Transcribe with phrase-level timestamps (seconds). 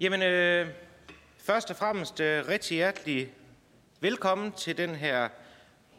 [0.00, 0.66] Jamen, øh,
[1.38, 3.32] først og fremmest øh, rigtig hjertelig
[4.00, 5.28] velkommen til den her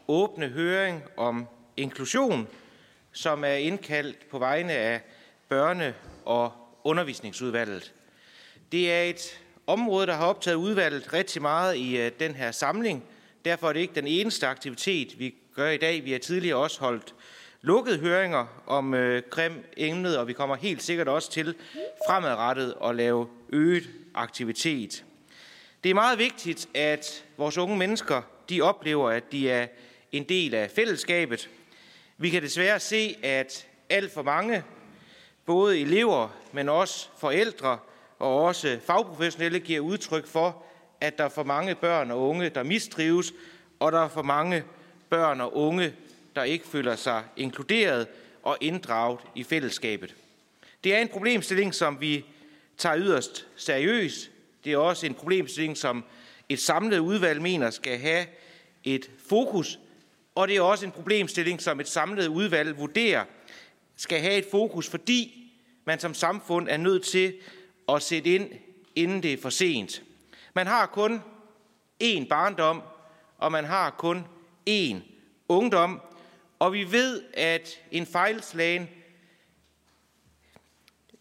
[0.08, 1.46] åbne høring om
[1.76, 2.48] inklusion,
[3.12, 5.00] som er indkaldt på vegne af
[5.52, 5.94] børne-
[6.24, 6.52] og
[6.84, 7.92] undervisningsudvalget.
[8.72, 13.04] Det er et område, der har optaget udvalget rigtig meget i øh, den her samling.
[13.44, 16.04] Derfor er det ikke den eneste aktivitet, vi gør i dag.
[16.04, 17.14] Vi har tidligere også holdt
[17.60, 21.54] lukkede høringer om øh, grim emnet, og vi kommer helt sikkert også til
[22.08, 25.04] fremadrettet at lave øget aktivitet.
[25.84, 29.66] Det er meget vigtigt, at vores unge mennesker de oplever, at de er
[30.12, 31.48] en del af fællesskabet.
[32.18, 34.64] Vi kan desværre se, at alt for mange,
[35.46, 37.78] både elever, men også forældre
[38.18, 40.64] og også fagprofessionelle, giver udtryk for,
[41.00, 43.32] at der er for mange børn og unge, der mistrives,
[43.80, 44.64] og der er for mange
[45.10, 45.94] børn og unge,
[46.36, 48.06] der ikke føler sig inkluderet
[48.42, 50.14] og inddraget i fællesskabet.
[50.84, 52.24] Det er en problemstilling, som vi
[52.82, 54.30] tager yderst seriøst.
[54.64, 56.04] Det er også en problemstilling, som
[56.48, 58.26] et samlet udvalg mener skal have
[58.84, 59.78] et fokus,
[60.34, 63.24] og det er også en problemstilling, som et samlet udvalg vurderer
[63.96, 65.52] skal have et fokus, fordi
[65.84, 67.34] man som samfund er nødt til
[67.88, 68.50] at sætte ind,
[68.94, 70.02] inden det er for sent.
[70.54, 71.22] Man har kun
[72.04, 72.82] én barndom,
[73.38, 74.24] og man har kun
[74.70, 74.96] én
[75.48, 76.00] ungdom,
[76.58, 78.88] og vi ved, at en fejlslagen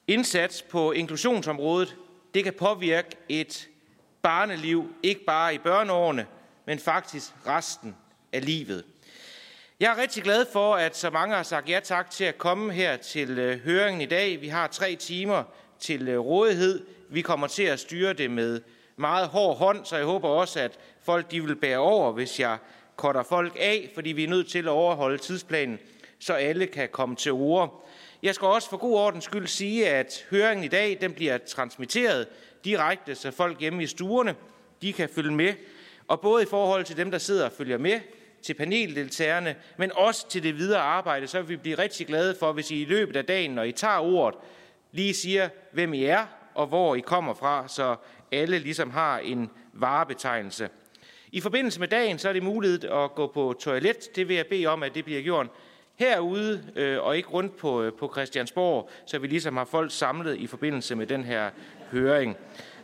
[0.07, 1.95] indsats på inklusionsområdet,
[2.33, 3.69] det kan påvirke et
[4.21, 6.27] barneliv, ikke bare i børneårene,
[6.65, 7.95] men faktisk resten
[8.33, 8.83] af livet.
[9.79, 12.73] Jeg er rigtig glad for, at så mange har sagt ja tak til at komme
[12.73, 14.41] her til øh, høringen i dag.
[14.41, 15.43] Vi har tre timer
[15.79, 16.85] til øh, rådighed.
[17.09, 18.61] Vi kommer til at styre det med
[18.95, 22.57] meget hård hånd, så jeg håber også, at folk de vil bære over, hvis jeg
[22.95, 25.79] korter folk af, fordi vi er nødt til at overholde tidsplanen,
[26.19, 27.87] så alle kan komme til ord.
[28.23, 32.27] Jeg skal også for god ordens skyld sige, at høringen i dag den bliver transmitteret
[32.65, 34.35] direkte, så folk hjemme i stuerne
[34.81, 35.53] de kan følge med.
[36.07, 37.99] Og både i forhold til dem, der sidder og følger med,
[38.41, 42.51] til paneldeltagerne, men også til det videre arbejde, så vil vi blive rigtig glade for,
[42.51, 44.39] hvis I i løbet af dagen, når I tager ordet,
[44.91, 47.95] lige siger, hvem I er og hvor I kommer fra, så
[48.31, 50.69] alle ligesom har en varebetegnelse.
[51.31, 54.15] I forbindelse med dagen, så er det muligt at gå på toilet.
[54.15, 55.47] Det vil jeg bede om, at det bliver gjort
[55.95, 60.37] herude øh, og ikke rundt på, øh, på Christiansborg, så vi ligesom har folk samlet
[60.37, 61.49] i forbindelse med den her
[61.91, 62.37] høring.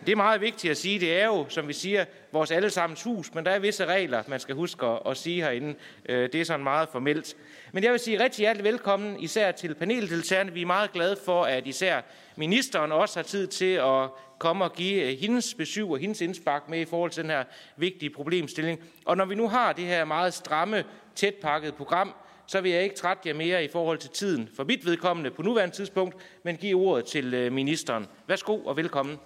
[0.05, 0.99] Det er meget vigtigt at sige.
[0.99, 4.39] Det er jo, som vi siger, vores allesammens hus, men der er visse regler, man
[4.39, 5.75] skal huske at sige herinde.
[6.09, 7.35] Øh, det er sådan meget formelt.
[7.71, 10.53] Men jeg vil sige rigtig hjertelig velkommen, især til paneldeltagerne.
[10.53, 12.01] Vi er meget glade for, at især
[12.35, 14.09] ministeren også har tid til at
[14.39, 17.43] komme og give øh, hendes besøg og hendes indspark med i forhold til den her
[17.77, 18.79] vigtige problemstilling.
[19.05, 20.83] Og når vi nu har det her meget stramme,
[21.15, 22.13] tætpakket program,
[22.47, 25.41] så vil jeg ikke trætte jer mere i forhold til tiden for mit vedkommende på
[25.41, 28.07] nuværende tidspunkt, men give ordet til øh, ministeren.
[28.27, 29.17] Værsgo og velkommen.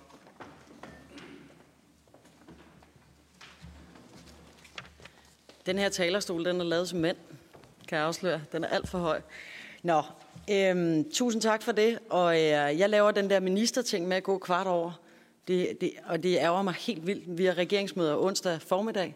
[5.66, 7.18] Den her talerstol, den er lavet som mand,
[7.88, 8.42] kan jeg afsløre.
[8.52, 9.22] Den er alt for høj.
[9.84, 10.02] Nå,
[10.52, 12.00] øhm, tusind tak for det.
[12.10, 12.42] Og øh,
[12.80, 15.02] jeg laver den der ministerting med at gå kvart over.
[15.48, 17.38] Det, det, og det ærger mig helt vildt.
[17.38, 19.16] Vi har regeringsmøder onsdag formiddag.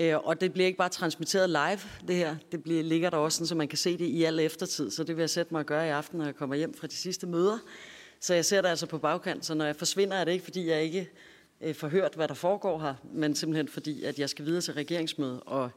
[0.00, 2.36] Øh, og det bliver ikke bare transmitteret live, det her.
[2.52, 4.90] Det bliver, ligger der også, sådan, så man kan se det i al eftertid.
[4.90, 6.86] Så det vil jeg sætte mig at gøre i aften, når jeg kommer hjem fra
[6.86, 7.58] de sidste møder.
[8.20, 9.46] Så jeg ser det altså på bagkant.
[9.46, 11.10] Så når jeg forsvinder, er det ikke, fordi jeg ikke
[11.60, 14.74] øh, får hørt, hvad der foregår her, men simpelthen fordi, at jeg skal videre til
[14.74, 15.40] regeringsmødet.
[15.46, 15.70] Og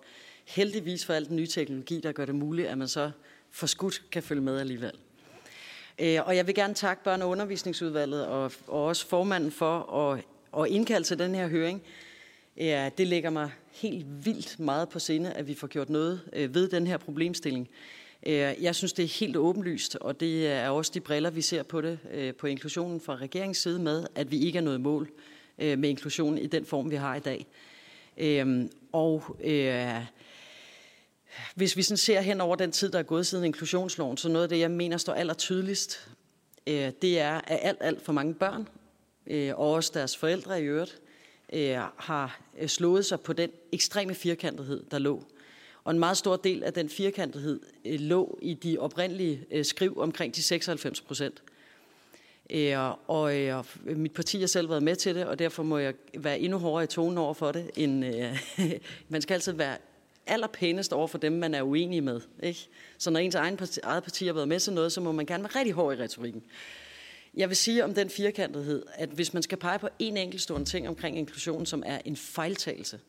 [0.46, 3.12] heldigvis for al den nye teknologi, der gør det muligt, at man så
[3.52, 4.94] forskudt kan følge med alligevel.
[6.00, 10.24] Øh, og jeg vil gerne takke børne- og undervisningsudvalget og, og også formanden for at,
[10.64, 11.84] at indkalde til den her høring.
[12.58, 16.56] Ja, det ligger mig helt vildt meget på sinde, at vi får gjort noget øh,
[16.56, 17.70] ved den her problemstilling.
[18.26, 21.64] Øh, jeg synes, det er helt åbenlyst, og det er også de briller, vi ser
[21.64, 25.12] på det øh, på inklusionen fra regeringens side med, at vi ikke er nået mål
[25.58, 27.46] med inklusionen i den form, vi har i dag.
[28.92, 29.38] Og
[31.56, 34.44] hvis vi sådan ser hen over den tid, der er gået siden inklusionsloven, så noget
[34.44, 36.10] af det, jeg mener står aller tydeligst,
[36.68, 38.68] det er, at alt, alt for mange børn,
[39.54, 41.02] og også deres forældre i øvrigt,
[41.54, 45.24] øh, har øh, slået sig på den ekstreme firkantethed, der lå.
[45.84, 49.98] Og en meget stor del af den firkantethed øh, lå i de oprindelige øh, skriv
[49.98, 51.44] omkring de 96 procent.
[52.50, 52.78] Øh,
[53.08, 56.40] og øh, mit parti har selv været med til det, og derfor må jeg være
[56.40, 57.72] endnu hårdere i tonen over for det.
[57.76, 58.40] End, øh,
[59.10, 59.78] man skal altid være
[60.28, 62.22] allerpænest over for dem, man er uenig med.
[62.44, 62.68] Ikke?
[62.98, 65.26] Så når ens egen parti, eget parti har været med til noget, så må man
[65.26, 66.44] gerne være rigtig hård i retorikken.
[67.34, 70.88] Jeg vil sige om den firkantethed, at hvis man skal pege på en enkeltstående ting
[70.88, 73.00] omkring inklusion, som er en fejltagelse,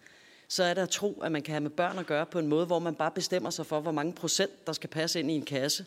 [0.48, 2.46] så er det at tro, at man kan have med børn at gøre på en
[2.46, 5.34] måde, hvor man bare bestemmer sig for, hvor mange procent, der skal passe ind i
[5.34, 5.86] en kasse.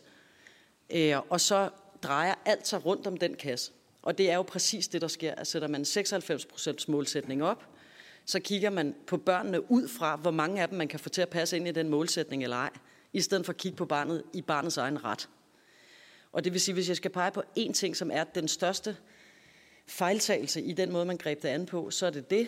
[0.90, 1.70] Øh, og så
[2.04, 3.72] drejer alt sig rundt om den kasse.
[4.02, 5.36] Og det er jo præcis det, der sker.
[5.36, 7.64] At sætter man 96% målsætning op,
[8.26, 11.22] så kigger man på børnene ud fra, hvor mange af dem man kan få til
[11.22, 12.70] at passe ind i den målsætning eller ej,
[13.14, 15.30] i stedet for at kigge på barnet i barnets egen ret.
[16.38, 18.98] Og det vil sige, hvis jeg skal pege på én ting, som er den største
[19.88, 22.48] fejltagelse i den måde, man greb det an på, så er det det.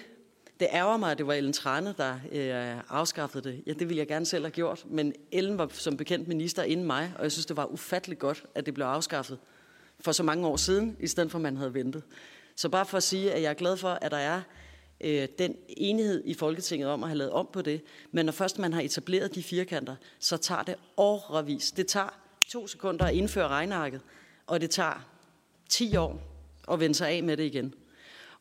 [0.60, 3.64] Det ærger mig, at det var Ellen Trane, der øh, afskaffede det.
[3.68, 6.86] Ja, det ville jeg gerne selv have gjort, men Ellen var som bekendt minister inden
[6.86, 9.40] mig, og jeg synes, det var ufatteligt godt, at det blev afskaffet
[10.00, 12.04] for så mange år siden, i stedet for, at man havde ventet.
[12.56, 14.42] Så bare for at sige, at jeg er glad for, at der er
[15.02, 17.82] øh, den enighed i Folketinget om at have lavet om på det.
[18.12, 21.72] Men når først man har etableret de firkanter, så tager det årvis.
[21.72, 24.02] Det tager to sekunder at indføre regnarket,
[24.48, 25.08] og det tager
[25.70, 26.22] 10 år
[26.72, 27.74] at vende sig af med det igen.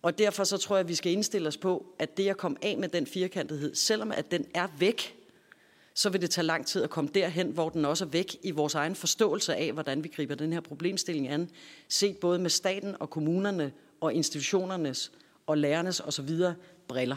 [0.03, 2.57] Og derfor så tror jeg, at vi skal indstille os på, at det at komme
[2.63, 5.15] af med den firkantethed, selvom at den er væk,
[5.95, 8.51] så vil det tage lang tid at komme derhen, hvor den også er væk i
[8.51, 11.51] vores egen forståelse af, hvordan vi griber den her problemstilling an,
[11.89, 15.13] set både med staten og kommunerne og institutionernes
[15.47, 16.31] og lærernes osv.
[16.89, 17.17] briller.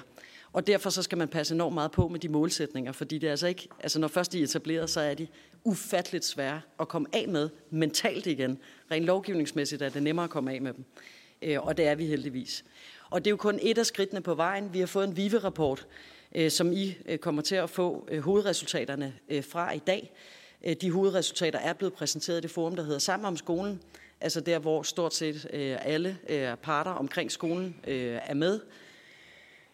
[0.53, 3.31] Og derfor så skal man passe enormt meget på med de målsætninger, fordi det er
[3.31, 5.27] altså ikke, altså når først de er etableret, så er de
[5.63, 8.57] ufatteligt svære at komme af med mentalt igen.
[8.91, 10.85] Rent lovgivningsmæssigt er det nemmere at komme af med dem.
[11.41, 12.65] Øh, og det er vi heldigvis.
[13.09, 14.73] Og det er jo kun et af skridtene på vejen.
[14.73, 15.87] Vi har fået en VIVE-rapport,
[16.35, 20.13] øh, som I øh, kommer til at få hovedresultaterne fra i dag.
[20.81, 23.81] De hovedresultater er blevet præsenteret i det forum, der hedder Sammen om skolen,
[24.21, 25.47] altså der, hvor stort set
[25.81, 26.17] alle
[26.63, 28.59] parter omkring skolen er med,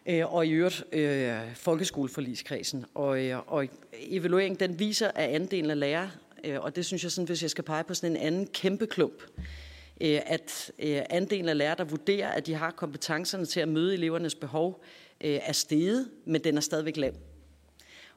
[0.08, 2.84] Øh, og i øvrigt øh, folkeskoleforligskredsen.
[2.94, 6.10] Og, øh, og evalueringen den viser, at andelen af lærere,
[6.58, 9.22] og det synes jeg, sådan, hvis jeg skal pege på sådan en anden kæmpe klump,
[10.00, 13.94] Øh, at øh, andelen af lærere, der vurderer, at de har kompetencerne til at møde
[13.94, 14.82] elevernes behov,
[15.20, 17.12] øh, er steget, men den er stadigvæk lav.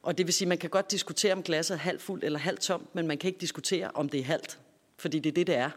[0.02, 2.38] Og det vil sige, at man kan godt diskutere, om glasset er halvt fuldt eller
[2.38, 4.58] halvt tomt, men man kan ikke diskutere, om det er halvt,
[4.96, 5.70] fordi det er det, det er.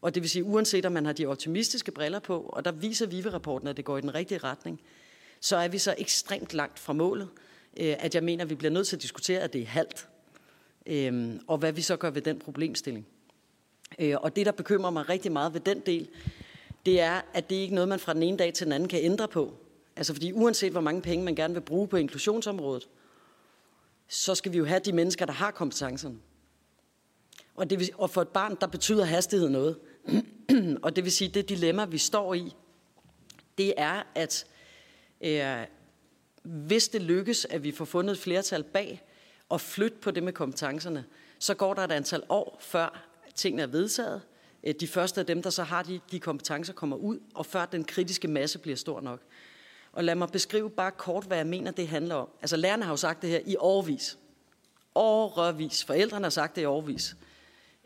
[0.00, 3.06] Og det vil sige, uanset om man har de optimistiske briller på, og der viser
[3.06, 4.80] VIVE-rapporten, at det går i den rigtige retning,
[5.40, 7.28] så er vi så ekstremt langt fra målet,
[7.76, 10.08] øh, at jeg mener, at vi bliver nødt til at diskutere, at det er halvt,
[10.86, 13.06] øhm, og hvad vi så gør ved den problemstilling.
[13.98, 16.08] Øh, og det, der bekymrer mig rigtig meget ved den del,
[16.86, 18.88] det er, at det ikke er noget, man fra den ene dag til den anden
[18.88, 19.54] kan ændre på.
[19.96, 22.88] Altså fordi uanset hvor mange penge man gerne vil bruge på inklusionsområdet,
[24.08, 26.16] så skal vi jo have de mennesker, der har kompetencerne.
[27.54, 29.78] Og, det vil, og for et barn, der betyder hastighed noget.
[30.82, 32.54] og det vil sige, det dilemma, vi står i,
[33.58, 34.59] det er, at øh,
[35.20, 35.66] Øh,
[36.42, 39.02] hvis det lykkes, at vi får fundet et flertal bag
[39.48, 41.04] og flytte på det med kompetencerne,
[41.38, 44.22] så går der et antal år, før tingene er vedtaget.
[44.64, 47.66] Øh, de første af dem, der så har de, de kompetencer, kommer ud, og før
[47.66, 49.20] den kritiske masse bliver stor nok.
[49.92, 52.28] Og lad mig beskrive bare kort, hvad jeg mener, det handler om.
[52.40, 54.18] Altså lærerne har jo sagt det her i årvis.
[54.94, 55.84] Årvis.
[55.84, 57.16] Forældrene har sagt det i årvis.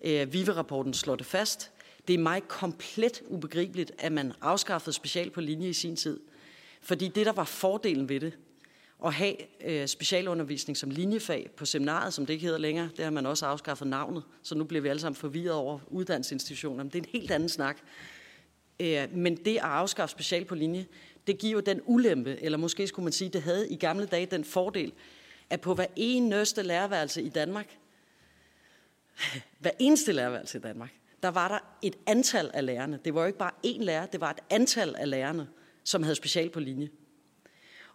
[0.04, 1.70] Øh, Vive-rapporten slår det fast.
[2.08, 6.20] Det er mig komplet ubegribeligt, at man afskaffede special på linje i sin tid.
[6.84, 8.38] Fordi det, der var fordelen ved det,
[9.04, 12.90] at have øh, specialundervisning som linjefag på seminaret, som det ikke hedder længere.
[12.96, 16.84] Det har man også afskaffet navnet, så nu bliver vi alle sammen forvirret over uddannelsesinstitutioner.
[16.84, 17.78] Men det er en helt anden snak.
[18.81, 20.86] Øh, men det at afskaffe special på linje,
[21.26, 24.26] det giver jo den ulempe, eller måske skulle man sige, det havde i gamle dage
[24.26, 24.93] den fordel,
[25.50, 27.76] at på hver eneste lærerværelse i Danmark,
[29.60, 30.91] hver eneste lærerværelse i Danmark,
[31.22, 32.98] der var der et antal af lærerne.
[33.05, 35.48] Det var jo ikke bare én lærer, det var et antal af lærerne,
[35.84, 36.88] som havde special på linje.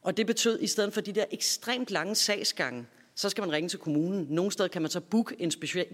[0.01, 3.51] Og det betød, at i stedet for de der ekstremt lange sagsgange, så skal man
[3.51, 4.27] ringe til kommunen.
[4.29, 5.86] Nogle steder kan man så booke en special,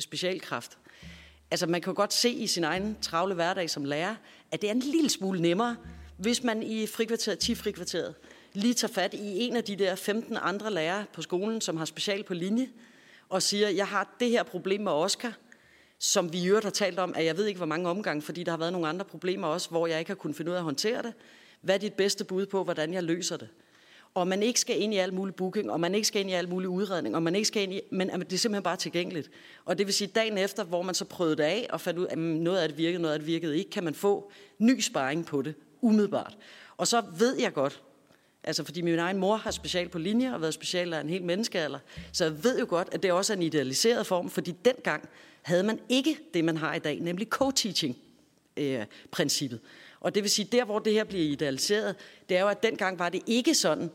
[0.00, 0.78] specialkraft.
[1.50, 4.14] Altså man kan godt se i sin egen travle hverdag som lærer,
[4.50, 5.76] at det er en lille smule nemmere,
[6.16, 8.14] hvis man i frikvarteret, 10 frikvarteret,
[8.52, 11.84] lige tager fat i en af de der 15 andre lærere på skolen, som har
[11.84, 12.68] special på linje,
[13.28, 15.32] og siger, jeg har det her problem med Oscar,
[15.98, 18.42] som vi i øvrigt har talt om, at jeg ved ikke, hvor mange omgange, fordi
[18.42, 20.58] der har været nogle andre problemer også, hvor jeg ikke har kunnet finde ud af
[20.58, 21.12] at håndtere det.
[21.60, 23.48] Hvad er dit bedste bud på, hvordan jeg løser det?
[24.14, 26.32] Og man ikke skal ind i alt mulig booking, og man ikke skal ind i
[26.32, 29.30] alt mulig udredning, og man ikke skal ind i, men det er simpelthen bare tilgængeligt.
[29.64, 32.06] Og det vil sige, dagen efter, hvor man så prøvede det af, og fandt ud
[32.06, 34.80] af, at noget af det virkede, noget af det virkede ikke, kan man få ny
[34.80, 36.36] sparring på det, umiddelbart.
[36.76, 37.82] Og så ved jeg godt,
[38.44, 41.24] altså fordi min egen mor har special på linje, og været special af en hel
[41.24, 41.78] menneskealder,
[42.12, 45.08] så jeg ved jo godt, at det også er en idealiseret form, fordi dengang
[45.42, 49.60] havde man ikke det, man har i dag, nemlig co-teaching-princippet.
[49.62, 49.68] Øh,
[50.00, 51.96] og det vil sige, der hvor det her bliver idealiseret,
[52.28, 53.90] det er jo, at dengang var det ikke sådan,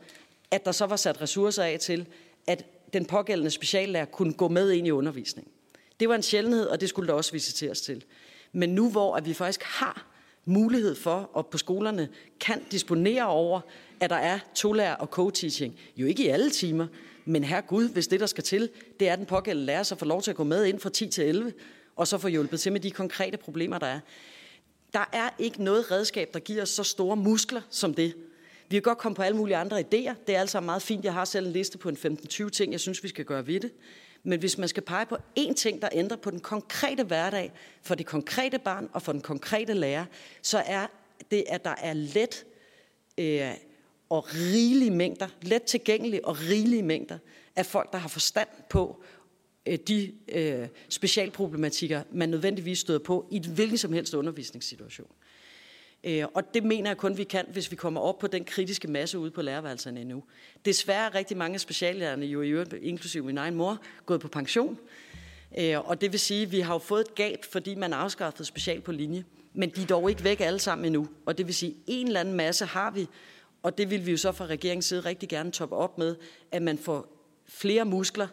[0.50, 2.06] at der så var sat ressourcer af til,
[2.46, 5.52] at den pågældende speciallærer kunne gå med ind i undervisningen.
[6.00, 8.04] Det var en sjældenhed, og det skulle der også visiteres til.
[8.52, 10.06] Men nu hvor at vi faktisk har
[10.44, 12.08] mulighed for, og på skolerne
[12.40, 13.60] kan disponere over,
[14.00, 16.86] at der er tolærer og co-teaching, jo ikke i alle timer,
[17.24, 18.70] men her Gud, hvis det der skal til,
[19.00, 20.90] det er, at den pågældende lærer så får lov til at gå med ind fra
[20.90, 21.52] 10 til 11,
[21.96, 24.00] og så få hjulpet til med de konkrete problemer, der er
[24.94, 28.14] der er ikke noget redskab, der giver os så store muskler som det.
[28.68, 30.14] Vi kan godt komme på alle mulige andre idéer.
[30.26, 31.04] Det er altså meget fint.
[31.04, 33.60] Jeg har selv en liste på en 15-20 ting, jeg synes, vi skal gøre ved
[33.60, 33.72] det.
[34.22, 37.94] Men hvis man skal pege på én ting, der ændrer på den konkrete hverdag for
[37.94, 40.04] det konkrete barn og for den konkrete lærer,
[40.42, 40.86] så er
[41.30, 42.44] det, at der er let
[43.18, 43.50] øh,
[44.08, 47.18] og rigelige mængder, let tilgængelige og rigelige mængder
[47.56, 49.04] af folk, der har forstand på
[49.66, 55.10] Øh, de øh, specialproblematikker, man nødvendigvis støder på i hvilken som helst undervisningssituation.
[56.04, 58.88] Øh, og det mener jeg kun, vi kan, hvis vi kommer op på den kritiske
[58.88, 60.22] masse ude på lærerværelserne endnu.
[60.64, 64.28] Desværre er rigtig mange af speciallærerne, jo i øvrigt, inklusive min egen mor, gået på
[64.28, 64.78] pension.
[65.58, 68.44] Øh, og det vil sige, at vi har jo fået et gab, fordi man afskaffede
[68.44, 69.24] special på linje.
[69.54, 71.08] Men de er dog ikke væk alle sammen endnu.
[71.26, 73.06] Og det vil sige, at en eller anden masse har vi,
[73.62, 76.16] og det vil vi jo så fra regeringens side rigtig gerne toppe op med,
[76.52, 78.28] at man får flere muskler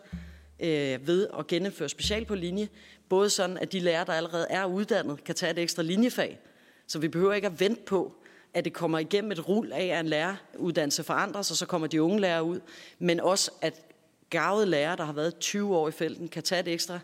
[0.62, 2.70] øh, ved at gennemføre special på linje.
[3.10, 6.40] Både sådan, at de lærere, der allerede er uddannet, kan tage et ekstra linjefag,
[6.88, 8.14] så vi behøver ikke at vente på,
[8.54, 12.02] at det kommer igennem et rul af, at en læreruddannelse forandres, og så kommer de
[12.02, 12.60] unge lærere ud.
[13.00, 13.82] Men også, at
[14.30, 17.00] gavede lærere, der har været 20 år i felten, kan tage et ekstra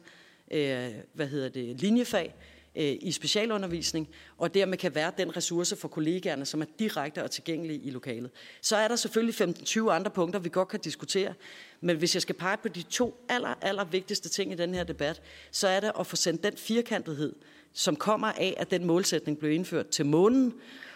[0.51, 2.35] øh, hvad hedder det, linjefag
[2.79, 7.31] Øh, i specialundervisning, og dermed kan være den ressource for kollegaerne, som er direkte og
[7.31, 8.31] tilgængelige i lokalet.
[8.61, 11.33] Så er der selvfølgelig 15-20 andre punkter, vi godt kan diskutere,
[11.81, 14.83] men hvis jeg skal pege på de to aller, aller vigtigste ting i den her
[14.83, 17.35] debat, så er det at få sendt den firkantethed,
[17.73, 20.53] som kommer af, at den målsætning blev indført til månen.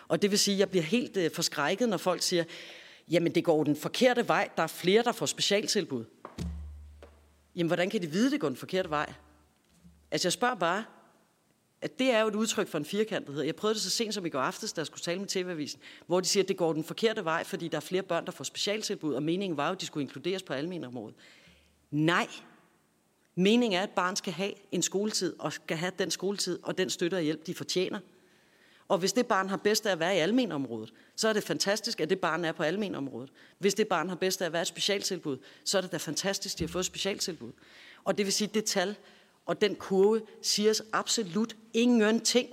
[0.08, 2.44] Og det vil sige, at jeg bliver helt øh, forskrækket, når folk siger,
[3.12, 6.06] jamen det går den forkerte vej, der er flere, der får specialtilbud.
[7.56, 9.14] Jamen hvordan kan de vide, det går den forkerte vej?
[10.12, 10.84] Altså jeg spørger bare,
[11.82, 13.44] at det er jo et udtryk for en firkantethed.
[13.44, 15.80] Jeg prøvede det så sent som i går aftes, da jeg skulle tale med TV-avisen,
[16.08, 18.32] hvor de siger, at det går den forkerte vej, fordi der er flere børn, der
[18.32, 21.16] får specialtilbud, og meningen var jo, at de skulle inkluderes på almenområdet.
[21.92, 22.28] Nej,
[23.36, 26.90] Meningen er, at barn skal have en skoletid, og skal have den skoletid og den
[26.90, 28.00] støtte og hjælp, de fortjener.
[28.88, 32.02] Og hvis det barn har bedst af at være i almenområdet, så er det fantastisk,
[32.02, 33.30] at det barn er på almenområdet.
[33.60, 36.56] Hvis det barn har bedst af at være et specialtilbud, så er det da fantastisk,
[36.56, 37.52] at de har fået et specialtilbud.
[38.04, 38.96] Og det vil sige, at det tal
[39.46, 42.50] og den kurve siger os absolut ingenting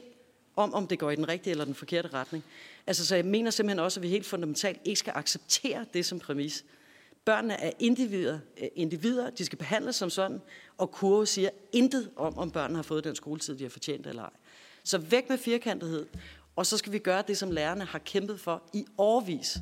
[0.57, 2.45] om, om det går i den rigtige eller den forkerte retning.
[2.87, 6.19] Altså, så jeg mener simpelthen også, at vi helt fundamentalt ikke skal acceptere det som
[6.19, 6.65] præmis.
[7.25, 10.41] Børnene er individer, øh, individer, de skal behandles som sådan,
[10.79, 14.23] og kurve siger intet om, om børnene har fået den skoletid, de har fortjent eller
[14.23, 14.31] ej.
[14.85, 16.07] Så væk med firkantethed,
[16.57, 19.59] og så skal vi gøre det, som lærerne har kæmpet for i årvis,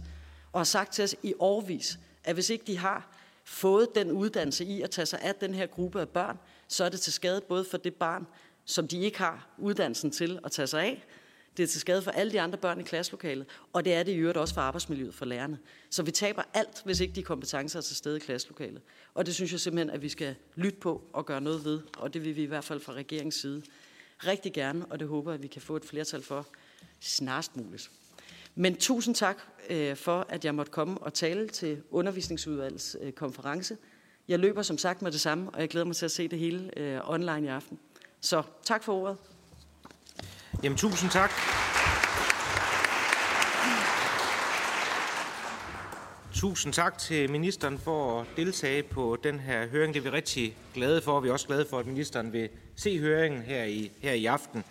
[0.52, 4.64] og har sagt til os i årvis, at hvis ikke de har fået den uddannelse
[4.64, 7.40] i at tage sig af den her gruppe af børn, så er det til skade
[7.48, 8.26] både for det barn,
[8.64, 11.06] som de ikke har uddannelsen til at tage sig af,
[11.56, 14.12] det er til skade for alle de andre børn i klasselokalet, og det er det
[14.12, 15.58] i øvrigt også for arbejdsmiljøet for lærerne.
[15.90, 18.82] Så vi taber alt, hvis ikke de kompetencer er til stede i klasselokalet.
[19.14, 22.14] Og det synes jeg simpelthen, at vi skal lytte på og gøre noget ved, og
[22.14, 23.62] det vil vi i hvert fald fra regeringens side
[24.26, 26.46] rigtig gerne, og det håber jeg, at vi kan få et flertal for
[27.00, 27.90] snarest muligt.
[28.54, 33.76] Men tusind tak øh, for, at jeg måtte komme og tale til undervisningsudvalgets øh, konference.
[34.28, 36.38] Jeg løber som sagt med det samme, og jeg glæder mig til at se det
[36.38, 37.78] hele øh, online i aften.
[38.20, 39.16] Så tak for ordet.
[40.62, 41.30] Jamen, tusind tak.
[46.34, 49.94] Tusind tak til ministeren for at deltage på den her høring.
[49.94, 51.12] Det er vi rigtig glade for.
[51.12, 54.26] og Vi er også glade for, at ministeren vil se høringen her i, her i
[54.26, 54.64] aften.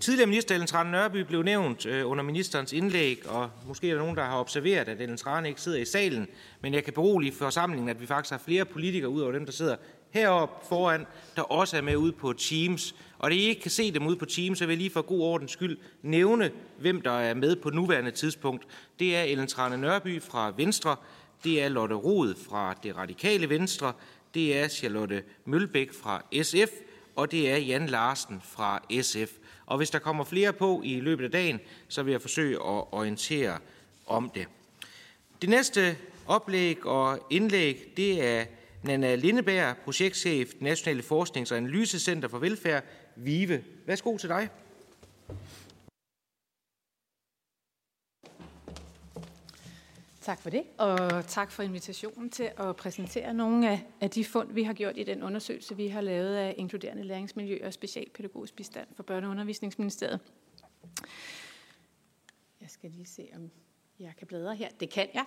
[0.00, 4.00] Tidligere minister Ellen Trane Nørby blev nævnt øh, under ministerens indlæg, og måske er der
[4.00, 6.28] nogen, der har observeret, at Ellen Trane ikke sidder i salen,
[6.60, 9.52] men jeg kan berolige forsamlingen, at vi faktisk har flere politikere ud over dem, der
[9.52, 9.76] sidder
[10.10, 12.94] heroppe foran, der også er med ude på Teams.
[13.18, 15.02] Og det I ikke kan se dem ude på Teams, så vil jeg lige for
[15.02, 18.66] god ordens skyld nævne, hvem der er med på nuværende tidspunkt.
[18.98, 20.96] Det er Ellen Trane Nørby fra Venstre,
[21.44, 23.92] det er Lotte Rod fra det radikale Venstre,
[24.34, 26.72] det er Charlotte Mølbæk fra SF,
[27.16, 29.30] og det er Jan Larsen fra SF.
[29.68, 32.84] Og hvis der kommer flere på i løbet af dagen, så vil jeg forsøge at
[32.92, 33.58] orientere
[34.06, 34.46] om det.
[35.42, 35.96] Det næste
[36.26, 38.44] oplæg og indlæg, det er
[38.82, 42.84] Nana Lindeberg, projektchef, Nationale Forsknings- og Analysecenter for Velfærd,
[43.16, 43.64] VIVE.
[43.86, 44.48] Værsgo til dig.
[50.20, 54.52] Tak for det, og tak for invitationen til at præsentere nogle af, af de fund,
[54.52, 58.88] vi har gjort i den undersøgelse, vi har lavet af inkluderende læringsmiljø og specialpædagogisk bistand
[58.94, 60.20] for Børne- og Undervisningsministeriet.
[62.60, 63.50] Jeg skal lige se, om
[64.00, 64.68] jeg kan bladre her.
[64.80, 65.24] Det kan jeg.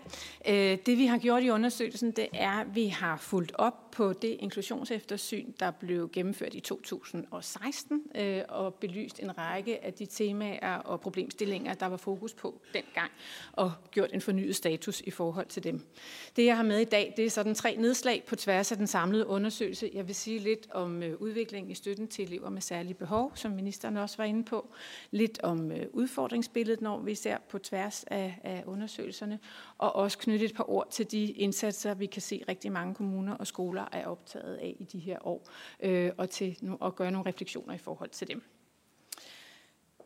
[0.48, 4.14] Øh, det vi har gjort i undersøgelsen, det er, at vi har fulgt op på
[4.14, 10.76] det inklusionseftersyn, der blev gennemført i 2016 øh, og belyst en række af de temaer
[10.76, 13.12] og problemstillinger, der var fokus på dengang,
[13.52, 15.82] og gjort en fornyet status i forhold til dem.
[16.36, 18.88] Det jeg har med i dag, det er sådan tre nedslag på tværs af den
[18.88, 19.92] samlede undersøgelse.
[19.94, 23.52] Jeg vil sige lidt om øh, udviklingen i støtten til elever med særlige behov, som
[23.52, 24.74] ministeren også var inde på.
[25.12, 29.40] Lidt om udfordringsbilledet, når vi ser på tværs af, af undersøgelserne,
[29.78, 33.34] og også knytte et par ord til de indsatser, vi kan se rigtig mange kommuner
[33.34, 35.50] og skoler er optaget af i de her år,
[35.80, 38.44] øh, og til at gøre nogle refleksioner i forhold til dem.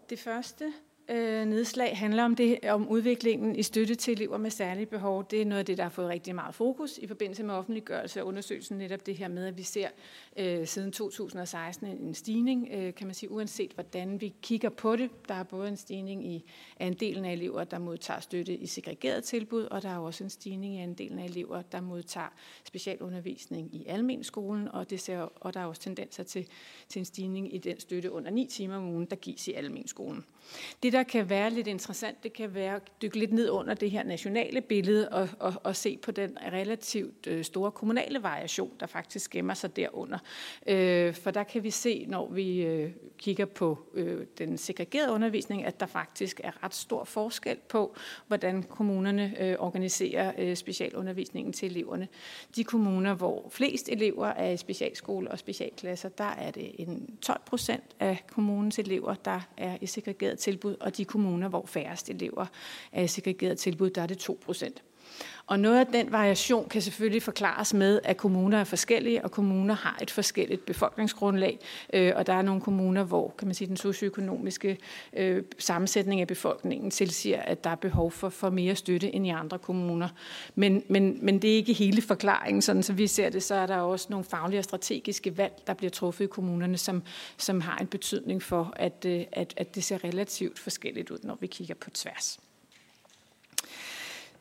[0.10, 0.74] Det første,
[1.10, 5.28] øh, nedslag handler om, det, om udviklingen i støtte til elever med særlige behov.
[5.32, 8.22] Det er noget af det, der har fået rigtig meget fokus i forbindelse med offentliggørelse
[8.22, 8.78] og undersøgelsen.
[8.78, 9.88] Netop det her med, at vi ser
[10.38, 15.10] øh, siden 2016 en, stigning, øh, kan man sige, uanset hvordan vi kigger på det.
[15.28, 16.46] Der er både en stigning i
[16.80, 20.76] andelen af elever, der modtager støtte i segregeret tilbud, og der er også en stigning
[20.76, 22.34] i andelen af elever, der modtager
[22.64, 26.48] specialundervisning i almen skolen, og, det ser, og der er også tendenser til,
[26.90, 29.88] til en stigning i den støtte under 9 timer om ugen, der gives i almen
[29.88, 30.26] skolen.
[30.84, 33.92] Det, der kan være lidt interessant, det kan være at dykke lidt ned under det
[33.92, 38.86] her nationale billede og, og, og se på den relativt øh, store kommunale variation, der
[38.86, 40.18] faktisk gemmer sig derunder.
[40.68, 45.66] Øh, for der kan vi se, når vi øh, kigger på øh, den segregerede undervisning,
[45.66, 47.96] at der faktisk er ret stor forskel på,
[48.28, 52.08] hvordan kommunerne øh, organiserer øh, specialundervisningen til eleverne.
[52.56, 57.42] De kommuner, hvor flest elever er i specialskole og specialklasser, der er det en 12
[57.46, 62.42] procent af kommunens elever, der er i segregeret tilbud, og de kommuner, hvor færrest elever
[62.42, 64.84] øh, er segregeret tilbud, der er det 2 procent.
[65.48, 69.74] Og noget af den variation kan selvfølgelig forklares med, at kommuner er forskellige, og kommuner
[69.74, 71.60] har et forskelligt befolkningsgrundlag.
[71.94, 74.78] Øh, og der er nogle kommuner, hvor kan man sige, den socioøkonomiske
[75.14, 79.30] øh, sammensætning af befolkningen tilsiger, at der er behov for, for mere støtte end i
[79.30, 80.10] andre kommuner.
[80.56, 82.62] Men, men, men det er ikke hele forklaringen.
[82.62, 85.74] Sådan, så vi ser det, så er der også nogle faglige og strategiske valg, der
[85.74, 87.04] bliver truffet i kommunerne, som,
[87.38, 91.38] som har en betydning for, at, øh, at, at det ser relativt forskelligt ud, når
[91.42, 92.40] vi kigger på tværs.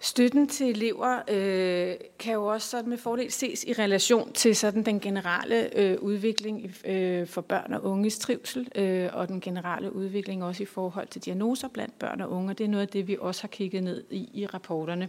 [0.05, 4.83] Støtten til elever øh, kan jo også sådan med fordel ses i relation til sådan
[4.83, 10.45] den generelle øh, udvikling øh, for børn og unges trivsel, øh, og den generelle udvikling
[10.45, 12.55] også i forhold til diagnoser blandt børn og unge.
[12.55, 15.09] Det er noget af det, vi også har kigget ned i i rapporterne.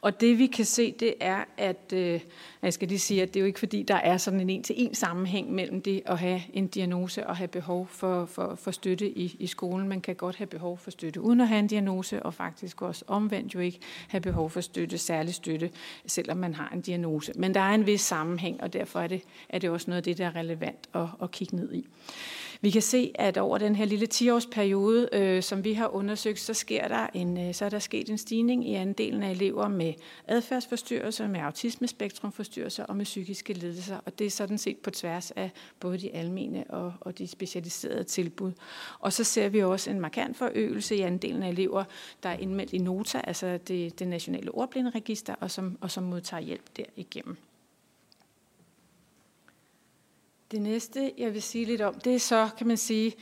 [0.00, 2.20] Og det vi kan se, det er, at øh,
[2.62, 4.94] jeg skal lige sige, at det er jo ikke fordi, der er sådan en en-til-en
[4.94, 9.36] sammenhæng mellem det at have en diagnose og have behov for, for, for støtte i,
[9.38, 9.88] i skolen.
[9.88, 13.04] Man kan godt have behov for støtte uden at have en diagnose, og faktisk også
[13.06, 15.70] omvendt jo ikke have behov for støtte, særlig støtte,
[16.06, 17.32] selvom man har en diagnose.
[17.36, 20.02] Men der er en vis sammenhæng, og derfor er det, er det også noget af
[20.02, 21.86] det, der er relevant at, at kigge ned i.
[22.60, 26.54] Vi kan se, at over den her lille 10-årsperiode, øh, som vi har undersøgt, så,
[26.54, 29.94] sker der en, øh, så er der sket en stigning i andelen af elever med
[30.28, 33.98] adfærdsforstyrrelser, med autismespektrumforstyrrelser og med psykiske lidelser.
[34.06, 38.04] Og det er sådan set på tværs af både de almene og, og de specialiserede
[38.04, 38.52] tilbud.
[38.98, 41.84] Og så ser vi også en markant forøgelse i andelen af elever,
[42.22, 46.40] der er indmeldt i NOTA, altså det, det nationale ordblinderegister, og som, og som modtager
[46.40, 47.36] hjælp derigennem.
[50.50, 53.14] Det næste, jeg vil sige lidt om, det er så, kan man sige,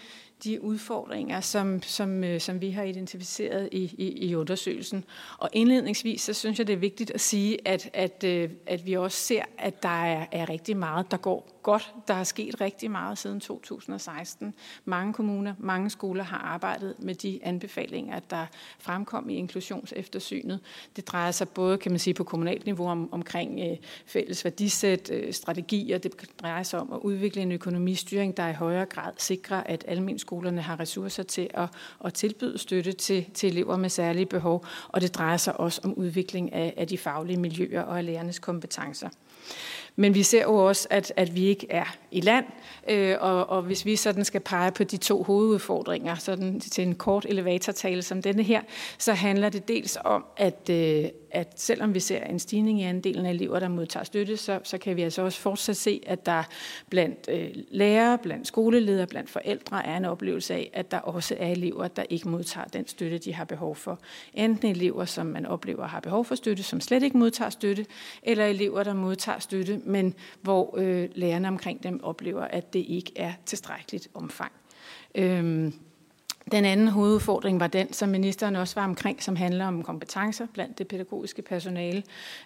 [0.44, 5.04] de udfordringer, som, som, øh, som vi har identificeret i, i, i undersøgelsen.
[5.38, 8.94] Og indledningsvis, så synes jeg, det er vigtigt at sige, at, at, øh, at vi
[8.94, 11.94] også ser, at der er, er rigtig meget, der går godt.
[12.08, 14.54] Der er sket rigtig meget siden 2016.
[14.84, 18.46] Mange kommuner, mange skoler har arbejdet med de anbefalinger, der
[18.78, 20.60] fremkom i inklusionseftersynet.
[20.96, 25.10] Det drejer sig både, kan man sige, på kommunalt niveau om, omkring øh, fælles værdisæt,
[25.10, 25.98] øh, strategier.
[25.98, 29.84] Det drejer sig om at udvikle en økonomistyring, der i højere grad sikrer, at
[30.26, 31.68] skolerne har ressourcer til at,
[32.04, 34.66] at tilbyde støtte til, til elever med særlige behov.
[34.88, 38.38] Og det drejer sig også om udvikling af, af de faglige miljøer og af lærernes
[38.38, 39.08] kompetencer.
[39.96, 42.44] Men vi ser jo også, at, at vi ikke er i land,
[42.88, 46.94] øh, og, og hvis vi sådan skal pege på de to hovedudfordringer sådan til en
[46.94, 48.62] kort elevatortale som denne her,
[48.98, 53.26] så handler det dels om, at, øh, at selvom vi ser en stigning i andelen
[53.26, 56.42] af elever, der modtager støtte, så, så kan vi altså også fortsat se, at der
[56.90, 61.48] blandt øh, lærere, blandt skoleledere, blandt forældre er en oplevelse af, at der også er
[61.48, 64.00] elever, der ikke modtager den støtte, de har behov for.
[64.34, 67.86] Enten elever, som man oplever har behov for støtte, som slet ikke modtager støtte,
[68.22, 73.12] eller elever, der modtager støtte, men hvor øh, lærerne omkring dem oplever, at det ikke
[73.16, 74.52] er tilstrækkeligt omfang.
[75.14, 75.74] Øhm,
[76.52, 80.78] den anden hovedudfordring var den, som ministeren også var omkring, som handler om kompetencer blandt
[80.78, 82.02] det pædagogiske personale.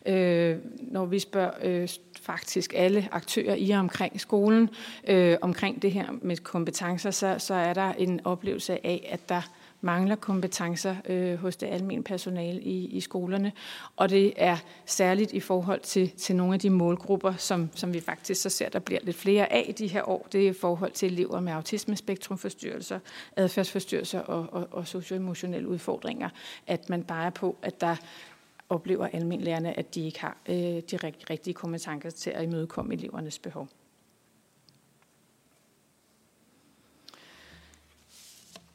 [0.07, 1.89] Øh, når vi spørger øh,
[2.23, 4.71] faktisk alle aktører i og omkring skolen
[5.09, 9.43] øh, omkring det her med kompetencer, så, så er der en oplevelse af, at der
[9.81, 13.53] mangler kompetencer øh, hos det almindelige personale i, i skolerne.
[13.97, 18.01] Og det er særligt i forhold til, til nogle af de målgrupper, som, som vi
[18.01, 20.29] faktisk så ser, der bliver lidt flere af de her år.
[20.33, 22.99] Det er i forhold til elever med autismespektrumforstyrrelser,
[23.37, 26.29] adfærdsforstyrrelser og, og, og socioemotionelle udfordringer.
[26.67, 27.97] At man bare på, at der
[28.69, 30.97] oplever almindeligerne, at de ikke har øh, de
[31.31, 33.69] rigtige kompetencer til at imødekomme elevernes behov.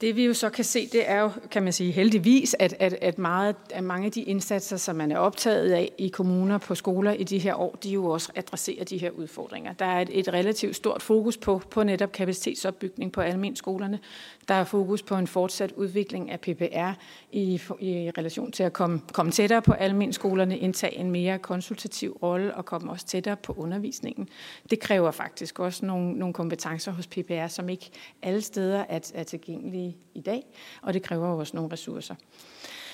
[0.01, 2.93] Det vi jo så kan se, det er jo, kan man sige heldigvis, at, at,
[3.01, 6.75] at, meget, at mange af de indsatser, som man er optaget af i kommuner på
[6.75, 9.73] skoler i de her år, de jo også adresserer de her udfordringer.
[9.73, 13.99] Der er et, et relativt stort fokus på, på netop kapacitetsopbygning på almen skolerne.
[14.47, 16.91] Der er fokus på en fortsat udvikling af PPR
[17.31, 22.17] i, i relation til at komme, komme tættere på almen skolerne, indtage en mere konsultativ
[22.21, 24.29] rolle og komme også tættere på undervisningen.
[24.69, 27.89] Det kræver faktisk også nogle, nogle kompetencer hos PPR, som ikke
[28.21, 30.43] alle steder er, er tilgængelige i dag,
[30.81, 32.15] og det kræver også nogle ressourcer.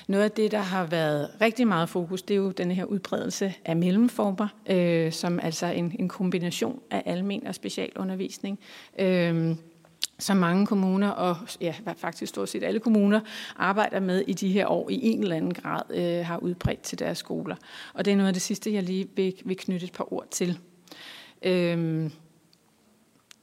[0.08, 3.54] Noget af det, der har været rigtig meget fokus, det er jo den her udbredelse
[3.66, 8.60] af mellemformer, øh, som altså en, en kombination af almen og specialundervisning.
[9.00, 9.56] Øh,
[10.20, 13.20] som mange kommuner, og ja, faktisk stort set alle kommuner,
[13.56, 17.00] arbejder med i de her år i en eller anden grad øh, har udbredt til
[17.00, 17.56] deres skoler.
[17.94, 20.28] Og det er noget af det sidste, jeg lige vil, vil knytte et par ord
[20.32, 20.60] til.
[21.44, 22.12] Øhm,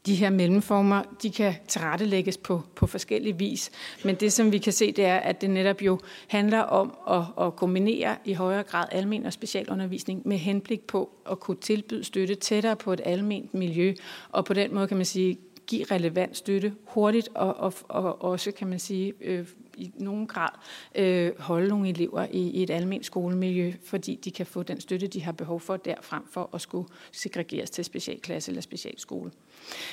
[0.06, 3.70] de her mellemformer, de kan tilrettelægges på, på forskellige vis.
[4.04, 7.46] Men det, som vi kan se, det er, at det netop jo handler om at,
[7.46, 12.34] at kombinere i højere grad almen og specialundervisning med henblik på at kunne tilbyde støtte
[12.34, 13.94] tættere på et alment miljø,
[14.28, 18.52] og på den måde kan man sige, give relevant støtte hurtigt og, og, og også,
[18.52, 19.46] kan man sige, øh,
[19.78, 20.48] i nogen grad
[20.94, 25.06] øh, holde nogle elever i, i et almindeligt skolemiljø, fordi de kan få den støtte,
[25.06, 29.30] de har behov for der, frem for at skulle segregeres til specialklasse eller specialskole.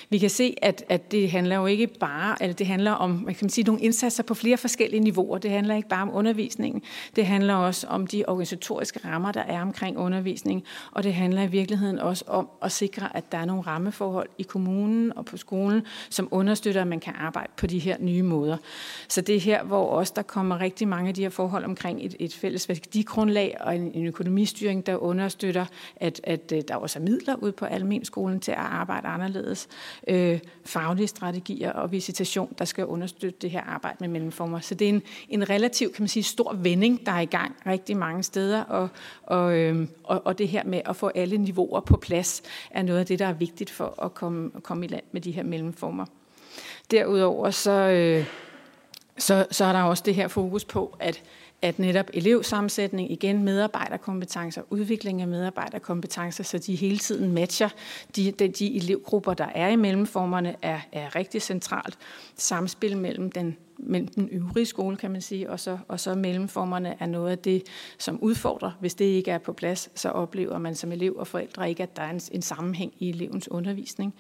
[0.10, 3.36] Vi kan se, at, at det handler jo ikke bare, eller det handler om man
[3.36, 5.38] kan sige, nogle indsatser på flere forskellige niveauer.
[5.38, 6.82] Det handler ikke bare om undervisningen.
[7.16, 10.64] Det handler også om de organisatoriske rammer, der er omkring undervisning.
[10.92, 14.44] Og det handler i virkeligheden også om at sikre, at der er nogle rammeforhold i
[14.44, 18.58] kommunen og på skolen, som understøtter, at man kan arbejde på de her nye måder.
[19.08, 22.06] Så det er her, hvor også der kommer rigtig mange af de her forhold omkring
[22.06, 27.00] et, et fælles værdigrundlag og en, en økonomistyring, der understøtter, at, at øh, der også
[27.00, 29.68] er midler ud på almenskolen til at arbejde anderledes.
[30.08, 34.60] Øh, faglige strategier og visitation, der skal understøtte det her arbejde med mellemformer.
[34.60, 37.56] Så det er en, en relativ, kan man sige, stor vending, der er i gang
[37.66, 38.90] rigtig mange steder, og,
[39.24, 43.00] og, øh, og, og det her med at få alle niveauer på plads, er noget
[43.00, 45.44] af det, der er vigtigt for at komme, at komme i land med de her
[45.44, 46.06] mellemformer.
[46.92, 48.26] Derudover så, øh,
[49.18, 51.22] så, så er der også det her fokus på, at,
[51.62, 57.70] at netop elevsammensætning, igen medarbejderkompetencer, udvikling af medarbejderkompetencer, så de hele tiden matcher
[58.16, 61.98] de, de, de elevgrupper, der er i mellemformerne, er, er rigtig centralt.
[62.36, 66.96] Samspil mellem den, mellem den øvrige skole, kan man sige, og så, og så mellemformerne
[67.00, 67.64] er noget af det,
[67.98, 68.72] som udfordrer.
[68.80, 71.96] Hvis det ikke er på plads, så oplever man som elev og forældre ikke, at
[71.96, 74.14] der er en, en sammenhæng i elevens undervisning.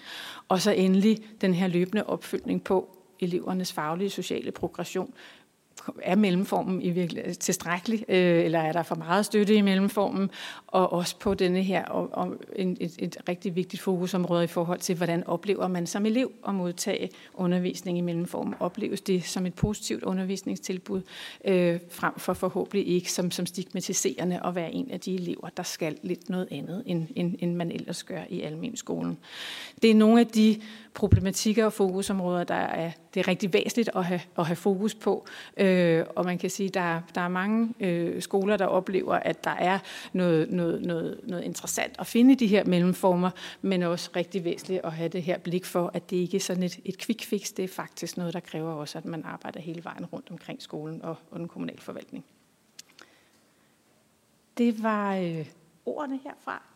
[0.48, 5.14] Og så endelig den her løbende opfølgning på, elevernes faglige sociale progression.
[6.02, 10.32] Er mellemformen i virkelig øh, tilstrækkelig, øh, eller er der for meget støtte i mellemformen?
[10.68, 14.80] Og også på denne her og, og en, et, et rigtig vigtigt fokusområde i forhold
[14.80, 18.54] til, hvordan oplever man som elev at modtage undervisning i mellemformen?
[18.60, 21.02] Opleves det som et positivt undervisningstilbud,
[21.46, 25.64] øh, frem for forhåbentlig ikke som, som stigmatiserende at være en af de elever, der
[25.64, 29.18] skal lidt noget andet, end, end, end man ellers gør i almen skolen.
[29.82, 30.62] Det er nogle af de
[30.96, 35.26] problematikker og fokusområder, der er, det er rigtig væsentligt at have, at have fokus på.
[35.58, 39.44] Øh, og man kan sige, at der, der er mange øh, skoler, der oplever, at
[39.44, 39.80] der er
[40.14, 43.30] noget, noget, noget, noget interessant at finde i de her mellemformer,
[43.62, 46.64] men også rigtig væsentligt at have det her blik for, at det ikke er sådan
[46.64, 47.52] et, et quick fix.
[47.54, 51.02] Det er faktisk noget, der kræver også, at man arbejder hele vejen rundt omkring skolen
[51.02, 52.26] og, og den kommunale forvaltning.
[54.58, 55.46] Det var øh,
[55.86, 56.75] ordene herfra.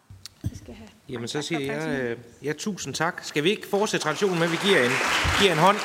[0.63, 3.21] Skal have Jamen så siger jeg, øh, ja, tusind tak.
[3.23, 4.91] Skal vi ikke fortsætte traditionen med, at vi giver en,
[5.39, 5.77] giver en hånd?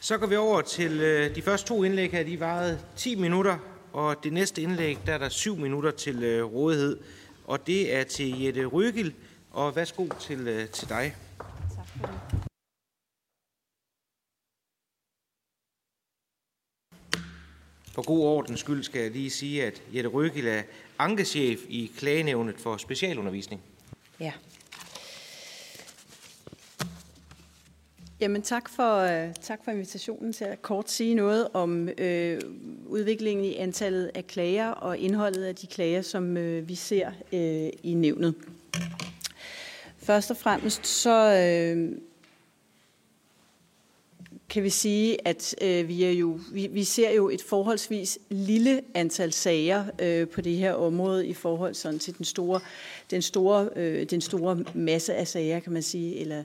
[0.00, 2.24] Så går vi over til øh, de første to indlæg her.
[2.24, 3.56] De varede 10 minutter,
[3.92, 7.00] og det næste indlæg, der er der 7 minutter til øh, rådighed.
[7.44, 9.14] Og det er til Jette Røgel,
[9.50, 11.16] og værsgo til, øh, til dig.
[11.76, 12.41] Tak for det.
[17.92, 20.62] For god ordens skyld skal jeg lige sige, at Jette Røgel er
[20.98, 23.62] ankechef i klagenævnet for specialundervisning.
[24.20, 24.32] Ja.
[28.20, 32.40] Jamen tak for, øh, tak for invitationen til at kort sige noget om øh,
[32.86, 37.70] udviklingen i antallet af klager og indholdet af de klager, som øh, vi ser øh,
[37.82, 38.34] i nævnet.
[39.98, 41.32] Først og fremmest så
[41.76, 41.98] øh,
[44.52, 48.80] kan vi sige, at øh, vi, er jo, vi, vi ser jo et forholdsvis lille
[48.94, 52.60] antal sager øh, på det her område i forhold sådan til den store,
[53.12, 56.20] den store, øh, den store masse af sager, kan man sige.
[56.20, 56.42] Eller,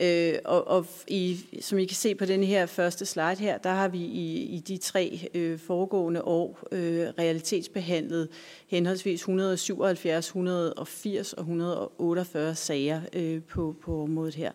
[0.00, 3.70] øh, og og i, som I kan se på den her første slide her, der
[3.70, 8.28] har vi i, i de tre øh, foregående år øh, realitetsbehandlet
[8.66, 14.52] henholdsvis 177, 180 og 148 sager øh, på, på området her.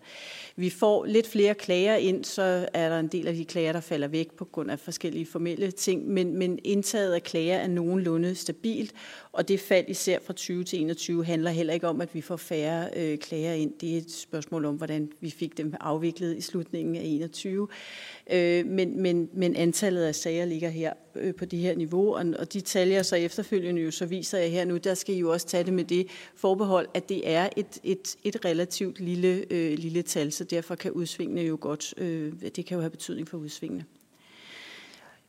[0.56, 3.80] Vi får lidt flere klager ind, så er der en del af de klager, der
[3.80, 8.36] falder væk på grund af forskellige formelle ting, men, men indtaget af klager er nogenlunde
[8.36, 8.94] stabilt,
[9.34, 12.36] og det fald især fra 20 til 21 handler heller ikke om, at vi får
[12.36, 13.74] færre øh, klager ind.
[13.82, 17.67] Det er et spørgsmål om, hvordan vi fik dem afviklet i slutningen af 21.
[18.32, 22.26] Øh, men, men, men antallet af sager ligger her øh, på det her niveau, og,
[22.39, 25.19] og de tal, jeg så efterfølgende jo så viser jeg her nu, der skal I
[25.19, 29.46] jo også tage det med det forbehold, at det er et, et, et relativt lille,
[29.50, 33.28] øh, lille tal, så derfor kan udsvingene jo godt, øh, det kan jo have betydning
[33.28, 33.86] for udsvingene.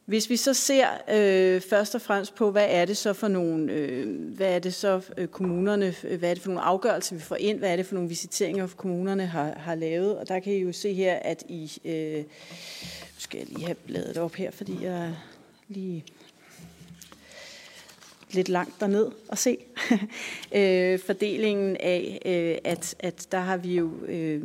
[0.05, 3.73] Hvis vi så ser øh, først og fremmest på, hvad er det så for nogle,
[3.73, 7.23] øh, hvad er det så øh, kommunerne, øh, hvad er det for nogle afgørelser, vi
[7.23, 10.53] får ind, hvad er det for nogle visiteringer, kommunerne har, har lavet, og der kan
[10.53, 14.51] I jo se her, at I, øh, nu skal jeg lige have bladet op her,
[14.51, 15.17] fordi jeg
[15.69, 16.05] lige
[18.31, 19.59] lidt langt derned og se.
[20.57, 24.43] Øh, fordelingen af, øh, at, at der har vi jo øh,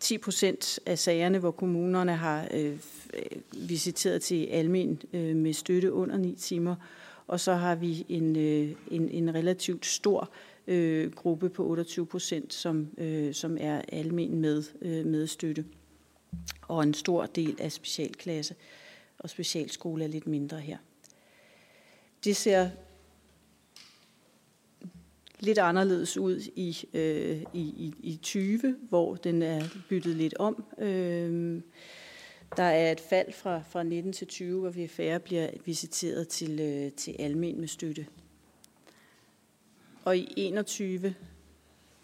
[0.00, 2.76] 10 procent af sagerne, hvor kommunerne har øh,
[3.18, 6.76] Øh, visiteret til almen øh, med støtte under 9 timer,
[7.26, 10.30] og så har vi en, øh, en, en relativt stor
[10.66, 15.64] øh, gruppe på 28 procent, som, øh, som er almen med, øh, med støtte,
[16.62, 18.54] og en stor del af specialklasse,
[19.18, 20.78] og specialskole er lidt mindre her.
[22.24, 22.68] Det ser
[25.40, 30.64] lidt anderledes ud i, øh, i, i, i 20, hvor den er byttet lidt om.
[30.78, 31.60] Øh,
[32.56, 36.60] der er et fald fra, fra 19 til 20, hvor vi færre bliver visiteret til,
[36.60, 38.06] øh, til almen med støtte.
[40.04, 41.14] Og i 21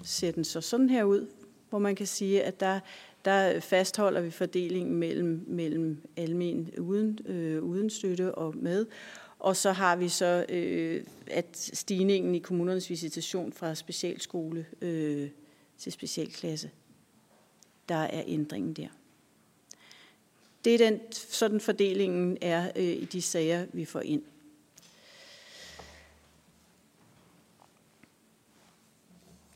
[0.03, 1.27] ser den så sådan her ud,
[1.71, 2.81] hvor man kan sige, at der,
[3.25, 8.87] der fastholder vi fordelingen mellem, mellem almen uden, øh, uden støtte og med,
[9.39, 15.31] og så har vi så, øh, at stigningen i kommunernes visitation fra specialskole øh,
[15.79, 16.71] til specialklasse,
[17.89, 18.89] der er ændringen der.
[20.65, 24.23] Det er den, sådan fordelingen er øh, i de sager, vi får ind.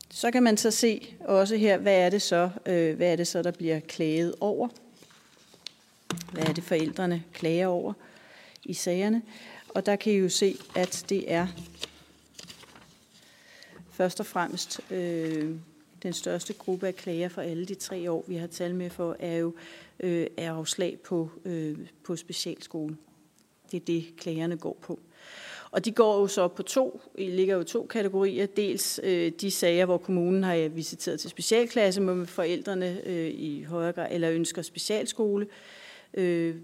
[0.09, 3.27] Så kan man så se også her, hvad er det så, øh, hvad er det
[3.27, 4.67] så der bliver klaget over?
[6.31, 7.93] Hvad er det forældrene klager over
[8.63, 9.21] i sagerne?
[9.69, 11.47] Og der kan I jo se, at det er
[13.91, 15.55] først og fremmest øh,
[16.03, 19.15] den største gruppe af klager for alle de tre år, vi har tal med for,
[19.19, 19.53] er jo
[19.99, 22.97] øh, er afslag på, øh, på specialskole.
[23.71, 24.99] Det er det, klagerne går på.
[25.71, 28.45] Og de går jo så på to, I ligger jo to kategorier.
[28.45, 33.93] Dels øh, de sager, hvor kommunen har visiteret til specialklasse, med forældrene øh, i højere
[33.93, 35.47] grad, eller ønsker specialskole.
[36.13, 36.55] Øh,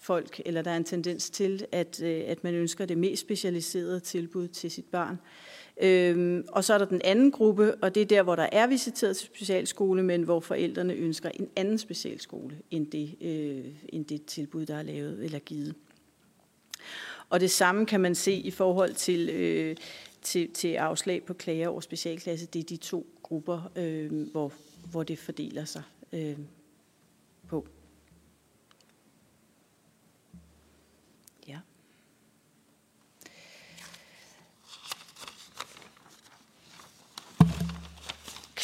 [0.00, 4.00] folk, eller der er en tendens til, at, øh, at man ønsker det mest specialiserede
[4.00, 5.18] tilbud til sit barn.
[5.82, 8.66] Øhm, og så er der den anden gruppe, og det er der, hvor der er
[8.66, 14.24] visiteret til specialskole, men hvor forældrene ønsker en anden specialskole end det, øh, end det
[14.24, 15.74] tilbud, der er lavet eller givet.
[17.30, 19.76] Og det samme kan man se i forhold til, øh,
[20.22, 22.46] til, til afslag på klager over specialklasse.
[22.46, 24.52] Det er de to grupper, øh, hvor,
[24.90, 25.82] hvor det fordeler sig
[26.12, 26.38] øh,
[27.48, 27.66] på.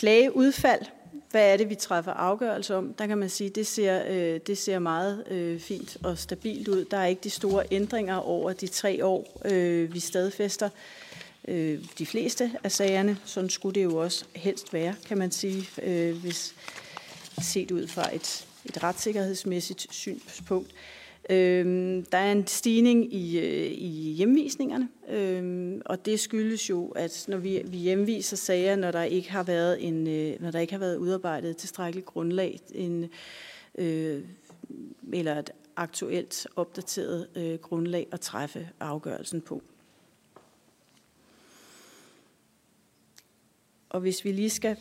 [0.00, 0.82] Klageudfald,
[1.30, 2.94] hvad er det, vi træffer afgørelse om?
[2.94, 6.68] Der kan man sige, at det ser, øh, det ser meget øh, fint og stabilt
[6.68, 6.84] ud.
[6.84, 10.68] Der er ikke de store ændringer over de tre år, øh, vi stadfæster
[11.48, 13.18] øh, de fleste af sagerne.
[13.24, 16.54] Sådan skulle det jo også helst være, kan man sige, øh, hvis
[17.42, 20.70] set ud fra et, et retssikkerhedsmæssigt synspunkt.
[21.30, 27.24] Øhm, der er en stigning i, øh, i hjemvisningerne, øhm, og det skyldes jo, at
[27.28, 30.72] når vi, vi hjemviser sager, når der ikke har været en, øh, når der ikke
[30.72, 33.10] har været udarbejdet tilstrækkeligt grundlag, en,
[33.78, 34.24] øh,
[35.12, 39.62] eller et aktuelt opdateret øh, grundlag at træffe afgørelsen på.
[43.88, 44.76] Og hvis vi lige skal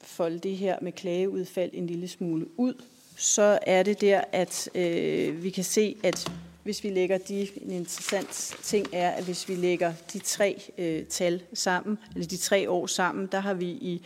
[0.00, 2.74] folde det her med klageudfald en lille smule ud,
[3.22, 6.32] så er det der, at øh, vi kan se, at
[6.62, 11.04] hvis vi lægger de, en interessant ting er, at hvis vi lægger de tre øh,
[11.04, 14.02] tal sammen, eller de tre år sammen, der har vi i,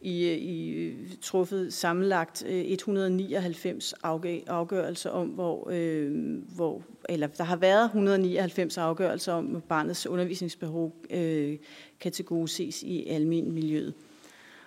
[0.00, 7.84] i, i truffet sammenlagt 199 øh, afgørelser om, hvor, øh, hvor, eller der har været
[7.84, 11.58] 199 afgørelser om, at barnets undervisningsbehov øh,
[12.00, 13.94] kan tilgodeses i almen miljøet.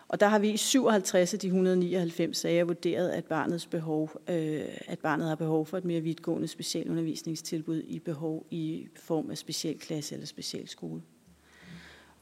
[0.07, 4.65] Og der har vi i 57 af de 199 sager vurderet, at, barnets behov, øh,
[4.87, 10.15] at barnet har behov for et mere vidtgående specialundervisningstilbud i behov i form af specialklasse
[10.15, 11.01] eller specialskole.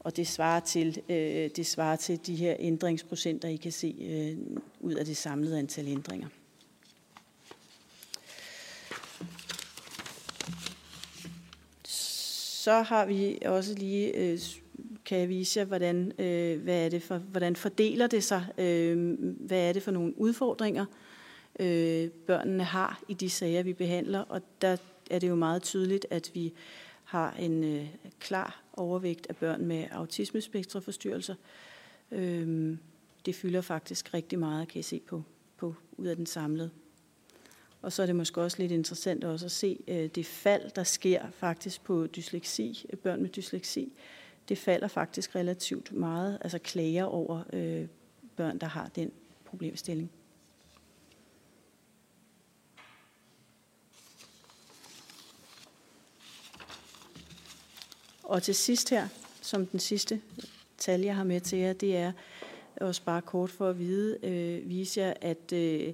[0.00, 4.56] Og det svarer til, øh, det svarer til de her ændringsprocenter, I kan se øh,
[4.80, 6.28] ud af det samlede antal ændringer.
[12.64, 14.38] Så har vi også lige øh,
[15.04, 19.16] kan jeg vise jer, hvordan, øh, hvad er det for, hvordan fordeler det sig, øh,
[19.20, 20.86] hvad er det for nogle udfordringer,
[21.60, 24.20] øh, børnene har i de sager, vi behandler.
[24.20, 24.76] Og der
[25.10, 26.52] er det jo meget tydeligt, at vi
[27.04, 27.86] har en øh,
[28.20, 31.34] klar overvægt af børn med autismespektreforstyrrelser.
[32.10, 32.76] Øh,
[33.26, 35.22] det fylder faktisk rigtig meget, kan I se på,
[35.56, 36.70] på ud af den samlede.
[37.82, 40.84] Og så er det måske også lidt interessant også at se øh, det fald, der
[40.84, 43.92] sker faktisk på dysleksi, børn med dysleksi
[44.48, 47.86] det falder faktisk relativt meget, altså klager over øh,
[48.36, 49.12] børn, der har den
[49.44, 50.10] problemstilling.
[58.22, 59.08] Og til sidst her,
[59.40, 60.20] som den sidste
[60.78, 62.12] tal, jeg har med til jer, det er
[62.80, 65.92] også bare kort for at vide, øh, vise jer, at, øh,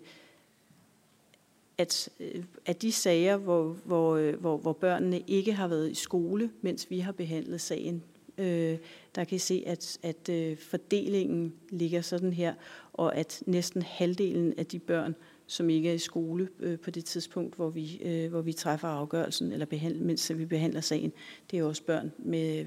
[1.79, 5.95] at, øh, at de sager, hvor, hvor, øh, hvor, hvor børnene ikke har været i
[5.95, 8.03] skole, mens vi har behandlet sagen,
[8.41, 8.79] Øh,
[9.15, 12.55] der kan I se, at, at øh, fordelingen ligger sådan her,
[12.93, 15.15] og at næsten halvdelen af de børn,
[15.47, 18.89] som ikke er i skole øh, på det tidspunkt, hvor vi, øh, hvor vi træffer
[18.89, 21.13] afgørelsen, eller behandler, mens vi behandler sagen,
[21.51, 22.67] det er også børn med,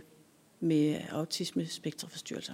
[0.59, 2.53] med autisme-spektraforstyrrelser.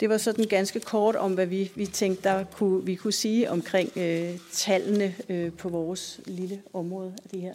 [0.00, 3.50] Det var sådan ganske kort om, hvad vi, vi tænkte, der kunne, vi kunne sige
[3.50, 7.52] omkring øh, tallene øh, på vores lille område af det her.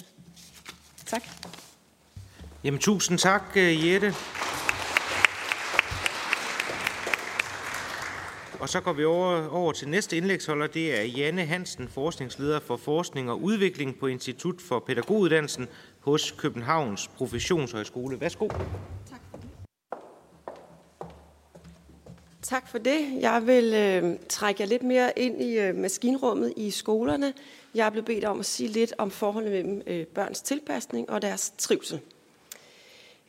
[1.05, 1.23] Tak.
[2.63, 4.13] Jamen, tusind tak, øh, Jette.
[8.59, 10.67] Og så går vi over, over til næste indlægsholder.
[10.67, 15.67] Det er Janne Hansen, forskningsleder for forskning og udvikling på Institut for Pædagoguddannelsen
[15.99, 18.21] hos Københavns Professionshøjskole.
[18.21, 18.47] Værsgo.
[18.47, 19.21] Tak.
[22.41, 23.21] Tak for det.
[23.21, 27.33] Jeg vil øh, trække jer lidt mere ind i øh, maskinrummet i skolerne.
[27.75, 31.21] Jeg er blevet bedt om at sige lidt om forholdet mellem øh, børns tilpasning og
[31.21, 31.99] deres trivsel.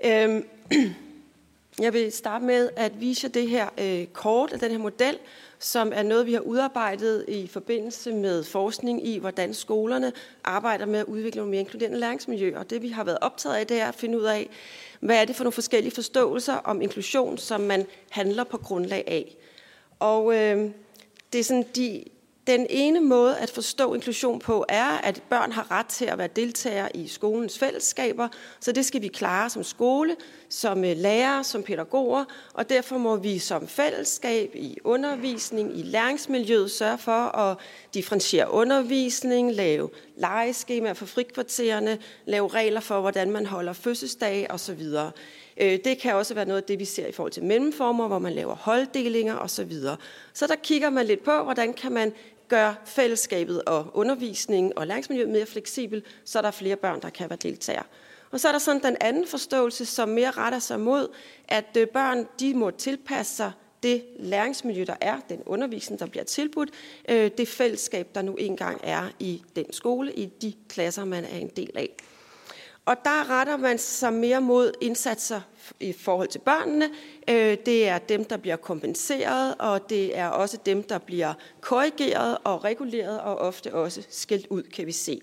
[0.04, 0.44] Øhm,
[1.84, 5.18] jeg vil starte med at vise det her øh, kort af den her model,
[5.58, 10.12] som er noget, vi har udarbejdet i forbindelse med forskning i, hvordan skolerne
[10.44, 12.58] arbejder med at udvikle nogle mere inkluderende læringsmiljø.
[12.58, 14.48] Og det, vi har været optaget af, det er at finde ud af,
[15.00, 19.36] hvad er det for nogle forskellige forståelser om inklusion, som man handler på grundlag af.
[19.98, 20.70] Og øh,
[21.32, 22.04] det er sådan de
[22.48, 26.28] den ene måde at forstå inklusion på er, at børn har ret til at være
[26.36, 28.28] deltagere i skolens fællesskaber,
[28.60, 30.16] så det skal vi klare som skole,
[30.48, 36.70] som øh, lærere, som pædagoger, og derfor må vi som fællesskab i undervisning, i læringsmiljøet
[36.70, 37.56] sørge for at
[37.94, 44.82] differentiere undervisning, lave legeskemaer for frikvartererne, lave regler for, hvordan man holder fødselsdage osv.
[45.60, 48.18] Øh, det kan også være noget af det, vi ser i forhold til mellemformer, hvor
[48.18, 49.72] man laver holddelinger osv.
[50.32, 52.12] Så der kigger man lidt på, hvordan kan man
[52.48, 57.30] gøre fællesskabet og undervisning og læringsmiljøet mere fleksibel, så er der flere børn, der kan
[57.30, 57.84] være deltagere.
[58.30, 61.08] Og så er der sådan den anden forståelse, som mere retter sig mod,
[61.48, 66.24] at øh, børn de må tilpasse sig det læringsmiljø, der er, den undervisning, der bliver
[66.24, 66.70] tilbudt,
[67.08, 71.38] øh, det fællesskab, der nu engang er i den skole, i de klasser, man er
[71.38, 71.94] en del af.
[72.88, 75.40] Og der retter man sig mere mod indsatser
[75.80, 76.90] i forhold til børnene.
[77.28, 82.38] Øh, det er dem, der bliver kompenseret, og det er også dem, der bliver korrigeret
[82.44, 85.20] og reguleret, og ofte også skilt ud, kan vi se.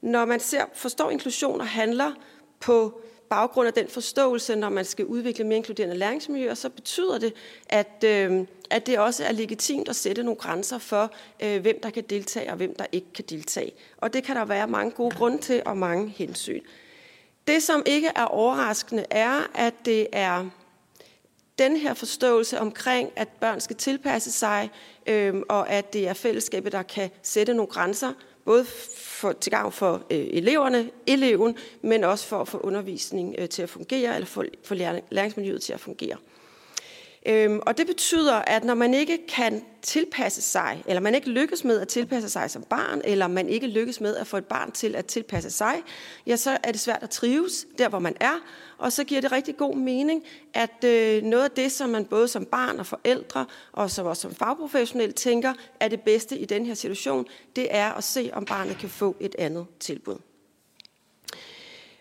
[0.00, 2.12] Når man ser, forstår inklusion og handler
[2.60, 7.34] på baggrund af den forståelse, når man skal udvikle mere inkluderende læringsmiljøer, så betyder det,
[7.68, 11.10] at, øh, at det også er legitimt at sætte nogle grænser for,
[11.42, 13.72] øh, hvem der kan deltage og hvem der ikke kan deltage.
[13.96, 16.62] Og det kan der være mange gode grunde til og mange hensyn.
[17.46, 20.44] Det, som ikke er overraskende, er, at det er
[21.58, 24.70] den her forståelse omkring, at børn skal tilpasse sig,
[25.06, 28.12] øh, og at det er fællesskabet, der kan sætte nogle grænser,
[28.44, 28.64] både
[28.96, 33.62] for, til gavn for øh, eleverne, eleven, men også for at få undervisning øh, til
[33.62, 34.74] at fungere, eller få, for
[35.10, 36.16] læringsmiljøet til at fungere.
[37.28, 41.64] Øhm, og det betyder, at når man ikke kan tilpasse sig, eller man ikke lykkes
[41.64, 44.72] med at tilpasse sig som barn, eller man ikke lykkes med at få et barn
[44.72, 45.82] til at tilpasse sig,
[46.26, 48.34] ja, så er det svært at trives der, hvor man er,
[48.78, 50.22] og så giver det rigtig god mening,
[50.54, 54.22] at øh, noget af det, som man både som barn og forældre, og så også
[54.22, 58.44] som fagprofessionel tænker, er det bedste i den her situation, det er at se, om
[58.44, 60.16] barnet kan få et andet tilbud.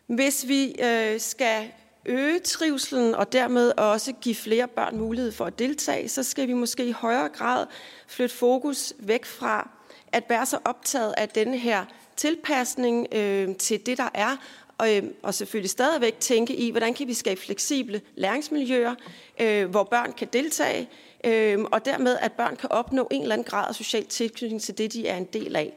[0.08, 1.72] Hvis vi øh, skal
[2.06, 6.54] øge trivselen og dermed også give flere børn mulighed for at deltage, så skal vi
[6.54, 7.66] måske i højere grad
[8.08, 9.70] flytte fokus væk fra
[10.12, 11.86] at være så optaget af den her
[12.16, 14.38] tilpasning øh, til det, der er,
[14.78, 18.96] og, øh, og selvfølgelig stadigvæk tænke i, hvordan kan vi skabe fleksible læringsmiljøer,
[19.42, 20.90] øh, hvor børn kan deltage,
[21.24, 24.78] øh, og dermed at børn kan opnå en eller anden grad af social tilknytning til
[24.78, 25.74] det, de er en del af.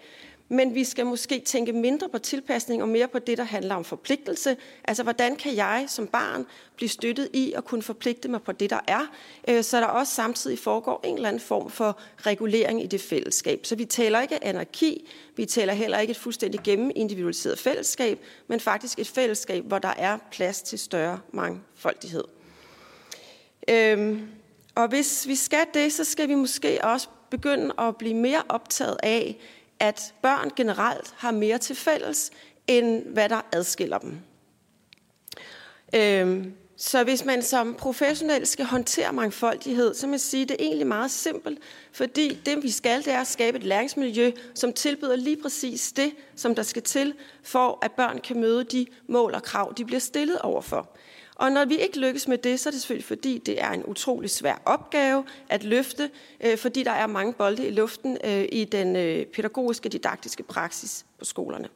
[0.49, 3.85] Men vi skal måske tænke mindre på tilpasning og mere på det, der handler om
[3.85, 4.57] forpligtelse.
[4.85, 6.47] Altså, hvordan kan jeg som barn
[6.77, 9.07] blive støttet i at kunne forpligte mig på det, der er,
[9.49, 13.67] øh, så der også samtidig foregår en eller anden form for regulering i det fællesskab.
[13.67, 18.99] Så vi taler ikke anarki, vi taler heller ikke et fuldstændig gennemindividualiseret fællesskab, men faktisk
[18.99, 22.25] et fællesskab, hvor der er plads til større mangfoldighed.
[23.71, 24.29] Øhm,
[24.75, 28.97] og hvis vi skal det, så skal vi måske også begynde at blive mere optaget
[29.03, 29.39] af,
[29.81, 32.31] at børn generelt har mere til fælles,
[32.67, 34.19] end hvad der adskiller dem.
[35.95, 40.57] Øhm, så hvis man som professionel skal håndtere mangfoldighed, så må man sige, at det
[40.61, 41.59] er egentlig meget simpelt,
[41.93, 46.13] fordi det vi skal, det er at skabe et læringsmiljø, som tilbyder lige præcis det,
[46.37, 50.01] som der skal til, for at børn kan møde de mål og krav, de bliver
[50.01, 50.97] stillet overfor.
[51.39, 53.85] Og når vi ikke lykkes med det, så er det selvfølgelig fordi, det er en
[53.85, 56.11] utrolig svær opgave at løfte,
[56.41, 61.07] øh, fordi der er mange bolde i luften øh, i den øh, pædagogiske didaktiske praksis
[61.19, 61.69] på skolerne.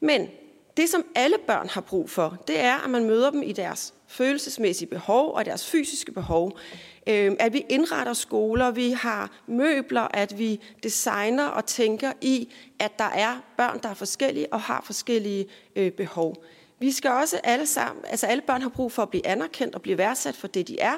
[0.00, 0.28] Men
[0.76, 3.94] det, som alle børn har brug for, det er, at man møder dem i deres
[4.06, 6.58] følelsesmæssige behov og deres fysiske behov.
[7.06, 12.98] Øh, at vi indretter skoler, vi har møbler, at vi designer og tænker i, at
[12.98, 16.44] der er børn, der er forskellige og har forskellige øh, behov.
[16.84, 19.82] Vi skal også alle sammen, altså alle børn har brug for at blive anerkendt og
[19.82, 20.94] blive værdsat for det, de er.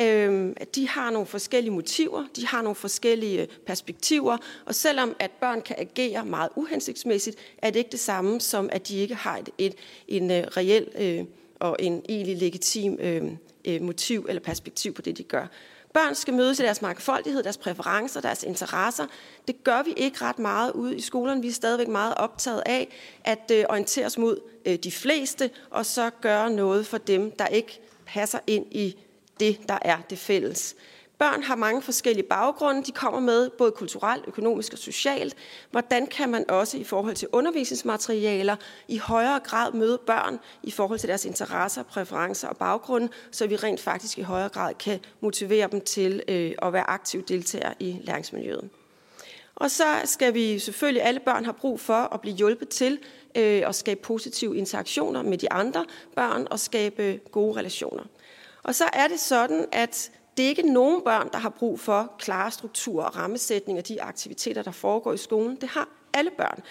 [0.00, 5.30] Øhm, de har nogle forskellige motiver, de har nogle forskellige øh, perspektiver, og selvom at
[5.30, 9.38] børn kan agere meget uhensigtsmæssigt, er det ikke det samme som, at de ikke har
[9.38, 9.74] et, et
[10.08, 11.26] en uh, reel uh,
[11.60, 12.98] og en egentlig legitim
[13.68, 15.46] uh, motiv eller perspektiv på det, de gør.
[15.94, 19.06] Børn skal mødes i deres mangfoldighed, deres præferencer, deres interesser.
[19.48, 21.42] Det gør vi ikke ret meget ude i skolerne.
[21.42, 22.88] Vi er stadigvæk meget optaget af
[23.24, 27.46] at øh, orientere os mod øh, de fleste, og så gøre noget for dem, der
[27.46, 28.96] ikke passer ind i
[29.40, 30.76] det, der er det fælles.
[31.18, 32.84] Børn har mange forskellige baggrunde.
[32.84, 35.34] De kommer med både kulturelt, økonomisk og socialt.
[35.70, 38.56] Hvordan kan man også i forhold til undervisningsmaterialer
[38.88, 43.56] i højere grad møde børn i forhold til deres interesser, præferencer og baggrunde, så vi
[43.56, 47.96] rent faktisk i højere grad kan motivere dem til øh, at være aktive deltagere i
[48.02, 48.70] læringsmiljøet.
[49.56, 52.98] Og så skal vi selvfølgelig, alle børn har brug for at blive hjulpet til
[53.34, 55.84] øh, at skabe positive interaktioner med de andre
[56.16, 58.04] børn og skabe gode relationer.
[58.62, 62.14] Og så er det sådan, at det er ikke nogen børn, der har brug for
[62.18, 65.56] klare strukturer og rammesætning af de aktiviteter, der foregår i skolen.
[65.60, 66.62] Det har alle børn.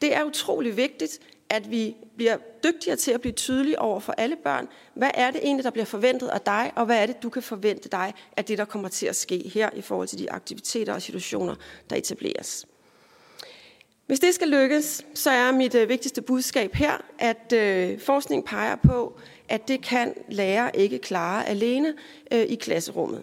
[0.00, 4.36] Det er utrolig vigtigt, at vi bliver dygtigere til at blive tydelige over for alle
[4.36, 4.68] børn.
[4.94, 7.42] Hvad er det egentlig, der bliver forventet af dig, og hvad er det, du kan
[7.42, 10.94] forvente dig af det, der kommer til at ske her i forhold til de aktiviteter
[10.94, 11.54] og situationer,
[11.90, 12.66] der etableres.
[14.06, 18.76] Hvis det skal lykkes, så er mit øh, vigtigste budskab her, at øh, forskning peger
[18.76, 21.94] på, at det kan lærer ikke klare alene
[22.32, 23.22] øh, i klasserummet.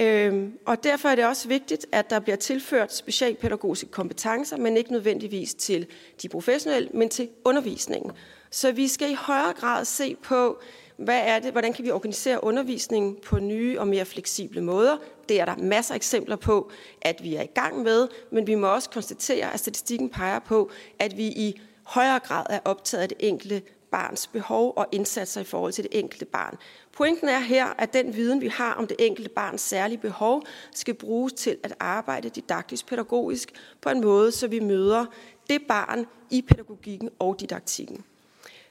[0.00, 4.92] Øhm, og derfor er det også vigtigt, at der bliver tilført specialpædagogiske kompetencer, men ikke
[4.92, 5.86] nødvendigvis til
[6.22, 8.12] de professionelle, men til undervisningen.
[8.50, 10.60] Så vi skal i højere grad se på,
[10.96, 14.96] hvad er det, hvordan kan vi organisere undervisningen på nye og mere fleksible måder.
[15.28, 16.70] Det er der masser af eksempler på,
[17.02, 20.70] at vi er i gang med, men vi må også konstatere, at statistikken peger på,
[20.98, 25.44] at vi i højere grad er optaget af det enkelte barns behov og indsatser i
[25.44, 26.56] forhold til det enkelte barn.
[26.92, 30.42] Pointen er her, at den viden, vi har om det enkelte barns særlige behov,
[30.74, 35.06] skal bruges til at arbejde didaktisk pædagogisk på en måde, så vi møder
[35.50, 38.04] det barn i pædagogikken og didaktikken.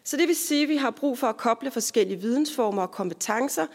[0.03, 3.65] Så det vil sige, at vi har brug for at koble forskellige vidensformer og kompetencer.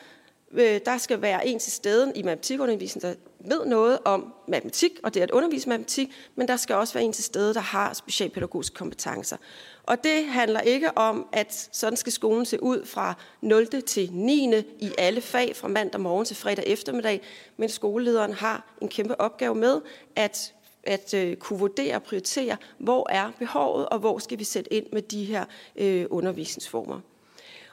[0.52, 3.16] Øh, der skal være en til stede i matematikundervisningen, der
[3.48, 7.04] ved noget om matematik, og det er at undervise matematik, men der skal også være
[7.04, 9.36] en til stede, der har specialpædagogiske kompetencer.
[9.82, 13.66] Og det handler ikke om, at sådan skal skolen se ud fra 0.
[13.66, 14.54] til 9.
[14.78, 17.20] i alle fag, fra mandag morgen til fredag eftermiddag,
[17.56, 19.80] men skolelederen har en kæmpe opgave med
[20.16, 20.54] at
[20.86, 24.86] at øh, kunne vurdere og prioritere, hvor er behovet, og hvor skal vi sætte ind
[24.92, 25.44] med de her
[25.76, 27.00] øh, undervisningsformer.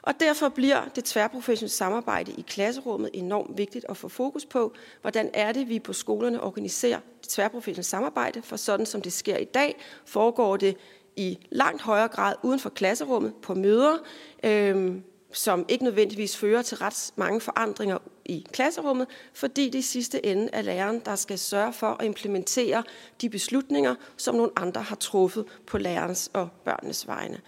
[0.02, 5.30] Og derfor bliver det tværprofessionelle samarbejde i klasserummet enormt vigtigt at få fokus på, hvordan
[5.34, 9.44] er det, vi på skolerne organiserer det tværprofessionelle samarbejde, for sådan som det sker i
[9.44, 10.76] dag, foregår det
[11.16, 13.96] i langt højere grad uden for klasserummet på møder,
[14.44, 14.96] øh,
[15.32, 20.48] som ikke nødvendigvis fører til ret mange forandringer i klasserummet, fordi det i sidste ende
[20.52, 22.82] er læreren, der skal sørge for at implementere
[23.20, 27.40] de beslutninger, som nogle andre har truffet på lærernes og børnenes vegne.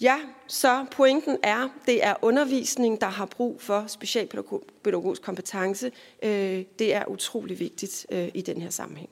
[0.00, 5.92] Ja, så pointen er, det er undervisning, der har brug for specialpædagogisk kompetence.
[6.22, 9.10] Øh, det er utrolig vigtigt øh, i den her sammenhæng.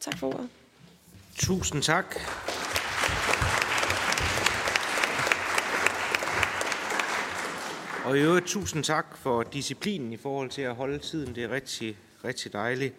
[0.00, 0.48] Tak for ordet.
[1.36, 2.14] Tusind tak.
[8.04, 11.34] Og i øvrigt tusind tak for disciplinen i forhold til at holde tiden.
[11.34, 12.94] Det er rigtig, rigtig dejligt.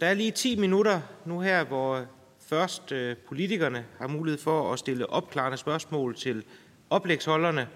[0.00, 2.04] Der er lige 10 minutter nu her, hvor
[2.40, 6.44] først øh, politikerne har mulighed for at stille opklarende spørgsmål til
[6.90, 7.68] oplægsholderne.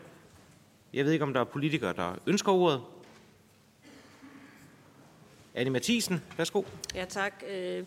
[0.92, 2.80] Jeg ved ikke, om der er politikere, der ønsker ordet.
[5.54, 6.62] Anne Mathisen, værsgo.
[6.94, 7.42] Ja, tak.
[7.50, 7.84] Øh,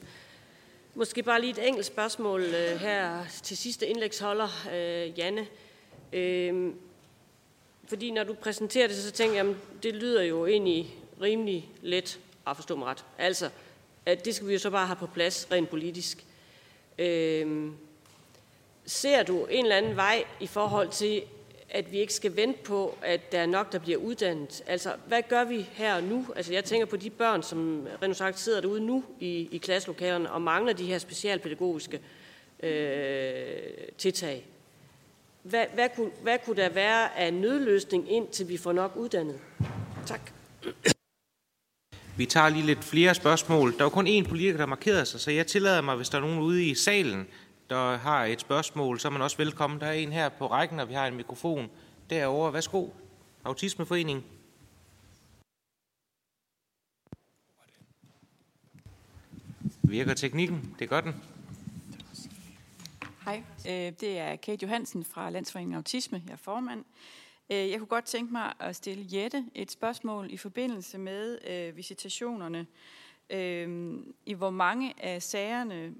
[0.96, 5.48] måske bare lige et enkelt spørgsmål øh, her til sidste indlægsholder, øh, Janne.
[6.14, 6.74] Øh,
[7.88, 12.20] fordi når du præsenterer det, så tænker jeg, at det lyder jo egentlig rimelig let
[12.48, 13.06] at forstå mig ret.
[13.18, 13.50] Altså,
[14.06, 16.26] at det skal vi jo så bare have på plads rent politisk.
[17.00, 17.72] Øh,
[18.86, 21.24] ser du en eller anden vej i forhold til,
[21.70, 24.64] at vi ikke skal vente på, at der er nok, der bliver uddannet?
[24.68, 26.26] Altså, hvad gør vi her og nu?
[26.36, 30.32] Altså, jeg tænker på de børn, som rent sagt sidder derude nu i, i klasselokalerne
[30.32, 32.00] og mangler de her specialpædagogiske
[32.64, 33.62] øh,
[33.98, 34.46] tiltag.
[35.44, 39.40] Hvad, hvad, kunne, hvad kunne der være af nødløsning, indtil vi får nok uddannet?
[40.06, 40.32] Tak.
[42.18, 43.78] Vi tager lige lidt flere spørgsmål.
[43.78, 46.22] Der var kun én politiker, der markerede sig, så jeg tillader mig, hvis der er
[46.22, 47.28] nogen ude i salen,
[47.74, 49.80] der har et spørgsmål, så er man også velkommen.
[49.80, 51.70] Der er en her på rækken, og vi har en mikrofon
[52.10, 52.54] derovre.
[52.54, 52.88] Værsgo.
[53.44, 54.24] Autismeforeningen.
[59.84, 60.76] Virker teknikken?
[60.80, 61.16] Det gør den.
[63.26, 66.22] Hej, øh, det er Kate Johansen fra Landsforeningen Autisme.
[66.28, 66.86] Jeg er formand.
[67.50, 71.78] Øh, jeg kunne godt tænke mig at stille Jette et spørgsmål i forbindelse med øh,
[71.78, 72.68] visitationerne
[73.34, 73.94] øh.
[74.26, 75.94] I hvor mange af sagerne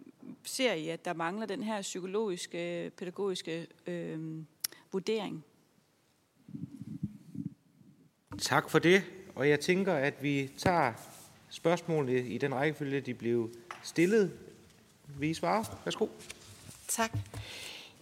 [0.44, 4.44] ser I, at der mangler den her psykologiske, pædagogiske øh,
[4.92, 5.44] vurdering?
[8.38, 9.04] Tak for det.
[9.36, 10.94] Og jeg tænker, at vi tager
[11.50, 13.50] spørgsmålene i den rækkefølge, de blev
[13.84, 14.32] stillet.
[15.20, 15.66] Vil I svare?
[15.86, 16.08] Værsgo.
[16.88, 17.12] Tak.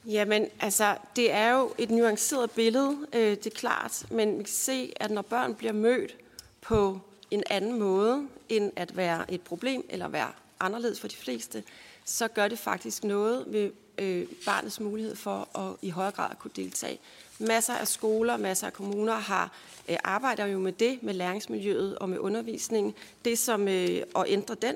[0.06, 4.54] Jamen, altså, det er jo et nuanceret billede, øh, det er klart, men vi kan
[4.54, 6.18] se, at når børn bliver mødt
[6.62, 7.00] på
[7.32, 11.64] en anden måde, end at være et problem eller være anderledes for de fleste,
[12.06, 16.52] så gør det faktisk noget ved øh, barnets mulighed for at i højere grad kunne
[16.56, 17.00] deltage.
[17.40, 19.52] Masser af skoler, masser af kommuner har
[19.90, 22.94] øh, arbejder jo med det, med læringsmiljøet og med undervisningen.
[23.26, 24.76] Det som øh, at ændre den,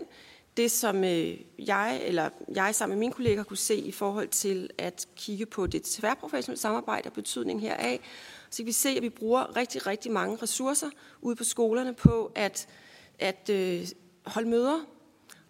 [0.57, 4.69] det, som øh, jeg eller jeg sammen med mine kolleger kunne se i forhold til
[4.77, 7.99] at kigge på det tværprofessionelle samarbejde og betydning heraf,
[8.49, 10.89] så kan vi se, at vi bruger rigtig, rigtig mange ressourcer
[11.21, 12.67] ude på skolerne på at,
[13.19, 13.87] at øh,
[14.25, 14.79] holde møder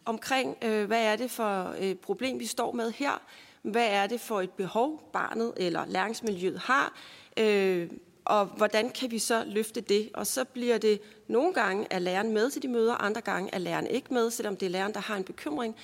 [0.05, 3.22] omkring, øh, hvad er det for et problem, vi står med her,
[3.61, 6.93] hvad er det for et behov, barnet eller læringsmiljøet har,
[7.38, 7.89] øh,
[8.26, 10.09] og hvordan kan vi så løfte det?
[10.13, 13.57] Og så bliver det nogle gange at læreren med til de møder, andre gange er
[13.57, 15.76] læreren ikke med, selvom det er læreren, der har en bekymring.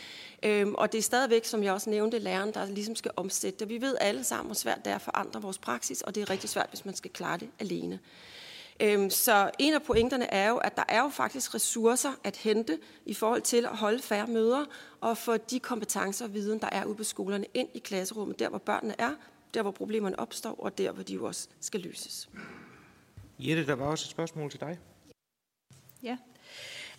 [0.43, 3.69] Øhm, og det er stadigvæk, som jeg også nævnte, læreren, der ligesom skal omsætte det.
[3.69, 6.29] Vi ved alle sammen, hvor svært det er at forandre vores praksis, og det er
[6.29, 7.99] rigtig svært, hvis man skal klare det alene.
[8.81, 12.79] Øhm, så en af pointerne er jo, at der er jo faktisk ressourcer at hente
[13.05, 14.65] i forhold til at holde færre møder
[15.01, 18.49] og få de kompetencer og viden, der er ude på skolerne, ind i klasserummet, der
[18.49, 19.11] hvor børnene er,
[19.53, 22.29] der hvor problemerne opstår, og der hvor de jo også skal løses.
[23.39, 24.79] Jette, der var også et spørgsmål til dig.
[26.03, 26.17] Ja,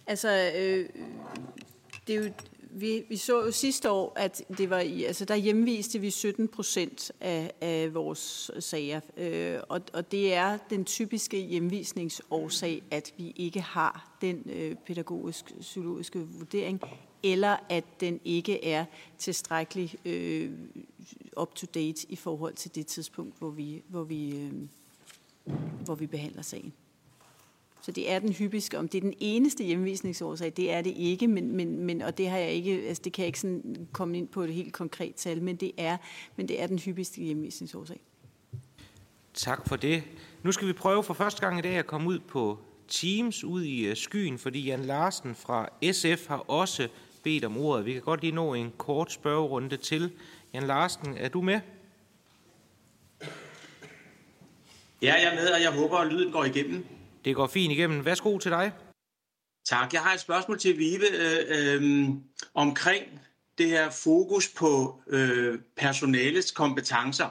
[0.06, 0.88] altså øh,
[2.06, 2.32] det er jo,
[2.74, 6.48] vi, vi så jo sidste år, at det var i, altså der hjemviste vi 17
[6.48, 13.32] procent af, af vores sager, øh, og, og det er den typiske hjemvisningsårsag, at vi
[13.36, 16.80] ikke har den øh, pædagogisk-psykologiske vurdering,
[17.22, 18.84] eller at den ikke er
[19.18, 20.50] tilstrækkelig øh,
[21.36, 24.52] up-to-date i forhold til det tidspunkt, hvor vi, hvor vi, øh,
[25.84, 26.72] hvor vi behandler sagen.
[27.82, 28.78] Så det er den hyppigste.
[28.78, 32.28] Om det er den eneste hjemvisningsårsag, det er det ikke, men, men, men, og det,
[32.28, 35.14] har jeg ikke, altså det kan jeg ikke sådan komme ind på et helt konkret
[35.14, 35.96] tal, men det er,
[36.36, 38.00] men det er den hyppigste hjemvisningsårsag.
[39.34, 40.02] Tak for det.
[40.42, 42.58] Nu skal vi prøve for første gang i dag at komme ud på
[42.88, 46.88] Teams ud i øh, skyen, fordi Jan Larsen fra SF har også
[47.22, 47.86] bedt om ordet.
[47.86, 50.12] Vi kan godt lige nå en kort spørgerunde til.
[50.54, 51.60] Jan Larsen, er du med?
[55.02, 56.86] Ja, jeg er med, og jeg håber, at lyden går igennem.
[57.24, 58.04] Det går fint igennem.
[58.04, 58.72] Værsgo til dig.
[59.64, 59.92] Tak.
[59.92, 62.08] Jeg har et spørgsmål til Vive øh, øh,
[62.54, 63.04] omkring
[63.58, 67.28] det her fokus på øh, personalets kompetencer.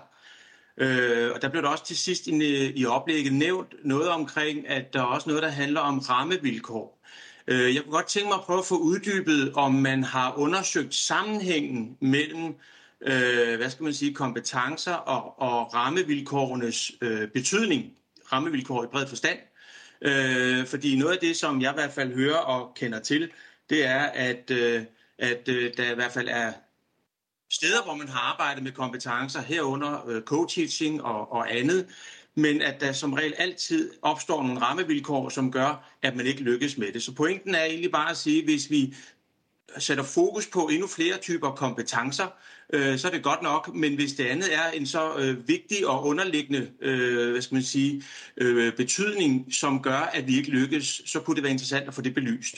[0.78, 4.94] Øh, og der blev der også til sidst i, i oplægget nævnt noget omkring, at
[4.94, 7.02] der er også noget, der handler om rammevilkår.
[7.48, 10.96] Øh, jeg kunne godt tænke mig at prøve at få uddybet, om man har undersøgt
[10.96, 12.56] sammenhængen mellem
[13.02, 17.94] øh, hvad skal man sige, kompetencer og, og rammevilkårenes øh, betydning,
[18.32, 19.38] rammevilkår i bred forstand.
[20.02, 23.32] Øh, fordi noget af det, som jeg i hvert fald hører og kender til,
[23.70, 24.84] det er, at, øh,
[25.18, 26.54] at øh, der i hvert fald er
[27.52, 31.88] steder, hvor man har arbejdet med kompetencer, herunder øh, co-teaching og, og andet,
[32.36, 36.78] men at der som regel altid opstår nogle rammevilkår, som gør, at man ikke lykkes
[36.78, 37.04] med det.
[37.04, 38.96] Så pointen er egentlig bare at sige, hvis vi
[39.78, 42.28] sætter fokus på endnu flere typer kompetencer,
[42.74, 45.88] øh, så er det godt nok, men hvis det andet er en så øh, vigtig
[45.88, 48.04] og underliggende øh, hvad skal man sige,
[48.38, 52.02] øh, betydning, som gør, at vi ikke lykkes, så kunne det være interessant at få
[52.02, 52.56] det belyst.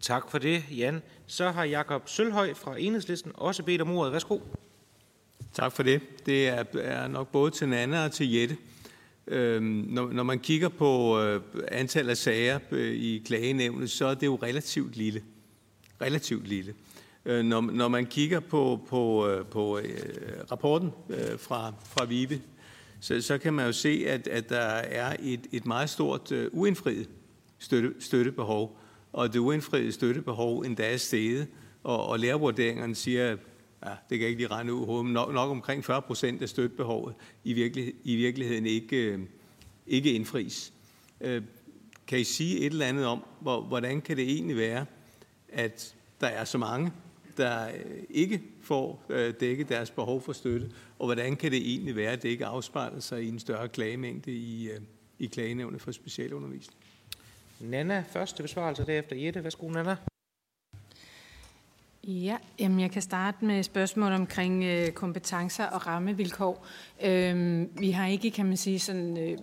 [0.00, 1.02] Tak for det, Jan.
[1.26, 4.12] Så har Jakob Sølhøj fra Enhedslisten også bedt om ordet.
[4.12, 4.38] Værsgo.
[5.52, 6.00] Tak for det.
[6.26, 8.56] Det er, er nok både til Nana og til Jette.
[9.26, 14.14] Øhm, når, når man kigger på øh, antallet af sager øh, i klagenævnet, så er
[14.14, 15.22] det jo relativt lille.
[16.00, 16.74] Relativt lille.
[17.24, 19.84] Øh, når, når man kigger på, på, øh, på øh,
[20.50, 20.90] rapporten
[21.38, 22.40] fra, fra VIVE,
[23.00, 27.08] så, så kan man jo se, at, at der er et, et meget stort uindfriet
[27.58, 28.78] støtte, støttebehov
[29.12, 31.48] og det uindfriede støttebehov endda er steget,
[31.82, 33.28] og, og lærervurderingerne siger,
[33.84, 36.48] ja, det kan jeg ikke lige regne ud men nok, nok omkring 40 procent af
[36.48, 37.14] støttebehovet
[37.44, 39.18] i, virkelig, i virkeligheden ikke,
[39.86, 40.72] ikke indfries.
[42.06, 44.86] Kan I sige et eller andet om, hvor, hvordan kan det egentlig være,
[45.48, 46.92] at der er så mange,
[47.40, 51.96] der øh, ikke får øh, dækket deres behov for støtte, og hvordan kan det egentlig
[51.96, 54.80] være, at det ikke afspejler sig i en større klagemængde i, øh,
[55.18, 56.80] i klagenævnet for specialundervisning?
[57.60, 59.44] Nana første besvarelse, derefter Jette.
[59.44, 59.96] Værsgo, Nana.
[62.04, 66.66] Ja, jamen jeg kan starte med spørgsmål omkring øh, kompetencer og rammevilkår.
[67.04, 69.38] Øhm, vi har ikke, kan man sige, sådan, øh,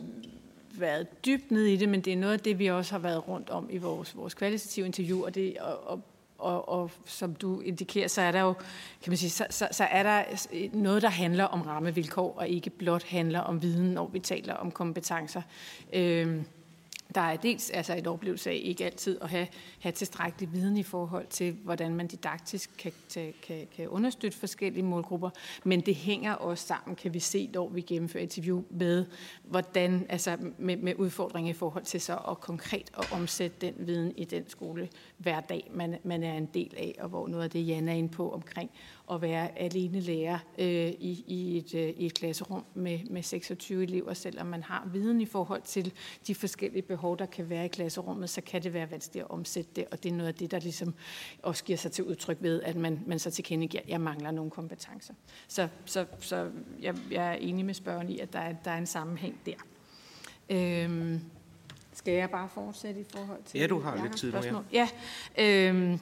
[0.79, 3.27] været dybt ned i det, men det er noget af det, vi også har været
[3.27, 6.01] rundt om i vores, vores kvalitative interview, og, det, og, og,
[6.39, 8.53] og, og som du indikerer, så er der jo,
[9.01, 10.23] kan man sige, så, så, så er der
[10.73, 14.71] noget, der handler om rammevilkår, og ikke blot handler om viden, når vi taler om
[14.71, 15.41] kompetencer.
[15.93, 16.45] Øhm,
[17.15, 19.47] der er dels altså et oplevelse af ikke altid at have,
[19.79, 22.91] have tilstrækkelig viden i forhold til, hvordan man didaktisk kan,
[23.43, 25.29] kan, kan understøtte forskellige målgrupper,
[25.63, 29.05] men det hænger også sammen, kan vi se, når vi gennemfører interview med,
[29.43, 34.13] hvordan, altså med, med udfordringer i forhold til så at konkret at omsætte den viden
[34.17, 37.67] i den skole hverdag, man, man er en del af, og hvor noget af det,
[37.67, 38.71] Jan er inde på omkring
[39.11, 43.83] at være alene lærer øh, i, i, et, øh, i et klasserum med, med 26
[43.83, 45.93] elever, selvom man har viden i forhold til
[46.27, 49.71] de forskellige behov, der kan være i klasserummet, så kan det være vanskeligt at omsætte
[49.75, 50.93] det, og det er noget af det, der ligesom
[51.43, 54.51] også giver sig til udtryk ved, at man, man så tilkendegiver, at jeg mangler nogle
[54.51, 55.13] kompetencer.
[55.47, 56.51] Så, så, så
[56.81, 59.55] jeg, jeg er enig med spørgeren i, at der er, der er en sammenhæng der.
[60.49, 61.21] Øhm,
[61.93, 63.59] skal jeg bare fortsætte i forhold til...
[63.59, 64.87] Ja, du har lidt tid nu, ja.
[65.37, 65.99] ja øhm,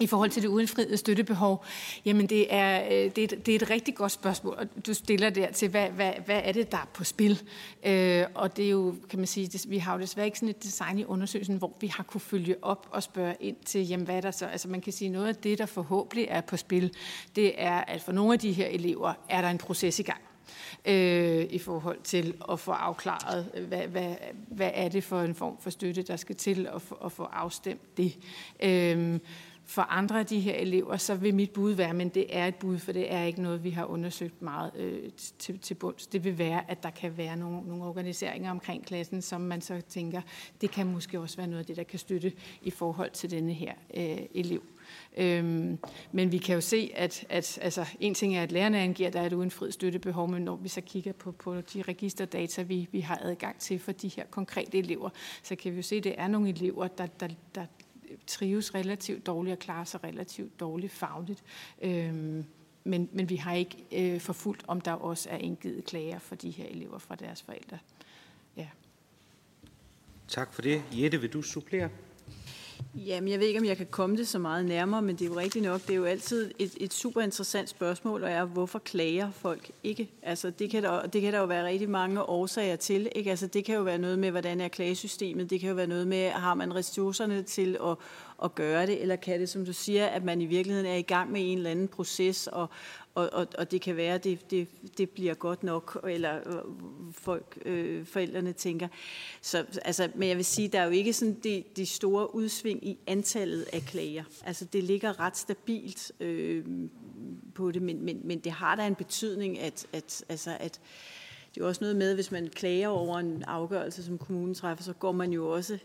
[0.00, 1.64] i forhold til det udenfriede støttebehov,
[2.04, 5.30] jamen det er, øh, det, er, det er et rigtig godt spørgsmål, og du stiller
[5.30, 7.42] der til, hvad, hvad, hvad er det, der er på spil?
[7.86, 10.48] Øh, og det er jo, kan man sige, det, vi har jo desværre ikke sådan
[10.48, 14.06] et design i undersøgelsen, hvor vi har kunne følge op og spørge ind til, jamen
[14.06, 14.46] hvad er der så?
[14.46, 16.92] Altså man kan sige, noget af det, der forhåbentlig er på spil,
[17.36, 20.20] det er, at for nogle af de her elever, er der en proces i gang
[20.84, 24.14] øh, i forhold til at få afklaret, øh, hvad, hvad,
[24.48, 27.22] hvad er det for en form for støtte, der skal til at få, at få
[27.22, 28.18] afstemt det.
[28.62, 29.18] Øh,
[29.72, 32.54] for andre af de her elever, så vil mit bud være, men det er et
[32.54, 36.06] bud, for det er ikke noget, vi har undersøgt meget øh, til, til bunds.
[36.06, 39.80] Det vil være, at der kan være nogle, nogle organiseringer omkring klassen, som man så
[39.88, 40.20] tænker,
[40.60, 43.52] det kan måske også være noget af det, der kan støtte i forhold til denne
[43.52, 44.62] her øh, elev.
[45.16, 45.78] Øhm,
[46.12, 49.12] men vi kan jo se, at, at altså, en ting er, at lærerne angiver, at
[49.12, 52.88] der er et uindfriet støttebehov, men når vi så kigger på, på de registerdata, vi,
[52.92, 55.10] vi har adgang til for de her konkrete elever,
[55.42, 57.66] så kan vi jo se, at det er nogle elever, der, der, der
[58.26, 61.44] trives relativt dårligt og klarer sig relativt dårligt fagligt.
[61.82, 62.44] Øhm,
[62.84, 66.50] men, men vi har ikke øh, forfulgt, om der også er indgivet klager for de
[66.50, 67.78] her elever fra deres forældre.
[68.56, 68.68] Ja.
[70.28, 70.82] Tak for det.
[70.92, 71.88] Jette, vil du supplere?
[72.94, 75.28] Jamen, jeg ved ikke, om jeg kan komme det så meget nærmere, men det er
[75.28, 75.82] jo rigtigt nok.
[75.82, 80.10] Det er jo altid et, et super interessant spørgsmål, og er, hvorfor klager folk ikke?
[80.22, 83.08] Altså, det kan, der, det kan der jo være rigtig mange årsager til.
[83.14, 83.30] Ikke?
[83.30, 85.50] Altså, det kan jo være noget med, hvordan er klagesystemet.
[85.50, 87.96] Det kan jo være noget med, har man ressourcerne til at,
[88.44, 91.02] at gøre det, eller kan det, som du siger, at man i virkeligheden er i
[91.02, 92.70] gang med en eller anden proces, og,
[93.14, 96.62] og, og, og det kan være, at det, det, det bliver godt nok, eller øh,
[97.12, 98.88] folk, øh, forældrene tænker.
[99.40, 102.86] Så, altså, men jeg vil sige, der er jo ikke sådan de, de store udsving
[102.86, 104.24] i antallet af klager.
[104.44, 106.64] Altså det ligger ret stabilt øh,
[107.54, 110.80] på det, men, men, men det har da en betydning, at, at, altså, at
[111.54, 114.84] det er jo også noget med, hvis man klager over en afgørelse, som kommunen træffer,
[114.84, 115.78] så går man jo også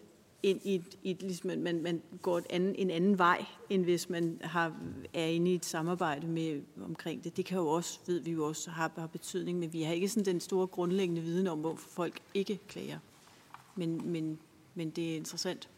[0.44, 3.84] ind i et, i et ligesom, man, man går et anden, en anden vej, end
[3.84, 4.76] hvis man har,
[5.14, 7.38] er inde i et samarbejde med omkring det.
[7.38, 10.10] Det kan jo også, ved vi jo også, har, har betydning, men vi har ikke
[10.10, 13.00] sådan den store grundlæggende viden om, hvorfor folk ikke klager.
[13.76, 14.40] Men, men,
[14.76, 15.70] men det er interessant.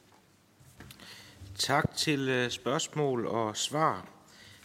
[1.55, 4.07] Tak til øh, spørgsmål og svar.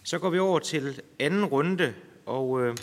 [0.03, 1.95] Så går vi over til anden runde,
[2.27, 2.77] og øh,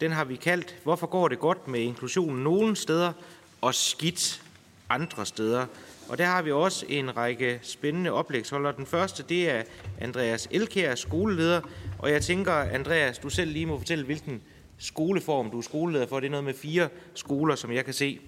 [0.00, 3.12] den har vi kaldt, hvorfor går det godt med inklusionen nogle steder
[3.60, 4.42] og skidt
[4.88, 5.66] andre steder.
[6.10, 8.76] Og der har vi også en række spændende oplægsholdere.
[8.76, 9.62] Den første, det er
[10.00, 11.60] Andreas Elkær, skoleleder.
[11.98, 14.42] Og jeg tænker, Andreas, du selv lige må fortælle, hvilken
[14.78, 16.20] skoleform du er skoleleder for.
[16.20, 18.20] Det er noget med fire skoler, som jeg kan se.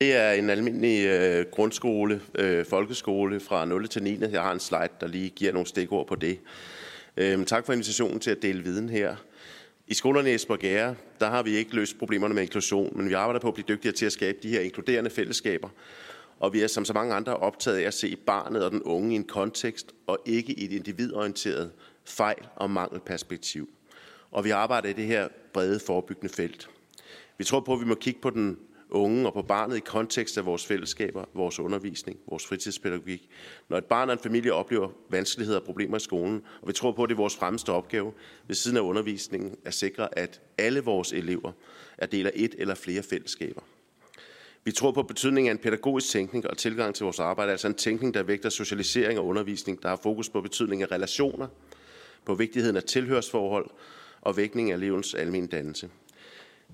[0.00, 3.88] Det er en almindelig øh, grundskole, øh, folkeskole fra 0.
[3.88, 4.18] til 9.
[4.20, 6.38] Jeg har en slide, der lige giver nogle stikord på det.
[7.16, 9.16] Øh, tak for invitationen til at dele viden her.
[9.86, 13.40] I skolerne i Esbjerg, der har vi ikke løst problemerne med inklusion, men vi arbejder
[13.40, 15.68] på at blive dygtigere til at skabe de her inkluderende fællesskaber.
[16.38, 19.12] Og vi er som så mange andre optaget af at se barnet og den unge
[19.12, 21.72] i en kontekst, og ikke i et individorienteret
[22.04, 23.68] fejl- og mangelperspektiv.
[24.30, 26.68] Og vi arbejder i det her brede forebyggende felt.
[27.38, 28.58] Vi tror på, at vi må kigge på den
[28.90, 33.28] unge og på barnet i kontekst af vores fællesskaber, vores undervisning, vores fritidspædagogik.
[33.68, 36.92] Når et barn og en familie oplever vanskeligheder og problemer i skolen, og vi tror
[36.92, 38.12] på, at det er vores fremmeste opgave
[38.46, 41.52] ved siden af undervisningen at sikre, at alle vores elever
[41.98, 43.60] er del af et eller flere fællesskaber.
[44.64, 47.74] Vi tror på betydningen af en pædagogisk tænkning og tilgang til vores arbejde, altså en
[47.74, 51.48] tænkning, der vægter socialisering og undervisning, der har fokus på betydningen af relationer,
[52.24, 53.70] på vigtigheden af tilhørsforhold
[54.20, 55.90] og vægtning af elevens almindelige dannelse.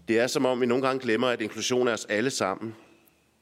[0.09, 2.74] Det er som om, vi nogle gange glemmer, at inklusion er os alle sammen.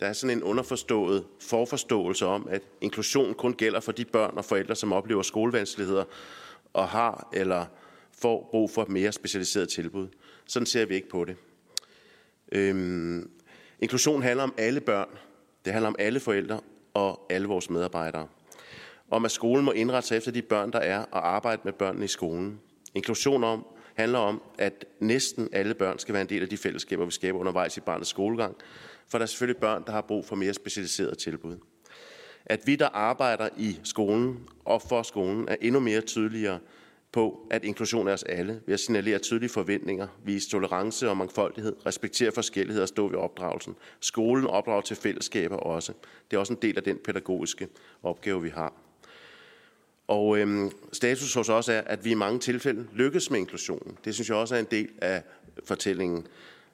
[0.00, 4.44] Der er sådan en underforstået forforståelse om, at inklusion kun gælder for de børn og
[4.44, 6.04] forældre, som oplever skolevanskeligheder
[6.72, 7.66] og har eller
[8.12, 10.08] får brug for mere specialiseret tilbud.
[10.46, 11.36] Sådan ser vi ikke på det.
[12.52, 13.30] Øhm,
[13.78, 15.08] inklusion handler om alle børn.
[15.64, 16.60] Det handler om alle forældre
[16.94, 18.28] og alle vores medarbejdere.
[19.10, 22.04] Om at skolen må indrette sig efter de børn, der er, og arbejde med børnene
[22.04, 22.60] i skolen.
[22.94, 27.04] Inklusion om, handler om, at næsten alle børn skal være en del af de fællesskaber,
[27.04, 28.56] vi skaber undervejs i barnets skolegang,
[29.08, 31.56] for der er selvfølgelig børn, der har brug for mere specialiseret tilbud.
[32.46, 36.58] At vi, der arbejder i skolen og for skolen, er endnu mere tydeligere
[37.12, 41.76] på, at inklusion er os alle, ved at signalere tydelige forventninger, vise tolerance og mangfoldighed,
[41.86, 43.74] respektere forskellighed og stå ved opdragelsen.
[44.00, 45.92] Skolen opdrager til fællesskaber også.
[46.30, 47.68] Det er også en del af den pædagogiske
[48.02, 48.72] opgave, vi har.
[50.08, 53.98] Og øhm, status hos os er, at vi i mange tilfælde lykkes med inklusionen.
[54.04, 55.22] Det synes jeg også er en del af
[55.64, 56.26] fortællingen.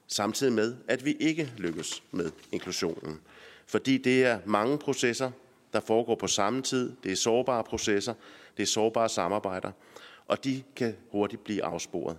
[0.07, 3.19] Samtidig med, at vi ikke lykkes med inklusionen.
[3.67, 5.31] Fordi det er mange processer,
[5.73, 6.91] der foregår på samme tid.
[7.03, 8.13] Det er sårbare processer,
[8.57, 9.71] det er sårbare samarbejder,
[10.27, 12.17] og de kan hurtigt blive afsporet.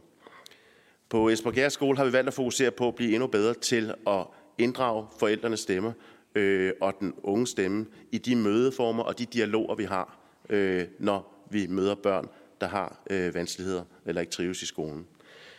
[1.08, 4.26] På Esbjerg Skole har vi valgt at fokusere på at blive endnu bedre til at
[4.58, 5.94] inddrage forældrenes stemme
[6.34, 11.46] øh, og den unge stemme i de mødeformer og de dialoger, vi har øh, når
[11.50, 12.28] vi møder børn,
[12.60, 15.06] der har øh, vanskeligheder eller ikke trives i skolen.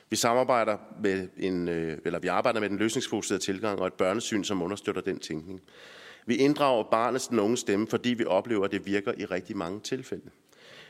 [0.10, 4.44] Vi samarbejder med en, øh, eller vi arbejder med den løsningsfokuserede tilgang og et børnesyn,
[4.44, 5.62] som understøtter den tænkning.
[6.26, 9.80] Vi inddrager barnets den unge stemme, fordi vi oplever, at det virker i rigtig mange
[9.80, 10.30] tilfælde.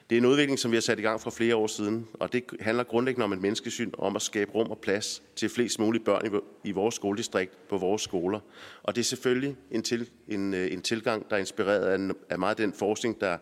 [0.10, 2.34] Det er en udvikling, som vi har sat i gang for flere år siden, og
[2.34, 6.04] det handler grundlæggende om et menneskesyn, om at skabe rum og plads til flest mulige
[6.04, 8.40] børn i vores skoledistrikt på vores skoler.
[8.84, 12.40] Og det er selvfølgelig en, til, en, øh, en tilgang, der er inspireret af, af
[12.40, 13.38] meget af den forskning, der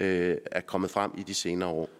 [0.00, 1.90] øh, er kommet frem i de senere år.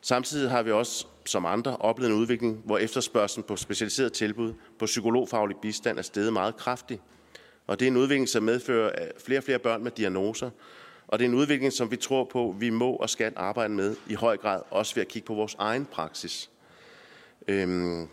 [0.00, 4.86] Samtidig har vi også som andre oplevet en udvikling, hvor efterspørgselen på specialiseret tilbud på
[4.86, 7.00] psykologfaglig bistand er steget meget kraftigt.
[7.66, 8.92] Og det er en udvikling, som medfører
[9.24, 10.50] flere og flere børn med diagnoser.
[11.12, 13.96] Og det er en udvikling, som vi tror på, vi må og skal arbejde med
[14.08, 16.50] i høj grad, også ved at kigge på vores egen praksis.
[17.48, 18.08] Øhm,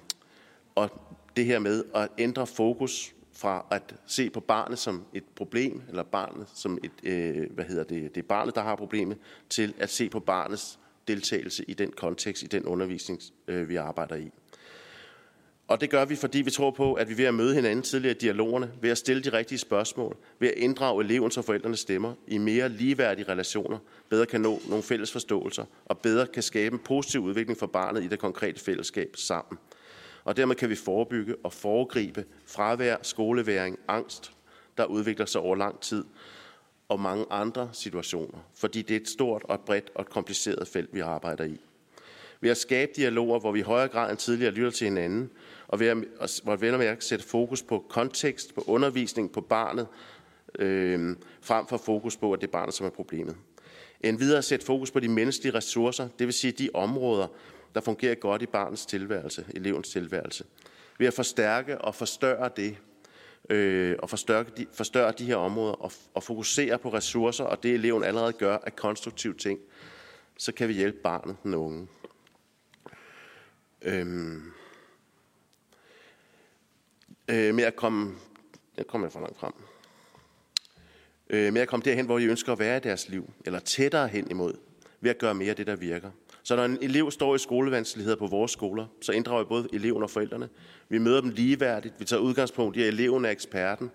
[0.75, 0.89] og
[1.35, 6.03] det her med at ændre fokus fra at se på barnet som et problem, eller
[6.03, 9.17] barnet som et, øh, hvad hedder det, det er barnet, der har problemet,
[9.49, 14.15] til at se på barnets deltagelse i den kontekst, i den undervisning, øh, vi arbejder
[14.15, 14.31] i.
[15.69, 18.15] Og det gør vi, fordi vi tror på, at vi ved at møde hinanden tidligere
[18.15, 22.13] i dialogerne, ved at stille de rigtige spørgsmål, ved at inddrage elevens og forældrenes stemmer
[22.27, 23.77] i mere ligeværdige relationer,
[24.09, 28.03] bedre kan nå nogle fælles forståelser, og bedre kan skabe en positiv udvikling for barnet
[28.03, 29.57] i det konkrete fællesskab sammen
[30.23, 34.31] og dermed kan vi forebygge og foregribe fravær, skoleværing, angst,
[34.77, 36.03] der udvikler sig over lang tid,
[36.89, 40.93] og mange andre situationer, fordi det er et stort og bredt og et kompliceret felt,
[40.93, 41.57] vi arbejder i.
[42.41, 45.29] Ved at skabe dialoger, hvor vi i højere grad end tidligere lytter til hinanden,
[45.69, 49.87] og ved at, hvor vi at sætte fokus på kontekst, på undervisning, på barnet,
[50.59, 53.35] øh, frem for fokus på, at det er barnet, som er problemet.
[54.01, 57.27] En videre sætte fokus på de menneskelige ressourcer, det vil sige de områder,
[57.75, 60.43] der fungerer godt i barnets tilværelse, elevens tilværelse.
[60.97, 62.77] Ved at forstærke og forstørre det,
[63.49, 67.73] øh, og forstørre de, forstørre de her områder og, og fokusere på ressourcer og det
[67.73, 69.59] eleven allerede gør af konstruktive ting,
[70.37, 71.87] så kan vi hjælpe barnet, den unge.
[73.81, 74.53] Øhm,
[77.29, 78.15] øh, med at komme,
[78.77, 79.53] jeg kommer for langt frem,
[81.29, 84.07] øh, med at komme derhen, hvor de ønsker at være i deres liv, eller tættere
[84.07, 84.53] hen imod,
[85.01, 86.11] ved at gøre mere af det, der virker.
[86.43, 90.03] Så når en elev står i skolevanskeligheder på vores skoler, så inddrager vi både eleven
[90.03, 90.49] og forældrene.
[90.89, 91.93] Vi møder dem ligeværdigt.
[91.99, 93.91] Vi tager udgangspunkt i, at eleven er eksperten.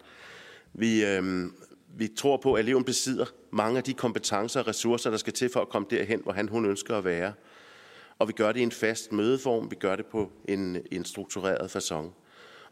[0.73, 1.51] Vi, øh,
[1.97, 5.51] vi tror på, at eleven besidder mange af de kompetencer og ressourcer, der skal til
[5.53, 7.33] for at komme derhen, hvor han hun ønsker at være.
[8.19, 9.71] Og vi gør det i en fast mødeform.
[9.71, 12.24] Vi gør det på en, en struktureret façon.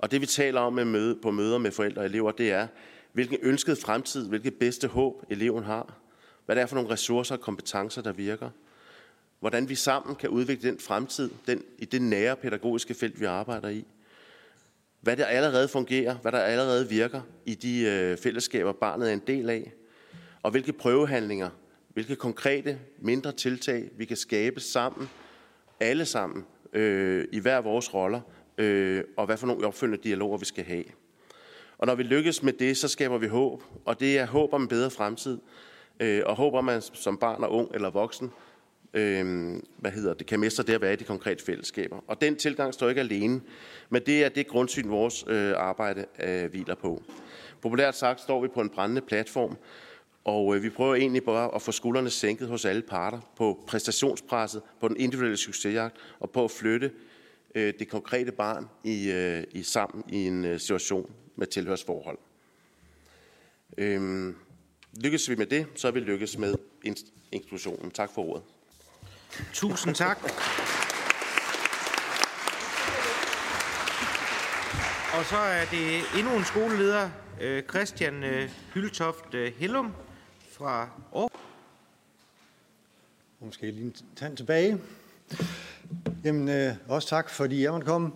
[0.02, 2.66] Og det vi taler om med møde, på møder med forældre og elever, det er,
[3.12, 5.94] hvilken ønsket fremtid, hvilket bedste håb eleven har.
[6.46, 8.50] Hvad det er for nogle ressourcer og kompetencer, der virker
[9.42, 13.68] hvordan vi sammen kan udvikle den fremtid den, i det nære pædagogiske felt, vi arbejder
[13.68, 13.84] i.
[15.00, 19.22] Hvad der allerede fungerer, hvad der allerede virker i de øh, fællesskaber, barnet er en
[19.26, 19.72] del af,
[20.42, 21.50] og hvilke prøvehandlinger,
[21.88, 25.08] hvilke konkrete mindre tiltag, vi kan skabe sammen,
[25.80, 28.20] alle sammen, øh, i hver vores roller,
[28.58, 30.84] øh, og hvad for nogle opfølgende dialoger vi skal have.
[31.78, 34.62] Og når vi lykkes med det, så skaber vi håb, og det er håb om
[34.62, 35.38] en bedre fremtid,
[36.00, 38.30] øh, og håb om, at man som barn og ung eller voksen
[38.94, 41.96] øh, hvad hedder det, kan mestre det at være i de konkrete fællesskaber.
[42.06, 43.40] Og den tilgang står ikke alene,
[43.90, 47.02] men det er det grundsyn, vores øh, arbejde øh, hviler på.
[47.60, 49.56] Populært sagt står vi på en brændende platform,
[50.24, 54.62] og øh, vi prøver egentlig bare at få skuldrene sænket hos alle parter på præstationspresset,
[54.80, 56.90] på den individuelle succesjagt og på at flytte
[57.54, 62.18] øh, det konkrete barn i, øh, i sammen i en øh, situation med tilhørsforhold.
[63.78, 64.34] Øh,
[65.02, 66.54] lykkes vi med det, så er vi lykkes med
[67.32, 67.90] inklusionen.
[67.90, 68.42] Tak for ordet.
[69.52, 70.18] Tusind tak.
[75.14, 79.92] Og så er det endnu en skoleleder, øh, Christian øh, Hyltoft øh, Hellum
[80.52, 81.40] fra Aarhus.
[83.40, 84.80] Måske lige en tand tilbage.
[86.24, 88.10] Jamen, øh, også tak, fordi jeg måtte komme.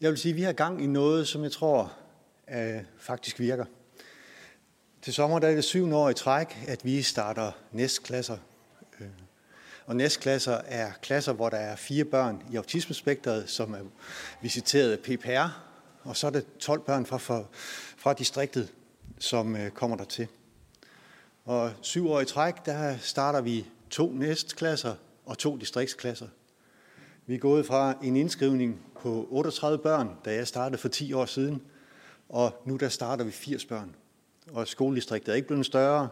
[0.00, 1.92] Jeg vil sige, at vi har gang i noget, som jeg tror
[2.54, 3.64] øh, faktisk virker.
[5.02, 8.36] Til sommer der er det syvende år i træk, at vi starter næstklasser
[9.00, 9.06] øh,
[9.86, 13.80] og næstklasser er klasser, hvor der er fire børn i autismespektret, som er
[14.42, 15.62] visiteret af PPR,
[16.02, 17.44] og så er det 12 børn fra, fra,
[17.96, 18.72] fra distriktet,
[19.18, 20.28] som øh, kommer der til.
[21.44, 24.94] Og syv år i træk, der starter vi to næstklasser
[25.26, 26.26] og to distriktsklasser.
[27.28, 31.26] Vi er gået fra en indskrivning på 38 børn, da jeg startede for 10 år
[31.26, 31.62] siden,
[32.28, 33.94] og nu der starter vi 80 børn.
[34.52, 36.08] Og skoledistriktet er ikke blevet større,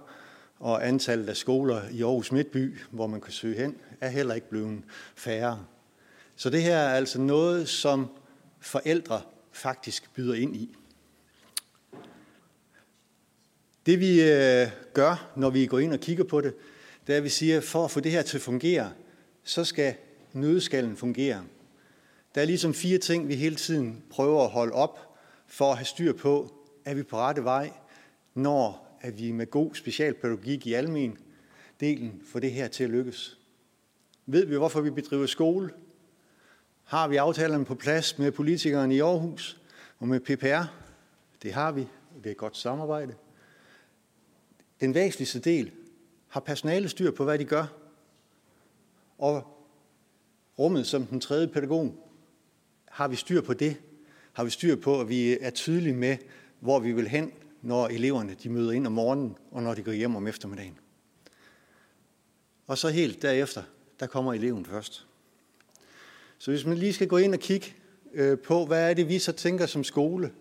[0.59, 4.49] og antallet af skoler i Aarhus Midtby, hvor man kan søge hen, er heller ikke
[4.49, 4.83] blevet
[5.15, 5.65] færre.
[6.37, 8.07] Så det her er altså noget, som
[8.61, 9.21] forældre
[9.53, 10.77] faktisk byder ind i.
[13.87, 16.55] Det vi øh, gør, når vi går ind og kigger på det,
[17.07, 18.93] det er, at vi siger, at for at få det her til at fungere,
[19.45, 19.95] så skal
[20.35, 21.43] nødskallen fungerer.
[22.35, 25.17] Der er ligesom fire ting, vi hele tiden prøver at holde op
[25.47, 26.55] for at have styr på,
[26.85, 27.73] er vi på rette vej,
[28.35, 31.19] når at vi med god specialpædagogik i almen
[31.81, 33.39] delen får det her til at lykkes.
[34.27, 35.71] Ved vi, hvorfor vi bedriver skole?
[36.85, 39.61] Har vi aftalerne på plads med politikerne i Aarhus
[39.99, 40.73] og med PPR?
[41.43, 41.81] Det har vi.
[42.17, 43.15] Det er et godt samarbejde.
[44.81, 45.73] Den væsentligste del
[46.29, 47.67] har personale styr på, hvad de gør.
[49.19, 49.54] Og
[50.59, 52.11] rummet som den tredje pædagog,
[52.89, 53.77] har vi styr på det?
[54.33, 56.17] Har vi styr på, at vi er tydelige med,
[56.61, 57.33] hvor vi vil hen
[57.63, 60.79] når eleverne de møder ind om morgenen, og når de går hjem om eftermiddagen.
[62.67, 63.63] Og så helt derefter,
[64.01, 65.07] der kommer eleven først.
[66.39, 67.75] Så hvis man lige skal gå ind og kigge
[68.13, 70.33] øh, på, hvad er det, vi så tænker som skole.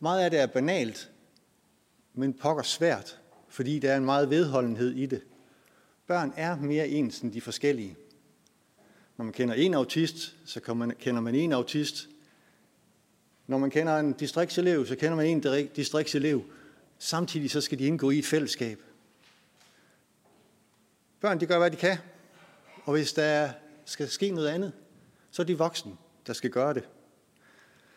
[0.00, 1.10] Meget af det er banalt,
[2.14, 5.22] men pokker svært, fordi der er en meget vedholdenhed i det.
[6.06, 7.96] Børn er mere ens end de forskellige.
[9.22, 10.60] Når man kender en autist, så
[10.98, 12.08] kender man en autist,
[13.46, 16.44] når man kender en distriktselev, så kender man en distriktselev.
[16.98, 18.82] Samtidig så skal de indgå i et fællesskab.
[21.20, 21.98] Børn, de gør, hvad de kan.
[22.84, 23.52] Og hvis der
[23.84, 24.72] skal ske noget andet,
[25.30, 25.92] så er de voksne,
[26.26, 26.88] der skal gøre det.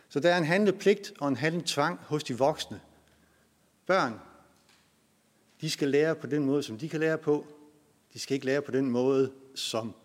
[0.09, 2.81] Så der er en handlepligt og en handletvang hos de voksne.
[3.85, 4.19] Børn,
[5.61, 7.45] de skal lære på den måde, som de kan lære på.
[8.13, 9.95] De skal ikke lære på den måde, som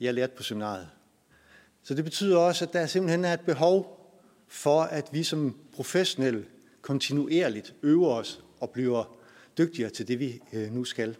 [0.00, 0.88] jeg lærte på seminariet.
[1.82, 4.00] Så det betyder også, at der simpelthen er et behov
[4.48, 6.46] for, at vi som professionelle
[6.82, 9.16] kontinuerligt øver os og bliver
[9.58, 11.16] dygtigere til det, vi øh, nu skal.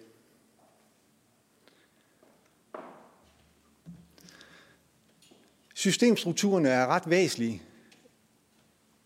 [5.75, 7.62] Systemstrukturerne er ret væsentlige.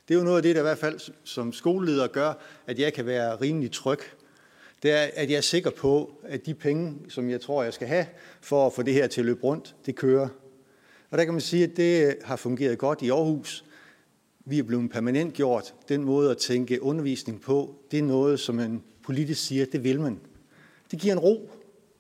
[0.08, 2.34] Det er jo noget af det, der i hvert fald som skoleleder gør,
[2.66, 3.98] at jeg kan være rimelig tryg.
[4.82, 7.88] Det er, at jeg er sikker på, at de penge, som jeg tror, jeg skal
[7.88, 8.06] have
[8.40, 10.28] for at få det her til at løbe rundt, det kører.
[11.10, 13.64] Og der kan man sige, at det har fungeret godt i Aarhus.
[14.44, 15.74] Vi er blevet permanent gjort.
[15.88, 20.00] Den måde at tænke undervisning på, det er noget, som man politisk siger, det vil
[20.00, 20.20] man.
[20.90, 21.50] Det giver en ro.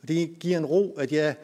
[0.08, 1.34] Det giver en ro, at jeg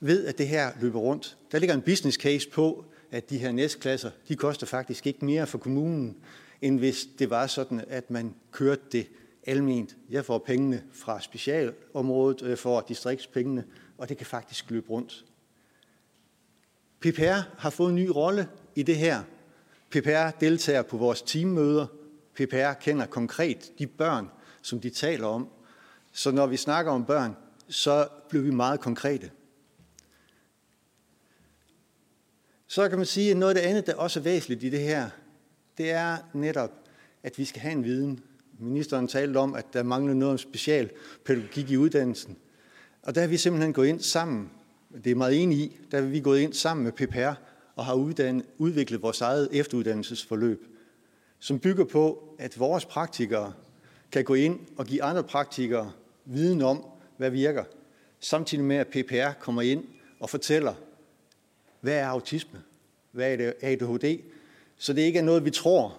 [0.00, 1.36] ved, at det her løber rundt.
[1.52, 5.46] Der ligger en business case på, at de her næstklasser, de koster faktisk ikke mere
[5.46, 6.16] for kommunen,
[6.62, 9.06] end hvis det var sådan, at man kørte det
[9.46, 9.96] alment.
[10.10, 13.64] Jeg får pengene fra specialområdet, og jeg får distriktspengene,
[13.98, 15.24] og det kan faktisk løbe rundt.
[17.00, 19.22] PPR har fået en ny rolle i det her.
[19.90, 21.86] PPR deltager på vores teammøder.
[22.34, 24.28] PPR kender konkret de børn,
[24.62, 25.48] som de taler om.
[26.12, 27.36] Så når vi snakker om børn,
[27.68, 29.30] så bliver vi meget konkrete.
[32.66, 34.80] Så kan man sige, at noget af det andet, der også er væsentligt i det
[34.80, 35.10] her,
[35.78, 36.70] det er netop,
[37.22, 38.20] at vi skal have en viden.
[38.58, 42.36] Ministeren talte om, at der mangler noget om specialpædagogik i uddannelsen.
[43.02, 44.50] Og der har vi simpelthen gået ind sammen,
[45.04, 47.34] det er meget enig i, der har vi gået ind sammen med PPR
[47.76, 50.66] og har uddannet, udviklet vores eget efteruddannelsesforløb,
[51.38, 53.52] som bygger på, at vores praktikere
[54.12, 55.92] kan gå ind og give andre praktikere
[56.24, 56.84] viden om,
[57.16, 57.64] hvad virker,
[58.20, 59.84] samtidig med, at PPR kommer ind
[60.20, 60.74] og fortæller,
[61.80, 62.62] hvad er autisme?
[63.12, 64.20] Hvad er ADHD?
[64.76, 65.98] Så det ikke er noget, vi tror,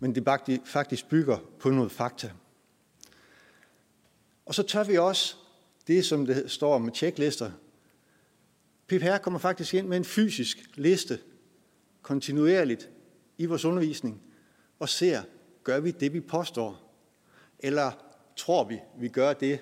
[0.00, 2.30] men det faktisk bygger på noget fakta.
[4.46, 5.36] Og så tør vi også
[5.86, 7.50] det, som det står med tjeklister.
[8.86, 11.18] PPR kommer faktisk ind med en fysisk liste
[12.02, 12.90] kontinuerligt
[13.38, 14.22] i vores undervisning
[14.78, 15.22] og ser,
[15.64, 16.92] gør vi det, vi påstår?
[17.58, 17.92] Eller
[18.36, 19.60] tror vi, vi gør det,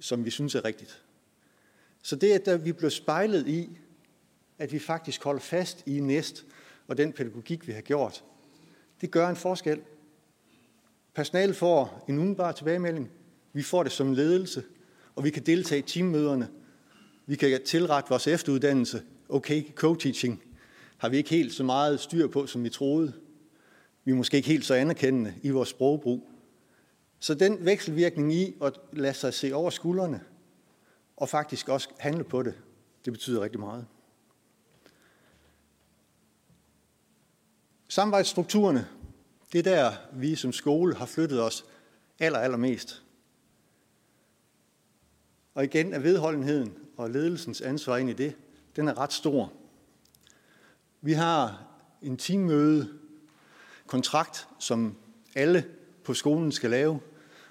[0.00, 1.02] som vi synes er rigtigt?
[2.02, 3.78] Så det, at vi bliver spejlet i,
[4.58, 6.46] at vi faktisk holder fast i næst
[6.86, 8.24] og den pædagogik, vi har gjort,
[9.00, 9.80] det gør en forskel.
[11.14, 13.10] Personalet får en umiddelbar tilbagemelding.
[13.52, 14.62] Vi får det som ledelse,
[15.16, 16.48] og vi kan deltage i teammøderne.
[17.26, 19.02] Vi kan tilrette vores efteruddannelse.
[19.28, 20.42] Okay, co-teaching
[20.98, 23.12] har vi ikke helt så meget styr på, som vi troede.
[24.04, 26.30] Vi er måske ikke helt så anerkendende i vores sprogbrug.
[27.18, 30.20] Så den vekselvirkning i at lade sig se over skuldrene,
[31.16, 32.54] og faktisk også handle på det,
[33.04, 33.86] det betyder rigtig meget.
[37.90, 38.88] Samarbejdsstrukturerne,
[39.52, 41.64] det er der, vi som skole har flyttet os
[42.18, 43.02] aller, allermest.
[45.54, 48.36] Og igen er vedholdenheden og ledelsens ansvar ind i det,
[48.76, 49.52] den er ret stor.
[51.00, 51.66] Vi har
[52.02, 52.88] en teammøde,
[53.86, 54.96] kontrakt, som
[55.34, 55.64] alle
[56.04, 57.00] på skolen skal lave.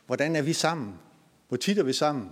[0.06, 1.00] Hvordan er vi sammen?
[1.48, 2.32] Hvor tit er vi sammen?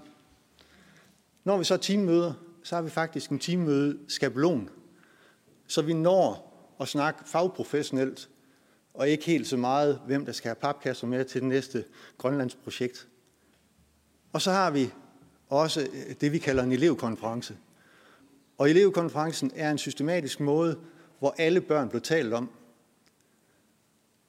[1.43, 2.33] Når vi så teammøder,
[2.63, 4.69] så har vi faktisk en teammøde skabelon,
[5.67, 6.46] så vi når
[6.79, 8.29] at snakke fagprofessionelt,
[8.93, 11.85] og ikke helt så meget, hvem der skal have papkasser med til det næste
[12.17, 13.07] Grønlandsprojekt.
[14.33, 14.91] Og så har vi
[15.49, 17.57] også øh, det, vi kalder en elevkonference.
[18.57, 20.79] Og elevkonferencen er en systematisk måde,
[21.19, 22.49] hvor alle børn bliver talt om,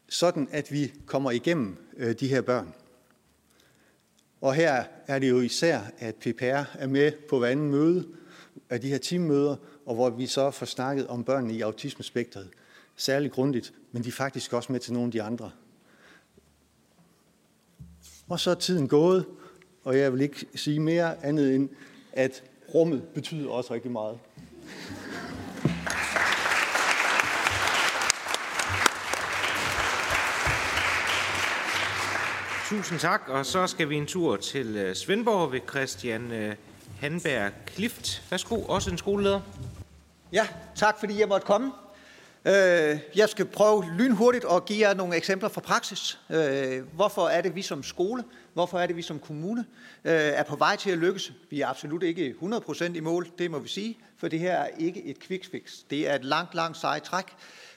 [0.09, 2.75] sådan at vi kommer igennem øh, de her børn.
[4.41, 8.09] Og her er det jo især, at PPR er med på hver anden møde
[8.71, 9.57] af de her teammøder,
[9.87, 12.49] og hvor vi så får snakket om børnene i autismespektret
[12.97, 15.51] særligt grundigt, men de er faktisk også med til nogle af de andre.
[18.29, 19.25] Og så er tiden gået,
[19.85, 21.69] og jeg vil ikke sige mere andet end,
[22.13, 22.45] at
[22.75, 24.19] rummet betyder også rigtig meget.
[32.69, 36.55] Tusind tak, og så skal vi en tur til øh, Svendborg ved Christian øh,
[37.01, 38.23] Hanberg Klift.
[38.31, 39.41] Værsgo, også en skoleleder.
[40.33, 41.73] Ja, tak fordi jeg måtte komme.
[42.45, 46.19] Øh, jeg skal prøve lynhurtigt at give jer nogle eksempler fra praksis.
[46.31, 48.25] Øh, hvorfor er det, vi som skole,
[48.55, 49.65] hvorfor er det, vi som kommune
[50.05, 51.33] øh, er på vej til at lykkes?
[51.51, 54.69] Vi er absolut ikke 100% i mål, det må vi sige, for det her er
[54.79, 55.73] ikke et quick fix.
[55.91, 57.25] Det er et langt, langt sejt træk.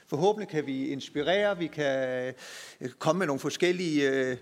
[0.06, 2.34] Forhåbentlig kan vi inspirere, vi kan
[2.98, 4.38] komme med nogle forskellige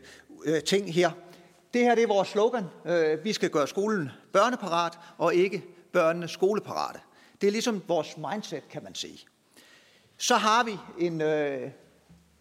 [0.67, 1.11] ting her.
[1.75, 2.65] Det her det er vores slogan.
[2.85, 6.99] Øh, vi skal gøre skolen børneparat og ikke børnene skoleparate.
[7.41, 9.19] Det er ligesom vores mindset, kan man sige.
[10.17, 11.71] Så har vi en, øh,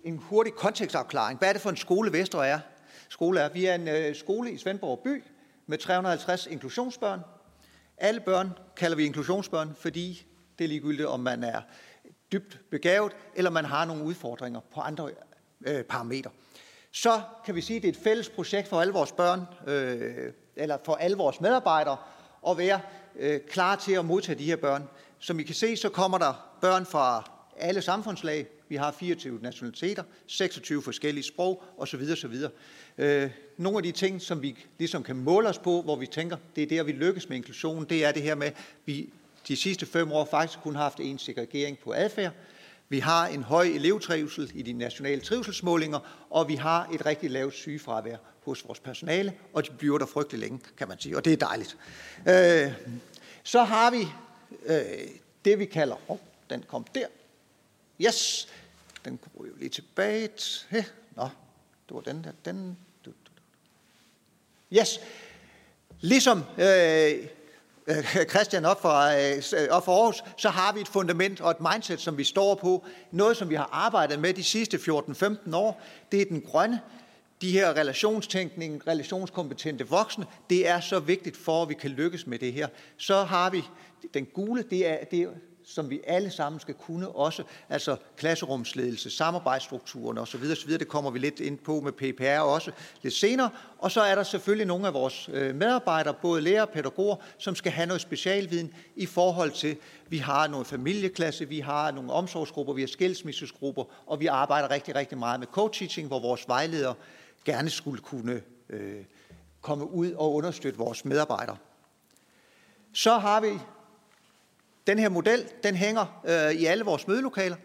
[0.03, 1.39] en hurtig kontekstafklaring.
[1.39, 2.59] Hvad er det for en skole Vestre er?
[3.09, 3.49] skole er.
[3.49, 5.23] Vi er en øh, skole i Svendborg by
[5.67, 7.19] med 350 inklusionsbørn.
[7.97, 10.25] Alle børn kalder vi inklusionsbørn, fordi
[10.57, 11.61] det er ligegyldigt, om man er
[12.31, 15.09] dybt begavet, eller man har nogle udfordringer på andre
[15.67, 16.31] øh, parametre.
[16.91, 20.33] Så kan vi sige, at det er et fælles projekt for alle vores børn, øh,
[20.55, 21.97] eller for alle vores medarbejdere,
[22.49, 22.81] at være
[23.15, 24.89] øh, klar til at modtage de her børn.
[25.19, 28.47] Som I kan se, så kommer der børn fra alle samfundslag.
[28.69, 32.01] Vi har 24 nationaliteter, 26 forskellige sprog osv.
[32.11, 32.35] osv.
[32.97, 36.37] Øh, nogle af de ting, som vi ligesom kan måle os på, hvor vi tænker,
[36.55, 39.09] det er der, vi lykkes med inklusion, det er det her med, at vi
[39.47, 42.31] de sidste fem år faktisk kun har haft en segregering på adfærd.
[42.89, 47.53] Vi har en høj elevtrivsel i de nationale trivselsmålinger, og vi har et rigtig lavt
[47.53, 51.33] sygefravær hos vores personale, og de bliver der frygtelig længe, kan man sige, og det
[51.33, 51.77] er dejligt.
[52.27, 52.73] Øh,
[53.43, 54.07] så har vi
[54.65, 55.07] øh,
[55.45, 56.17] det, vi kalder, oh,
[56.49, 57.07] den kom der,
[58.01, 58.47] yes,
[59.05, 60.85] den går jo lige tilbage til,
[61.15, 61.29] nå,
[61.89, 62.77] det var den der, den,
[64.73, 64.99] yes,
[66.01, 67.27] ligesom øh,
[67.89, 71.57] Øh, Christian op fra, øh, op fra Aarhus, så har vi et fundament og et
[71.73, 72.85] mindset, som vi står på.
[73.11, 75.81] Noget, som vi har arbejdet med de sidste 14-15 år,
[76.11, 76.81] det er den grønne
[77.41, 82.39] de her relationstænkning, relationskompetente voksne, det er så vigtigt for, at vi kan lykkes med
[82.39, 82.67] det her.
[82.97, 83.63] Så har vi
[84.13, 85.27] den gule, det er, det er
[85.69, 90.43] som vi alle sammen skal kunne også, altså klasserumsledelse, samarbejdsstrukturen osv.
[90.51, 90.71] osv.
[90.71, 93.49] Det kommer vi lidt ind på med PPR også lidt senere.
[93.77, 97.55] Og så er der selvfølgelig nogle af vores øh, medarbejdere, både lærere og pædagoger, som
[97.55, 102.73] skal have noget specialviden i forhold til, vi har nogle familieklasse, vi har nogle omsorgsgrupper,
[102.73, 106.95] vi har skilsmissesgrupper, og vi arbejder rigtig, rigtig meget med co-teaching, hvor vores vejledere
[107.45, 109.03] gerne skulle kunne øh,
[109.61, 111.57] komme ud og understøtte vores medarbejdere.
[112.93, 113.59] Så har vi
[114.87, 117.55] den her model, den hænger øh, i alle vores mødelokaler,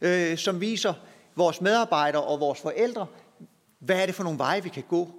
[0.00, 0.94] øh, som viser
[1.36, 3.06] vores medarbejdere og vores forældre,
[3.78, 5.14] hvad er det for nogle veje, vi kan gå.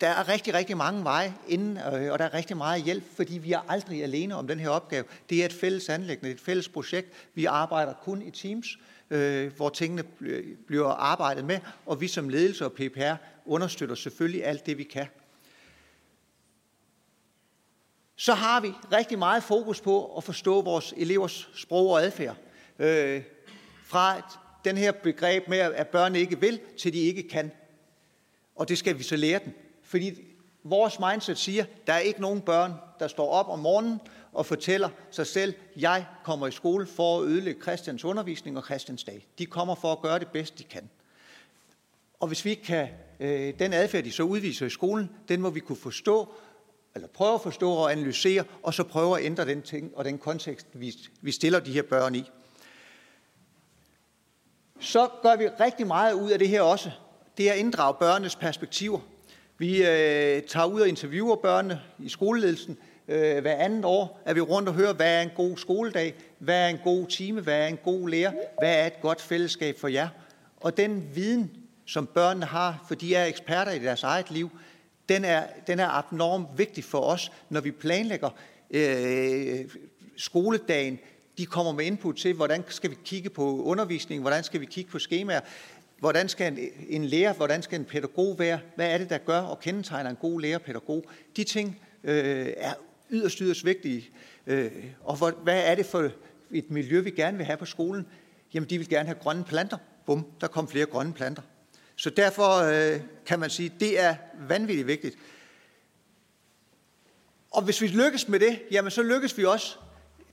[0.00, 3.38] Der er rigtig, rigtig mange veje inden, øh, og der er rigtig meget hjælp, fordi
[3.38, 5.04] vi er aldrig alene om den her opgave.
[5.30, 7.12] Det er et fælles anlæggende, et fælles projekt.
[7.34, 8.78] Vi arbejder kun i teams,
[9.10, 10.02] øh, hvor tingene
[10.66, 13.14] bliver arbejdet med, og vi som ledelse og PPR
[13.46, 15.06] understøtter selvfølgelig alt det, vi kan.
[18.20, 22.36] Så har vi rigtig meget fokus på at forstå vores elevers sprog og adfærd.
[22.78, 23.22] Øh,
[23.84, 27.52] fra den her begreb med, at børn ikke vil, til de ikke kan.
[28.56, 29.52] Og det skal vi så lære dem.
[29.82, 30.22] Fordi
[30.64, 34.00] vores mindset siger, at der er ikke nogen børn, der står op om morgenen
[34.32, 39.04] og fortæller sig selv, jeg kommer i skole for at ødelægge Christians undervisning og Christians
[39.04, 39.26] dag.
[39.38, 40.90] De kommer for at gøre det bedst, de kan.
[42.20, 42.88] Og hvis vi kan,
[43.20, 46.34] øh, den adfærd, de så udviser i skolen, den må vi kunne forstå,
[46.94, 50.18] eller prøve at forstå og analysere, og så prøve at ændre den ting og den
[50.18, 52.30] kontekst, vi, vi stiller de her børn i.
[54.80, 56.90] Så gør vi rigtig meget ud af det her også.
[57.36, 59.00] Det er at inddrage børnenes perspektiver.
[59.58, 62.78] Vi øh, tager ud og interviewer børnene i skoleledelsen.
[63.08, 66.64] Øh, hver andet år er vi rundt og hører, hvad er en god skoledag, hvad
[66.64, 69.88] er en god time, hvad er en god lærer, hvad er et godt fællesskab for
[69.88, 70.08] jer.
[70.56, 71.50] Og den viden,
[71.86, 74.50] som børnene har, for de er eksperter i deres eget liv,
[75.10, 78.30] den er, den er abnormt vigtig for os, når vi planlægger
[78.70, 79.58] øh,
[80.16, 80.98] skoledagen.
[81.38, 84.90] De kommer med input til, hvordan skal vi kigge på undervisning, hvordan skal vi kigge
[84.90, 85.40] på skemaer,
[85.98, 86.58] hvordan skal en,
[86.88, 90.16] en lærer, hvordan skal en pædagog være, hvad er det, der gør og kendetegner en
[90.16, 91.04] god lærerpædagog.
[91.36, 92.72] De ting øh, er
[93.10, 94.10] yderst, yderst vigtige.
[94.46, 96.10] Øh, og hvor, hvad er det for
[96.50, 98.06] et miljø, vi gerne vil have på skolen?
[98.54, 99.76] Jamen, de vil gerne have grønne planter.
[100.06, 101.42] Bum, der kom flere grønne planter.
[102.00, 104.14] Så derfor øh, kan man sige, at det er
[104.48, 105.16] vanvittigt vigtigt.
[107.50, 109.76] Og hvis vi lykkes med det, jamen så lykkes vi også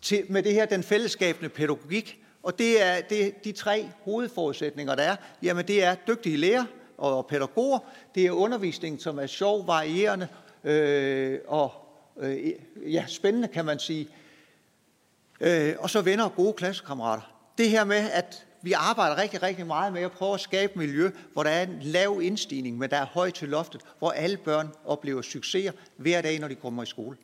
[0.01, 2.23] til, med det her, den fællesskabende pædagogik.
[2.43, 5.15] Og det er det, de tre hovedforudsætninger, der er.
[5.43, 6.65] Jamen det er dygtige lærer
[6.97, 7.79] og pædagoger.
[8.15, 10.27] Det er undervisning, som er sjov, varierende
[10.63, 11.73] øh, og
[12.19, 14.09] øh, ja, spændende, kan man sige.
[15.39, 17.33] Øh, og så venner og gode klassekammerater.
[17.57, 20.77] Det her med, at vi arbejder rigtig, rigtig meget med at prøve at skabe et
[20.77, 24.37] miljø, hvor der er en lav indstigning, men der er højt til loftet, hvor alle
[24.37, 27.17] børn oplever succeser hver dag, når de kommer i skole.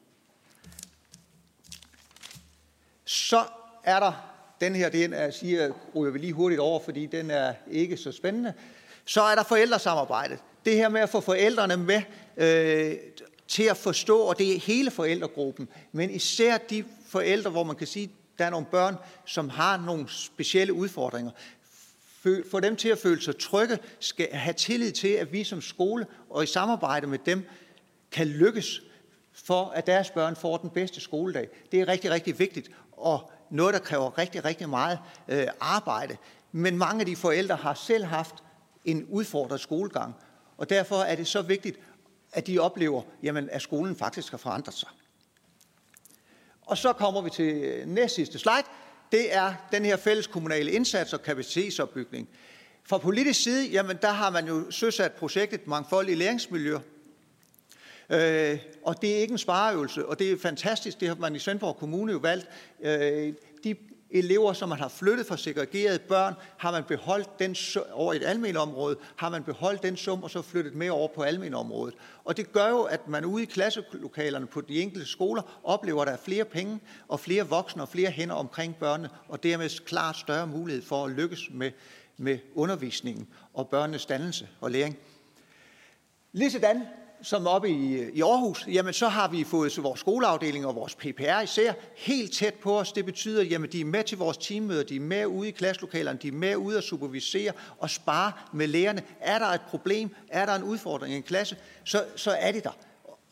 [3.06, 3.44] Så
[3.84, 7.54] er der den her, den er, siger, ryger vi lige hurtigt over, fordi den er
[7.72, 8.54] ikke så spændende.
[9.06, 10.40] Så er der forældresamarbejdet.
[10.66, 12.02] Det her med at få forældrene med
[12.38, 12.96] øh,
[13.48, 17.88] til at forstå, og det er hele forældregruppen, men især de forældre, hvor man kan
[17.88, 18.96] sige, der er nogle børn,
[19.26, 21.32] som har nogle specielle udfordringer.
[22.52, 26.06] Få dem til at føle sig trygge, skal have tillid til, at vi som skole
[26.30, 27.48] og i samarbejde med dem
[28.12, 28.82] kan lykkes
[29.34, 31.48] for, at deres børn får den bedste skoledag.
[31.72, 36.18] Det er rigtig, rigtig vigtigt, og noget, der kræver rigtig, rigtig meget øh, arbejde.
[36.52, 38.36] Men mange af de forældre har selv haft
[38.86, 40.16] en udfordret skolegang,
[40.58, 41.80] Og derfor er det så vigtigt,
[42.34, 44.90] at de oplever, jamen, at skolen faktisk har forandret sig.
[46.66, 48.68] Og så kommer vi til øh, næst sidste slide.
[49.12, 52.30] Det er den her fælles kommunale indsats og kapacitetsopbygning.
[52.86, 56.80] Fra politisk side, jamen der har man jo søsat projektet Mangfoldige Læringsmiljøer,
[58.10, 61.00] Øh, og det er ikke en spareøvelse, og det er fantastisk.
[61.00, 62.48] Det har man i Svendborg Kommune jo valgt.
[62.82, 63.34] Øh,
[63.64, 63.76] de
[64.14, 67.56] elever, som man har flyttet fra segregerede børn, har man beholdt den
[67.92, 71.22] over et almindeligt område, har man beholdt den sum og så flyttet med over på
[71.22, 71.96] almindeligt området.
[72.24, 76.08] Og det gør jo, at man ude i klasselokalerne på de enkelte skoler oplever, at
[76.08, 80.18] der er flere penge og flere voksne og flere hænder omkring børnene, og dermed klart
[80.18, 81.72] større mulighed for at lykkes med,
[82.18, 84.98] med undervisningen og børnenes dannelse og læring.
[86.32, 86.84] Ligesådan
[87.24, 90.96] som oppe i, i Aarhus, jamen så har vi fået så vores skoleafdeling og vores
[90.96, 92.92] PPR især helt tæt på os.
[92.92, 96.20] Det betyder, jamen de er med til vores teammøder, de er med ude i klasselokalerne,
[96.22, 99.04] de er med ude at supervisere og spare med lærerne.
[99.20, 102.64] Er der et problem, er der en udfordring i en klasse, så, så er det
[102.64, 102.78] der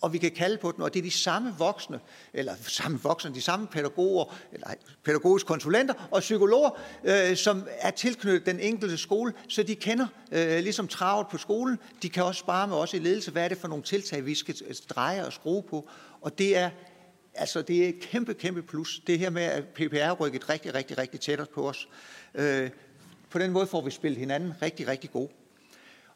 [0.02, 2.00] og vi kan kalde på den, og det er de samme voksne,
[2.34, 4.68] eller samme voksne, de samme pædagoger, eller
[5.04, 6.70] pædagogiske konsulenter og psykologer,
[7.04, 11.80] øh, som er tilknyttet den enkelte skole, så de kender øh, ligesom travet på skolen.
[12.02, 14.36] De kan også spare med os i ledelse, hvad er det for nogle tiltag, vi
[14.36, 14.56] skal
[14.90, 15.90] dreje og skrue på,
[16.22, 16.70] og det er
[17.34, 19.02] Altså, det er et kæmpe, kæmpe plus.
[19.08, 21.88] Det her med, at PPR rykket rigtig, rigtig, rigtig tættere på os.
[22.36, 22.70] Øh,
[23.30, 25.30] på den måde får vi spillet hinanden rigtig, rigtig gode.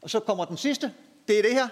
[0.02, 0.94] Og så kommer den sidste.
[1.28, 1.68] Det er det her.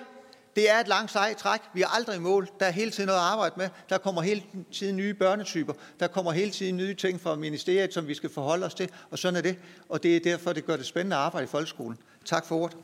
[0.56, 1.60] Det er et langt sejt træk.
[1.74, 2.50] Vi er aldrig i mål.
[2.60, 3.70] Der er hele tiden noget at arbejde med.
[3.90, 5.74] Der kommer hele tiden nye børnetyper.
[6.00, 8.90] Der kommer hele tiden nye ting fra ministeriet, som vi skal forholde os til.
[9.12, 9.58] Og sådan er det.
[9.90, 11.98] Og det er derfor, det gør det spændende at arbejde i folkeskolen.
[12.26, 12.78] Tak for ordet.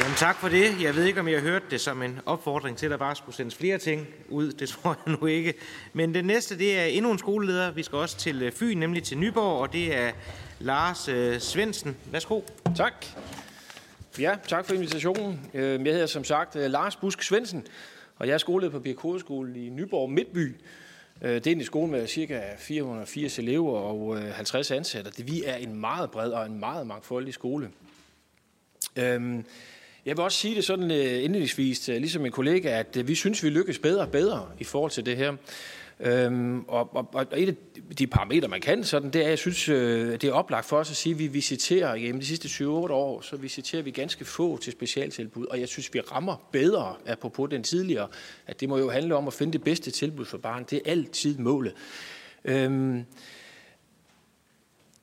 [0.00, 0.82] Jamen, tak for det.
[0.82, 3.16] Jeg ved ikke, om jeg har hørt det som en opfordring til, at der bare
[3.16, 4.52] skulle sendes flere ting ud.
[4.52, 5.54] Det tror jeg nu ikke.
[5.92, 7.70] Men det næste, det er endnu en skoleleder.
[7.70, 10.12] Vi skal også til Fyn, nemlig til Nyborg, og det er
[10.62, 11.96] Lars øh, Svendsen.
[12.12, 12.40] Værsgo.
[12.76, 13.06] Tak.
[14.18, 15.50] Ja, tak for invitationen.
[15.54, 17.66] Øh, jeg hedder som sagt øh, Lars Busk Svendsen,
[18.16, 20.56] og jeg er skoleleder på Birk i Nyborg Midtby.
[21.22, 22.42] Øh, det er en skole med ca.
[22.58, 25.10] 480 elever og 50 ansatte.
[25.16, 27.70] Det vi er en meget bred og en meget mangfoldig skole.
[28.96, 29.44] Øhm,
[30.06, 33.78] jeg vil også sige det sådan indledningsvis, ligesom min kollega, at vi synes, vi lykkes
[33.78, 35.36] bedre og bedre i forhold til det her.
[36.00, 37.54] Øhm, og, og, og et af
[37.98, 40.90] de parametre, man kan, sådan, det er, jeg synes, øh, det er oplagt for os
[40.90, 44.58] at sige, at vi visiterer gennem de sidste 20 år, så visiterer vi ganske få
[44.58, 48.08] til specialtilbud, og jeg synes, vi rammer bedre, apropos den tidligere,
[48.46, 50.70] at det må jo handle om at finde det bedste tilbud for barnet.
[50.70, 51.74] Det er altid målet.
[52.44, 53.04] Øhm,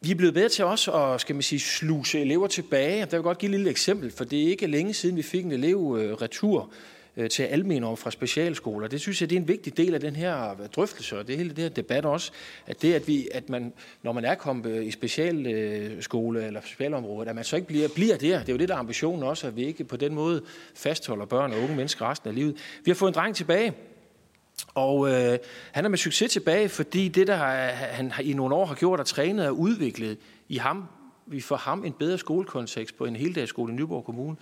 [0.01, 3.05] vi er blevet bedre til også at skal man sige, sluse elever tilbage.
[3.05, 5.45] Der vil godt give et lille eksempel, for det er ikke længe siden, vi fik
[5.45, 6.71] en elev øh, retur
[7.19, 8.87] øh, til almenår fra specialskoler.
[8.87, 11.49] Det synes jeg, det er en vigtig del af den her drøftelse, og det hele
[11.49, 12.31] det her debat også,
[12.67, 13.73] at det, at, vi, at man,
[14.03, 17.87] når man er kommet øh, i specialskole øh, eller specialområde, at man så ikke bliver,
[17.95, 18.39] bliver der.
[18.39, 20.41] Det er jo det, der er ambitionen også, at vi ikke på den måde
[20.75, 22.55] fastholder børn og unge mennesker resten af livet.
[22.85, 23.73] Vi har fået en dreng tilbage,
[24.73, 25.37] og øh,
[25.71, 29.05] han er med succes tilbage, fordi det, der han i nogle år har gjort og
[29.05, 30.17] trænet og udviklet
[30.49, 30.85] i ham,
[31.25, 34.35] vi får ham en bedre skolekontekst på en heldagsskole i Nyborg Kommune.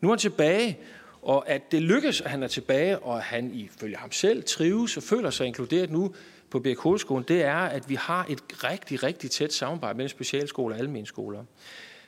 [0.00, 0.78] Nu er han tilbage,
[1.22, 4.96] og at det lykkes, at han er tilbage, og at han ifølge ham selv trives
[4.96, 6.14] og føler sig inkluderet nu
[6.50, 10.80] på BK-skolen, det er, at vi har et rigtig, rigtig tæt samarbejde mellem specialskoler og
[10.80, 11.44] almindelige skoler.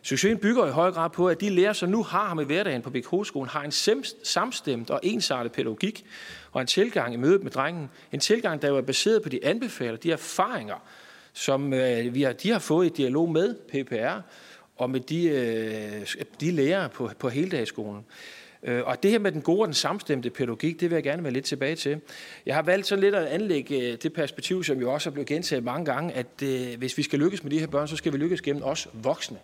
[0.02, 2.82] Succesen bygger i høj grad på, at de lærere, som nu har ham i hverdagen
[2.82, 3.72] på BK-skolen, har en
[4.22, 6.06] samstemt og ensartet pædagogik
[6.52, 7.90] og en tilgang i mødet med drengen.
[8.12, 10.82] En tilgang, der jo er baseret på de anbefaler, de erfaringer,
[11.32, 14.20] som øh, vi har, de har fået i dialog med PPR
[14.76, 16.06] og med de, øh,
[16.40, 18.04] de lærere på, på heldagsskolen.
[18.64, 21.24] Øh, og det her med den gode og den samstemte pædagogik, det vil jeg gerne
[21.24, 22.00] være lidt tilbage til.
[22.46, 25.28] Jeg har valgt så lidt at anlægge øh, det perspektiv, som jo også er blevet
[25.28, 28.12] gentaget mange gange, at øh, hvis vi skal lykkes med de her børn, så skal
[28.12, 29.38] vi lykkes gennem os voksne.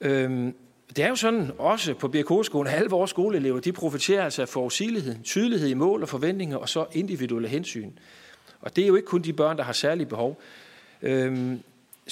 [0.00, 0.54] Øhm,
[0.96, 4.48] det er jo sådan også på BRK-skolen, at alle vores skoleelever, de profiterer altså af
[4.48, 7.90] forudsigelighed, tydelighed i mål og forventninger, og så individuelle hensyn.
[8.60, 10.40] Og det er jo ikke kun de børn, der har særlige behov.
[11.02, 11.60] Øhm,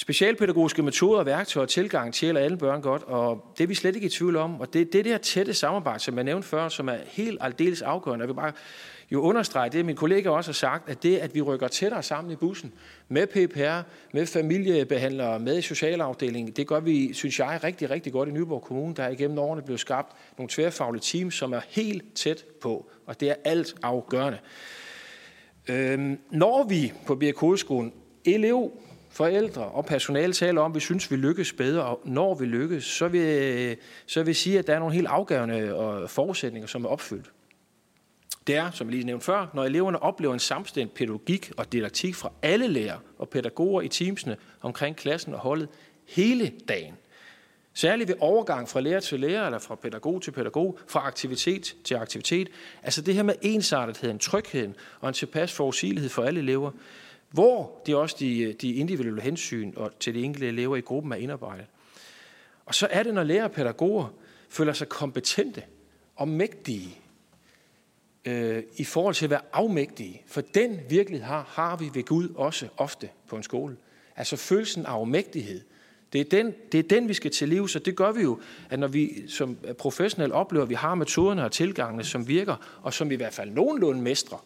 [0.01, 3.95] specialpædagogiske metoder og værktøjer og tilgang til alle børn godt, og det er vi slet
[3.95, 4.61] ikke i tvivl om.
[4.61, 8.23] Og det, det der tætte samarbejde, som jeg nævnte før, som er helt aldeles afgørende.
[8.23, 8.51] Jeg vil bare
[9.11, 12.33] jo understrege det, min kollega også har sagt, at det, at vi rykker tættere sammen
[12.33, 12.73] i bussen
[13.09, 18.31] med PPR, med familiebehandlere, med socialafdelingen, det gør vi, synes jeg, rigtig, rigtig godt i
[18.31, 18.95] Nyborg Kommune.
[18.95, 23.19] Der er igennem årene blevet skabt nogle tværfaglige teams, som er helt tæt på, og
[23.19, 24.39] det er alt afgørende.
[25.69, 27.93] Øhm, når vi på BRK-skolen
[28.25, 28.71] elev
[29.11, 32.83] forældre og personale taler om, at vi synes, vi lykkes bedre, og når vi lykkes,
[32.83, 36.89] så vil, så vil sige, at der er nogle helt afgørende øh, forudsætninger, som er
[36.89, 37.31] opfyldt.
[38.47, 42.15] Det er, som jeg lige nævnte før, når eleverne oplever en samstemt pædagogik og didaktik
[42.15, 45.69] fra alle lærere og pædagoger i teamsene omkring klassen og holdet
[46.07, 46.93] hele dagen.
[47.73, 51.95] Særligt ved overgang fra lærer til lærer, eller fra pædagog til pædagog, fra aktivitet til
[51.95, 52.49] aktivitet.
[52.83, 56.71] Altså det her med ensartetheden, trygheden og en tilpas forudsigelighed for alle elever,
[57.31, 61.11] hvor det er også de, de individuelle hensyn og til de enkelte elever i gruppen
[61.11, 61.65] er indarbejdet.
[62.65, 64.13] Og så er det, når lærere og pædagoger
[64.49, 65.63] føler sig kompetente
[66.15, 66.97] og mægtige
[68.25, 70.21] øh, i forhold til at være afmægtige.
[70.27, 73.77] For den virkelighed har, har vi ved Gud også ofte på en skole.
[74.15, 75.61] Altså følelsen af afmægtighed.
[76.13, 78.39] Det er, den, det er den, vi skal til liv, så det gør vi jo,
[78.69, 82.93] at når vi som professionelle oplever, at vi har metoderne og tilgangene, som virker, og
[82.93, 84.45] som vi i hvert fald nogenlunde mestrer,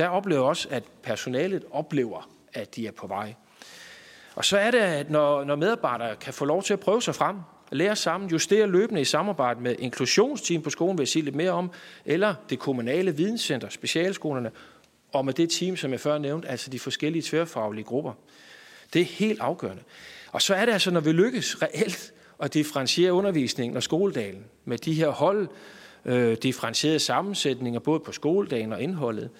[0.00, 3.34] der oplever også, at personalet oplever, at de er på vej.
[4.34, 7.14] Og så er det, at når, når medarbejdere kan få lov til at prøve sig
[7.14, 7.36] frem,
[7.72, 11.50] lære sammen, justere løbende i samarbejde med inklusionsteam på skolen, vil jeg sige lidt mere
[11.50, 11.70] om,
[12.04, 14.50] eller det kommunale videnscenter, specialskolerne,
[15.12, 18.12] og med det team, som jeg før nævnte, altså de forskellige tværfaglige grupper.
[18.92, 19.82] Det er helt afgørende.
[20.32, 22.12] Og så er det altså, når vi lykkes reelt
[22.42, 25.48] at differentiere undervisningen og skoledagen med de her hold,
[26.04, 29.30] øh, differentierede sammensætninger, både på skoledagen og indholdet,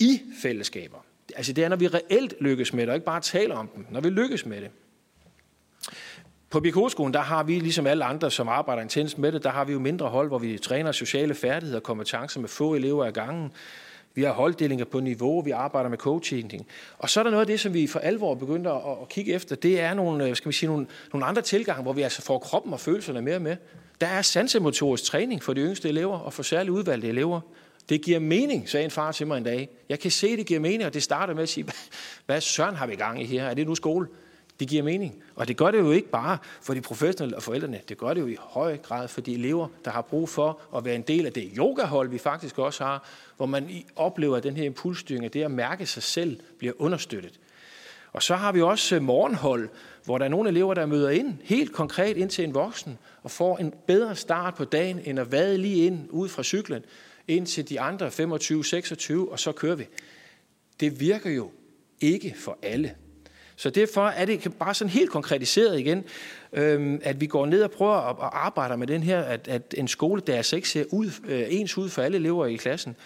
[0.00, 0.98] i fællesskaber.
[1.36, 3.86] Altså det er, når vi reelt lykkes med det, og ikke bare taler om dem,
[3.90, 4.70] når vi lykkes med det.
[6.50, 9.64] På BK-skolen, der har vi, ligesom alle andre, som arbejder intens med det, der har
[9.64, 13.12] vi jo mindre hold, hvor vi træner sociale færdigheder og kompetencer med få elever ad
[13.12, 13.52] gangen.
[14.14, 16.66] Vi har holddelinger på niveau, vi arbejder med coaching.
[16.98, 19.32] Og så er der noget af det, som vi for alvor begynder at, at kigge
[19.32, 22.22] efter, det er nogle, øh, skal vi sige, nogle, nogle andre tilgange, hvor vi altså
[22.22, 23.56] får kroppen og følelserne mere med.
[24.00, 27.40] Der er sansemotorisk træning for de yngste elever og for særligt udvalgte elever.
[27.90, 29.68] Det giver mening, sagde en far til mig en dag.
[29.88, 31.66] Jeg kan se, det giver mening, og det starter med at sige,
[32.26, 33.44] hvad søren har vi i gang i her?
[33.44, 34.08] Er det nu skole?
[34.60, 35.22] Det giver mening.
[35.34, 37.80] Og det gør det jo ikke bare for de professionelle og forældrene.
[37.88, 40.84] Det gør det jo i høj grad for de elever, der har brug for at
[40.84, 44.56] være en del af det yogahold, vi faktisk også har, hvor man oplever, at den
[44.56, 47.40] her impulsstyring, at det at mærke sig selv, bliver understøttet.
[48.12, 49.68] Og så har vi også øh, morgenhold,
[50.04, 53.30] hvor der er nogle elever, der møder ind helt konkret ind til en voksen og
[53.30, 56.84] får en bedre start på dagen, end at vade lige ind ud fra cyklen,
[57.30, 59.86] ind til de andre 25-26, og så kører vi.
[60.80, 61.50] Det virker jo
[62.00, 62.94] ikke for alle.
[63.56, 66.04] Så derfor er det bare sådan helt konkretiseret igen,
[66.52, 69.74] øhm, at vi går ned og prøver at, at arbejde med den her, at, at
[69.78, 72.96] en skole, der altså ikke ser ud, øh, ens ud for alle elever i klassen,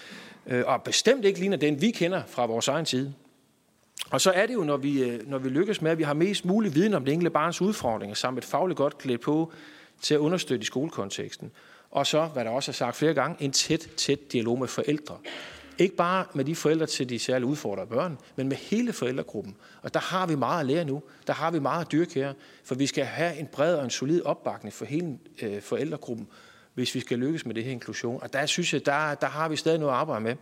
[0.46, 3.10] øh, og bestemt ikke ligner den, vi kender fra vores egen tid.
[4.10, 6.14] Og så er det jo, når vi, øh, når vi lykkes med, at vi har
[6.14, 9.52] mest mulig viden om det enkelte barns udfordringer, samt et fagligt godt klædt på
[10.02, 11.50] til at understøtte i skolekonteksten.
[11.94, 15.18] Og så, hvad der også er sagt flere gange, en tæt, tæt dialog med forældre.
[15.78, 19.56] Ikke bare med de forældre til de særligt udfordrede børn, men med hele forældregruppen.
[19.82, 21.02] Og der har vi meget at lære nu.
[21.26, 22.32] Der har vi meget at dyrke her.
[22.64, 26.26] For vi skal have en bred og en solid opbakning for hele øh, forældregruppen,
[26.74, 28.22] hvis vi skal lykkes med det her inklusion.
[28.22, 30.36] Og der synes jeg, der, der har vi stadig noget at arbejde med.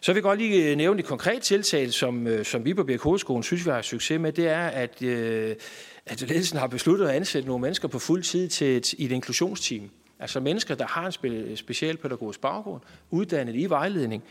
[0.00, 2.84] Så vil jeg godt lige øh, nævne et konkret tiltag, som, øh, som vi på
[2.84, 4.32] Birk Hovedskolen synes, vi har succes med.
[4.32, 5.56] Det er, at, øh,
[6.06, 9.12] at ledelsen har besluttet at ansætte nogle mennesker på fuld tid til et, i et
[9.12, 9.90] inklusionsteam.
[10.18, 14.22] Altså mennesker, der har en spe, specialpædagogisk baggrund, uddannet i vejledning.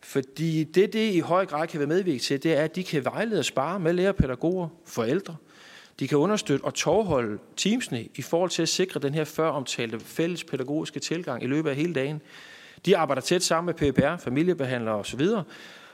[0.00, 3.04] Fordi det, det i høj grad kan være medvirket til, det er, at de kan
[3.04, 5.36] vejlede og spare med lærer, pædagoger, forældre.
[6.00, 10.00] De kan understøtte og tårholde teamsene i forhold til at sikre den her før omtalte
[10.00, 12.22] fælles pædagogiske tilgang i løbet af hele dagen.
[12.86, 15.20] De arbejder tæt sammen med PPR, familiebehandlere osv.,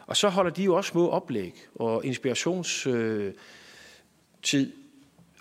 [0.07, 3.33] og så holder de jo også små oplæg og inspirationstid.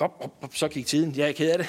[0.02, 1.14] Op, op, op, så gik tiden.
[1.18, 1.68] Jeg er ked af det.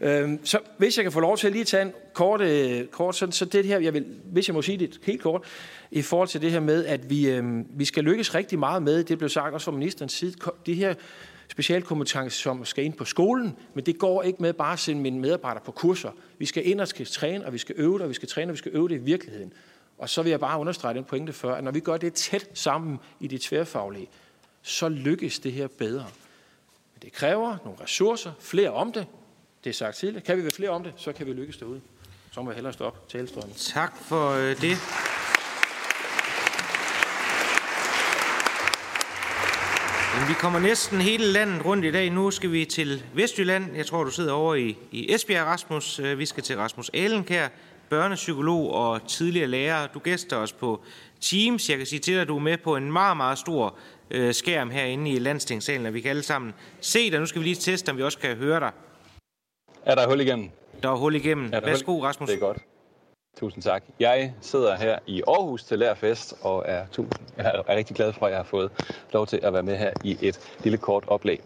[0.06, 3.16] øhm, så hvis jeg kan få lov til at lige tage en kort, øh, kort
[3.16, 5.44] så, så det her, jeg vil, hvis jeg må sige det helt kort,
[5.90, 7.44] i forhold til det her med, at vi, øh,
[7.78, 10.34] vi skal lykkes rigtig meget med, det blev sagt også fra ministerens side,
[10.66, 10.94] de her
[11.48, 15.20] specialkompetence, som skal ind på skolen, men det går ikke med bare at sende mine
[15.20, 16.10] medarbejdere på kurser.
[16.38, 18.50] Vi skal ind og skal træne, og vi skal øve det, og vi skal træne,
[18.50, 19.52] og vi skal øve det i virkeligheden.
[19.98, 22.48] Og så vil jeg bare understrege den pointe før, at når vi gør det tæt
[22.54, 24.08] sammen i det tværfaglige,
[24.62, 26.06] så lykkes det her bedre.
[27.00, 29.06] Men det kræver nogle ressourcer, flere om det.
[29.64, 30.24] Det er sagt tidligere.
[30.24, 31.80] Kan vi være flere om det, så kan vi lykkes derude.
[32.32, 33.54] Så må jeg hellere stoppe talestrømmen.
[33.56, 34.76] Tak for øh, det.
[40.28, 42.10] Vi kommer næsten hele landet rundt i dag.
[42.10, 43.76] Nu skal vi til Vestjylland.
[43.76, 45.98] Jeg tror, du sidder over i, i Esbjerg, Rasmus.
[45.98, 47.48] Øh, vi skal til Rasmus Alenkær,
[47.88, 49.86] børnepsykolog og tidligere lærer.
[49.86, 50.82] Du gæster os på
[51.20, 51.70] Teams.
[51.70, 53.78] Jeg kan sige til dig, at du er med på en meget, meget stor
[54.10, 57.20] øh, skærm herinde i landstingssalen, og vi kan alle sammen se dig.
[57.20, 58.70] Nu skal vi lige teste, om vi også kan høre dig.
[59.84, 60.50] Er der hul igennem?
[60.82, 61.50] Der er hul igennem.
[61.52, 62.02] Er Værsgo, hul?
[62.02, 62.28] Rasmus.
[62.28, 62.58] Det er godt.
[63.38, 63.82] Tusind tak.
[64.00, 68.26] Jeg sidder her i Aarhus til Lærfest og er, tusind, jeg er rigtig glad for,
[68.26, 68.70] at jeg har fået
[69.12, 71.40] lov til at være med her i et lille kort oplæg.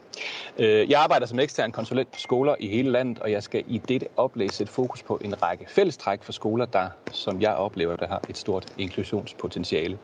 [0.59, 3.79] Øh, jeg arbejder som ekstern konsulent på skoler i hele landet, og jeg skal i
[3.79, 8.07] dette oplæg sætte fokus på en række fællestræk for skoler, der, som jeg oplever, der
[8.07, 9.99] har et stort inklusionspotentiale.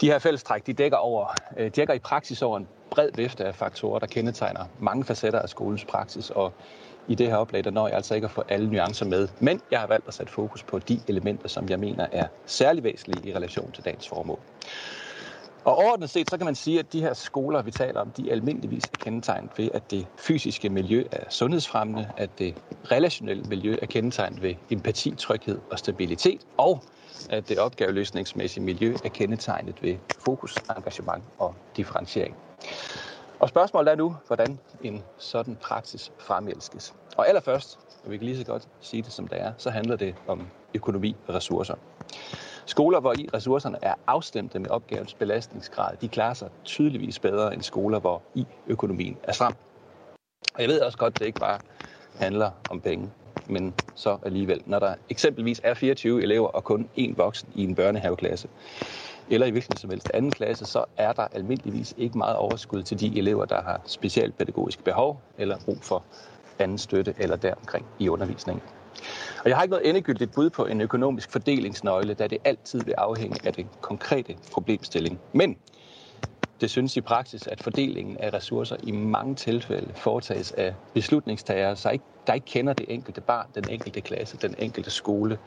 [0.00, 1.26] De her fællestræk de dækker, over,
[1.56, 5.48] øh, dækker i praksis over en bred vifte af faktorer, der kendetegner mange facetter af
[5.48, 6.52] skolens praksis, og
[7.08, 9.28] i det her oplag, der når jeg altså ikke at få alle nuancer med.
[9.40, 12.84] Men jeg har valgt at sætte fokus på de elementer, som jeg mener er særlig
[12.84, 14.38] væsentlige i relation til dagens formål.
[15.64, 18.28] Og overordnet set, så kan man sige, at de her skoler, vi taler om, de
[18.28, 22.54] er almindeligvis er kendetegnet ved, at det fysiske miljø er sundhedsfremmende, at det
[22.90, 26.82] relationelle miljø er kendetegnet ved empati, tryghed og stabilitet, og
[27.30, 32.36] at det opgaveløsningsmæssige miljø er kendetegnet ved fokus, engagement og differentiering.
[33.40, 36.94] Og spørgsmålet er nu, hvordan en sådan praksis fremelskes.
[37.16, 39.96] Og allerførst, og vi kan lige så godt sige det som det er, så handler
[39.96, 41.74] det om økonomi og ressourcer.
[42.66, 47.62] Skoler, hvor i ressourcerne er afstemte med opgavens belastningsgrad, de klarer sig tydeligvis bedre end
[47.62, 49.54] skoler, hvor i økonomien er stram.
[50.54, 51.58] Og jeg ved også godt, at det ikke bare
[52.18, 53.10] handler om penge,
[53.48, 54.62] men så alligevel.
[54.66, 58.48] Når der eksempelvis er 24 elever og kun én voksen i en børnehaveklasse,
[59.30, 63.00] eller i hvilken som helst anden klasse, så er der almindeligvis ikke meget overskud til
[63.00, 66.04] de elever, der har specialpædagogiske behov eller brug for
[66.58, 68.62] anden støtte eller deromkring i undervisningen.
[69.44, 72.94] Og jeg har ikke noget endegyldigt bud på en økonomisk fordelingsnøgle, da det altid vil
[72.98, 75.20] afhænge af den konkrete problemstilling.
[75.32, 75.56] Men
[76.60, 81.90] det synes i praksis, at fordelingen af ressourcer i mange tilfælde foretages af beslutningstagere, så
[81.90, 85.38] ikke, der ikke kender det enkelte barn, den enkelte klasse, den enkelte skole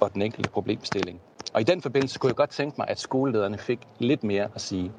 [0.00, 1.20] og den enkelte problemstilling.
[1.52, 4.60] Og i den forbindelse kunne jeg godt tænke mig, at skolelederne fik lidt mere at
[4.60, 4.92] sige.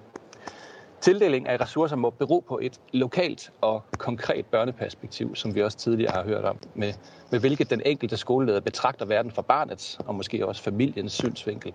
[1.02, 6.12] Tildeling af ressourcer må bero på et lokalt og konkret børneperspektiv, som vi også tidligere
[6.12, 6.94] har hørt om, med,
[7.32, 11.74] med hvilket den enkelte skoleleder betragter verden fra barnets og måske også familiens synsvinkel.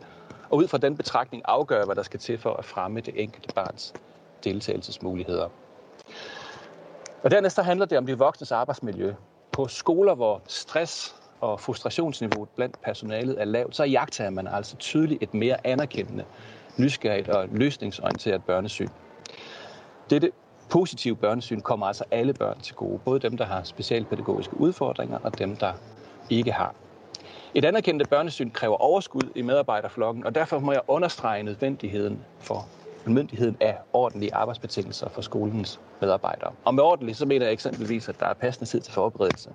[0.52, 3.48] Og ud fra den betragtning afgør, hvad der skal til for at fremme det enkelte
[3.48, 3.94] barns
[4.44, 5.48] deltagelsesmuligheder.
[7.22, 9.14] Og dernæst så handler det om de voksnes arbejdsmiljø.
[9.52, 15.22] På skoler, hvor stress og frustrationsniveauet blandt personalet er lavt, så jagter man altså tydeligt
[15.22, 16.24] et mere anerkendende,
[16.78, 18.88] nysgerrigt og løsningsorienteret børnesyn.
[20.10, 20.32] Dette
[20.70, 25.38] positive børnesyn kommer altså alle børn til gode, både dem, der har specialpædagogiske udfordringer og
[25.38, 25.72] dem, der
[26.30, 26.74] ikke har.
[27.54, 32.66] Et anerkendte børnesyn kræver overskud i medarbejderflokken, og derfor må jeg understrege nødvendigheden for
[33.06, 36.52] nødvendigheden af ordentlige arbejdsbetingelser for skolens medarbejdere.
[36.64, 39.50] Og med ordentligt, så mener jeg eksempelvis, at der er passende tid til forberedelse,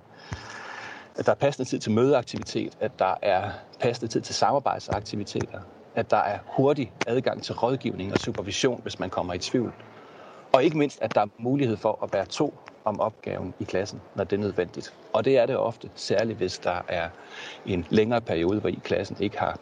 [1.15, 3.49] at der er passende tid til mødeaktivitet, at der er
[3.79, 5.59] passende tid til samarbejdsaktiviteter,
[5.95, 9.73] at der er hurtig adgang til rådgivning og supervision, hvis man kommer i tvivl,
[10.51, 12.53] og ikke mindst, at der er mulighed for at være to
[12.87, 14.93] om opgaven i klassen, når det er nødvendigt.
[15.13, 17.09] Og det er det ofte, særligt hvis der er
[17.65, 19.57] en længere periode, hvor I klassen ikke har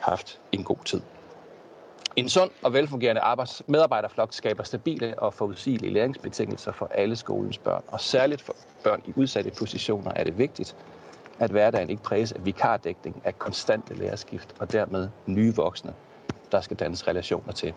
[0.00, 1.00] haft en god tid.
[2.16, 7.82] En sund og velfungerende arbejds- medarbejderflok skaber stabile og forudsigelige læringsbetingelser for alle skolens børn.
[7.88, 10.76] Og særligt for børn i udsatte positioner er det vigtigt,
[11.38, 15.94] at hverdagen ikke præges af vikardækning, af konstante lærerskift og dermed nye voksne,
[16.52, 17.74] der skal dannes relationer til.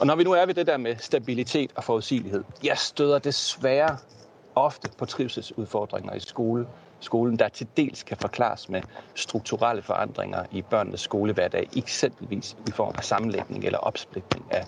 [0.00, 3.96] Og når vi nu er ved det der med stabilitet og forudsigelighed, jeg støder desværre
[4.54, 6.66] ofte på trivselsudfordringer i skole,
[7.00, 8.82] skolen, der til dels kan forklares med
[9.14, 14.64] strukturelle forandringer i børnenes skolehverdag, eksempelvis i form af sammenlægning eller opsplitning af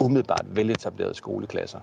[0.00, 1.80] umiddelbart veletablerede skoleklasser.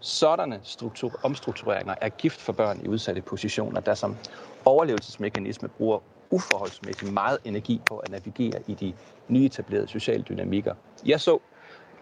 [0.00, 4.16] Sådanne struktur- omstruktureringer er gift for børn i udsatte positioner, der som
[4.64, 5.98] overlevelsesmekanisme bruger
[6.30, 8.94] uforholdsmæssigt meget energi på at navigere i de
[9.28, 10.74] nyetablerede sociale dynamikker.
[11.06, 11.38] Jeg så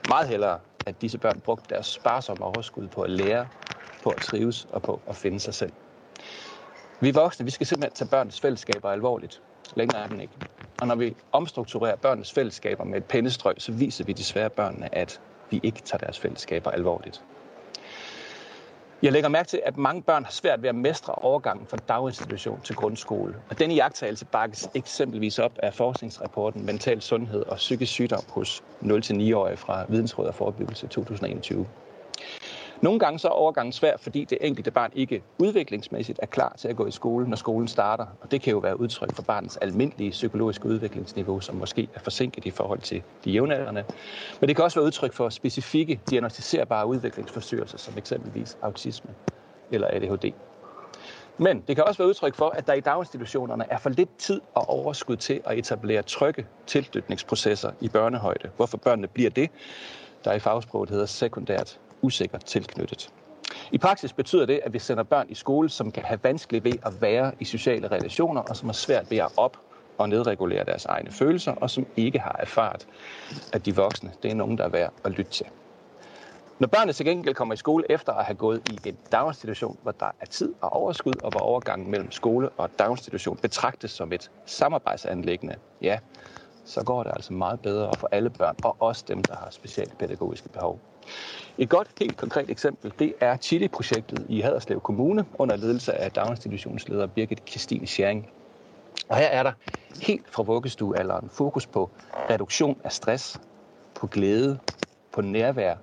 [0.05, 3.49] meget hellere, at disse børn brugte deres sparsomme overskud på at lære,
[4.03, 5.73] på at trives og på at finde sig selv.
[7.01, 9.43] Vi voksne, vi skal simpelthen tage børnenes fællesskaber alvorligt.
[9.75, 10.35] Længere er den ikke.
[10.81, 15.21] Og når vi omstrukturerer børnenes fællesskaber med et pennestrøg, så viser vi desværre børnene, at
[15.51, 17.25] vi ikke tager deres fællesskaber alvorligt.
[19.03, 22.61] Jeg lægger mærke til, at mange børn har svært ved at mestre overgangen fra daginstitution
[22.65, 23.35] til grundskole.
[23.51, 29.57] Og denne iagtagelse bakkes eksempelvis op af forskningsrapporten Mental Sundhed og Psykisk Sygdom hos 0-9-årige
[29.57, 31.67] fra Vidensråd og Forebyggelse 2021.
[32.81, 36.69] Nogle gange så er overgangen svær, fordi det enkelte barn ikke udviklingsmæssigt er klar til
[36.69, 38.07] at gå i skole, når skolen starter.
[38.21, 42.45] Og det kan jo være udtryk for barnets almindelige psykologiske udviklingsniveau, som måske er forsinket
[42.45, 43.85] i forhold til de jævnaldrende.
[44.41, 49.11] Men det kan også være udtryk for specifikke diagnostiserbare udviklingsforstyrrelser, som eksempelvis autisme
[49.71, 50.33] eller ADHD.
[51.39, 54.41] Men det kan også være udtryk for, at der i daginstitutionerne er for lidt tid
[54.55, 58.51] og overskud til at etablere trygge tilknytningsprocesser i børnehøjde.
[58.57, 59.51] Hvorfor børnene bliver det,
[60.25, 63.11] der i fagsproget hedder sekundært usikkert tilknyttet.
[63.73, 66.79] I praksis betyder det, at vi sender børn i skole, som kan have vanskeligt ved
[66.83, 69.59] at være i sociale relationer, og som har svært ved at op-
[69.99, 72.87] og nedregulere deres egne følelser, og som ikke har erfaret,
[73.53, 75.47] at de voksne, det er nogen, der er værd at lytte til.
[76.59, 79.93] Når børnene til gengæld kommer i skole efter at have gået i en daginstitution, hvor
[79.93, 84.31] der er tid og overskud, og hvor overgangen mellem skole og daginstitution betragtes som et
[84.47, 85.99] samarbejdsanlæggende, ja,
[86.65, 90.49] så går det altså meget bedre for alle børn, og også dem, der har specialpædagogiske
[90.49, 90.81] behov.
[91.59, 97.07] Et godt, helt konkret eksempel, det er Chili-projektet i Haderslev Kommune under ledelse af daginstitutionsleder
[97.07, 98.31] Birgit Kristine Schering.
[99.09, 99.53] Og her er der
[100.03, 101.91] helt fra vuggestuealderen fokus på
[102.31, 103.41] reduktion af stress,
[103.95, 104.59] på glæde,
[105.13, 105.77] på nærvær,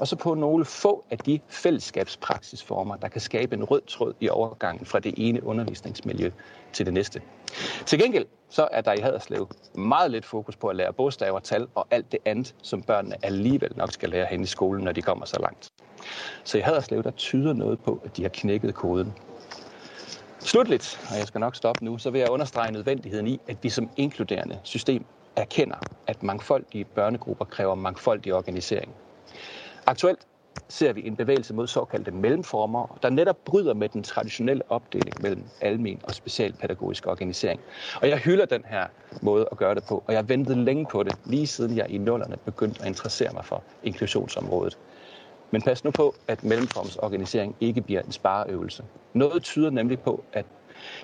[0.00, 4.28] og så på nogle få af de fællesskabspraksisformer, der kan skabe en rød tråd i
[4.28, 6.30] overgangen fra det ene undervisningsmiljø
[6.72, 7.22] til det næste.
[7.86, 11.66] Til gengæld så er der i Haderslev meget lidt fokus på at lære bogstaver, tal
[11.74, 15.02] og alt det andet, som børnene alligevel nok skal lære hen i skolen, når de
[15.02, 15.72] kommer så langt.
[16.44, 19.12] Så i Haderslev, der tyder noget på, at de har knækket koden.
[20.38, 23.68] Slutligt, og jeg skal nok stoppe nu, så vil jeg understrege nødvendigheden i, at vi
[23.68, 25.04] som inkluderende system
[25.36, 25.76] erkender,
[26.06, 28.94] at mangfoldige børnegrupper kræver mangfoldig organisering.
[29.88, 30.26] Aktuelt
[30.68, 35.42] ser vi en bevægelse mod såkaldte mellemformer, der netop bryder med den traditionelle opdeling mellem
[35.60, 37.60] almen og specialpædagogisk organisering.
[38.02, 38.86] Og jeg hylder den her
[39.22, 41.90] måde at gøre det på, og jeg har ventet længe på det, lige siden jeg
[41.90, 44.78] i nullerne begyndte at interessere mig for inklusionsområdet.
[45.50, 48.84] Men pas nu på, at mellemformsorganisering ikke bliver en spareøvelse.
[49.12, 50.46] Noget tyder nemlig på, at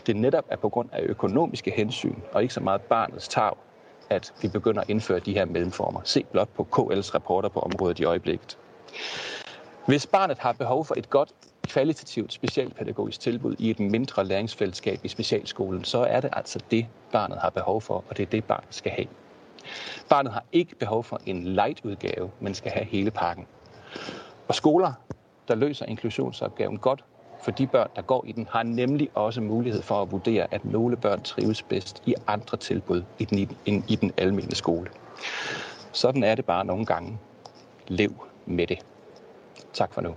[0.07, 3.53] det netop er på grund af økonomiske hensyn, og ikke så meget barnets tag,
[4.11, 6.01] at vi begynder at indføre de her mellemformer.
[6.05, 8.59] Se blot på KL's rapporter på området i øjeblikket.
[9.87, 11.33] Hvis barnet har behov for et godt
[11.67, 17.39] kvalitativt specialpædagogisk tilbud i et mindre læringsfællesskab i specialskolen, så er det altså det, barnet
[17.39, 19.07] har behov for, og det er det, barnet skal have.
[20.09, 23.47] Barnet har ikke behov for en light-udgave, men skal have hele pakken.
[24.49, 24.93] Og skoler,
[25.49, 27.05] der løser inklusionsopgaven godt
[27.45, 30.65] for de børn, der går i den, har nemlig også mulighed for at vurdere, at
[30.65, 34.91] nogle børn trives bedst i andre tilbud i den, end i den almene skole.
[35.93, 37.19] Sådan er det bare nogle gange.
[37.89, 38.13] Lev
[38.47, 38.79] med det.
[39.73, 40.15] Tak for nu.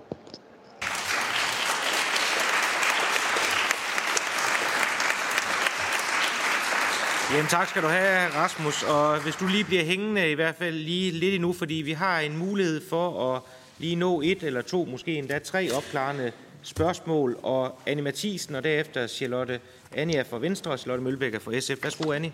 [7.31, 8.83] Jamen tak skal du have, Rasmus.
[8.83, 12.19] Og hvis du lige bliver hængende i hvert fald lige lidt endnu, fordi vi har
[12.19, 13.41] en mulighed for at
[13.77, 16.31] lige nå et eller to, måske endda tre opklarende
[16.63, 17.39] spørgsmål.
[17.43, 19.59] Og Annie Mathisen og derefter Charlotte
[19.95, 21.83] Anja fra Venstre og Charlotte Mølbækker fra SF.
[21.83, 22.33] Værsgo, Annie.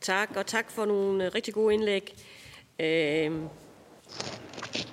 [0.00, 2.14] Tak, og tak for nogle rigtig gode indlæg.
[2.80, 3.32] Øh,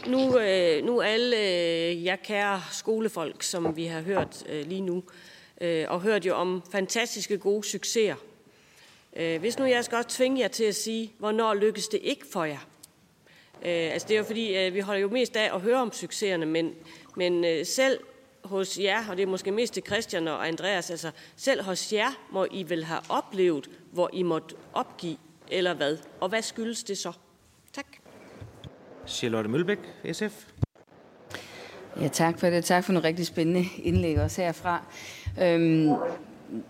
[0.08, 5.04] nu, øh, nu alle øh, jer kære skolefolk, som vi har hørt øh, lige nu,
[5.62, 8.16] øh, og hørt jo om fantastiske gode succeser.
[9.16, 12.26] Øh, hvis nu jeg skal også tvinge jer til at sige, hvornår lykkes det ikke
[12.32, 12.68] for jer?
[13.62, 15.94] Øh, altså det er jo fordi, øh, vi holder jo mest af at høre om
[15.94, 16.76] succeserne, men,
[17.16, 18.00] men øh, selv
[18.44, 22.28] hos jer, og det er måske mest til Christian og Andreas, altså selv hos jer
[22.32, 25.18] må I vel have oplevet, hvor I måtte opgive,
[25.52, 25.98] eller hvad?
[26.20, 27.12] Og hvad skyldes det så?
[29.08, 29.80] Charlotte Mølbæk,
[30.12, 30.46] SF.
[32.02, 32.66] Ja, tak for det.
[32.66, 34.84] Tak for nogle rigtig spændende indlæg også herfra.
[35.42, 35.90] Øhm,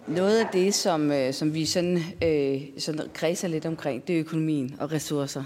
[0.07, 4.19] noget af det, som, øh, som vi sådan, øh, sådan kredser lidt omkring, det er
[4.19, 5.43] økonomien og ressourcer.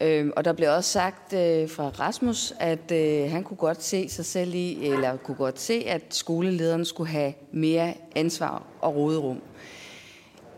[0.00, 4.08] Øhm, og der blev også sagt øh, fra Rasmus, at øh, han kunne godt se
[4.08, 9.40] sig selv i, eller kunne godt se, at skolelederen skulle have mere ansvar og råderum.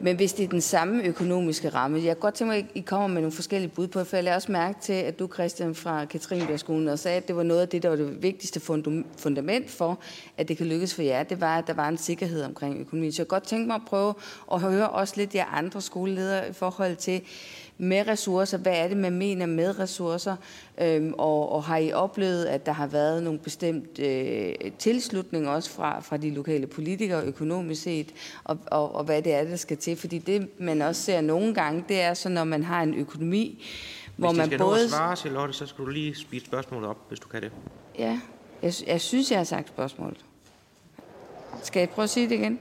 [0.00, 2.80] Men hvis det er den samme økonomiske ramme, jeg kan godt tænke mig, at I
[2.80, 5.74] kommer med nogle forskellige bud på, for jeg lader også mærke til, at du, Christian,
[5.74, 8.60] fra Katrinebjergskolen, og sagde, at det var noget af det, der var det vigtigste
[9.16, 9.98] fundament for,
[10.36, 13.12] at det kan lykkes for jer, det var, at der var en sikkerhed omkring økonomien.
[13.12, 14.14] Så jeg kan godt tænke mig at prøve
[14.52, 17.22] at høre også lidt jer andre skoleledere i forhold til,
[17.78, 18.58] med ressourcer.
[18.58, 20.36] Hvad er det, man mener med ressourcer?
[20.80, 25.70] Øhm, og, og har I oplevet, at der har været nogle bestemt øh, tilslutning også
[25.70, 29.76] fra, fra de lokale politikere økonomisk set, og, og, og hvad det er, der skal
[29.76, 29.96] til?
[29.96, 33.64] Fordi det, man også ser nogle gange, det er så, når man har en økonomi,
[34.16, 34.80] hvor hvis man skal både...
[34.80, 37.52] Hvis svare, Charlotte, så skal du lige spise spørgsmålet op, hvis du kan det.
[37.98, 38.20] Ja,
[38.62, 40.24] jeg, jeg synes, jeg har sagt spørgsmålet.
[41.62, 42.60] Skal jeg prøve at sige det igen?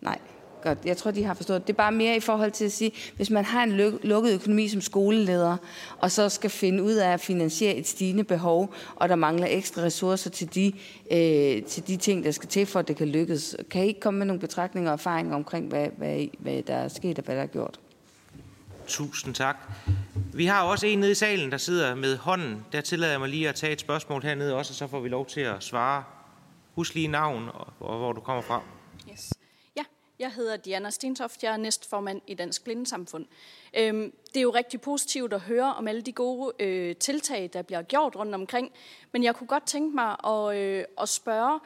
[0.00, 0.18] Nej.
[0.66, 1.66] Godt, jeg tror, de har forstået.
[1.66, 3.72] Det er bare mere i forhold til at sige, hvis man har en
[4.02, 5.56] lukket økonomi som skoleleder,
[5.98, 9.82] og så skal finde ud af at finansiere et stigende behov, og der mangler ekstra
[9.82, 10.72] ressourcer til de,
[11.10, 13.56] øh, til de ting, der skal til, for at det kan lykkes.
[13.70, 16.88] Kan I ikke komme med nogle betragtninger og erfaringer omkring, hvad, hvad, hvad der er
[16.88, 17.80] sket og hvad der er gjort?
[18.86, 19.56] Tusind tak.
[20.34, 22.64] Vi har også en nede i salen, der sidder med hånden.
[22.72, 25.08] Der tillader jeg mig lige at tage et spørgsmål hernede også, og så får vi
[25.08, 26.02] lov til at svare.
[26.74, 28.62] Husk lige navn og, og hvor du kommer fra.
[30.18, 33.26] Jeg hedder Diana Stentoft, jeg er næstformand i Dansk Blindesamfund.
[33.74, 37.62] Øhm, det er jo rigtig positivt at høre om alle de gode øh, tiltag, der
[37.62, 38.72] bliver gjort rundt omkring,
[39.12, 41.60] men jeg kunne godt tænke mig at, øh, at spørge,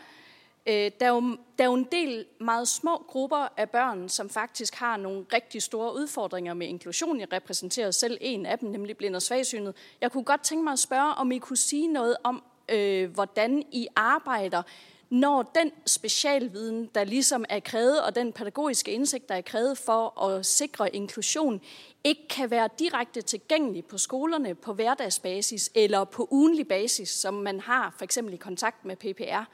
[0.66, 1.20] øh, der, er jo,
[1.58, 5.62] der er jo en del meget små grupper af børn, som faktisk har nogle rigtig
[5.62, 7.20] store udfordringer med inklusion.
[7.20, 9.74] Jeg repræsenterer selv en af dem, nemlig blind og svagsynet.
[10.00, 13.64] Jeg kunne godt tænke mig at spørge, om I kunne sige noget om, øh, hvordan
[13.72, 14.62] I arbejder
[15.10, 20.22] når den specialviden, der ligesom er krævet, og den pædagogiske indsigt, der er krævet for
[20.22, 21.60] at sikre inklusion,
[22.04, 27.60] ikke kan være direkte tilgængelig på skolerne på hverdagsbasis eller på ugenlig basis, som man
[27.60, 29.44] har for eksempel i kontakt med PPR.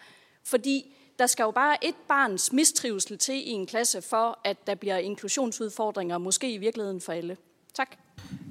[0.44, 4.74] Fordi der skal jo bare et barns mistrivsel til i en klasse for, at der
[4.74, 7.36] bliver inklusionsudfordringer, måske i virkeligheden for alle.
[7.74, 7.96] Tak.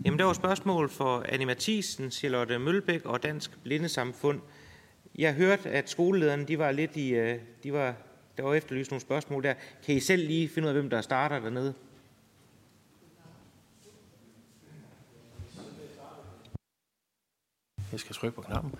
[0.05, 4.41] Jamen, der var spørgsmål for Anne Mathisen, Charlotte Mølbæk og Dansk Blindesamfund.
[5.17, 7.95] Jeg hørte, at skolelederne de var lidt i, øh, de var,
[8.37, 9.53] der var efterlyst nogle spørgsmål der.
[9.85, 11.73] Kan I selv lige finde ud af, hvem der starter dernede?
[17.91, 18.71] Jeg skal trykke på knappen.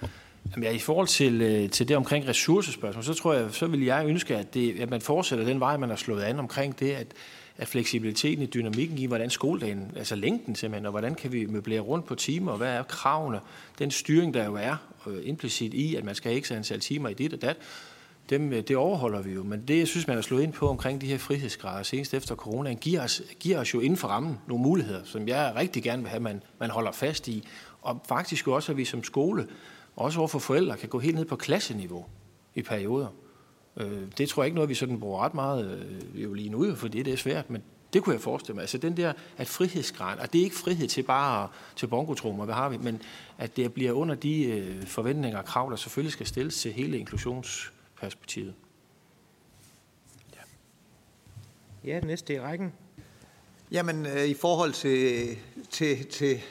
[0.52, 3.84] Jamen, ja, I forhold til, øh, til det omkring ressourcespørgsmål, så tror jeg, så vil
[3.84, 6.92] jeg ønske, at, det, at man fortsætter den vej, man har slået an omkring det,
[6.92, 7.08] at,
[7.58, 11.80] at fleksibiliteten i dynamikken i, hvordan skoledagen, altså længden simpelthen, og hvordan kan vi møblere
[11.80, 13.40] rundt på timer, og hvad er kravene,
[13.80, 14.76] den styring, der jo er
[15.08, 17.58] øh, implicit i, at man skal have ikke antal timer i dit og dat,
[18.30, 19.44] dem, øh, det overholder vi jo.
[19.44, 22.36] Men det, jeg synes, man har slået ind på omkring de her frihedsgrader senest efter
[22.36, 26.02] corona, giver os, giver os jo inden for rammen nogle muligheder, som jeg rigtig gerne
[26.02, 27.48] vil have, man, man holder fast i.
[27.82, 29.48] Og faktisk jo også, at vi som skole,
[29.96, 32.06] også overfor forældre, kan gå helt ned på klasseniveau
[32.56, 33.08] i perioder.
[33.78, 36.76] Øh, det tror jeg ikke noget, vi sådan bruger ret meget øh, jo lige nu,
[36.76, 38.62] fordi det er svært, men det kunne jeg forestille mig.
[38.62, 42.56] Altså den der, at frihedsgrad, og det er ikke frihed til bare til bongotrummer, hvad
[42.56, 43.02] har vi, men
[43.38, 46.98] at det bliver under de øh, forventninger og krav, der selvfølgelig skal stilles til hele
[46.98, 48.54] inklusionsperspektivet.
[50.36, 50.42] Ja,
[51.92, 52.74] ja næste i rækken.
[53.72, 55.28] Jamen, øh, i forhold til,
[55.70, 56.42] til, til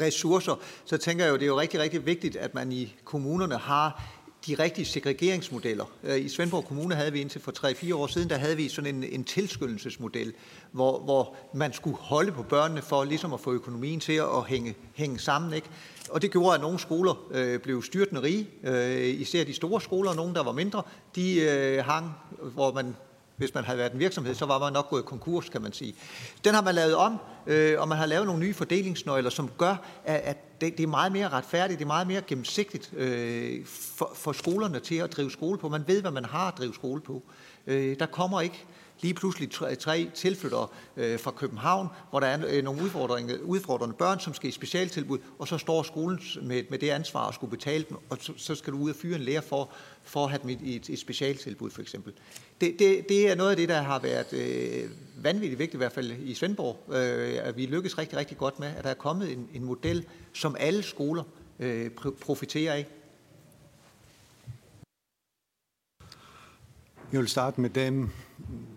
[0.00, 3.56] ressourcer, så tænker jeg jo, det er jo rigtig, rigtig vigtigt, at man i kommunerne
[3.56, 4.02] har
[4.46, 5.84] de rigtige segregeringsmodeller.
[6.04, 8.94] Øh, I Svendborg Kommune havde vi indtil for 3-4 år siden, der havde vi sådan
[8.94, 10.32] en, en tilskyndelsesmodel,
[10.72, 14.74] hvor, hvor man skulle holde på børnene for ligesom at få økonomien til at hænge,
[14.94, 15.52] hænge sammen.
[15.52, 15.68] Ikke?
[16.10, 20.10] Og det gjorde, at nogle skoler øh, blev styrtende rige, øh, især de store skoler,
[20.10, 20.82] og nogle, der var mindre,
[21.16, 22.10] de øh, hang,
[22.54, 22.96] hvor man
[23.36, 25.94] hvis man havde været en virksomhed, så var man nok gået konkurs, kan man sige.
[26.44, 29.76] Den har man lavet om, øh, og man har lavet nogle nye fordelingsnøgler, som gør,
[30.04, 34.12] at, at det, det er meget mere retfærdigt, det er meget mere gennemsigtigt øh, for,
[34.14, 35.68] for skolerne til at drive skole på.
[35.68, 37.22] Man ved, hvad man har at drive skole på.
[37.66, 38.64] Øh, der kommer ikke
[39.02, 43.94] lige pludselig tre, tre tilflyttere øh, fra København, hvor der er øh, nogle udfordrende, udfordrende
[43.94, 47.50] børn, som skal i specialtilbud, og så står skolen med, med det ansvar at skulle
[47.50, 49.72] betale dem, og så, så skal du ud og fyre en lærer for,
[50.02, 52.12] for at have dem i et, et specialtilbud, for eksempel.
[52.60, 54.90] Det, det, det er noget af det, der har været øh,
[55.24, 58.68] vanvittigt vigtigt, i hvert fald i Svendborg, øh, at vi lykkes rigtig, rigtig godt med,
[58.68, 61.22] at der er kommet en, en model, som alle skoler
[61.58, 62.86] øh, profiterer af.
[67.12, 68.10] Jeg vil starte med dem,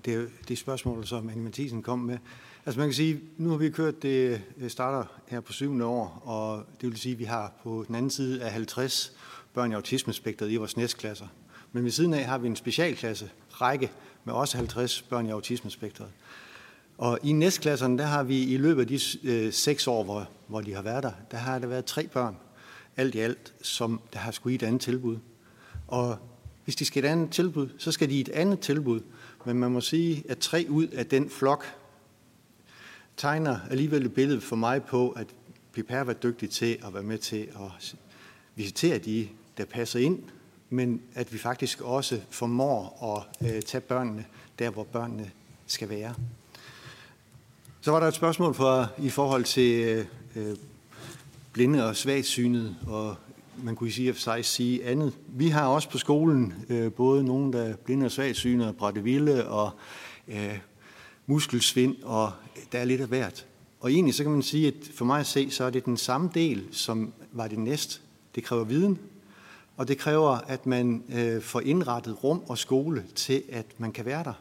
[0.05, 2.17] det, det spørgsmål, som Anne Mathisen kom med.
[2.65, 6.21] Altså man kan sige, nu har vi kørt det, øh, starter her på syvende år,
[6.25, 9.13] og det vil sige, at vi har på den anden side af 50
[9.53, 11.27] børn i autismespektret i vores næstklasser.
[11.71, 13.91] Men ved siden af har vi en specialklasse række
[14.23, 16.09] med også 50 børn i autismespektret.
[16.97, 20.61] Og i næstklasserne, der har vi i løbet af de øh, seks år, hvor, hvor
[20.61, 22.37] de har været der, der har der været tre børn,
[22.97, 25.17] alt i alt, som der har skulle i et andet tilbud.
[25.87, 26.17] Og
[26.63, 29.01] hvis de skal i et andet tilbud, så skal de i et andet tilbud.
[29.45, 31.65] Men man må sige, at tre ud af den flok
[33.17, 35.27] tegner alligevel et billede for mig på, at
[35.73, 37.95] PPR var dygtig til at være med til at
[38.55, 39.27] visitere de,
[39.57, 40.23] der passer ind,
[40.69, 44.25] men at vi faktisk også formår at øh, tage børnene
[44.59, 45.31] der, hvor børnene
[45.67, 46.15] skal være.
[47.81, 50.05] Så var der et spørgsmål for, i forhold til øh,
[50.35, 50.55] øh
[51.53, 53.15] blinde og svagsynet, og
[53.63, 55.13] man kunne sige, sig sige andet.
[55.27, 59.47] Vi har også på skolen øh, både nogen, der er blinde og svagsynet, og Bratteville
[59.47, 59.71] og
[60.27, 60.59] øh,
[61.25, 62.31] muskelsvind, og
[62.71, 63.45] der er lidt af hvert.
[63.79, 65.97] Og egentlig så kan man sige, at for mig at se, så er det den
[65.97, 68.01] samme del, som var det næst.
[68.35, 68.99] Det kræver viden,
[69.77, 74.05] og det kræver, at man øh, får indrettet rum og skole til, at man kan
[74.05, 74.33] være der.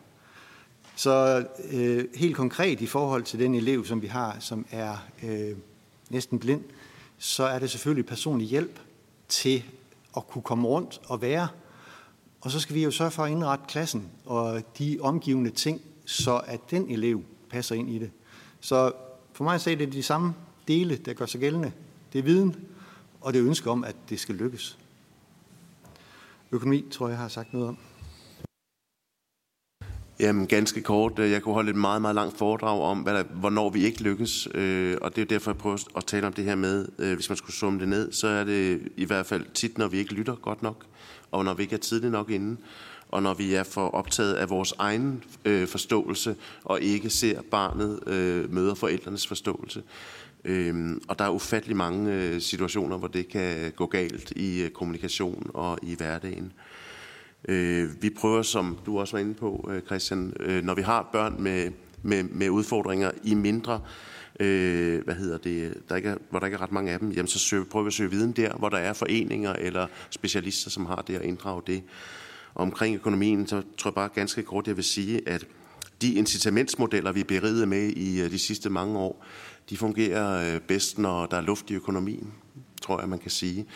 [0.96, 5.56] Så øh, helt konkret i forhold til den elev, som vi har, som er øh,
[6.10, 6.62] næsten blind,
[7.18, 8.80] så er det selvfølgelig personlig hjælp
[9.28, 9.64] til
[10.16, 11.48] at kunne komme rundt og være.
[12.40, 16.36] Og så skal vi jo sørge for at indrette klassen og de omgivende ting, så
[16.46, 18.10] at den elev passer ind i det.
[18.60, 18.92] Så
[19.32, 20.34] for mig at se, det er de samme
[20.68, 21.72] dele, der gør sig gældende.
[22.12, 22.56] Det er viden,
[23.20, 24.78] og det er ønske om, at det skal lykkes.
[26.52, 27.78] Økonomi tror jeg, jeg har sagt noget om.
[30.20, 31.18] Jamen ganske kort.
[31.18, 34.48] Jeg kunne holde et meget, meget langt foredrag om, hvad der, hvornår vi ikke lykkes.
[34.54, 37.28] Øh, og det er derfor, jeg prøver at tale om det her med, øh, hvis
[37.28, 40.14] man skulle summe det ned, så er det i hvert fald tit, når vi ikke
[40.14, 40.84] lytter godt nok,
[41.30, 42.56] og når vi ikke er tidligt nok inde,
[43.08, 48.00] og når vi er for optaget af vores egen øh, forståelse, og ikke ser barnet
[48.06, 49.82] øh, møder forældrenes forståelse.
[50.44, 54.70] Øhm, og der er ufattelig mange øh, situationer, hvor det kan gå galt i øh,
[54.70, 56.52] kommunikation og i hverdagen.
[57.48, 61.08] Øh, vi prøver, som du også var inde på, øh, Christian, øh, når vi har
[61.12, 61.70] børn med,
[62.02, 63.80] med, med udfordringer i mindre,
[64.40, 67.10] øh, hvad hedder det, der ikke er, hvor der ikke er ret mange af dem,
[67.10, 70.70] jamen så søger, prøver vi at søge viden der, hvor der er foreninger eller specialister,
[70.70, 71.82] som har det at inddrage det.
[72.54, 75.46] Og omkring økonomien, så tror jeg bare ganske kort, jeg vil sige, at
[76.02, 79.24] de incitamentsmodeller, vi er beriget med i øh, de sidste mange år,
[79.70, 82.32] de fungerer bedst, når der er luft i økonomien,
[82.82, 83.66] tror jeg, man kan sige.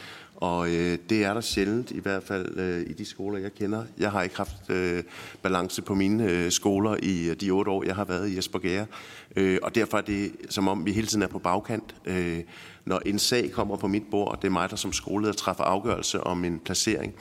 [0.41, 3.85] Og øh, det er der sjældent, i hvert fald øh, i de skoler, jeg kender.
[3.99, 5.03] Jeg har ikke haft øh,
[5.43, 8.87] balance på mine øh, skoler i øh, de otte år, jeg har været i Esbjerg.
[9.37, 11.95] Øh, og derfor er det som om, vi hele tiden er på bagkant.
[12.05, 12.39] Øh,
[12.85, 15.65] når en sag kommer på mit bord, og det er mig, der som skoleleder træffer
[15.65, 17.15] afgørelse om en placering,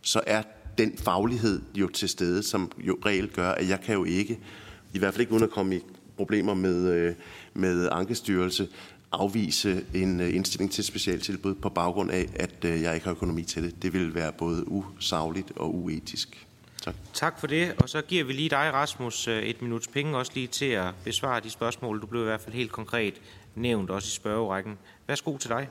[0.00, 0.42] så er
[0.78, 4.38] den faglighed jo til stede, som jo reelt gør, at jeg kan jo ikke,
[4.92, 5.80] i hvert fald ikke uden at komme i
[6.16, 7.14] problemer med, øh,
[7.54, 8.68] med ankestyrelse,
[9.20, 13.12] afvise en øh, indstilling til et specialtilbud på baggrund af, at øh, jeg ikke har
[13.12, 13.82] økonomi til det.
[13.82, 16.46] Det vil være både usagligt og uetisk.
[16.82, 16.94] Tak.
[17.12, 20.32] Tak for det, og så giver vi lige dig, Rasmus, øh, et minuts penge også
[20.34, 22.00] lige til at besvare de spørgsmål.
[22.00, 23.14] Du blev i hvert fald helt konkret
[23.54, 24.78] nævnt også i spørgerækken.
[25.06, 25.68] Værsgo til dig.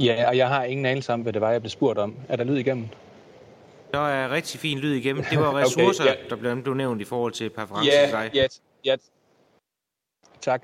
[0.00, 2.14] Ja, og jeg har ingen anelse om, hvad det var, jeg blev spurgt om.
[2.28, 2.88] Er der lyd igennem?
[3.92, 5.24] Der er rigtig fin lyd igennem.
[5.30, 6.28] Det var ressourcer, okay, ja.
[6.30, 8.30] der blev, blev nævnt i forhold til præference ja, til dig.
[8.34, 8.46] Ja,
[8.84, 8.96] ja,
[10.42, 10.62] Tak.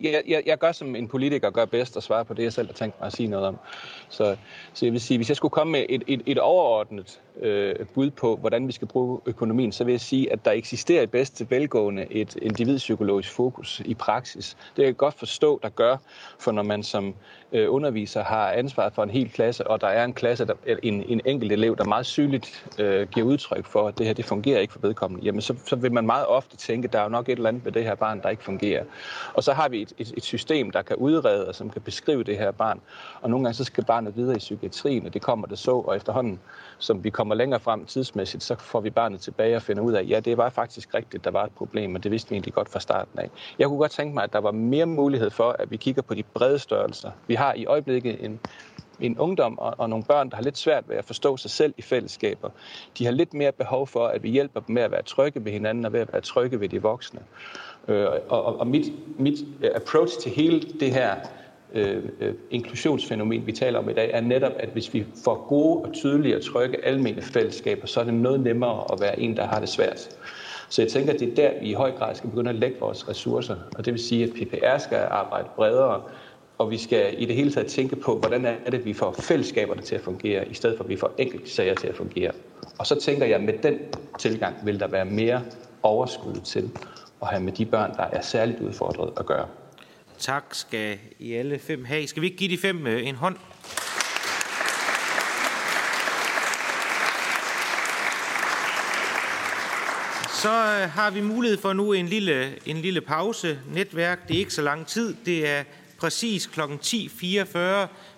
[0.00, 2.66] Jeg, jeg, jeg gør, som en politiker gør bedst at svare på det, jeg selv
[2.66, 3.58] har tænkt mig at sige noget om.
[4.08, 4.36] Så,
[4.72, 8.10] så jeg vil sige, hvis jeg skulle komme med et, et, et overordnet øh, bud
[8.10, 11.50] på, hvordan vi skal bruge økonomien, så vil jeg sige, at der eksisterer i bedste
[11.50, 14.56] velgående et individpsykologisk fokus i praksis.
[14.58, 15.96] Det kan jeg godt forstå, der gør,
[16.38, 17.14] for når man som
[17.52, 21.02] øh, underviser har ansvaret for en hel klasse, og der er en klasse, der, en,
[21.02, 24.60] en enkelt elev, der meget synligt øh, giver udtryk for, at det her det fungerer
[24.60, 27.08] ikke for vedkommende, jamen så, så vil man meget ofte tænke, at der er jo
[27.08, 28.84] nok et eller andet ved det her barn, der ikke fungerer.
[29.34, 32.24] Og så har vi et, et, et system, der kan udrede og som kan beskrive
[32.24, 32.80] det her barn.
[33.20, 35.96] Og nogle gange så skal barnet videre i psykiatrien, og det kommer det så, og
[35.96, 36.40] efterhånden,
[36.78, 40.04] som vi kommer længere frem tidsmæssigt, så får vi barnet tilbage og finder ud af,
[40.08, 42.68] ja, det var faktisk rigtigt, der var et problem, og det vidste vi egentlig godt
[42.68, 43.30] fra starten af.
[43.58, 46.14] Jeg kunne godt tænke mig, at der var mere mulighed for, at vi kigger på
[46.14, 47.10] de brede størrelser.
[47.26, 48.40] Vi har i øjeblikket en,
[49.00, 51.74] en ungdom og, og nogle børn, der har lidt svært ved at forstå sig selv
[51.78, 52.50] i fællesskaber.
[52.98, 55.52] De har lidt mere behov for, at vi hjælper dem med at være trygge ved
[55.52, 57.20] hinanden og ved at være trygge ved de voksne.
[57.88, 59.38] Øh, og, og mit, mit
[59.74, 61.16] approach til hele det her
[61.74, 65.84] Øh, øh, inklusionsfænomen, vi taler om i dag, er netop, at hvis vi får gode
[65.84, 69.46] og tydelige og trygge almene fællesskaber, så er det noget nemmere at være en, der
[69.46, 70.08] har det svært.
[70.68, 72.76] Så jeg tænker, at det er der, vi i høj grad skal begynde at lægge
[72.80, 73.56] vores ressourcer.
[73.78, 76.02] Og det vil sige, at PPR skal arbejde bredere,
[76.58, 79.82] og vi skal i det hele taget tænke på, hvordan er det, vi får fællesskaberne
[79.82, 82.30] til at fungere, i stedet for at vi får enkeltsager til at fungere.
[82.78, 83.78] Og så tænker jeg, at med den
[84.18, 85.42] tilgang vil der være mere
[85.82, 86.70] overskud til
[87.22, 89.46] at have med de børn, der er særligt udfordret at gøre.
[90.18, 92.06] Tak skal I alle fem have.
[92.06, 93.36] Skal vi ikke give de fem øh, en hånd?
[100.42, 103.58] Så øh, har vi mulighed for nu en lille, en lille pause.
[103.72, 105.14] Netværk, det er ikke så lang tid.
[105.26, 105.64] Det er
[105.98, 106.60] præcis kl.
[106.60, 107.58] 10.44.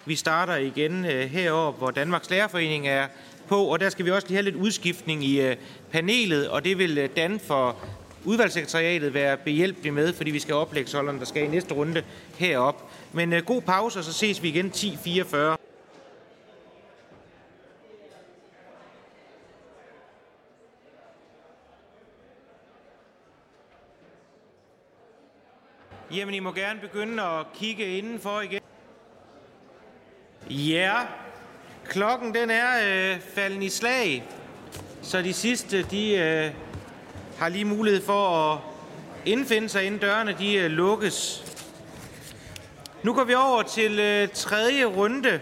[0.04, 3.06] Vi starter igen øh, heroppe, hvor Danmarks Lærerforening er
[3.48, 5.54] på, og der skal vi også lige have lidt udskiftning i
[5.92, 7.76] panelet, og det vil Dan for
[8.24, 12.04] udvalgssekretariatet være behjælpelig med, fordi vi skal oplægge holderne, der skal i næste runde
[12.38, 12.90] herop.
[13.12, 15.56] Men øh, god pause, og så ses vi igen 10.44.
[26.14, 28.60] Jamen, I må gerne begynde at kigge indenfor igen.
[30.50, 30.94] Ja,
[31.84, 34.24] klokken den er øh, falden i slag,
[35.02, 36.69] så de sidste, de øh,
[37.40, 38.58] har lige mulighed for at
[39.24, 41.44] indfinde sig, inden dørene de øh, lukkes.
[43.02, 45.40] Nu går vi over til øh, tredje runde.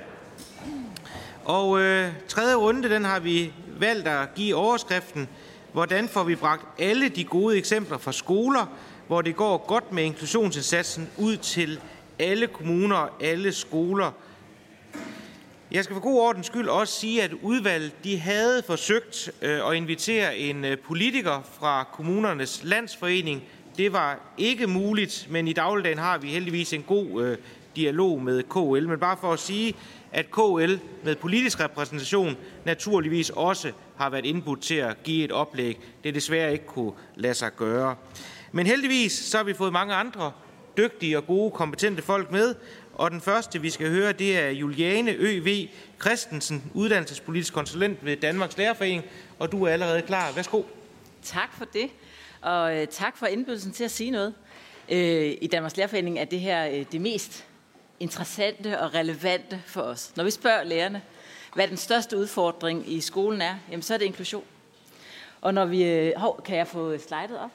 [1.44, 5.28] Og øh, tredje runde, den har vi valgt at give overskriften,
[5.72, 8.66] hvordan får vi bragt alle de gode eksempler fra skoler,
[9.06, 11.80] hvor det går godt med inklusionsindsatsen ud til
[12.18, 14.10] alle kommuner og alle skoler
[15.70, 19.76] jeg skal for god ordens skyld også sige, at udvalget de havde forsøgt øh, at
[19.76, 23.42] invitere en øh, politiker fra kommunernes landsforening.
[23.76, 27.38] Det var ikke muligt, men i dagligdagen har vi heldigvis en god øh,
[27.76, 28.88] dialog med KL.
[28.88, 29.74] Men bare for at sige,
[30.12, 30.74] at KL
[31.04, 35.80] med politisk repræsentation naturligvis også har været indbudt til at give et oplæg.
[36.04, 37.96] Det desværre ikke kunne lade sig gøre.
[38.52, 40.32] Men heldigvis så har vi fået mange andre
[40.76, 42.54] dygtige og gode, kompetente folk med,
[42.98, 45.68] og den første, vi skal høre, det er Juliane Ø.V.
[46.00, 49.04] Christensen, uddannelsespolitisk konsulent ved Danmarks Lærerforening,
[49.38, 50.32] og du er allerede klar.
[50.32, 50.62] Værsgo.
[51.22, 51.90] Tak for det,
[52.40, 54.34] og øh, tak for indbydelsen til at sige noget.
[54.88, 57.46] Øh, I Danmarks Lærerforening er det her øh, det mest
[58.00, 60.12] interessante og relevante for os.
[60.16, 61.02] Når vi spørger lærerne,
[61.54, 64.44] hvad den største udfordring i skolen er, jamen så er det inklusion.
[65.40, 66.12] Og når vi...
[66.16, 67.50] Hov, kan jeg få slidet op?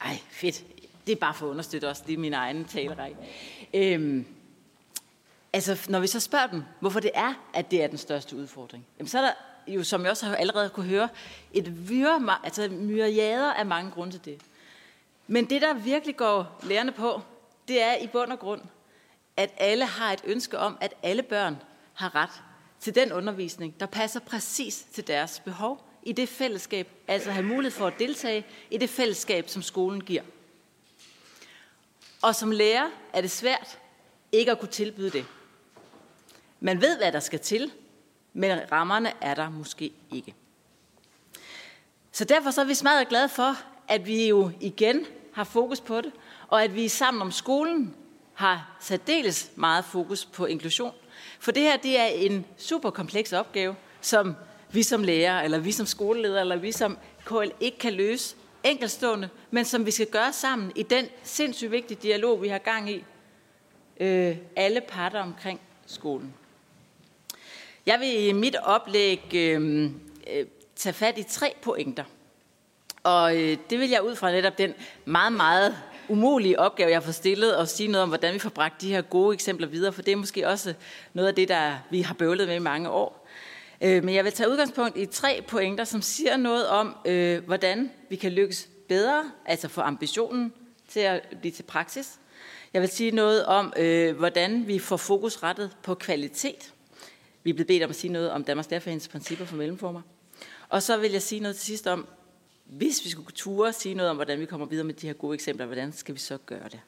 [0.00, 0.73] Ej, fedt.
[1.06, 3.16] Det er bare for at understøtte også, lige min egen talerække.
[3.74, 4.26] Øhm,
[5.52, 8.86] altså, når vi så spørger dem, hvorfor det er, at det er den største udfordring,
[8.98, 9.32] jamen, så er der
[9.66, 11.08] jo, som jeg også har allerede kunne høre,
[11.52, 14.42] et vyre, altså myriader af mange grunde til det.
[15.26, 17.20] Men det, der virkelig går lærerne på,
[17.68, 18.60] det er i bund og grund,
[19.36, 21.56] at alle har et ønske om, at alle børn
[21.94, 22.42] har ret
[22.80, 27.78] til den undervisning, der passer præcis til deres behov i det fællesskab, altså have mulighed
[27.78, 30.22] for at deltage i det fællesskab, som skolen giver.
[32.24, 33.78] Og som lærer er det svært
[34.32, 35.26] ikke at kunne tilbyde det.
[36.60, 37.72] Man ved, hvad der skal til,
[38.32, 40.34] men rammerne er der måske ikke.
[42.12, 43.56] Så derfor så er vi smadret glade for,
[43.88, 46.12] at vi jo igen har fokus på det,
[46.48, 47.94] og at vi sammen om skolen
[48.34, 50.94] har særdeles meget fokus på inklusion.
[51.40, 54.34] For det her det er en super kompleks opgave, som
[54.72, 59.28] vi som lærer, eller vi som skoleleder, eller vi som KL ikke kan løse enkelstående,
[59.50, 63.04] men som vi skal gøre sammen i den sindssygt vigtige dialog, vi har gang i.
[64.00, 66.34] Øh, alle parter omkring skolen.
[67.86, 69.84] Jeg vil i mit oplæg øh,
[70.30, 70.46] øh,
[70.76, 72.04] tage fat i tre pointer.
[73.02, 74.74] Og øh, det vil jeg ud fra netop den
[75.04, 75.76] meget, meget
[76.08, 78.88] umulige opgave, jeg har fået stillet, og sige noget om, hvordan vi får bragt de
[78.88, 80.74] her gode eksempler videre, for det er måske også
[81.12, 83.23] noget af det, der vi har bøvlet med i mange år.
[83.80, 87.90] Øh, men jeg vil tage udgangspunkt i tre pointer, som siger noget om, øh, hvordan
[88.08, 90.52] vi kan lykkes bedre, altså få ambitionen
[90.88, 92.18] til at blive til praksis.
[92.72, 96.72] Jeg vil sige noget om, øh, hvordan vi får fokus rettet på kvalitet.
[97.42, 100.02] Vi er blevet bedt om at sige noget om Danmarks Lærerforeningens principper for mellemformer.
[100.68, 102.06] Og så vil jeg sige noget til sidst om,
[102.64, 105.34] hvis vi skulle ture sige noget om, hvordan vi kommer videre med de her gode
[105.34, 106.80] eksempler, hvordan skal vi så gøre det?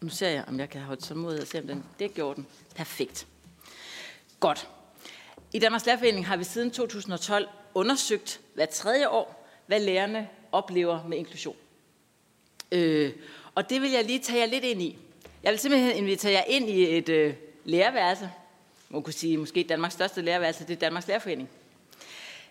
[0.00, 2.46] Nu ser jeg, om jeg kan holde tålmodighed og se, om den, det gjorde den.
[2.74, 3.26] Perfekt.
[4.40, 4.68] Godt.
[5.56, 11.18] I Danmarks Lærerforening har vi siden 2012 undersøgt hver tredje år, hvad lærerne oplever med
[11.18, 11.56] inklusion.
[12.72, 13.12] Øh,
[13.54, 14.98] og det vil jeg lige tage jer lidt ind i.
[15.42, 17.34] Jeg vil simpelthen invitere jer ind i et øh,
[17.64, 18.30] lærerværelse.
[18.88, 21.48] Man kunne sige, måske Danmarks største lærerværelse, det er Danmarks Lærerforening.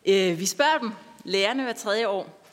[0.06, 0.92] Øh, vi spørger dem,
[1.24, 2.44] lærerne hver tredje år,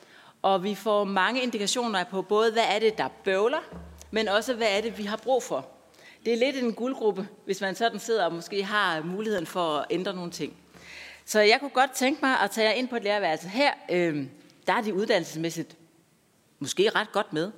[0.41, 3.61] og vi får mange indikationer på både, hvad er det, der bøvler,
[4.11, 5.72] men også, hvad er det, vi har brug for.
[6.25, 9.85] Det er lidt en guldgruppe, hvis man sådan sidder og måske har muligheden for at
[9.89, 10.53] ændre nogle ting.
[11.25, 13.47] Så jeg kunne godt tænke mig at tage jer ind på et lærerværelse.
[13.47, 14.25] Her, øh,
[14.67, 15.77] der er de uddannelsesmæssigt
[16.59, 17.51] måske ret godt med.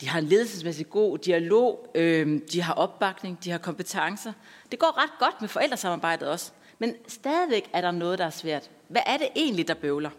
[0.00, 4.32] De har en ledelsesmæssig god dialog, øh, de har opbakning, de har kompetencer.
[4.70, 6.52] Det går ret godt med forældresamarbejdet også.
[6.78, 8.70] Men stadigvæk er der noget, der er svært.
[8.88, 10.10] Hvad er det egentlig, der bøvler?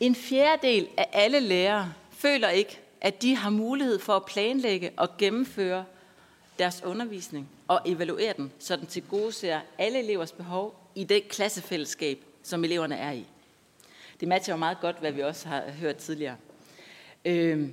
[0.00, 5.16] En fjerdedel af alle lærere føler ikke, at de har mulighed for at planlægge og
[5.18, 5.84] gennemføre
[6.58, 11.28] deres undervisning og evaluere den, så den til gode ser alle elevers behov i det
[11.28, 13.26] klassefællesskab, som eleverne er i.
[14.20, 16.36] Det matcher jo meget godt, hvad vi også har hørt tidligere.
[17.24, 17.68] Øh,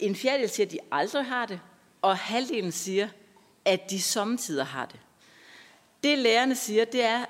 [0.00, 1.60] en fjerdedel siger, at de aldrig har det,
[2.02, 3.08] og halvdelen siger,
[3.64, 5.00] at de samtidig har det.
[6.02, 7.24] Det lærerne siger, det er,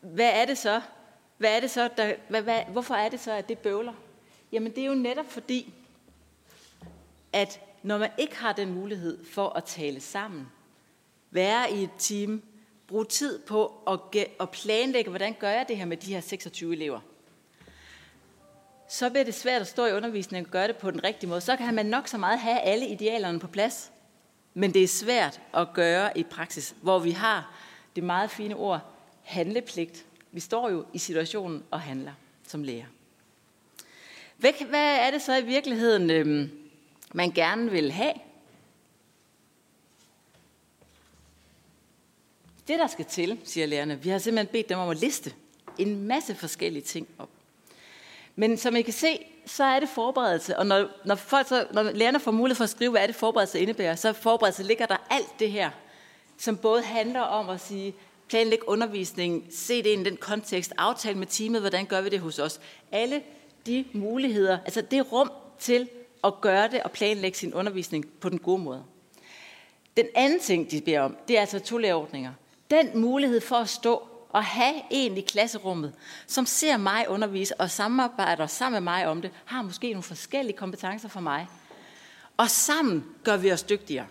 [0.00, 0.80] hvad er det så?
[1.38, 3.92] Hvad er det så, der, hvad, hvad, hvorfor er det så, at det bøvler?
[4.52, 5.72] Jamen det er jo netop fordi,
[7.36, 10.48] at når man ikke har den mulighed for at tale sammen,
[11.30, 12.42] være i et team,
[12.86, 16.72] bruge tid på at, at planlægge, hvordan gør jeg det her med de her 26
[16.72, 17.00] elever,
[18.88, 21.40] så bliver det svært at stå i undervisningen og gøre det på den rigtige måde.
[21.40, 23.92] Så kan man nok så meget have alle idealerne på plads,
[24.54, 27.54] men det er svært at gøre i praksis, hvor vi har
[27.96, 28.80] det meget fine ord
[29.22, 30.04] handlepligt.
[30.32, 32.12] Vi står jo i situationen og handler
[32.46, 32.86] som lærer.
[34.36, 36.65] Hvad er det så i virkeligheden, øhm,
[37.14, 38.12] man gerne vil have?
[42.68, 45.32] Det, der skal til, siger lærerne, vi har simpelthen bedt dem om at liste
[45.78, 47.28] en masse forskellige ting op.
[48.36, 50.58] Men som I kan se, så er det forberedelse.
[50.58, 53.16] Og når, når, folk så, når lærerne får mulighed for at skrive, hvad er det
[53.16, 55.70] forberedelse indebærer, så forberedelse ligger der alt det her,
[56.38, 57.94] som både handler om at sige,
[58.28, 62.38] planlæg undervisning, se det i den kontekst, aftale med teamet, hvordan gør vi det hos
[62.38, 62.60] os.
[62.92, 63.22] Alle
[63.66, 65.88] de muligheder, altså det rum til
[66.24, 68.84] at gøre det og planlægge sin undervisning på den gode måde.
[69.96, 72.32] Den anden ting, de beder om, det er altså tolærerordninger.
[72.70, 75.94] Den mulighed for at stå og have en i klasserummet,
[76.26, 80.56] som ser mig undervise og samarbejder sammen med mig om det, har måske nogle forskellige
[80.56, 81.46] kompetencer for mig.
[82.36, 84.06] Og sammen gør vi os dygtigere.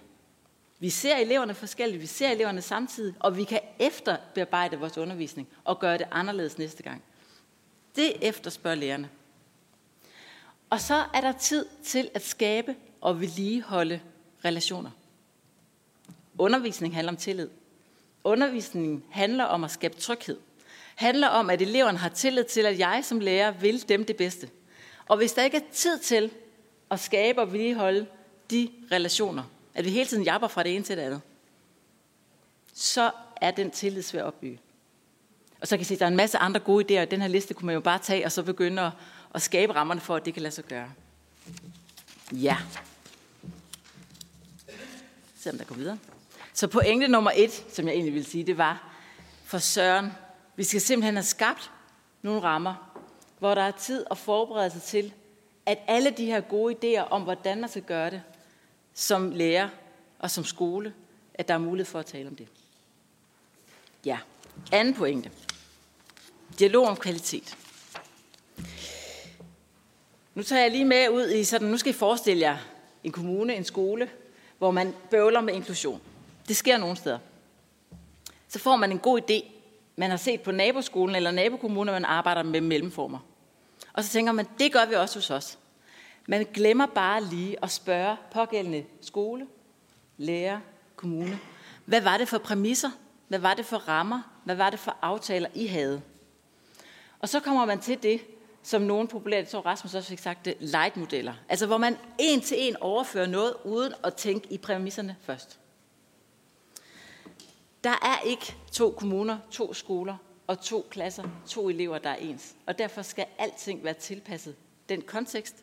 [0.79, 5.79] Vi ser eleverne forskelligt, vi ser eleverne samtidig, og vi kan efterbearbejde vores undervisning og
[5.79, 7.03] gøre det anderledes næste gang.
[7.95, 9.09] Det efterspørger lærerne.
[10.69, 14.01] Og så er der tid til at skabe og vedligeholde
[14.45, 14.91] relationer.
[16.37, 17.49] Undervisning handler om tillid.
[18.23, 20.37] Undervisningen handler om at skabe tryghed.
[20.95, 24.49] Handler om, at eleverne har tillid til, at jeg som lærer vil dem det bedste.
[25.07, 26.31] Og hvis der ikke er tid til
[26.91, 28.05] at skabe og vedligeholde
[28.51, 29.43] de relationer,
[29.73, 31.21] at vi hele tiden jabber fra det ene til det andet,
[32.73, 33.11] så
[33.41, 34.59] er den tillid svær at opbygge.
[35.61, 37.21] Og så kan jeg se, at der er en masse andre gode idéer, og den
[37.21, 38.91] her liste kunne man jo bare tage, og så begynde at,
[39.35, 40.91] og skabe rammerne for, at det kan lade sig gøre.
[42.31, 42.57] Ja.
[45.39, 45.97] Se om der går videre.
[46.53, 48.93] Så pointe nummer et, som jeg egentlig vil sige, det var,
[49.43, 50.11] for Søren,
[50.55, 51.71] vi skal simpelthen have skabt
[52.21, 53.01] nogle rammer,
[53.39, 55.13] hvor der er tid at forberede sig til,
[55.65, 58.21] at alle de her gode idéer om, hvordan man skal gøre det,
[58.93, 59.69] som lærer
[60.19, 60.93] og som skole,
[61.33, 62.47] at der er mulighed for at tale om det.
[64.05, 64.17] Ja.
[64.71, 65.31] Anden pointe.
[66.59, 67.57] Dialog om kvalitet.
[70.35, 72.57] Nu tager jeg lige med ud i sådan, nu skal I forestille jer
[73.03, 74.09] en kommune, en skole,
[74.57, 76.01] hvor man bøvler med inklusion.
[76.47, 77.19] Det sker nogle steder.
[78.47, 79.51] Så får man en god idé.
[79.95, 83.19] Man har set på naboskolen eller nabokommunen, man arbejder med mellemformer.
[83.93, 85.57] Og så tænker man, det gør vi også hos os.
[86.27, 89.47] Man glemmer bare lige at spørge pågældende skole,
[90.17, 90.59] lærer,
[90.95, 91.39] kommune,
[91.85, 92.89] hvad var det for præmisser?
[93.27, 94.21] Hvad var det for rammer?
[94.43, 96.01] Hvad var det for aftaler, I havde?
[97.19, 98.21] Og så kommer man til det,
[98.65, 101.33] som nogen populært, jeg tror Rasmus også fik sagt det, light-modeller.
[101.49, 105.59] Altså hvor man en til en overfører noget, uden at tænke i præmisserne først.
[107.83, 110.17] Der er ikke to kommuner, to skoler
[110.47, 112.55] og to klasser, to elever, der er ens.
[112.65, 114.55] Og derfor skal alting være tilpasset
[114.89, 115.55] den kontekst.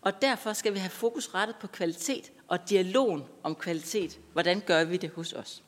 [0.00, 4.18] Og derfor skal vi have fokus rettet på kvalitet og dialogen om kvalitet.
[4.32, 5.62] Hvordan gør vi det hos os?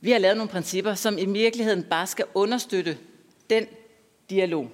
[0.00, 2.98] Vi har lavet nogle principper, som i virkeligheden bare skal understøtte
[3.50, 3.66] den
[4.30, 4.70] dialog.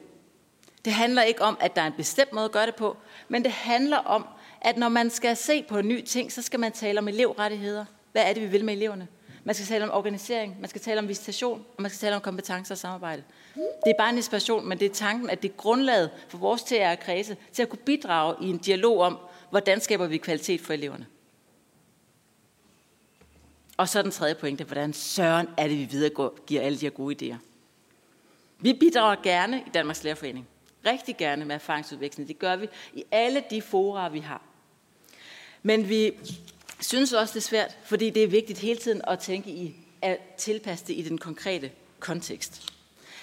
[0.85, 2.97] Det handler ikke om, at der er en bestemt måde at gøre det på,
[3.29, 4.27] men det handler om,
[4.61, 7.85] at når man skal se på en ny ting, så skal man tale om elevrettigheder.
[8.13, 9.09] Hvad er det, vi vil med eleverne?
[9.45, 12.21] Man skal tale om organisering, man skal tale om visitation, og man skal tale om
[12.23, 13.23] kompetencer og samarbejde.
[13.55, 16.63] Det er bare en inspiration, men det er tanken, at det er grundlaget for vores
[16.63, 19.19] TR kredse til at kunne bidrage i en dialog om,
[19.51, 21.07] hvordan skaber vi kvalitet for eleverne.
[23.77, 27.33] Og så den tredje pointe, hvordan søren er det, vi videregiver alle de her gode
[27.33, 27.54] idéer.
[28.59, 30.49] Vi bidrager gerne i Danmarks Lærerforening.
[30.87, 32.29] Rigtig gerne med erfaringsudveksling.
[32.29, 34.43] Det gør vi i alle de fora, vi har.
[35.63, 36.13] Men vi
[36.81, 40.19] synes også, det er svært, fordi det er vigtigt hele tiden at tænke i at
[40.39, 41.71] tilpasse det i den konkrete
[42.01, 42.73] kontekst.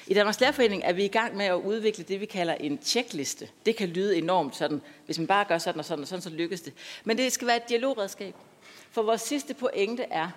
[0.07, 3.49] I Danmarks Lærerforening er vi i gang med at udvikle det, vi kalder en checkliste.
[3.65, 6.29] Det kan lyde enormt sådan, hvis man bare gør sådan og sådan og sådan, så
[6.29, 6.73] lykkes det.
[7.03, 8.35] Men det skal være et dialogredskab.
[8.91, 10.29] For vores sidste pointe er,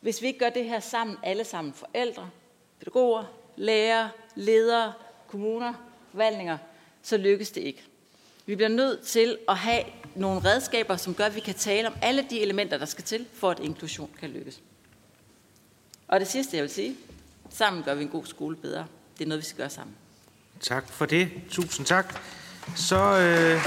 [0.00, 2.30] hvis vi ikke gør det her sammen, alle sammen, forældre,
[2.78, 3.24] pædagoger,
[3.56, 4.92] lærere, ledere,
[5.28, 5.74] kommuner,
[6.10, 6.58] forvaltninger,
[7.02, 7.82] så lykkes det ikke.
[8.46, 9.82] Vi bliver nødt til at have
[10.14, 13.26] nogle redskaber, som gør, at vi kan tale om alle de elementer, der skal til,
[13.34, 14.60] for at inklusion kan lykkes.
[16.08, 16.96] Og det sidste, jeg vil sige,
[17.50, 18.86] sammen gør vi en god skole bedre.
[19.18, 19.96] Det er noget, vi skal gøre sammen.
[20.60, 21.30] Tak for det.
[21.50, 22.20] Tusind tak.
[22.76, 23.58] Så øh,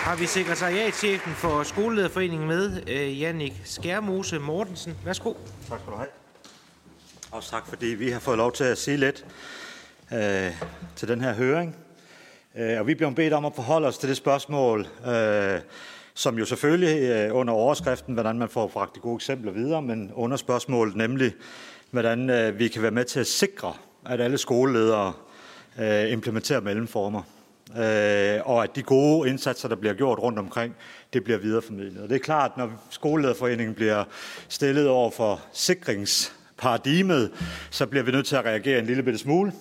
[0.00, 4.96] har vi sekretariatchefen for Skolelederforeningen med, øh, Jannik Skærmose Mortensen.
[5.04, 5.34] Værsgo.
[5.68, 6.08] Tak skal du have.
[7.32, 9.26] Og tak, fordi vi har fået lov til at sige lidt
[10.12, 10.50] øh,
[10.96, 11.76] til den her høring.
[12.56, 15.60] Øh, og vi bliver bedt om at forholde os til det spørgsmål, øh,
[16.14, 20.12] som jo selvfølgelig øh, under overskriften, hvordan man får bragt de gode eksempler videre, men
[20.14, 21.32] under spørgsmålet nemlig,
[21.90, 23.74] hvordan øh, vi kan være med til at sikre,
[24.06, 25.12] at alle skoleledere
[25.80, 27.22] øh, implementerer mellemformer.
[27.76, 30.74] Øh, og at de gode indsatser, der bliver gjort rundt omkring,
[31.12, 32.02] det bliver videreformidlet.
[32.02, 34.04] Og det er klart, når skolelederforeningen bliver
[34.48, 37.30] stillet over for sikrings paradigmet,
[37.70, 39.52] så bliver vi nødt til at reagere en lille bitte smule.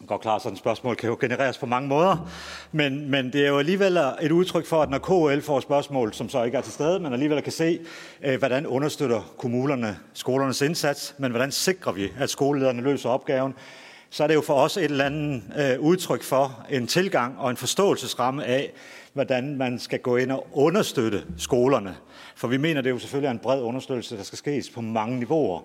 [0.00, 2.30] Det går klart, sådan et spørgsmål kan jo genereres på mange måder,
[2.72, 6.28] men, men det er jo alligevel et udtryk for, at når KL får spørgsmål, som
[6.28, 7.78] så ikke er til stede, men alligevel kan se,
[8.24, 13.54] øh, hvordan understøtter kommunerne skolernes indsats, men hvordan sikrer vi, at skolelederne løser opgaven,
[14.10, 17.50] så er det jo for os et eller andet øh, udtryk for en tilgang og
[17.50, 18.72] en forståelsesramme af,
[19.12, 21.96] hvordan man skal gå ind og understøtte skolerne.
[22.34, 25.18] For vi mener, det er jo selvfølgelig en bred understøttelse, der skal ske på mange
[25.18, 25.60] niveauer.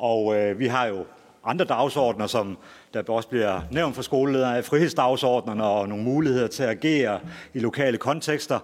[0.00, 1.04] Og øh, vi har jo
[1.44, 2.58] andre dagsordner, som
[2.94, 7.20] der også bliver nævnt for skoleledere, af frihedsdagsordnerne og nogle muligheder til at agere
[7.54, 8.58] i lokale kontekster.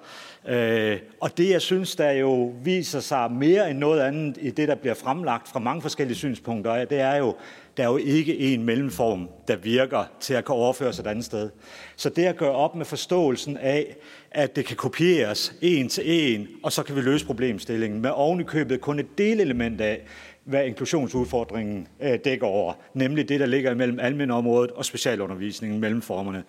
[0.49, 4.69] Øh, og det, jeg synes, der jo viser sig mere end noget andet i det,
[4.69, 7.35] der bliver fremlagt fra mange forskellige synspunkter, det er jo,
[7.77, 11.51] der er jo ikke en mellemform, der virker til at kunne overføres et andet sted.
[11.97, 13.97] Så det at gøre op med forståelsen af,
[14.31, 18.81] at det kan kopieres en til en, og så kan vi løse problemstillingen med ovenikøbet
[18.81, 20.07] kun et delelement af,
[20.47, 26.45] hvad inklusionsudfordringen øh, dækker over, nemlig det, der ligger mellem almindeområdet og specialundervisningen mellem formerne.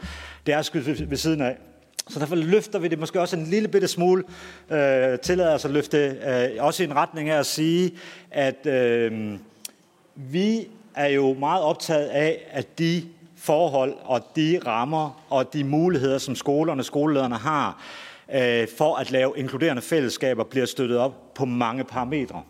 [0.45, 1.57] Det er skudt ved siden af.
[2.10, 4.24] Så derfor løfter vi det måske også en lille bitte smule,
[4.69, 7.91] øh, tillader os at løfte øh, også i en retning af at sige,
[8.32, 9.34] at øh,
[10.15, 13.03] vi er jo meget optaget af, at de
[13.36, 17.84] forhold og de rammer og de muligheder, som skolerne og skolelederne har
[18.34, 22.41] øh, for at lave inkluderende fællesskaber, bliver støttet op på mange parametre.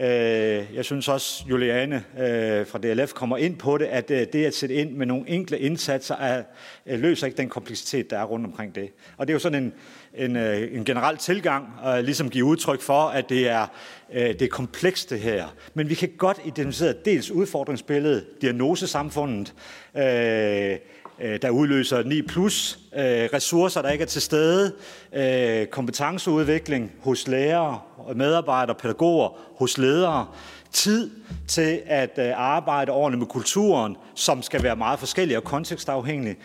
[0.00, 4.44] Øh, jeg synes også, Juliane øh, fra DLF kommer ind på det, at øh, det
[4.44, 6.42] at sætte ind med nogle enkle indsatser er,
[6.86, 8.90] løser ikke den kompleksitet, der er rundt omkring det.
[9.16, 9.72] Og det er jo sådan en,
[10.14, 13.66] en, en generel tilgang, og ligesom give udtryk for, at det er,
[14.12, 15.54] det er komplekst det her.
[15.74, 19.54] Men vi kan godt identificere dels udfordringsbilledet, diagnosesamfundet,
[19.96, 20.76] øh,
[21.20, 24.72] Øh, der udløser 9 plus, øh, ressourcer, der ikke er til stede,
[25.12, 27.80] øh, kompetenceudvikling hos lærere,
[28.14, 29.28] medarbejdere, pædagoger,
[29.58, 30.26] hos ledere,
[30.72, 31.10] tid
[31.48, 36.36] til at arbejde ordentligt med kulturen, som skal være meget forskellig og kontekstafhængig,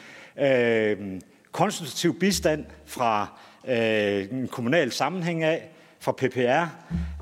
[1.51, 3.27] konstruktiv bistand fra
[4.31, 5.74] en kommunal sammenhæng af,
[6.05, 6.65] for PPR,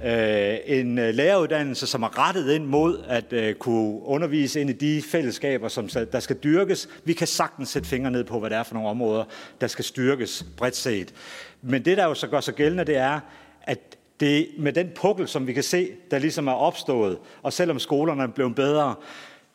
[0.06, 4.74] øh, en øh, læreruddannelse, som er rettet ind mod at øh, kunne undervise ind i
[4.74, 6.90] de fællesskaber, som der skal dyrkes.
[7.04, 9.24] Vi kan sagtens sætte fingre ned på, hvad det er for nogle områder,
[9.62, 11.14] der skal styrkes bredt set.
[11.62, 13.20] Men det, der jo så gør sig gældende, det er,
[13.62, 13.80] at
[14.20, 18.24] det med den pukkel, som vi kan se, der ligesom er opstået, og selvom skolerne
[18.24, 18.96] er blevet bedre,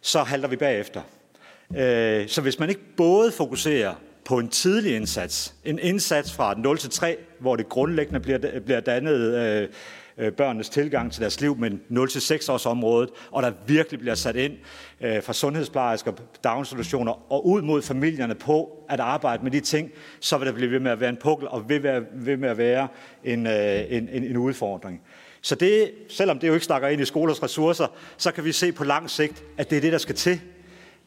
[0.01, 1.01] så halter vi bagefter.
[1.77, 3.95] Øh, så hvis man ikke både fokuserer
[4.25, 5.55] på en tidlig indsats.
[5.65, 9.69] En indsats fra 0 til 3, hvor det grundlæggende bliver, bliver dannet øh,
[10.19, 14.01] øh, børnenes tilgang til deres liv, men 0 til 6 års området, og der virkelig
[14.01, 14.53] bliver sat ind
[15.01, 16.13] øh, fra sundhedsplejersker,
[16.45, 19.91] daginstitutioner og ud mod familierne på at arbejde med de ting,
[20.21, 22.49] så vil der blive ved med at være en pukkel og vil være, ved med
[22.49, 22.89] at være
[23.25, 25.03] en, øh, en, en, en udfordring.
[25.41, 27.87] Så det, selvom det jo ikke snakker ind i skolers ressourcer,
[28.17, 30.41] så kan vi se på lang sigt, at det er det, der skal til.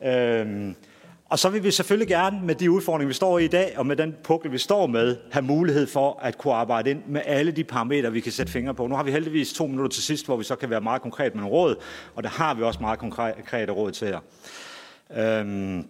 [0.06, 0.74] Øh,
[1.32, 3.86] og så vil vi selvfølgelig gerne med de udfordringer, vi står i i dag, og
[3.86, 7.52] med den pukkel, vi står med, have mulighed for at kunne arbejde ind med alle
[7.52, 8.88] de parametre, vi kan sætte fingre på.
[8.88, 11.36] Nu har vi heldigvis to minutter til sidst, hvor vi så kan være meget konkret
[11.36, 11.76] med nogle råd,
[12.16, 14.20] og der har vi også meget konkrete råd til jer.
[15.18, 15.88] Øhm,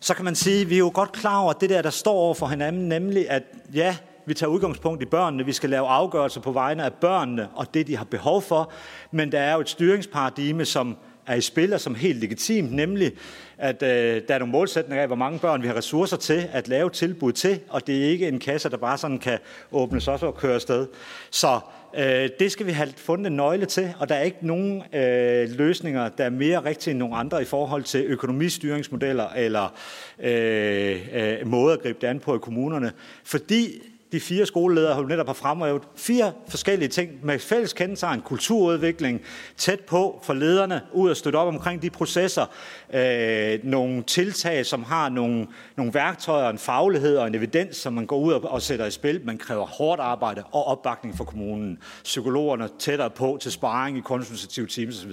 [0.00, 2.14] så kan man sige, at vi er jo godt klar over det der, der står
[2.14, 3.42] over for hinanden, nemlig at
[3.74, 7.74] ja, vi tager udgangspunkt i børnene, vi skal lave afgørelser på vegne af børnene og
[7.74, 8.72] det, de har behov for,
[9.10, 10.96] men der er jo et styringsparadigme, som
[11.32, 13.12] er i spil, og som helt legitimt, nemlig
[13.58, 16.68] at øh, der er nogle målsætninger af, hvor mange børn vi har ressourcer til at
[16.68, 19.38] lave tilbud til, og det er ikke en kasse, der bare sådan kan
[19.72, 20.86] åbnes også og køre afsted.
[21.30, 21.60] Så
[21.94, 25.50] øh, det skal vi have fundet en nøgle til, og der er ikke nogen øh,
[25.50, 29.74] løsninger, der er mere rigtige end nogle andre i forhold til økonomistyringsmodeller eller
[30.22, 32.92] øh, øh, måder at gribe det an på i kommunerne,
[33.24, 38.20] fordi de fire skoleledere har jo netop har fremhævet fire forskellige ting med fælles kendetegn,
[38.20, 39.20] kulturudvikling,
[39.56, 42.46] tæt på for lederne, ud at støtte op omkring de processer,
[42.94, 48.06] øh, nogle tiltag, som har nogle, nogle værktøjer, en faglighed og en evidens, som man
[48.06, 49.20] går ud og, og sætter i spil.
[49.24, 51.78] Man kræver hårdt arbejde og opbakning fra kommunen.
[52.04, 55.12] Psykologerne tættere på til sparring i konsultative teams osv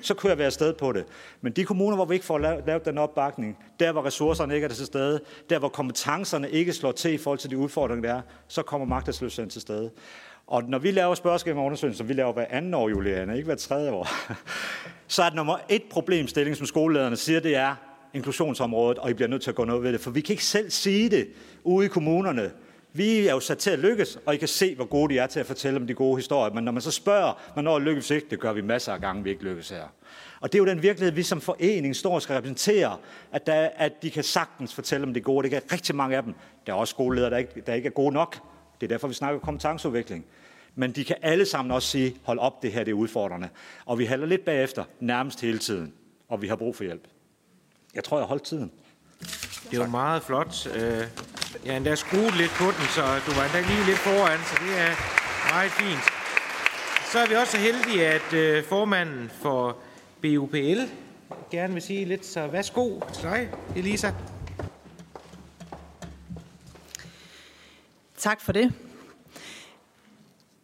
[0.00, 1.04] så kunne jeg være afsted på det.
[1.40, 4.68] Men de kommuner, hvor vi ikke får lavet den opbakning, der hvor ressourcerne ikke er
[4.68, 5.20] til stede,
[5.50, 8.86] der hvor kompetencerne ikke slår til i forhold til de udfordringer, der er, så kommer
[8.86, 9.90] magtesløsheden til stede.
[10.46, 13.56] Og når vi laver spørgeskema undersøgelser, som vi laver hver anden år, Juliane, ikke hver
[13.56, 14.08] tredje år,
[15.06, 17.74] så er det nummer et problemstilling, som skolelederne siger, det er
[18.14, 20.00] inklusionsområdet, og I bliver nødt til at gå noget ved det.
[20.00, 21.28] For vi kan ikke selv sige det
[21.64, 22.50] ude i kommunerne.
[22.92, 25.26] Vi er jo sat til at lykkes, og I kan se, hvor gode de er
[25.26, 26.54] til at fortælle om de gode historier.
[26.54, 29.30] Men når man så spørger, hvornår lykkes ikke, det gør vi masser af gange, vi
[29.30, 29.82] ikke lykkes her.
[30.40, 32.96] Og det er jo den virkelighed, vi som forening står og skal repræsentere,
[33.32, 35.42] at, der, at de kan sagtens fortælle om det gode.
[35.42, 36.34] Det kan rigtig mange af dem.
[36.66, 38.38] Der er også skoleledere, der ikke, der ikke er gode nok.
[38.80, 40.24] Det er derfor, vi snakker kompetenceudvikling.
[40.74, 43.48] Men de kan alle sammen også sige, hold op, det her det er udfordrende.
[43.86, 45.92] Og vi halder lidt bagefter, nærmest hele tiden.
[46.28, 47.04] Og vi har brug for hjælp.
[47.94, 48.72] Jeg tror, jeg holdt tiden.
[49.70, 50.66] Det var meget flot.
[50.76, 51.02] Øh,
[51.64, 54.54] jeg har endda skruet lidt på den, så du var endda lige lidt foran, så
[54.64, 54.92] det er
[55.52, 56.04] meget fint.
[57.12, 59.76] Så er vi også heldige, at øh, formanden for
[60.22, 60.80] BUPL
[61.50, 64.12] gerne vil sige lidt, så værsgo til dig, Elisa.
[68.16, 68.72] Tak for det.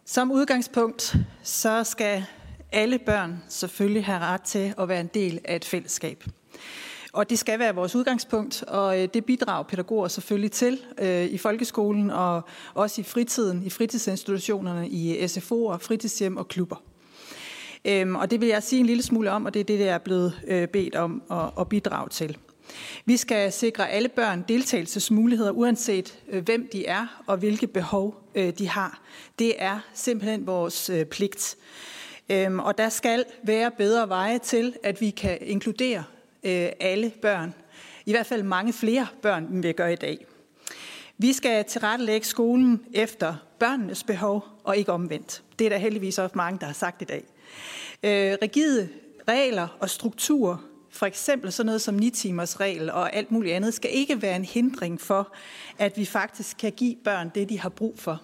[0.04, 2.24] Som udgangspunkt, så skal
[2.72, 6.24] alle børn selvfølgelig have ret til at være en del af et fællesskab.
[7.14, 11.38] Og det skal være vores udgangspunkt, og øh, det bidrager pædagoger selvfølgelig til øh, i
[11.38, 12.42] folkeskolen og
[12.74, 16.76] også i fritiden, i fritidsinstitutionerne, i SFO'er, fritidshjem og klubber.
[17.84, 19.94] Øhm, og det vil jeg sige en lille smule om, og det er det, der
[19.94, 21.22] er blevet øh, bedt om
[21.58, 22.36] at, bidrage til.
[23.04, 29.02] Vi skal sikre alle børn deltagelsesmuligheder, uanset hvem de er og hvilke behov de har.
[29.38, 31.56] Det er simpelthen vores pligt.
[32.30, 36.04] Øhm, og der skal være bedre veje til, at vi kan inkludere
[36.44, 37.54] øh, alle børn.
[38.06, 40.26] I hvert fald mange flere børn, end vi gør i dag.
[41.18, 45.42] Vi skal tilrettelægge skolen efter børnenes behov, og ikke omvendt.
[45.58, 47.24] Det er der heldigvis også mange, der har sagt i dag.
[48.02, 48.88] Øh, rigide
[49.28, 50.56] regler og strukturer,
[50.90, 54.44] for eksempel sådan noget som 9-timers regel og alt muligt andet, skal ikke være en
[54.44, 55.34] hindring for,
[55.78, 58.22] at vi faktisk kan give børn det, de har brug for.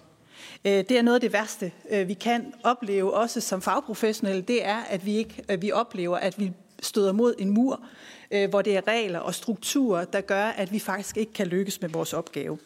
[0.65, 4.65] Øh, det er noget af det værste, øh, vi kan opleve, også som fagprofessionelle, det
[4.65, 7.81] er, at vi, ikke, at vi oplever, at vi støder mod en mur,
[8.31, 11.81] øh, hvor det er regler og strukturer, der gør, at vi faktisk ikke kan lykkes
[11.81, 12.57] med vores opgave.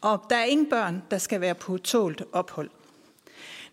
[0.00, 2.70] Og der er ingen børn, der skal være på tålt ophold.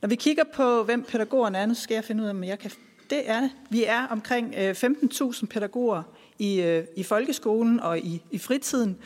[0.02, 2.60] Når vi kigger på, hvem pædagogerne er, nu skal jeg finde ud af, om jeg
[2.60, 2.72] kan...
[3.10, 3.52] Det er det.
[3.70, 6.04] Vi er omkring øh, 15.000 pædagoger
[6.40, 8.98] i, øh, i folkeskolen og i, i fritiden,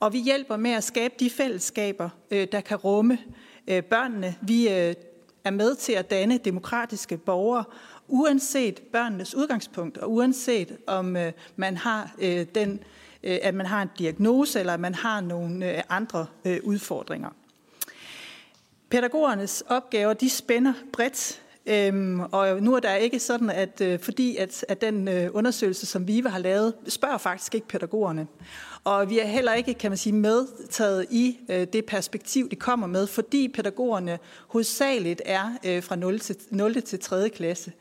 [0.00, 3.18] og vi hjælper med at skabe de fællesskaber, øh, der kan rumme
[3.90, 4.34] børnene.
[4.42, 4.68] Vi
[5.44, 7.64] er med til at danne demokratiske borgere,
[8.08, 12.80] uanset børnenes udgangspunkt, og uanset om øh, man har øh, den,
[13.22, 17.28] øh, at man har en diagnose, eller at man har nogle øh, andre øh, udfordringer.
[18.90, 24.36] Pædagogernes opgaver, de spænder bredt, Øhm, og nu er der ikke sådan, at øh, fordi
[24.36, 28.26] at, at den øh, undersøgelse, som VIVE har lavet, spørger faktisk ikke pædagogerne.
[28.88, 32.86] Og vi er heller ikke, kan man sige, medtaget i øh, det perspektiv, de kommer
[32.86, 37.28] med, fordi pædagogerne hovedsageligt er øh, fra 0 til, 0 til 3.
[37.28, 37.72] klasse.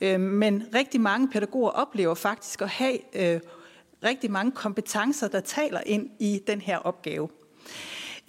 [0.00, 3.40] Øh, men rigtig mange pædagoger oplever faktisk at have øh,
[4.04, 7.28] rigtig mange kompetencer, der taler ind i den her opgave.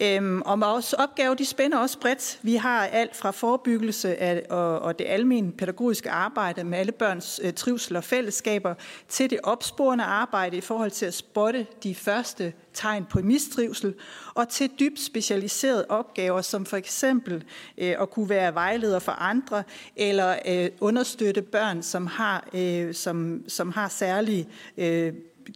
[0.00, 2.38] Øhm, og vores opgave de spænder også bredt.
[2.42, 7.40] Vi har alt fra forebyggelse af, og, og det almindelige pædagogiske arbejde med alle børns
[7.44, 8.74] øh, trivsel og fællesskaber,
[9.08, 13.94] til det opsporende arbejde i forhold til at spotte de første tegn på mistrivsel,
[14.34, 17.44] og til dybt specialiserede opgaver, som for eksempel
[17.78, 19.62] øh, at kunne være vejleder for andre,
[19.96, 25.12] eller øh, understøtte børn, som har, øh, som, som har særlige øh,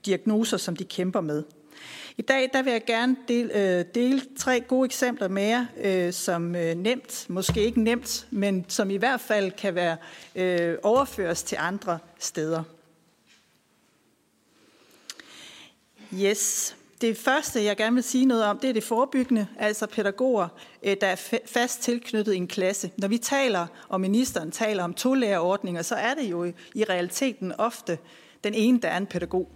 [0.07, 1.43] diagnoser, som de kæmper med.
[2.21, 6.13] I dag der vil jeg gerne dele, øh, dele tre gode eksempler med jer, øh,
[6.13, 9.97] som øh, nemt, måske ikke nemt, men som i hvert fald kan være
[10.35, 12.63] øh, overføres til andre steder.
[16.15, 16.77] Yes.
[17.01, 20.49] Det første, jeg gerne vil sige noget om, det er det forebyggende, altså pædagoger,
[20.83, 22.91] øh, der er fast tilknyttet en klasse.
[22.97, 25.15] Når vi taler, og ministeren taler om to
[25.83, 26.45] så er det jo
[26.75, 27.99] i realiteten ofte
[28.45, 29.49] den ene, der er en pædagog.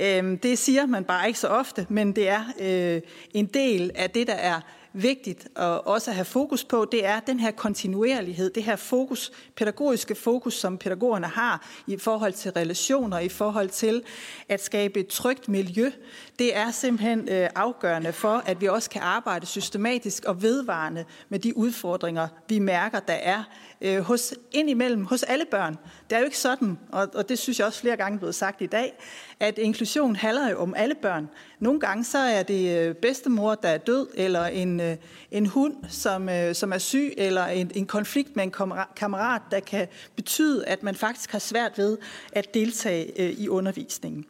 [0.00, 3.00] Øh, det siger man bare ikke så ofte, men det er øh,
[3.34, 4.60] en del af det, der er
[4.92, 10.14] vigtigt at også have fokus på, det er den her kontinuerlighed, det her fokus, pædagogiske
[10.14, 14.02] fokus, som pædagogerne har i forhold til relationer, i forhold til
[14.48, 15.90] at skabe et trygt miljø.
[16.38, 21.38] Det er simpelthen øh, afgørende for, at vi også kan arbejde systematisk og vedvarende med
[21.38, 23.44] de udfordringer, vi mærker, der er
[23.80, 25.76] øh, hos, indimellem hos alle børn.
[26.10, 28.34] Det er jo ikke sådan, og, og det synes jeg også flere gange er blevet
[28.34, 28.92] sagt i dag,
[29.40, 31.28] at inklusion handler jo om alle børn.
[31.58, 34.96] Nogle gange så er det øh, bedstemor, der er død, eller en, øh,
[35.30, 38.52] en hund, som, øh, som er syg, eller en, en konflikt med en
[38.96, 41.98] kammerat, der kan betyde, at man faktisk har svært ved
[42.32, 44.26] at deltage øh, i undervisningen.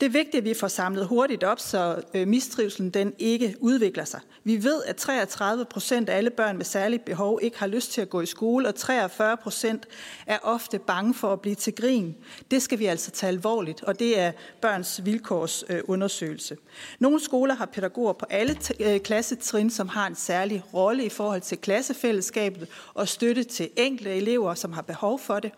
[0.00, 4.04] Det er vigtigt, at vi får samlet hurtigt op, så øh, mistrivselen den ikke udvikler
[4.04, 4.20] sig.
[4.44, 8.00] Vi ved, at 33 procent af alle børn med særlige behov ikke har lyst til
[8.00, 9.86] at gå i skole, og 43 procent
[10.26, 12.16] er ofte bange for at blive til grin.
[12.50, 16.56] Det skal vi altså tage alvorligt, og det er børns vilkårs øh, undersøgelse.
[16.98, 21.40] Nogle skoler har pædagoger på alle øh, klassetrin, som har en særlig rolle i forhold
[21.40, 25.52] til klassefællesskabet og støtte til enkelte elever, som har behov for det.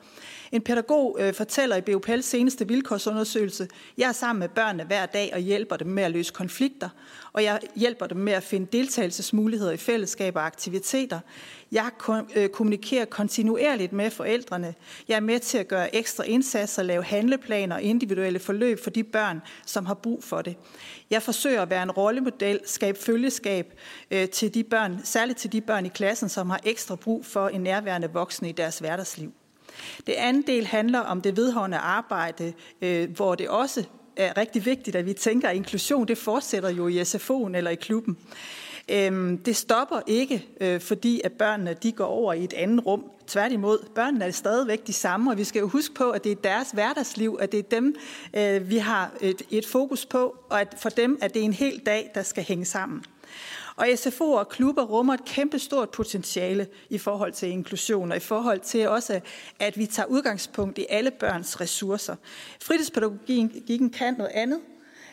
[0.52, 3.68] En pædagog øh, fortæller i BUPL's seneste vilkårsundersøgelse,
[3.98, 6.88] jeg er sammen med børnene hver dag og hjælper dem med at løse konflikter,
[7.32, 11.20] og jeg hjælper dem med at finde deltagelsesmuligheder i fællesskab og aktiviteter.
[11.72, 11.90] Jeg
[12.36, 14.74] øh, kommunikerer kontinuerligt med forældrene.
[15.08, 19.04] Jeg er med til at gøre ekstra indsatser, lave handleplaner og individuelle forløb for de
[19.04, 20.56] børn, som har brug for det.
[21.10, 23.74] Jeg forsøger at være en rollemodel, skabe følgeskab
[24.10, 27.48] øh, til de børn, særligt til de børn i klassen, som har ekstra brug for
[27.48, 29.32] en nærværende voksne i deres hverdagsliv.
[30.06, 32.52] Det andet del handler om det vedholdende arbejde,
[32.82, 33.84] øh, hvor det også
[34.16, 37.74] er rigtig vigtigt, at vi tænker, at inklusion det fortsætter jo i SFO'en eller i
[37.74, 38.16] klubben.
[38.88, 43.04] Øhm, det stopper ikke, øh, fordi at børnene de går over i et andet rum.
[43.26, 46.36] Tværtimod, børnene er stadigvæk de samme, og vi skal jo huske på, at det er
[46.36, 47.94] deres hverdagsliv, at det er dem,
[48.34, 51.82] øh, vi har et, et fokus på, og at for dem er det en hel
[51.86, 53.04] dag, der skal hænge sammen.
[53.80, 58.20] Og SFO'er og klubber rummer et kæmpe stort potentiale i forhold til inklusion, og i
[58.20, 59.20] forhold til også,
[59.58, 62.16] at vi tager udgangspunkt i alle børns ressourcer.
[62.62, 64.60] Fritidspædagogikken kan noget andet,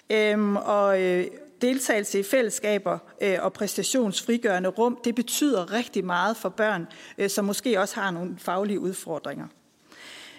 [0.10, 1.26] øhm, og øh,
[1.61, 6.88] deltagelse i fællesskaber øh, og præstationsfrigørende rum, det betyder rigtig meget for børn,
[7.18, 9.48] øh, som måske også har nogle faglige udfordringer.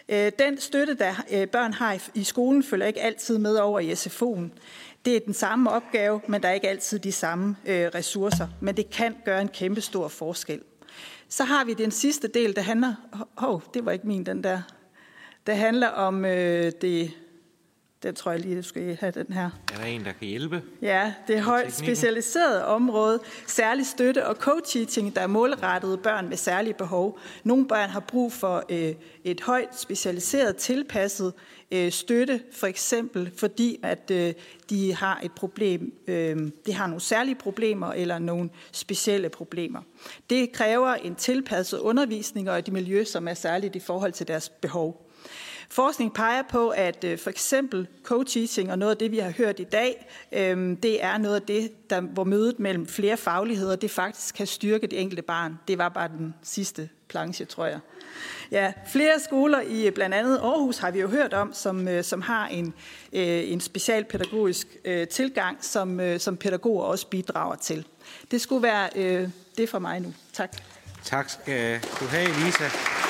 [0.09, 3.93] Øh, den støtte, der øh, børn har i skolen, følger ikke altid med over i
[3.93, 4.51] SFO'en.
[5.05, 8.49] Det er den samme opgave, men der er ikke altid de samme øh, ressourcer.
[8.61, 10.61] Men det kan gøre en kæmpe stor forskel.
[11.29, 12.95] Så har vi den sidste del, der handler...
[13.43, 14.63] Åh, oh, det var ikke min, den der.
[15.47, 17.11] Det handler om øh, det
[18.03, 19.51] den tror jeg lige, du skal have den her.
[19.73, 20.63] Er der en, der kan hjælpe?
[20.83, 23.21] Ja, det er højt specialiseret område.
[23.47, 27.19] Særlig støtte og co-teaching, der er målrettet børn med særlige behov.
[27.45, 28.95] Nogle børn har brug for øh,
[29.25, 31.33] et højt specialiseret, tilpasset
[31.71, 34.35] øh, støtte, for eksempel fordi, at øh,
[34.71, 39.81] de har et problem, øh, de har nogle særlige problemer eller nogle specielle problemer.
[40.31, 44.49] Det kræver en tilpasset undervisning og et miljø, som er særligt i forhold til deres
[44.49, 45.08] behov.
[45.71, 49.61] Forskning peger på, at øh, for eksempel co-teaching og noget af det, vi har hørt
[49.61, 53.91] i dag, øhm, det er noget af det, der, hvor mødet mellem flere fagligheder, det
[53.91, 55.59] faktisk kan styrke det enkelte barn.
[55.69, 57.79] Det var bare den sidste planche, tror jeg.
[58.51, 62.05] Ja, flere skoler i øh, blandt andet Aarhus har vi jo hørt om, som, øh,
[62.05, 62.75] som har en,
[63.13, 64.67] en specialpædagogisk
[65.11, 67.87] tilgang, som, som pædagoger også bidrager til.
[68.31, 68.89] Det skulle være
[69.59, 70.15] det for mig nu.
[70.33, 70.57] Tak.
[71.05, 73.08] Tak skal du have, Lisa.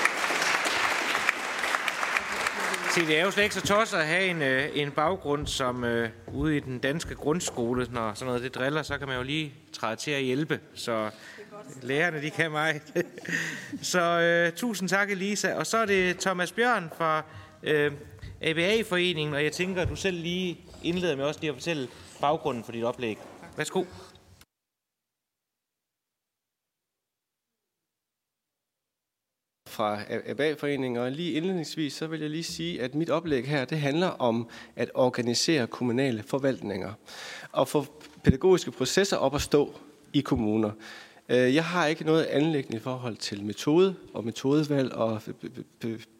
[2.99, 5.85] Se, det er jo slet ikke så tosset at have en, øh, en baggrund som
[5.85, 7.87] øh, ude i den danske grundskole.
[7.91, 10.61] Når sådan noget det driller, så kan man jo lige træde til at hjælpe.
[10.75, 11.11] Så
[11.83, 12.81] lærerne, de kan mig.
[13.83, 15.55] så øh, tusind tak, Elisa.
[15.55, 17.23] Og så er det Thomas Bjørn fra
[17.62, 17.93] øh,
[18.43, 21.89] ABA-foreningen, og jeg tænker, at du selv lige indleder med også lige at fortælle
[22.20, 23.19] baggrunden for dit oplæg.
[23.57, 23.85] Værsgo.
[29.79, 33.79] Fra ABA-foreningen, og lige indledningsvis så vil jeg lige sige, at mit oplæg her, det
[33.79, 36.93] handler om at organisere kommunale forvaltninger
[37.53, 37.87] og få
[38.25, 39.75] pædagogiske processer op at stå
[40.13, 40.71] i kommuner.
[41.29, 45.23] Øh, jeg har ikke noget anlæggende i forhold til metode og metodevalg og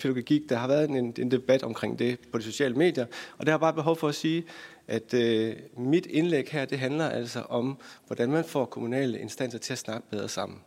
[0.01, 0.49] pædagogik.
[0.49, 3.07] Der har været en, en debat omkring det på de sociale medier,
[3.39, 4.45] og der har bare behov for at sige,
[4.89, 9.73] at øh, mit indlæg her, det handler altså om, hvordan man får kommunale instanser til
[9.73, 10.59] at snakke bedre sammen.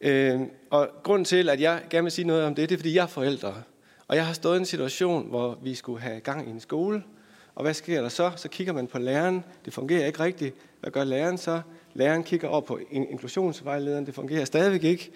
[0.00, 0.40] Øh,
[0.70, 3.02] og grunden til, at jeg gerne vil sige noget om det, det er, fordi jeg
[3.02, 3.54] er forældre.
[4.08, 7.02] Og jeg har stået i en situation, hvor vi skulle have gang i en skole.
[7.54, 8.30] Og hvad sker der så?
[8.36, 9.44] Så kigger man på læreren.
[9.64, 10.54] Det fungerer ikke rigtigt.
[10.80, 11.60] Hvad gør læreren så?
[11.94, 14.06] Læreren kigger over på inklusionsvejlederen.
[14.06, 15.10] Det fungerer stadigvæk ikke.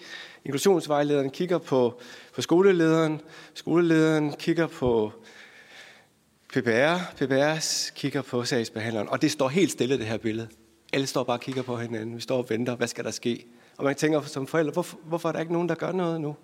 [0.45, 2.01] Inklusionsvejlederen kigger på,
[2.35, 3.21] på skolelederen.
[3.55, 5.13] Skolelederen kigger på
[6.49, 6.99] PPR.
[7.17, 7.59] PPR
[7.95, 9.09] kigger på sagsbehandleren.
[9.09, 10.49] Og det står helt stille, det her billede.
[10.93, 12.17] Alle står bare og kigger på hinanden.
[12.17, 12.77] Vi står og venter.
[12.77, 13.47] Hvad skal der ske?
[13.77, 16.37] Og man tænker som forældre, hvorfor, hvorfor er der ikke nogen, der gør noget nu?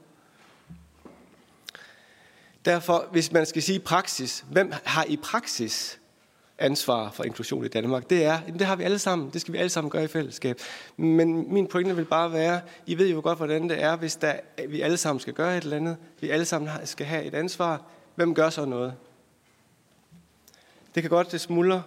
[2.65, 6.01] Derfor, hvis man skal sige praksis, hvem har i praksis
[6.59, 8.11] ansvar for inklusion i Danmark?
[8.11, 9.31] Det er, det har vi alle sammen.
[9.31, 10.61] Det skal vi alle sammen gøre i fællesskab.
[10.97, 14.35] Men min pointe vil bare være, I ved jo godt, hvordan det er, hvis der,
[14.69, 15.97] vi alle sammen skal gøre et eller andet.
[16.20, 17.82] Vi alle sammen skal have et ansvar.
[18.15, 18.94] Hvem gør så noget?
[20.94, 21.82] Det kan godt det smuldrer,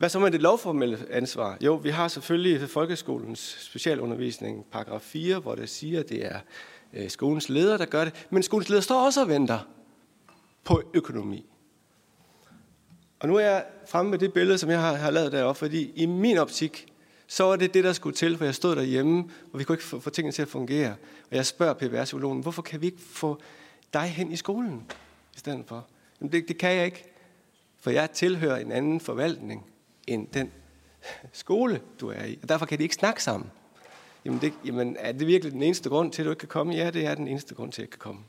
[0.00, 1.56] hvad så med det lovformelle ansvar?
[1.60, 6.38] Jo, vi har selvfølgelig folkeskolens specialundervisning, paragraf 4, hvor det siger, at det er
[6.92, 8.26] øh, skolens leder, der gør det.
[8.30, 9.58] Men skolens leder står også og venter
[10.64, 11.46] på økonomi.
[13.18, 15.92] Og nu er jeg fremme med det billede, som jeg har, har lavet deroppe, fordi
[15.94, 16.92] i min optik,
[17.26, 19.84] så var det det, der skulle til, for jeg stod derhjemme, og vi kunne ikke
[19.84, 20.94] få, få tingene til at fungere.
[21.30, 23.40] Og jeg spørger PBR-psykologen, hvorfor kan vi ikke få
[23.92, 24.90] dig hen i skolen
[25.36, 25.86] i stedet for?
[26.20, 27.04] Jamen det, det kan jeg ikke,
[27.80, 29.69] for jeg tilhører en anden forvaltning
[30.10, 30.52] end den
[31.32, 32.38] skole, du er i.
[32.42, 33.50] Og derfor kan de ikke snakke sammen.
[34.24, 36.74] Jamen, det, jamen, er det virkelig den eneste grund til, at du ikke kan komme?
[36.74, 38.20] Ja, det er den eneste grund til, at jeg kan komme.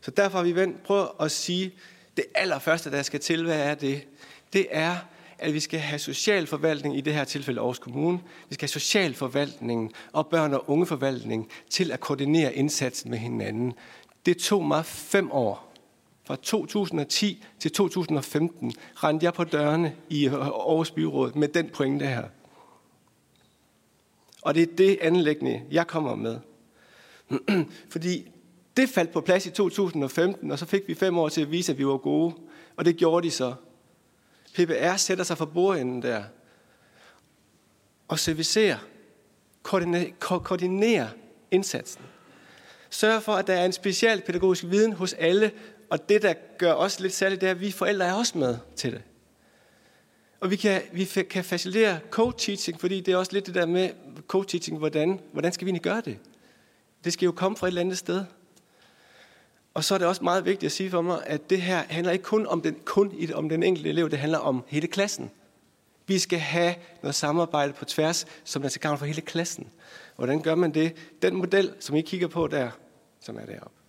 [0.00, 1.72] Så derfor har vi vendt, prøvet at sige,
[2.16, 4.06] det allerførste, der skal til, hvad er det?
[4.52, 4.96] Det er,
[5.38, 8.20] at vi skal have socialforvaltning, i det her tilfælde Aarhus Kommune.
[8.48, 13.72] Vi skal have socialforvaltningen og børn- og ungeforvaltning til at koordinere indsatsen med hinanden.
[14.26, 15.69] Det tog mig fem år
[16.30, 22.06] fra 2010 til 2015 rendte jeg på dørene i øh, Aarhus Byråd med den pointe
[22.06, 22.24] her.
[24.42, 26.38] Og det er det anlæggende, jeg kommer med.
[27.92, 28.30] Fordi
[28.76, 31.72] det faldt på plads i 2015, og så fik vi fem år til at vise,
[31.72, 32.34] at vi var gode.
[32.76, 33.54] Og det gjorde de så.
[34.54, 36.24] PBR sætter sig for bordenden der
[38.08, 38.78] og servicerer,
[39.62, 41.08] koordinerer, koordinerer
[41.50, 42.02] indsatsen.
[42.90, 45.50] Sørg for, at der er en speciel pædagogisk viden hos alle,
[45.90, 48.58] og det, der gør os lidt særligt, det er, at vi forældre er også med
[48.76, 49.02] til det.
[50.40, 53.90] Og vi kan, vi kan facilitere co-teaching, fordi det er også lidt det der med
[54.32, 56.18] co-teaching, hvordan, hvordan skal vi egentlig gøre det?
[57.04, 58.24] Det skal jo komme fra et eller andet sted.
[59.74, 62.12] Og så er det også meget vigtigt at sige for mig, at det her handler
[62.12, 65.30] ikke kun om den, kun om den enkelte elev, det handler om hele klassen.
[66.06, 69.70] Vi skal have noget samarbejde på tværs, som er til gavn for hele klassen.
[70.16, 70.96] Hvordan gør man det?
[71.22, 72.70] Den model, som I kigger på der,
[73.20, 73.79] som er deroppe.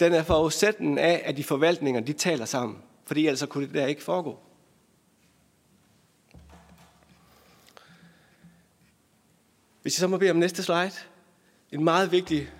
[0.00, 2.78] Den er forudsætningen af, at de forvaltninger de taler sammen.
[3.04, 4.38] Fordi ellers kunne det der ikke foregå.
[9.82, 10.92] Hvis jeg så må bede om næste slide.
[11.72, 12.50] En meget vigtig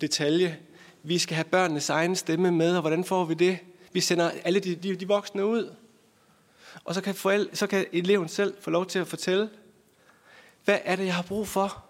[0.00, 0.58] detalje.
[1.02, 3.58] Vi skal have børnenes egen stemme med, og hvordan får vi det?
[3.92, 5.74] Vi sender alle de, de, de voksne ud.
[6.84, 9.50] Og så kan, forældre, så kan eleven selv få lov til at fortælle,
[10.64, 11.87] hvad er det, jeg har brug for?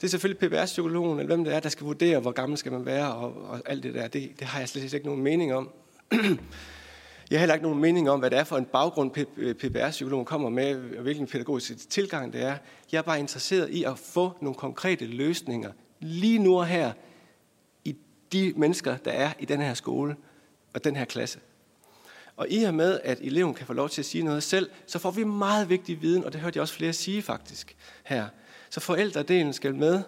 [0.00, 2.86] Det er selvfølgelig PBR-psykologen, eller hvem det er, der skal vurdere, hvor gammel skal man
[2.86, 4.08] være, og, og alt det der.
[4.08, 5.70] Det, det har jeg slet ikke nogen mening om.
[7.30, 9.10] Jeg har heller ikke nogen mening om, hvad det er for en baggrund,
[9.54, 12.56] PBR-psykologen øh, kommer med, og hvilken pædagogisk tilgang det er.
[12.92, 16.92] Jeg er bare interesseret i at få nogle konkrete løsninger lige nu og her
[17.84, 17.96] i
[18.32, 20.16] de mennesker, der er i den her skole
[20.74, 21.38] og den her klasse.
[22.36, 24.98] Og i og med, at eleven kan få lov til at sige noget selv, så
[24.98, 28.26] får vi meget vigtig viden, og det hørte jeg også flere sige faktisk her.
[28.70, 30.02] Så forældredelen skal med,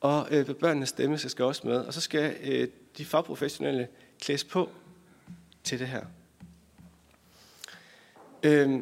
[0.00, 2.68] og øh, børnenes stemme skal også med, og så skal øh,
[2.98, 3.88] de fagprofessionelle
[4.20, 4.70] klædes på
[5.64, 6.04] til det her.
[8.42, 8.80] Øh,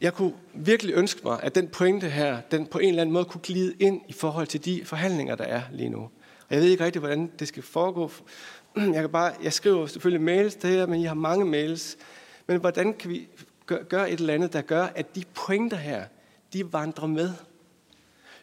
[0.00, 3.24] jeg kunne virkelig ønske mig, at den pointe her, den på en eller anden måde
[3.24, 6.00] kunne glide ind i forhold til de forhandlinger, der er lige nu.
[6.48, 8.10] Og jeg ved ikke rigtig, hvordan det skal foregå.
[8.76, 11.96] Jeg, kan bare, jeg skriver selvfølgelig mails til jer, men I har mange mails.
[12.46, 13.28] Men hvordan kan vi
[13.88, 16.04] gøre et eller andet, der gør, at de pointer her,
[16.52, 17.30] de vandrer med?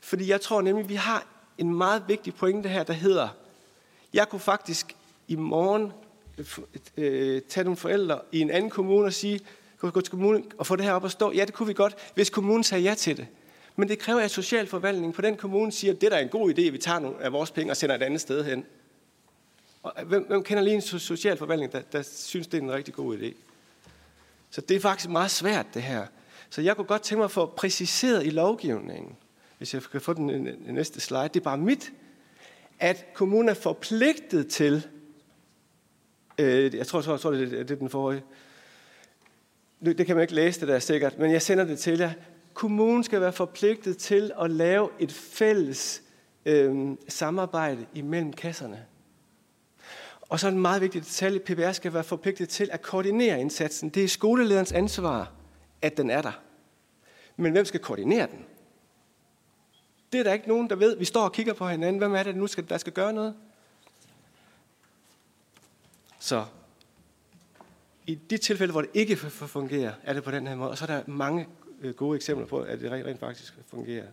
[0.09, 1.27] Fordi jeg tror nemlig, vi har
[1.57, 3.29] en meget vigtig pointe her, der hedder,
[4.13, 4.95] jeg kunne faktisk
[5.27, 5.91] i morgen
[6.37, 6.45] øh,
[6.97, 9.39] øh, øh tage nogle forældre i en anden kommune og sige,
[9.77, 11.31] kunne gå til kommunen og få det her op at stå?
[11.31, 13.27] Ja, det kunne vi godt, hvis kommunen sagde ja til det.
[13.75, 16.53] Men det kræver, at socialforvaltningen på den kommune siger, at det der er en god
[16.53, 18.65] idé, at vi tager nogle af vores penge og sender et andet sted hen.
[19.83, 22.93] Og øh, hvem, hvem kender lige en socialforvaltning, der, der synes, det er en rigtig
[22.93, 23.33] god idé?
[24.49, 26.05] Så det er faktisk meget svært, det her.
[26.49, 29.15] Så jeg kunne godt tænke mig at få præciseret i lovgivningen,
[29.59, 31.91] hvis jeg kan få den, næste slide, det er bare mit,
[32.79, 34.87] at kommunen er forpligtet til,
[36.37, 38.23] øh, jeg tror, jeg tror, jeg tror det, er, det er den forrige,
[39.85, 42.11] det kan man ikke læse det der sikkert, men jeg sender det til jer.
[42.53, 46.03] Kommunen skal være forpligtet til at lave et fælles
[46.45, 48.85] øh, samarbejde imellem kasserne.
[50.21, 53.89] Og så en meget vigtig detalje, PBR skal være forpligtet til at koordinere indsatsen.
[53.89, 55.31] Det er skolelederens ansvar,
[55.81, 56.41] at den er der.
[57.37, 58.45] Men hvem skal koordinere den?
[60.11, 60.97] Det er der ikke nogen, der ved.
[60.97, 61.97] Vi står og kigger på hinanden.
[61.97, 63.35] Hvem er det nu, skal, der skal gøre noget?
[66.19, 66.45] Så
[68.07, 70.69] i de tilfælde, hvor det ikke fungerer, er det på den her måde.
[70.69, 71.47] Og så er der mange
[71.81, 74.05] øh, gode eksempler på, at det rent, faktisk fungerer.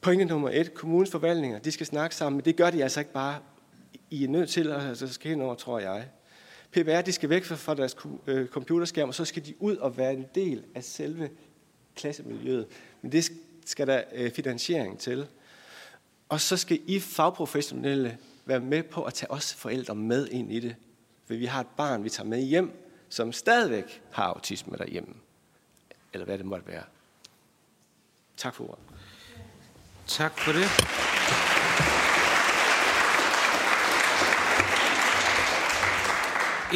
[0.00, 0.74] Pointe nummer et.
[0.74, 3.38] Kommunens forvaltninger, de skal snakke sammen, men det gør de altså ikke bare.
[4.10, 6.08] I er nødt til at altså, skal ind over, tror jeg.
[6.72, 7.96] PBR, de skal væk fra deres
[8.26, 11.30] øh, computerskærm, og så skal de ud og være en del af selve
[11.94, 12.66] klassemiljøet.
[13.02, 13.32] Men det
[13.70, 15.26] skal der øh, finansiering til.
[16.28, 20.60] Og så skal I fagprofessionelle være med på at tage os forældre med ind i
[20.60, 20.76] det.
[21.26, 22.72] For vi har et barn, vi tager med hjem,
[23.08, 25.14] som stadigvæk har autisme derhjemme.
[26.12, 26.84] Eller hvad det måtte være.
[28.36, 28.84] Tak for ordet.
[30.06, 30.66] Tak for det.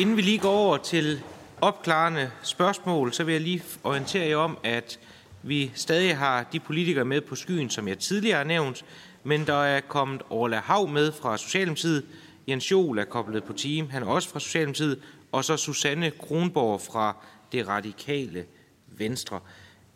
[0.01, 1.23] Inden vi lige går over til
[1.61, 4.99] opklarende spørgsmål, så vil jeg lige orientere jer om, at
[5.47, 8.85] vi stadig har de politikere med på skyen, som jeg tidligere har nævnt,
[9.25, 12.05] men der er kommet Orla Hav med fra Socialdemokratiet,
[12.49, 15.03] Jens Jol er koblet på team, han er også fra Socialdemokratiet,
[15.33, 17.17] og så Susanne Kronborg fra
[17.53, 18.45] det radikale
[18.87, 19.41] Venstre.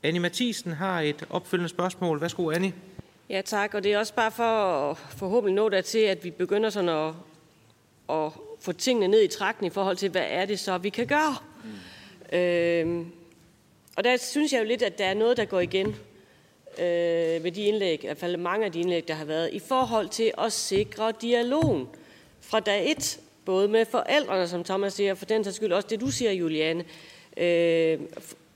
[0.02, 2.20] Annie Mathisen har et opfølgende spørgsmål.
[2.20, 2.72] Værsgo, Annie.
[3.30, 3.74] Ja, tak.
[3.74, 4.44] Og det er også bare for
[4.90, 7.14] at forhåbentlig nå der til, at vi begynder sådan at,
[8.10, 11.06] at få tingene ned i trakten i forhold til, hvad er det så, vi kan
[11.06, 11.36] gøre.
[11.64, 12.38] Mm.
[12.38, 13.12] Øhm,
[13.98, 15.86] og der synes jeg jo lidt, at der er noget, der går igen
[16.78, 19.58] øh, med de indlæg, i hvert fald mange af de indlæg, der har været, i
[19.58, 21.88] forhold til at sikre dialogen
[22.40, 26.00] fra dag et, både med forældrene, som Thomas siger, for den sags skyld også det,
[26.00, 26.84] du siger, Juliane.
[27.36, 28.00] Øh,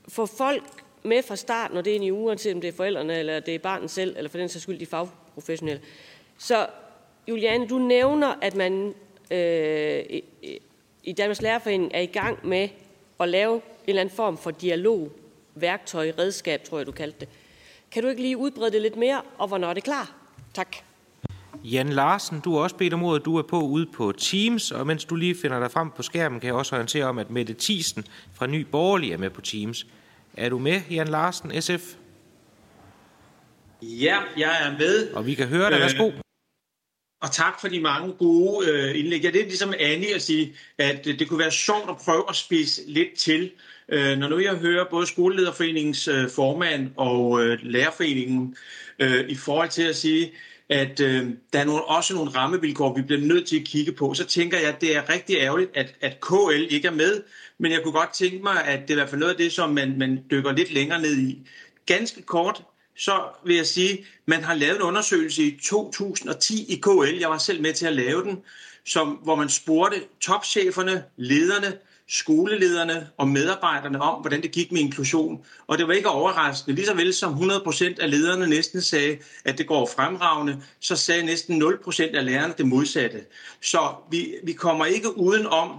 [0.07, 0.63] for folk
[1.03, 3.55] med fra start, når det er ind i uanset om det er forældrene, eller det
[3.55, 5.81] er barnet selv, eller for den sags skyld de fagprofessionelle.
[6.37, 6.67] Så
[7.27, 8.93] Juliane, du nævner, at man
[9.31, 10.23] øh, i,
[11.03, 12.69] i Danmarks Lærerforening er i gang med
[13.19, 15.11] at lave en eller anden form for dialog,
[15.55, 17.29] værktøj, redskab, tror jeg, du kaldte det.
[17.91, 20.11] Kan du ikke lige udbrede det lidt mere, og hvornår er det klar?
[20.53, 20.75] Tak.
[21.63, 23.25] Jan Larsen, du har også bedt om ordet.
[23.25, 26.39] Du er på ude på Teams, og mens du lige finder dig frem på skærmen,
[26.39, 29.87] kan jeg også orientere om, at Mette Thiesen fra Ny Borgerlig er med på Teams.
[30.37, 31.95] Er du med, Jan Larsen, SF?
[33.81, 35.13] Ja, jeg er med.
[35.13, 35.79] Og vi kan høre dig.
[35.79, 36.07] Værsgo.
[36.07, 36.13] Øh,
[37.21, 39.21] og tak for de mange gode øh, indlæg.
[39.21, 42.35] Ja, det er ligesom Annie at sige, at det kunne være sjovt at prøve at
[42.35, 43.51] spise lidt til.
[43.89, 48.55] Øh, når nu jeg hører både Skolelederforeningens øh, formand og øh, Lærerforeningen
[48.99, 50.31] øh, i forhold til at sige,
[50.69, 54.13] at øh, der er nogle, også nogle rammevilkår, vi bliver nødt til at kigge på.
[54.13, 57.23] Så tænker jeg, at det er rigtig ærgerligt, at, at KL ikke er med,
[57.57, 59.51] men jeg kunne godt tænke mig, at det er i hvert fald noget af det,
[59.51, 61.47] som man, man dykker lidt længere ned i.
[61.85, 62.63] Ganske kort,
[62.97, 67.37] så vil jeg sige, man har lavet en undersøgelse i 2010 i KL, jeg var
[67.37, 68.37] selv med til at lave den,
[68.85, 71.77] som, hvor man spurgte topcheferne, lederne,
[72.09, 75.45] skolelederne og medarbejderne om, hvordan det gik med inklusion.
[75.67, 76.75] Og det var ikke overraskende.
[76.75, 81.25] Lige så vel som 100% af lederne næsten sagde, at det går fremragende, så sagde
[81.25, 83.25] næsten 0% af lærerne det modsatte.
[83.61, 85.69] Så vi, vi kommer ikke uden om,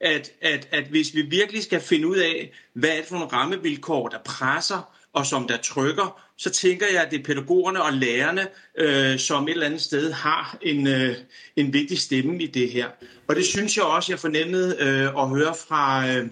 [0.00, 3.32] at, at, at hvis vi virkelig skal finde ud af, hvad er det for nogle
[3.32, 7.92] rammevilkår, der presser og som der trykker, så tænker jeg, at det er pædagogerne og
[7.92, 8.46] lærerne,
[8.78, 11.16] øh, som et eller andet sted har en, øh,
[11.56, 12.86] en vigtig stemme i det her.
[13.28, 16.28] Og det synes jeg også, jeg fornemmede øh, at høre fra, øh,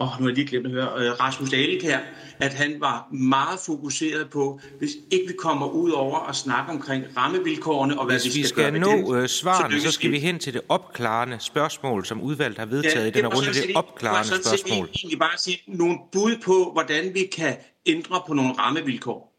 [0.00, 1.50] åh, nu har jeg lige glemt at høre, øh, Rasmus
[1.82, 2.00] her,
[2.40, 7.04] at han var meget fokuseret på, hvis ikke vi kommer ud over at snakke omkring
[7.16, 9.76] rammevilkårene og hvad Hvis vi vi skal, skal gøre nå med øh, det, svarene, så
[9.76, 13.24] lykkes skal vi hen til det opklarende spørgsmål, som udvalget har vedtaget i det den
[13.24, 13.52] var her runde.
[13.52, 14.88] Det opklarende det var sådan set spørgsmål.
[14.94, 17.56] egentlig bare sige nogle bud på, hvordan vi kan
[17.86, 19.32] ændre på nogle rammevilkår.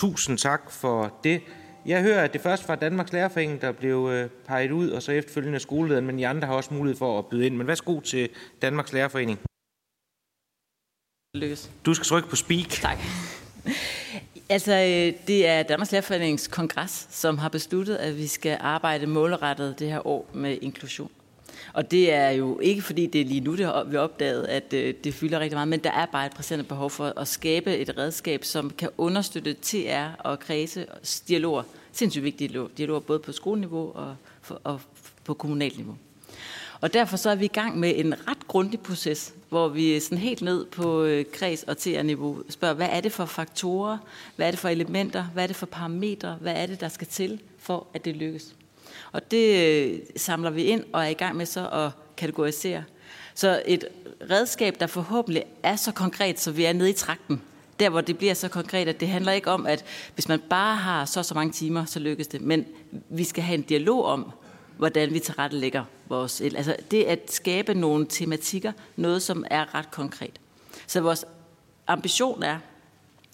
[0.00, 1.42] Tusind tak for det.
[1.86, 5.12] Jeg hører, at det først var Danmarks Lærerforening, der blev øh, peget ud, og så
[5.12, 7.56] efterfølgende skolelederen, men I andre har også mulighed for at byde ind.
[7.56, 8.28] Men værsgo til
[8.62, 9.38] Danmarks Lærerforening.
[11.34, 11.70] Lykkes.
[11.86, 12.68] Du skal trykke på speak.
[12.68, 12.98] Tak.
[14.48, 19.78] Altså, øh, det er Danmarks Lærerforenings kongres, som har besluttet, at vi skal arbejde målrettet
[19.78, 21.10] det her år med inklusion.
[21.76, 24.72] Og det er jo ikke, fordi det er lige nu, det har vi opdaget, at
[24.72, 27.76] øh, det fylder rigtig meget, men der er bare et præsent behov for at skabe
[27.76, 30.86] et redskab, som kan understøtte TR og kredse
[31.28, 31.62] dialoger,
[31.92, 34.80] sindssygt vigtige dialoger, både på skoleniveau og, for, og
[35.24, 35.96] på kommunalt niveau.
[36.80, 40.18] Og derfor så er vi i gang med en ret grundig proces, hvor vi sådan
[40.18, 43.98] helt ned på øh, kreds- og TR-niveau spørger, hvad er det for faktorer,
[44.36, 47.06] hvad er det for elementer, hvad er det for parametre, hvad er det, der skal
[47.06, 48.54] til for, at det lykkes.
[49.12, 52.84] Og det øh, samler vi ind og er i gang med så at kategorisere.
[53.34, 53.84] Så et
[54.30, 57.42] redskab, der forhåbentlig er så konkret, så vi er nede i trakten.
[57.80, 59.84] Der, hvor det bliver så konkret, at det handler ikke om, at
[60.14, 62.40] hvis man bare har så så mange timer, så lykkes det.
[62.40, 62.66] Men
[63.08, 64.32] vi skal have en dialog om,
[64.76, 66.40] hvordan vi tilrettelægger vores...
[66.40, 70.40] Altså det at skabe nogle tematikker, noget som er ret konkret.
[70.86, 71.24] Så vores
[71.86, 72.58] ambition er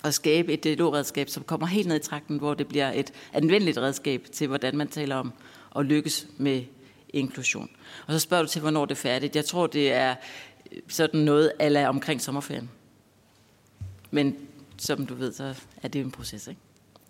[0.04, 3.78] at skabe et dialogredskab, som kommer helt ned i trakten, hvor det bliver et anvendeligt
[3.78, 5.32] redskab til, hvordan man taler om
[5.76, 6.64] at lykkes med
[7.08, 7.70] inklusion.
[8.06, 9.36] Og så spørger du til, hvornår det er færdigt.
[9.36, 10.14] Jeg tror, det er
[10.88, 12.70] sådan noget ala omkring sommerferien.
[14.10, 14.36] Men
[14.78, 16.60] som du ved, så er det jo en proces, ikke?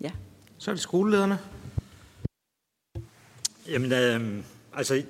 [0.01, 0.11] Ja.
[0.57, 1.39] Så er det skolelederne.
[3.67, 5.03] Jamen, øh, altså,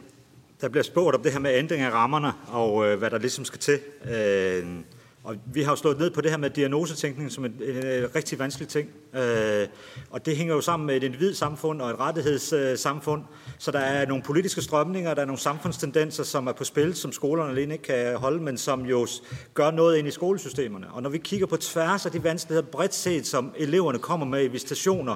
[0.61, 3.45] der bliver spurgt om det her med ændring af rammerne, og øh, hvad der ligesom
[3.45, 3.80] skal til.
[4.05, 4.80] Øh,
[5.23, 8.15] og vi har jo slået ned på det her med diagnosetænkning som en, en, en
[8.15, 8.89] rigtig vanskelig ting.
[9.15, 9.67] Øh,
[10.09, 13.23] og det hænger jo sammen med et individsamfund og et rettighedssamfund.
[13.57, 17.11] Så der er nogle politiske strømninger, der er nogle samfundstendenser, som er på spil, som
[17.11, 19.07] skolerne alene ikke kan holde, men som jo
[19.53, 20.91] gør noget ind i skolesystemerne.
[20.91, 24.43] Og når vi kigger på tværs af de vanskeligheder bredt set, som eleverne kommer med
[24.43, 25.15] i visitationer,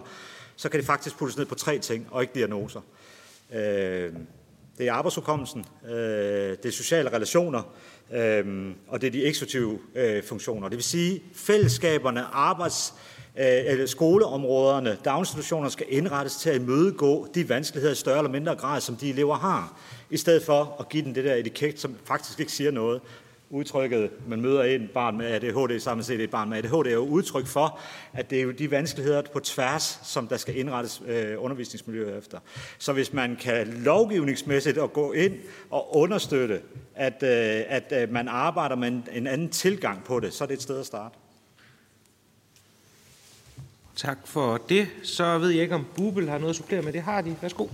[0.56, 2.82] så kan det faktisk puttes ned på tre ting, og ikke diagnoser.
[3.54, 4.14] Øh,
[4.78, 7.62] det er arbejdsudkommelsen, øh, det er sociale relationer,
[8.14, 10.70] øh, og det er de eksektive øh, funktioner.
[10.70, 12.94] Det vil sige, fællesskaberne, arbejds,
[13.40, 18.82] øh, skoleområderne, daginstitutionerne skal indrettes til at imødegå de vanskeligheder i større eller mindre grad,
[18.82, 19.80] som de elever har,
[20.10, 23.02] i stedet for at give dem det der etiket, som faktisk ikke siger noget.
[23.50, 27.06] Udtrykket, man møder et barn med ADHD, samlet set et barn med ADHD, er jo
[27.06, 27.80] udtryk for,
[28.14, 32.40] at det er jo de vanskeligheder på tværs, som der skal indrettes øh, undervisningsmiljøet efter.
[32.78, 35.34] Så hvis man kan lovgivningsmæssigt at gå ind
[35.70, 36.62] og understøtte,
[36.96, 40.48] at, øh, at øh, man arbejder med en, en anden tilgang på det, så er
[40.48, 41.16] det et sted at starte.
[43.96, 44.88] Tak for det.
[45.04, 46.94] Så ved jeg ikke, om Bubel har noget at supplere med.
[46.94, 47.36] Det har de.
[47.42, 47.68] Værsgo.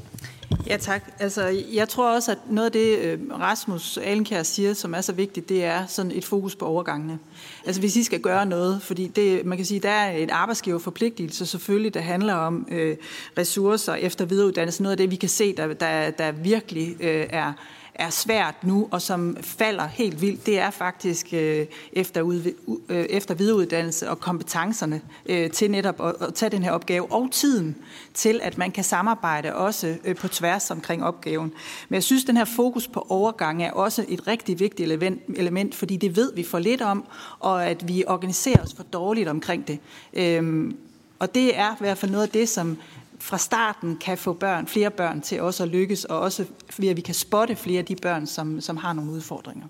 [0.68, 1.04] Ja, tak.
[1.20, 5.14] Altså, jeg tror også, at noget af det, øh, Rasmus Alenkær siger, som er så
[5.14, 7.20] vigtigt, det er sådan et fokus på overgangene.
[7.66, 11.46] Altså, hvis I skal gøre noget, fordi det, man kan sige, der er et arbejdsgiverforpligtelse
[11.46, 12.98] selvfølgelig, der handler om øh,
[13.38, 14.84] ressourcer efter videreuddannelse.
[14.84, 17.54] Noget af det, vi kan se, der, der, der virkelig øh, er
[17.96, 22.54] er svært nu, og som falder helt vildt, det er faktisk øh, efter, ud,
[22.90, 27.32] øh, efter videreuddannelse og kompetencerne øh, til netop at, at tage den her opgave, og
[27.32, 27.76] tiden
[28.14, 31.54] til, at man kan samarbejde også øh, på tværs omkring opgaven.
[31.90, 35.76] Men jeg synes, den her fokus på overgang er også et rigtig vigtigt element, element,
[35.76, 37.06] fordi det ved vi for lidt om,
[37.40, 39.80] og at vi organiserer os for dårligt omkring det.
[40.14, 40.78] Øhm,
[41.20, 42.78] og det er i hvert fald noget af det, som
[43.24, 46.46] fra starten kan få børn, flere børn til også at lykkes, og også
[46.78, 49.66] ved at vi kan spotte flere af de børn, som, som har nogle udfordringer,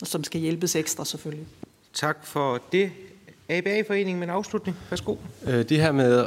[0.00, 1.46] og som skal hjælpes ekstra selvfølgelig.
[1.92, 2.90] Tak for det.
[3.48, 4.76] ABA-foreningen med en afslutning.
[4.90, 5.16] Værsgo.
[5.46, 6.26] Øh, det her med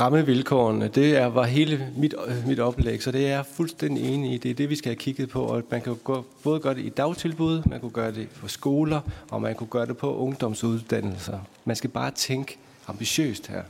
[0.00, 4.32] rammevilkårene, det er, var hele mit, øh, mit oplæg, så det er jeg fuldstændig enig
[4.32, 4.38] i.
[4.38, 6.84] Det er det, vi skal have kigget på, og man kan gå, både gøre det
[6.84, 9.00] i dagtilbud, man kunne gøre det på skoler,
[9.30, 11.38] og man kunne gøre det på ungdomsuddannelser.
[11.64, 12.58] Man skal bare tænke
[12.88, 13.62] ambitiøst her.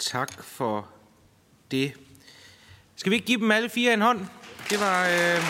[0.00, 0.88] Tak for
[1.70, 1.92] det.
[2.96, 4.20] Skal vi ikke give dem alle fire en hånd?
[4.70, 5.40] Det var øh,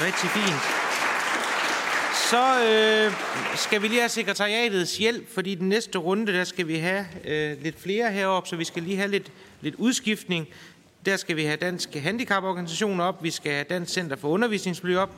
[0.00, 0.80] rigtig fint.
[2.30, 3.12] Så øh,
[3.56, 7.62] skal vi lige have sekretariatets hjælp, fordi den næste runde, der skal vi have øh,
[7.62, 10.48] lidt flere heroppe, så vi skal lige have lidt, lidt udskiftning.
[11.06, 15.14] Der skal vi have Danske Handicaporganisationer op, vi skal have Dansk Center for Undervisningsmiljø op,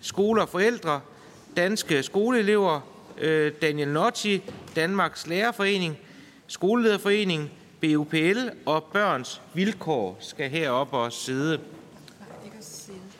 [0.00, 1.00] skoler og forældre,
[1.56, 2.80] danske skoleelever,
[3.18, 4.42] øh, Daniel Notti,
[4.76, 5.98] Danmarks Lærerforening,
[6.46, 7.50] Skolelederforening,
[7.80, 11.60] BUPL og Børns Vilkår skal herop og sidde.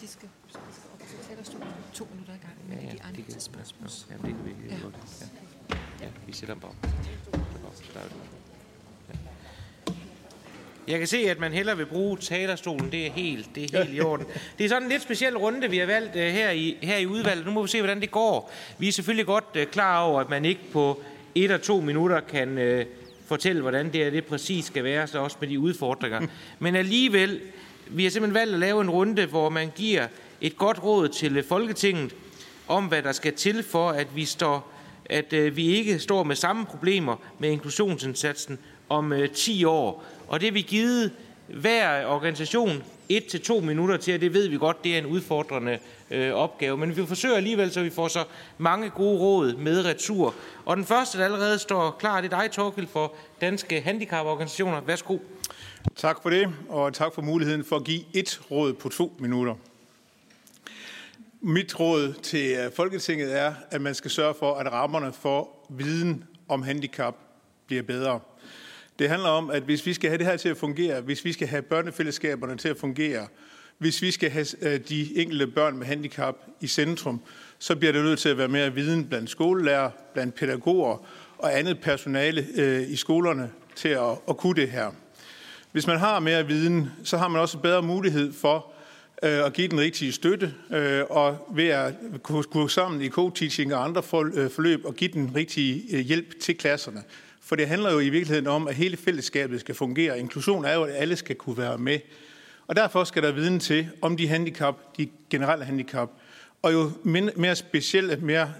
[0.00, 0.28] De skal,
[0.94, 3.42] op til talerstolen to minutter i gang, men Ja, de ja, andre det kan, til
[3.42, 3.88] spørgsmål.
[4.10, 4.76] ja, det kan vi ja.
[4.82, 4.94] godt.
[5.70, 5.76] Ja.
[6.06, 6.62] ja, vi sætter dem.
[9.08, 9.14] Ja.
[10.88, 12.92] Jeg kan se, at man hellere vil bruge talerstolen.
[12.92, 14.26] Det er helt, det er helt i orden.
[14.58, 17.06] Det er sådan en lidt speciel runde, vi har valgt uh, her, i, her i
[17.06, 17.46] udvalget.
[17.46, 18.52] Nu må vi se, hvordan det går.
[18.78, 21.02] Vi er selvfølgelig godt uh, klar over, at man ikke på
[21.34, 22.86] et og to minutter kan uh,
[23.26, 26.26] fortælle, hvordan det, er, det præcis skal være, så også med de udfordringer.
[26.58, 27.40] Men alligevel,
[27.86, 30.06] vi har simpelthen valgt at lave en runde, hvor man giver
[30.40, 32.14] et godt råd til Folketinget
[32.68, 34.72] om, hvad der skal til for, at vi står
[35.10, 38.58] at øh, vi ikke står med samme problemer med inklusionsindsatsen
[38.88, 40.04] om øh, 10 år.
[40.28, 41.12] Og det vi givet
[41.48, 45.06] hver organisation et til to minutter til, og det ved vi godt, det er en
[45.06, 45.78] udfordrende
[46.10, 46.76] øh, opgave.
[46.76, 48.24] Men vi forsøger alligevel, så vi får så
[48.58, 50.34] mange gode råd med retur.
[50.64, 54.80] Og den første, der allerede står klar, det er dig, Torkild, for Danske Handicaporganisationer.
[54.80, 55.18] Værsgo.
[55.96, 59.54] Tak for det, og tak for muligheden for at give et råd på to minutter.
[61.40, 66.24] Mit råd til øh, Folketinget er, at man skal sørge for, at rammerne for viden
[66.48, 67.14] om handicap
[67.66, 68.20] bliver bedre.
[68.98, 71.32] Det handler om, at hvis vi skal have det her til at fungere, hvis vi
[71.32, 73.26] skal have børnefællesskaberne til at fungere,
[73.78, 77.20] hvis vi skal have øh, de enkelte børn med handicap i centrum,
[77.58, 81.06] så bliver det nødt til at være mere viden blandt skolelærer, blandt pædagoger
[81.38, 84.90] og andet personale øh, i skolerne til at, at kunne det her.
[85.72, 88.72] Hvis man har mere viden, så har man også bedre mulighed for
[89.22, 93.74] øh, at give den rigtige støtte, øh, og ved at kunne gå sammen i co-teaching
[93.74, 94.02] og andre
[94.34, 97.02] øh, forløb og give den rigtige øh, hjælp til klasserne.
[97.46, 100.18] For det handler jo i virkeligheden om, at hele fællesskabet skal fungere.
[100.18, 101.98] Inklusion er jo, at alle skal kunne være med.
[102.66, 106.10] Og derfor skal der viden til om de handicap, de generelle handicap,
[106.62, 106.90] og jo
[107.36, 108.52] mere specielle, mere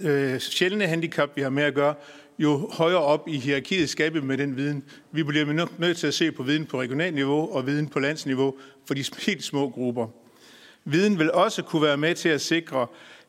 [0.00, 1.94] øh, sjældne handicap, vi har med at gøre,
[2.38, 4.84] jo højere op i hierarkiet skal vi med den viden.
[5.10, 8.54] Vi bliver nødt til at se på viden på regionalt niveau og viden på landsniveau
[8.86, 10.06] for de helt små grupper.
[10.84, 12.86] Viden vil også kunne være med til at sikre,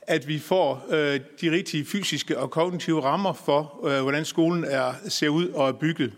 [0.08, 4.94] at vi får øh, de rigtige fysiske og kognitive rammer for, øh, hvordan skolen er,
[5.08, 6.14] ser ud og er bygget.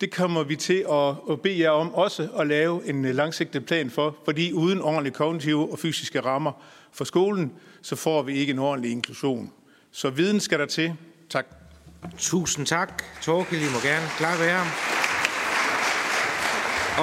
[0.00, 3.66] Det kommer vi til at, at bede jer om også at lave en øh, langsigtet
[3.66, 6.52] plan for, fordi uden ordentlige kognitive og fysiske rammer
[6.92, 9.52] for skolen, så får vi ikke en ordentlig inklusion.
[9.92, 10.94] Så viden skal der til.
[11.30, 11.46] Tak.
[12.18, 13.02] Tusind tak.
[13.22, 15.07] Torkel, I må gerne klare være.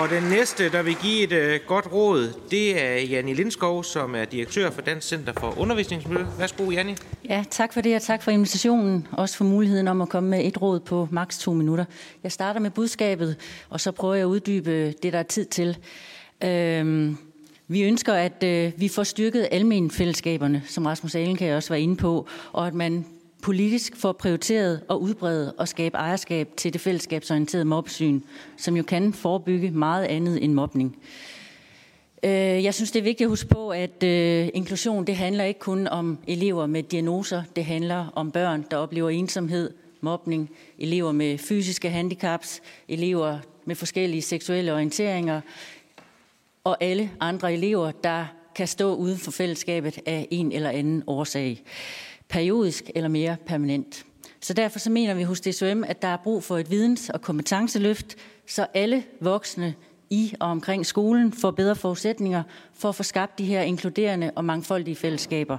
[0.02, 4.16] Og den næste, der vil give et øh, godt råd, det er Janni Lindskov, som
[4.16, 6.26] er direktør for Dansk Center for Undervisningsmiljø.
[6.40, 6.96] Værsgo, Janni.
[7.30, 9.08] Ja, tak for det, og tak for invitationen.
[9.12, 11.86] Også for muligheden om at komme med et råd på maks to minutter.
[12.24, 13.36] Jeg starter med budskabet,
[13.70, 15.78] og så prøver jeg at uddybe det, der er tid til.
[16.44, 17.18] Øhm,
[17.68, 22.28] vi ønsker, at øh, vi får styrket almenfællesskaberne, som Rasmus Alenkær også var inde på,
[22.52, 23.06] og at man
[23.46, 28.22] politisk får prioriteret og udbredet og skabe ejerskab til det fællesskabsorienterede mobsyn,
[28.58, 30.98] som jo kan forebygge meget andet end mobning.
[32.24, 32.32] Øh,
[32.64, 35.88] jeg synes, det er vigtigt at huske på, at øh, inklusion det handler ikke kun
[35.88, 37.44] om elever med diagnoser.
[37.56, 40.50] Det handler om børn, der oplever ensomhed, mobning,
[40.80, 45.42] elever med fysiske handicaps, elever med forskellige seksuelle orienteringer,
[46.64, 48.26] og alle andre elever, der
[48.56, 51.64] kan stå uden for fællesskabet af en eller anden årsag
[52.30, 54.06] periodisk eller mere permanent.
[54.42, 57.22] Så derfor så mener vi hos DSM, at der er brug for et videns- og
[57.22, 58.16] kompetenceløft,
[58.48, 59.74] så alle voksne
[60.10, 64.46] i og omkring skolen får bedre forudsætninger for at få skabt de her inkluderende og
[64.46, 65.58] mangfoldige fællesskaber.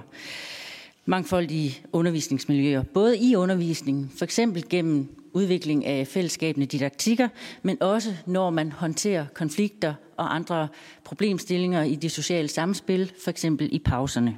[1.05, 7.27] Mangfoldige undervisningsmiljøer, både i undervisningen, for eksempel gennem udvikling af fællesskabende didaktikker,
[7.61, 10.67] men også når man håndterer konflikter og andre
[11.03, 14.37] problemstillinger i det sociale samspil, for eksempel i pauserne.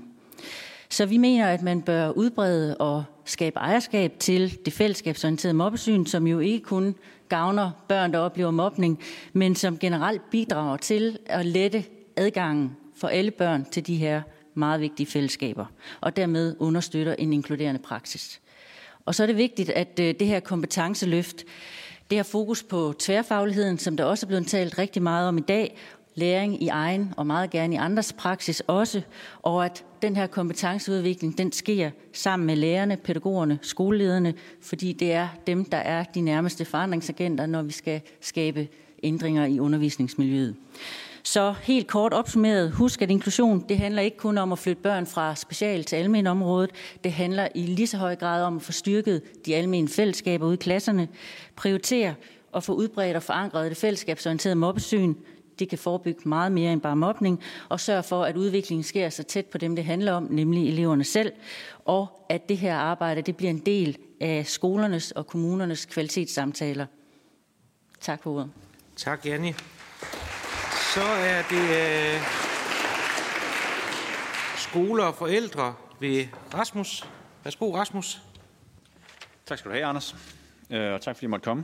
[0.92, 6.28] Så vi mener, at man bør udbrede og skabe ejerskab til det fællesskabsorienterede mobbesyn, som
[6.28, 6.96] jo ikke kun
[7.30, 9.00] gavner børn, der oplever mobning,
[9.34, 11.84] men som generelt bidrager til at lette
[12.16, 14.22] adgangen for alle børn til de her
[14.54, 15.66] meget vigtige fællesskaber,
[16.02, 18.42] og dermed understøtter en inkluderende praksis.
[19.06, 21.44] Og så er det vigtigt, at øh, det her kompetenceløft,
[22.10, 25.42] det har fokus på tværfagligheden, som der også er blevet talt rigtig meget om i
[25.42, 25.78] dag,
[26.20, 29.02] læring i egen og meget gerne i andres praksis også,
[29.42, 35.28] og at den her kompetenceudvikling, den sker sammen med lærerne, pædagogerne, skolelederne, fordi det er
[35.48, 38.68] dem, der er de nærmeste forandringsagenter, når vi skal skabe
[39.04, 40.56] ændringer i undervisningsmiljøet.
[41.24, 45.06] Så helt kort opsummeret, husk at inklusion, det handler ikke kun om at flytte børn
[45.06, 46.70] fra special til almen området.
[47.04, 50.54] Det handler i lige så høj grad om at få styrket de almene fællesskaber ude
[50.54, 51.08] i klasserne,
[51.56, 52.16] prioritere
[52.52, 55.14] og få udbredt og forankret det fællesskabsorienterede mobbesyn,
[55.60, 59.24] det kan forebygge meget mere end bare mobning, og sørge for, at udviklingen sker så
[59.24, 61.32] tæt på dem, det handler om, nemlig eleverne selv,
[61.86, 66.86] og at det her arbejde det bliver en del af skolernes og kommunernes kvalitetssamtaler.
[68.00, 68.52] Tak for ordet.
[68.96, 69.54] Tak, Janni.
[70.94, 71.70] Så er det
[72.16, 72.22] øh,
[74.58, 77.06] skoler og forældre ved Rasmus.
[77.44, 78.22] Værsgo, Rasmus.
[79.46, 80.16] Tak skal du have, Anders.
[80.70, 81.64] Øh, og tak fordi I måtte komme.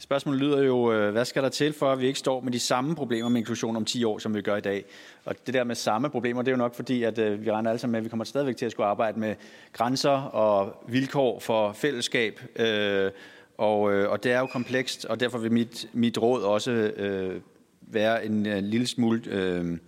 [0.00, 2.58] Spørgsmålet lyder jo, øh, hvad skal der til for, at vi ikke står med de
[2.58, 4.84] samme problemer med inklusion om 10 år, som vi gør i dag?
[5.24, 7.70] Og det der med samme problemer, det er jo nok fordi, at øh, vi regner
[7.70, 9.34] alle sammen med, at vi kommer stadigvæk til at skulle arbejde med
[9.72, 12.40] grænser og vilkår for fællesskab.
[12.56, 13.10] Øh,
[13.58, 17.40] og, og det er jo komplekst, og derfor vil mit, mit råd også øh,
[17.80, 19.78] være en, en lille smule øh,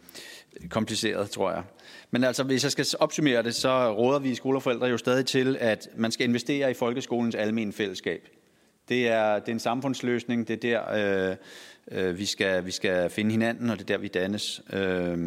[0.70, 1.62] kompliceret, tror jeg.
[2.10, 5.89] Men altså, hvis jeg skal opsummere det, så råder vi skoleforældre jo stadig til, at
[5.97, 8.28] man skal investere i folkeskolens almen fællesskab.
[8.91, 11.36] Det er, det er en samfundsløsning, det er der, øh,
[11.91, 14.62] øh, vi, skal, vi skal finde hinanden, og det er der, vi dannes.
[14.73, 15.19] Øh,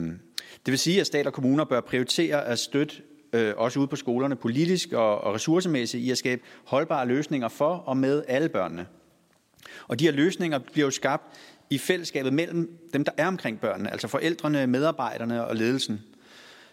[0.66, 2.96] det vil sige, at stat og kommuner bør prioritere at støtte
[3.34, 7.76] øh, også ude på skolerne politisk og, og ressourcemæssigt i at skabe holdbare løsninger for
[7.76, 8.86] og med alle børnene.
[9.88, 11.24] Og de her løsninger bliver jo skabt
[11.70, 16.02] i fællesskabet mellem dem, der er omkring børnene, altså forældrene, medarbejderne og ledelsen.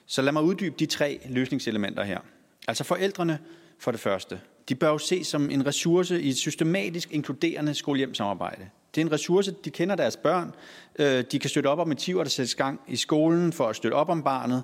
[0.07, 2.20] Så lad mig uddybe de tre løsningselementer her.
[2.69, 3.39] Altså forældrene
[3.78, 4.41] for det første.
[4.70, 8.68] De bør jo ses som en ressource i et systematisk inkluderende skolehjemsamarbejde.
[8.94, 10.55] Det er en ressource, de kender deres børn.
[10.99, 13.94] Øh, de kan støtte op om motiver, der sættes gang i skolen for at støtte
[13.94, 14.62] op om barnet.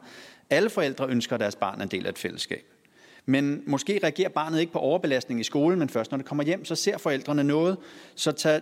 [0.51, 2.65] Alle forældre ønsker, at deres barn er en del af et fællesskab.
[3.27, 6.65] Men måske reagerer barnet ikke på overbelastning i skolen, men først når det kommer hjem,
[6.65, 7.77] så ser forældrene noget.
[8.15, 8.61] Så tag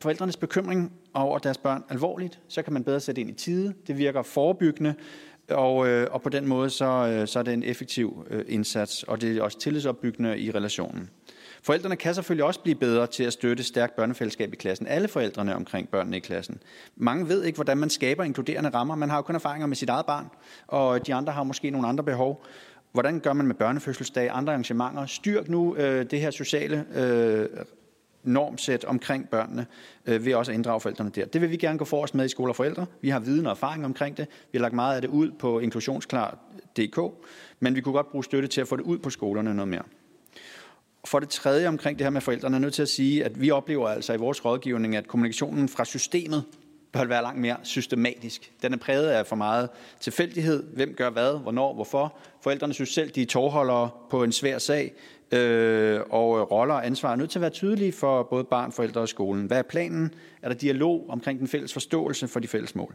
[0.00, 3.74] forældrenes bekymring over deres børn alvorligt, så kan man bedre sætte ind i tide.
[3.86, 4.94] Det virker forebyggende,
[5.50, 9.02] og, øh, og på den måde så, øh, så er det en effektiv øh, indsats,
[9.02, 11.10] og det er også tillidsopbyggende i relationen.
[11.62, 14.86] Forældrene kan selvfølgelig også blive bedre til at støtte stærkt børnefællesskab i klassen.
[14.86, 16.58] Alle forældrene omkring børnene i klassen.
[16.96, 18.94] Mange ved ikke, hvordan man skaber inkluderende rammer.
[18.94, 20.26] Man har jo kun erfaringer med sit eget barn,
[20.66, 22.44] og de andre har måske nogle andre behov.
[22.92, 25.06] Hvordan gør man med børnefødselsdag, andre arrangementer?
[25.06, 27.48] Styrk nu øh, det her sociale øh,
[28.24, 29.66] normsæt omkring børnene
[30.06, 31.24] øh, ved også at inddrage forældrene der.
[31.24, 32.86] Det vil vi gerne gå forrest med i skole og forældre.
[33.00, 34.26] Vi har viden og erfaring omkring det.
[34.52, 37.00] Vi har lagt meget af det ud på inklusionsklar.dk,
[37.60, 39.82] men vi kunne godt bruge støtte til at få det ud på skolerne noget mere.
[41.04, 43.50] For det tredje omkring det her med forældrene er nødt til at sige, at vi
[43.50, 46.44] oplever altså i vores rådgivning, at kommunikationen fra systemet
[46.94, 48.52] bør være langt mere systematisk.
[48.62, 49.68] Den er præget af for meget
[50.00, 50.62] tilfældighed.
[50.62, 52.16] Hvem gør hvad, hvornår, hvorfor.
[52.40, 54.92] Forældrene synes selv, de er tårholdere på en svær sag
[55.34, 58.72] øh, og øh, roller og ansvar er nødt til at være tydelige for både barn,
[58.72, 59.46] forældre og skolen.
[59.46, 60.14] Hvad er planen?
[60.42, 62.94] Er der dialog omkring den fælles forståelse for de fælles mål?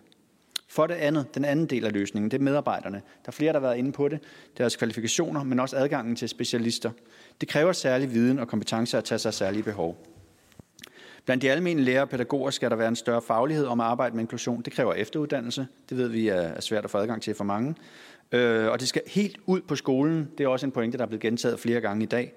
[0.68, 2.98] For det andet, den anden del af løsningen, det er medarbejderne.
[2.98, 4.20] Der er flere, der har været inde på det.
[4.58, 6.92] Deres kvalifikationer, men også adgangen til specialister.
[7.42, 9.98] Det kræver særlig viden og kompetence at tage sig særlige behov.
[11.26, 14.16] Blandt de almindelige lærere og pædagoger skal der være en større faglighed om at arbejde
[14.16, 14.62] med inklusion.
[14.62, 15.68] Det kræver efteruddannelse.
[15.90, 17.76] Det ved vi er svært at få adgang til for mange.
[18.32, 20.30] Øh, og det skal helt ud på skolen.
[20.38, 22.34] Det er også en pointe, der er blevet gentaget flere gange i dag.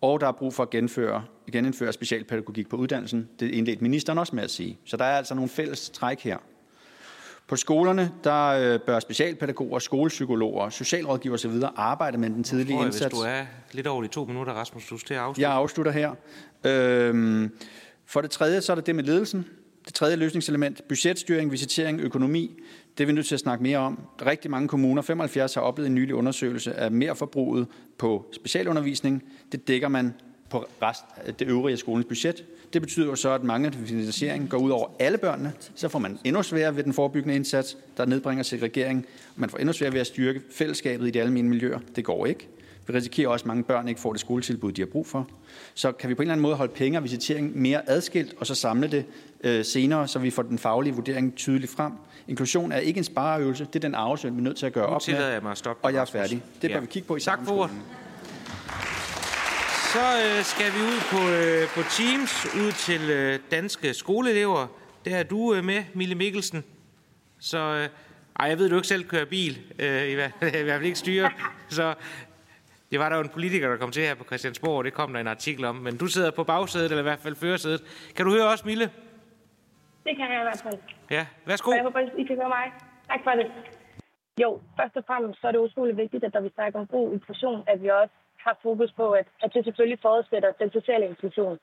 [0.00, 3.28] Og der er brug for at genføre, genindføre specialpædagogik på uddannelsen.
[3.40, 4.78] Det indledte ministeren også med at sige.
[4.84, 6.36] Så der er altså nogle fælles træk her.
[7.48, 11.60] På skolerne der øh, bør specialpædagoger, skolepsykologer, socialrådgiver osv.
[11.76, 13.04] arbejde med den tidlige jeg, indsats.
[13.04, 15.42] Hvis du er lidt over de to minutter, Rasmus, du skal afslutte.
[15.42, 16.14] Jeg afslutter her.
[16.64, 17.50] Øhm,
[18.06, 19.46] for det tredje, så er det det med ledelsen.
[19.86, 22.58] Det tredje løsningselement, budgetstyring, visitering, økonomi.
[22.98, 23.98] Det er vi nødt til at snakke mere om.
[24.26, 27.66] Rigtig mange kommuner, 75 har oplevet en nylig undersøgelse af merforbruget
[27.98, 29.22] på specialundervisning.
[29.52, 30.14] Det dækker man
[30.50, 32.44] på rest af det øvrige af skolens budget.
[32.72, 35.52] Det betyder jo så, at mange finansiering går ud over alle børnene.
[35.74, 39.06] Så får man endnu sværere ved den forebyggende indsats, der nedbringer segregering.
[39.36, 41.78] Man får endnu sværere ved at styrke fællesskabet i de almindelige miljøer.
[41.96, 42.48] Det går ikke.
[42.86, 45.28] Vi risikerer også, at mange børn ikke får det skoletilbud, de har brug for.
[45.74, 48.46] Så kan vi på en eller anden måde holde penge og visitering mere adskilt, og
[48.46, 49.04] så samle det
[49.44, 51.92] øh, senere, så vi får den faglige vurdering tydeligt frem.
[52.28, 54.86] Inklusion er ikke en spareøvelse, det er den arvesøn, vi er nødt til at gøre
[54.86, 55.32] op med.
[55.32, 55.84] jeg mig at stoppe.
[55.84, 56.42] Og jeg er færdig.
[56.62, 56.80] Det bør ja.
[56.80, 57.70] vi kigge på i Tak for
[59.92, 64.66] Så øh, skal vi ud på, øh, på Teams, ud til øh, danske skoleelever.
[65.04, 66.64] Der er du øh, med, Mille Mikkelsen.
[67.38, 67.88] Så øh,
[68.40, 69.60] Ej, jeg ved, du ikke selv kører bil.
[69.78, 71.30] Øh, i, hvert, I hvert fald ikke styre.
[71.68, 71.94] Så
[72.90, 75.12] det var der jo en politiker, der kom til her på Christiansborg, og det kom
[75.12, 75.76] der en artikel om.
[75.76, 77.82] Men du sidder på bagsædet, eller i hvert fald førersædet.
[78.16, 78.90] Kan du høre også, Mille?
[80.06, 80.78] Det kan jeg i hvert fald.
[81.10, 81.70] Ja, værsgo.
[81.70, 82.66] Og jeg håber, I kan høre mig.
[83.08, 83.46] Tak for det.
[84.42, 87.12] Jo, først og fremmest så er det utrolig vigtigt, at når vi snakker om god
[87.12, 91.58] inklusion, at vi også har fokus på, at, at det selvfølgelig forudsætter den sociale inklusion.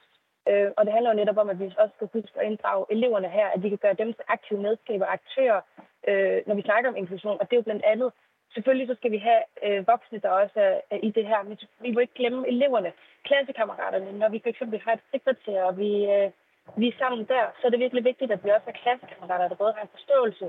[0.49, 3.29] Øh, og det handler jo netop om, at vi også skal huske at inddrage eleverne
[3.29, 5.61] her, at vi kan gøre dem til aktive medskaber og aktører,
[6.07, 7.37] øh, når vi snakker om inklusion.
[7.39, 8.11] Og det er jo blandt andet,
[8.53, 11.57] selvfølgelig så skal vi have øh, voksne, der også er, er i det her, men
[11.81, 12.91] vi må ikke glemme eleverne,
[13.23, 14.11] klassekammeraterne.
[14.11, 16.29] Når vi for eksempel har et sekretær, og vi, øh,
[16.77, 19.55] vi er sammen der, så er det virkelig vigtigt, at vi også har klassekammerater, der
[19.55, 20.45] både har en forståelse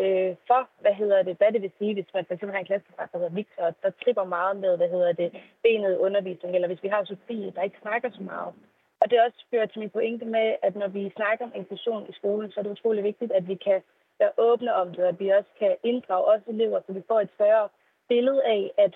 [0.00, 3.12] øh, for, hvad hedder det, hvad det vil sige, hvis man fx har en klassekammerat,
[3.12, 5.28] der hedder Victor, der tripper meget med, hvad hedder det,
[5.62, 8.52] benet undervisning, eller hvis vi har Sofie, der ikke snakker så meget.
[9.00, 12.12] Og det også fører til min pointe med, at når vi snakker om inklusion i
[12.12, 13.82] skolen, så er det utrolig vigtigt, at vi kan
[14.18, 17.20] være åbne om det, og at vi også kan inddrage os elever, så vi får
[17.20, 17.68] et større
[18.08, 18.94] billede af, at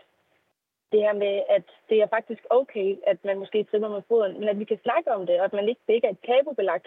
[0.93, 4.49] det her med, at det er faktisk okay, at man måske trimmer med foden, men
[4.49, 6.87] at vi kan snakke om det, og at man ikke, det ikke er et tabubelagt.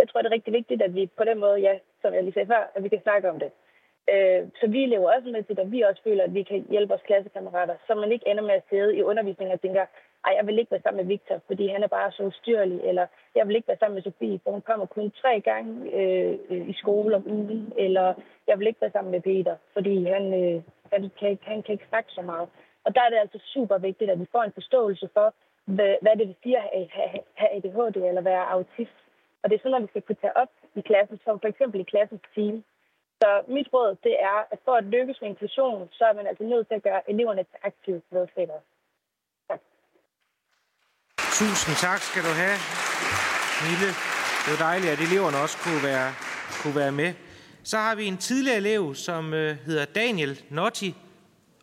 [0.00, 2.34] Jeg tror, det er rigtig vigtigt, at vi på den måde, ja, som jeg lige
[2.34, 3.50] sagde før, at vi kan snakke om det.
[4.12, 6.88] Øh, så vi lever også med til, at vi også føler, at vi kan hjælpe
[6.88, 9.84] vores klassekammerater, så man ikke ender med at sidde i undervisningen og tænker,
[10.26, 13.06] ej, jeg vil ikke være sammen med Victor, fordi han er bare så ustyrlig, eller
[13.34, 16.68] jeg vil ikke være sammen med Sofie, for hun kommer kun tre gange øh, øh
[16.68, 18.14] i skole om ugen, eller
[18.46, 21.88] jeg vil ikke være sammen med Peter, fordi han, øh, han, kan, han kan ikke
[21.88, 22.48] snakke så meget.
[22.84, 26.14] Og der er det altså super vigtigt, at vi får en forståelse for, hvad, hvad
[26.18, 26.88] det vil sige at
[27.40, 28.98] have, ADHD eller være autist.
[29.42, 31.80] Og det er sådan, noget, vi skal kunne tage op i klassen, som for eksempel
[31.80, 32.64] i klassens team.
[33.20, 36.44] Så mit råd, det er, at for at lykkes med inklusion, så er man altså
[36.44, 38.62] nødt til at gøre eleverne til aktive medspillere.
[41.40, 42.58] Tusind tak skal du have,
[43.68, 43.88] Mille.
[44.42, 46.08] Det var dejligt, at eleverne også kunne være,
[46.62, 47.10] kunne være med.
[47.64, 50.90] Så har vi en tidligere elev, som øh, hedder Daniel Notti,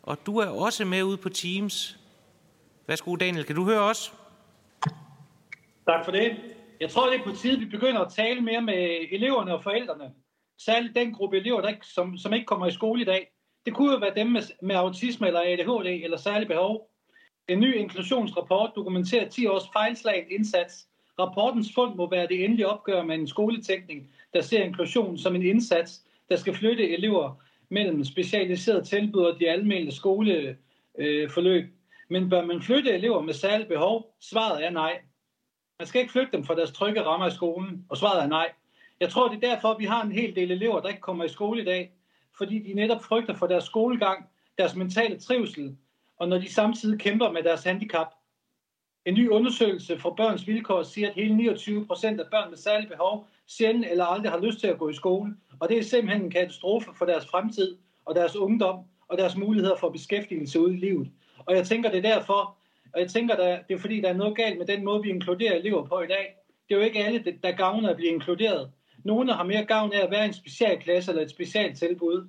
[0.02, 1.98] og du er også med ude på Teams.
[2.86, 3.44] Værsgo, Daniel.
[3.44, 4.14] Kan du høre os?
[5.86, 6.36] Tak for det.
[6.80, 10.12] Jeg tror, det er på tide, vi begynder at tale mere med eleverne og forældrene.
[10.58, 13.32] Særligt den gruppe elever, der ikke, som, som ikke kommer i skole i dag.
[13.66, 16.90] Det kunne jo være dem med, med autisme eller ADHD eller særlig behov.
[17.48, 20.88] En ny inklusionsrapport dokumenterer 10 års fejlslaget indsats.
[21.18, 25.42] Rapportens fund må være det endelige opgør med en skoletænkning, der ser inklusion som en
[25.42, 31.64] indsats, der skal flytte elever mellem specialiserede tilbud og de almindelige skoleforløb.
[31.64, 31.70] Øh,
[32.08, 34.14] Men bør man flytte elever med særlige behov?
[34.20, 35.00] Svaret er nej.
[35.78, 38.52] Man skal ikke flytte dem fra deres trygge rammer i skolen, og svaret er nej.
[39.00, 41.28] Jeg tror, det er derfor, vi har en hel del elever, der ikke kommer i
[41.28, 41.92] skole i dag,
[42.36, 44.26] fordi de netop frygter for deres skolegang,
[44.58, 45.76] deres mentale trivsel,
[46.16, 48.06] og når de samtidig kæmper med deres handicap.
[49.04, 52.88] En ny undersøgelse fra Børns Vilkår siger, at hele 29 procent af børn med særlige
[52.88, 55.34] behov sjældent eller aldrig har lyst til at gå i skole.
[55.60, 59.76] Og det er simpelthen en katastrofe for deres fremtid og deres ungdom og deres muligheder
[59.76, 61.08] for beskæftigelse ude i livet.
[61.46, 62.56] Og jeg tænker, det er derfor,
[62.94, 63.36] og jeg tænker,
[63.68, 66.06] det er fordi, der er noget galt med den måde, vi inkluderer elever på i
[66.06, 66.36] dag.
[66.68, 68.70] Det er jo ikke alle, der gavner at blive inkluderet.
[69.04, 72.28] Nogle har mere gavn af at være i en specialklasse eller et specialtilbud.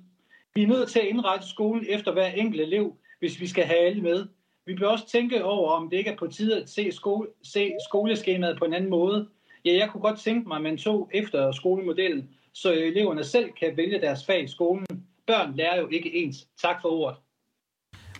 [0.54, 3.78] Vi er nødt til at indrette skolen efter hver enkelt elev, hvis vi skal have
[3.78, 4.26] alle med.
[4.66, 7.72] Vi bør også tænke over, om det ikke er på tide at se, skole, se
[7.88, 9.28] skoleskemaet på en anden måde.
[9.64, 13.76] Ja, jeg kunne godt tænke mig, at man tog efter skolemodellen, så eleverne selv kan
[13.76, 14.86] vælge deres fag i skolen.
[15.26, 16.36] Børn lærer jo ikke ens.
[16.62, 17.16] Tak for ordet.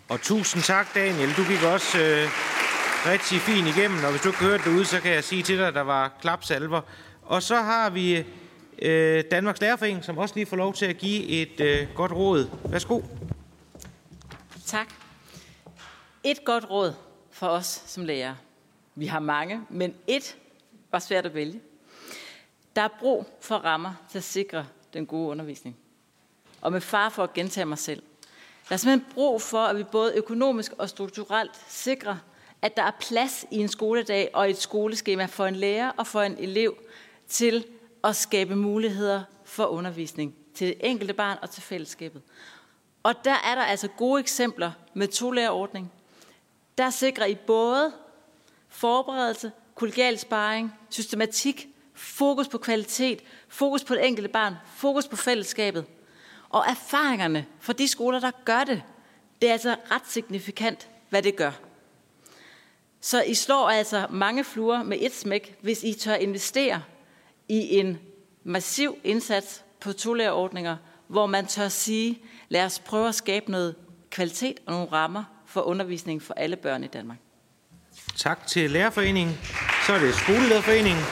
[0.09, 1.29] Og tusind tak, Daniel.
[1.37, 2.27] Du gik også øh,
[3.13, 5.59] rigtig fint igennem, og hvis du ikke hørte det ud, så kan jeg sige til
[5.59, 6.81] dig, at der var klapsalver.
[7.23, 8.25] Og så har vi
[8.83, 12.51] øh, Danmarks Lærerforening, som også lige får lov til at give et øh, godt råd.
[12.65, 13.01] Værsgo.
[14.67, 14.95] Tak.
[16.25, 16.95] Et godt råd
[17.31, 18.37] for os som lærere.
[18.95, 20.37] Vi har mange, men et
[20.93, 21.61] var svært at vælge.
[22.77, 25.77] Der er brug for rammer til at sikre den gode undervisning.
[26.61, 28.03] Og med far for at gentage mig selv.
[28.69, 32.17] Der er simpelthen brug for, at vi både økonomisk og strukturelt sikrer,
[32.63, 36.23] at der er plads i en skoledag og et skoleskema for en lærer og for
[36.23, 36.77] en elev
[37.29, 37.67] til
[38.05, 42.23] at skabe muligheder for undervisning til det enkelte barn og til fællesskabet.
[43.03, 45.93] Og der er der altså gode eksempler med tolærerordning.
[46.79, 47.93] Der sikrer I både
[48.69, 55.85] forberedelse, kollegial sparring, systematik, fokus på kvalitet, fokus på det enkelte barn, fokus på fællesskabet.
[56.49, 58.83] Og erfaringerne fra de skoler, der gør det,
[59.43, 61.53] det er altså ret signifikant, hvad det gør.
[63.01, 66.83] Så I slår altså mange fluer med et smæk, hvis I tør investere
[67.49, 67.99] i en
[68.45, 70.77] massiv indsats på tolærerordninger,
[71.09, 73.75] hvor man tør sige, lad os prøve at skabe noget
[74.11, 77.19] kvalitet og nogle rammer for undervisning for alle børn i Danmark.
[78.17, 79.39] Tak til Lærerforeningen.
[79.87, 81.05] Så er det Skolelederforeningen.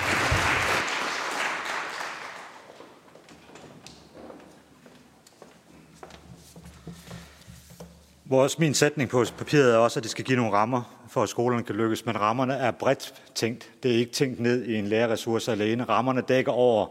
[8.25, 11.29] Vores, min sætning på papiret er også, at det skal give nogle rammer for, at
[11.29, 13.71] skolerne kan lykkes, men rammerne er bredt tænkt.
[13.83, 15.85] Det er ikke tænkt ned i en lærerressource alene.
[15.85, 16.87] Rammerne dækker over,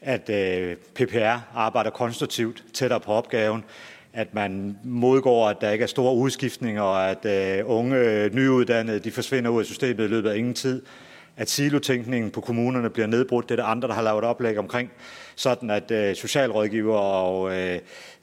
[0.00, 3.64] at øh, PPR arbejder konstruktivt tættere på opgaven,
[4.16, 7.26] at man modgår, at der ikke er store udskiftninger, og at
[7.58, 10.82] øh, unge øh, nyuddannede de forsvinder ud af systemet i løbet af ingen tid,
[11.36, 13.48] at silotænkningen på kommunerne bliver nedbrudt.
[13.48, 14.90] Det er der andre, der har lavet oplæg omkring,
[15.34, 17.78] sådan at øh, socialrådgiver og øh,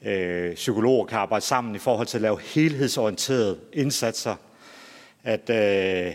[0.06, 4.36] øh, psykologer kan arbejde sammen i forhold til at lave helhedsorienterede indsatser.
[5.24, 6.14] At øh,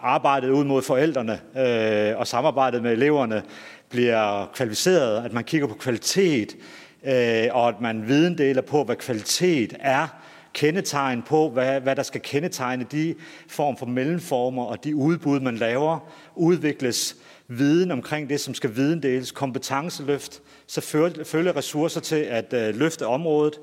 [0.00, 3.42] arbejdet ud mod forældrene øh, og samarbejdet med eleverne
[3.90, 6.56] bliver kvalificeret, at man kigger på kvalitet,
[7.04, 10.06] øh, og at man videndeler på, hvad kvalitet er,
[10.52, 13.14] kendetegn på, hvad, hvad der skal kendetegne de
[13.48, 17.16] form for mellemformer og de udbud, man laver, udvikles
[17.48, 20.80] viden omkring det, som skal videndeles, kompetenceløft, så
[21.24, 23.54] følger ressourcer til at øh, løfte området.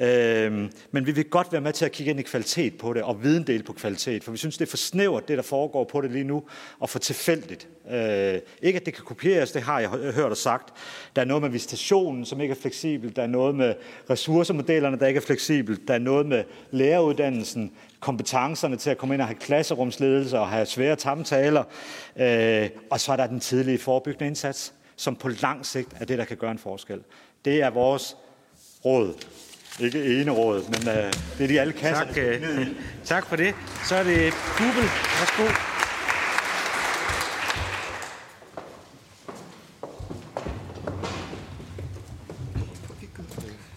[0.00, 3.02] Øh, men vi vil godt være med til at kigge ind i kvalitet på det,
[3.02, 6.00] og videndel på kvalitet, for vi synes, det er for snævert, det der foregår på
[6.00, 6.42] det lige nu,
[6.78, 7.68] og for tilfældigt.
[7.90, 10.74] Øh, ikke at det kan kopieres, det har jeg hørt og sagt.
[11.16, 13.16] Der er noget med visitationen, som ikke er fleksibel.
[13.16, 13.74] Der er noget med
[14.10, 15.88] ressourcemodellerne, der ikke er fleksibelt.
[15.88, 20.66] Der er noget med læreruddannelsen, kompetencerne til at komme ind og have klasserumsledelse og have
[20.66, 21.64] svære samtaler.
[22.16, 26.18] Øh, og så er der den tidlige forebyggende indsats, som på lang sigt er det,
[26.18, 27.00] der kan gøre en forskel.
[27.44, 28.16] Det er vores
[28.84, 29.14] råd.
[29.80, 32.04] Ikke ene råd, men øh, det er de alle kasser.
[32.04, 32.66] Tak, øh,
[33.04, 33.54] tak for det.
[33.88, 34.82] Så er det Bubel.
[34.82, 35.44] Værsgo.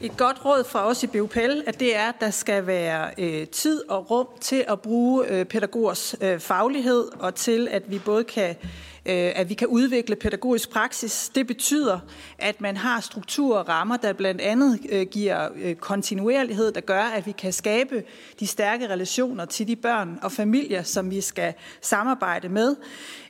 [0.01, 3.47] Et godt råd fra os i BUPL, at det er, at der skal være øh,
[3.47, 8.23] tid og rum til at bruge øh, pædagogers øh, faglighed, og til at vi både
[8.23, 11.31] kan Øh, Øh, at vi kan udvikle pædagogisk praksis.
[11.35, 11.99] Det betyder,
[12.37, 17.01] at man har strukturer og rammer, der blandt andet øh, giver øh, kontinuerlighed, der gør,
[17.01, 18.03] at vi kan skabe
[18.39, 22.75] de stærke relationer til de børn og familier, som vi skal samarbejde med.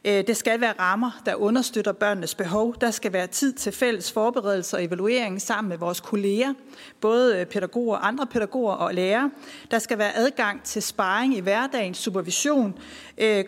[0.06, 2.76] Det skal være rammer, der understøtter børnenes behov.
[2.82, 6.54] Der skal være tid til fælles forberedelse og evaluering sammen med vores kolleger,
[7.02, 9.32] både pædagoger, andre pædagoger og lærere.
[9.72, 12.78] Der skal være adgang til sparring i hverdagen, supervision,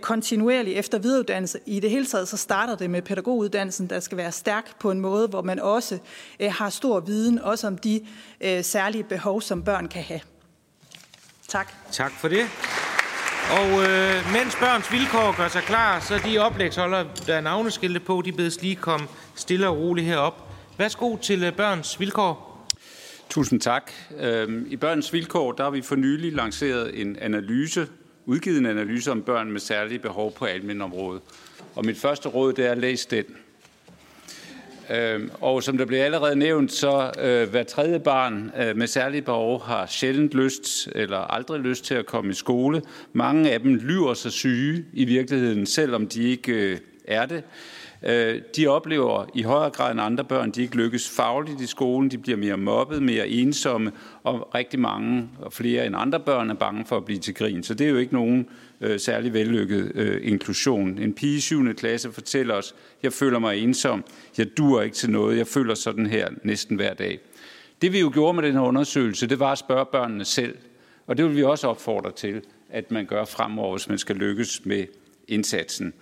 [0.02, 1.60] kontinuerlig efter videreuddannelse.
[1.66, 5.00] I det hele taget så starter det med pædagoguddannelsen, der skal være stærk på en
[5.00, 6.00] måde, hvor man også
[6.40, 8.02] øh, har stor viden, også om de
[8.42, 10.20] øh, særlige behov, som børn kan have.
[11.48, 11.74] Tak.
[11.92, 12.46] Tak for det.
[13.52, 18.22] Og øh, mens børns vilkår gør sig klar, så de oplægsholder, der er navneskilte på,
[18.26, 20.34] de bedes lige komme stille og roligt herop.
[20.78, 22.68] Værsgo til øh, børns vilkår.
[23.30, 23.92] Tusind tak.
[24.20, 27.88] Øhm, I Børns Vilkår der har vi for nylig lanceret en analyse,
[28.26, 31.22] udgivet en analyse om børn med særlige behov på almindeligområdet.
[31.76, 33.26] Og mit første råd det er at læse den.
[34.92, 39.22] Øhm, og som der blev allerede nævnt, så øh, hver tredje barn øh, med særlige
[39.22, 42.82] behov har sjældent lyst eller aldrig lyst til at komme i skole.
[43.14, 47.44] Mange af dem lyver sig syge i virkeligheden, selvom de ikke øh, er det.
[48.56, 52.18] De oplever i højere grad end andre børn, de ikke lykkes fagligt i skolen, de
[52.18, 53.92] bliver mere mobbet, mere ensomme,
[54.24, 57.64] og rigtig mange og flere end andre børn er bange for at blive til grin.
[57.64, 58.48] Så det er jo ikke nogen
[58.82, 60.98] øh, særlig vellykket øh, inklusion.
[60.98, 61.74] En pige i 7.
[61.74, 64.04] klasse fortæller os, jeg føler mig ensom,
[64.38, 67.20] jeg dur ikke til noget, jeg føler sådan her næsten hver dag.
[67.82, 70.56] Det vi jo gjorde med den her undersøgelse, det var at spørge børnene selv.
[71.08, 74.66] Og det vil vi også opfordre til, at man gør fremover, hvis man skal lykkes
[74.66, 74.86] med
[75.28, 75.94] indsatsen.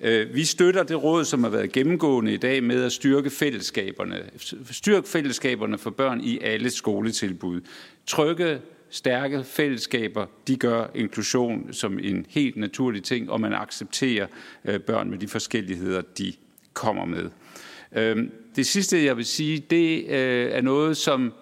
[0.00, 4.22] Øh, vi støtter det råd, som har været gennemgående i dag med at styrke fællesskaberne.
[4.70, 7.60] Styrk fællesskaberne for børn i alle skoletilbud.
[8.06, 14.26] Trygge stærke fællesskaber, de gør inklusion som en helt naturlig ting, og man accepterer
[14.64, 16.32] øh, børn med de forskelligheder, de
[16.72, 17.30] kommer med.
[17.92, 21.32] Øhm, det sidste, jeg vil sige, det øh, er noget, som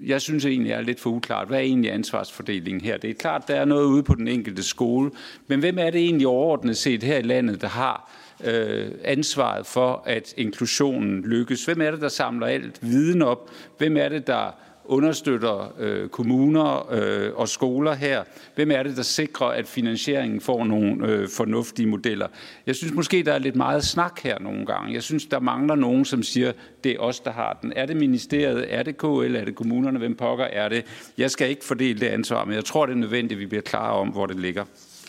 [0.00, 1.48] jeg synes egentlig er lidt for uklart.
[1.48, 2.96] Hvad er egentlig ansvarsfordelingen her?
[2.96, 5.10] Det er klart, der er noget ude på den enkelte skole,
[5.46, 8.10] men hvem er det egentlig overordnet set her i landet, der har
[8.44, 11.64] øh, ansvaret for, at inklusionen lykkes?
[11.64, 13.50] Hvem er det, der samler alt viden op?
[13.78, 14.50] Hvem er det, der
[14.88, 18.24] understøtter øh, kommuner øh, og skoler her?
[18.54, 22.28] Hvem er det, der sikrer, at finansieringen får nogle øh, fornuftige modeller?
[22.66, 24.94] Jeg synes måske, der er lidt meget snak her nogle gange.
[24.94, 26.52] Jeg synes, der mangler nogen, som siger,
[26.84, 27.72] det er os, der har den.
[27.76, 28.74] Er det ministeriet?
[28.74, 29.36] Er det KL?
[29.36, 29.98] Er det kommunerne?
[29.98, 30.84] Hvem pokker er det?
[31.18, 33.62] Jeg skal ikke fordele det ansvar, men jeg tror, det er nødvendigt, at vi bliver
[33.62, 34.64] klar om, hvor det ligger.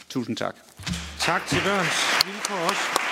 [0.09, 0.55] Tusind tak.
[1.19, 3.09] Tak til Børns Vilkår også.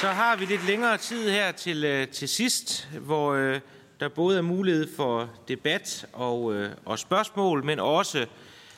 [0.00, 3.60] Så har vi lidt længere tid her til, øh, til sidst, hvor øh,
[4.02, 8.26] der både er mulighed for debat og, øh, og spørgsmål, men også,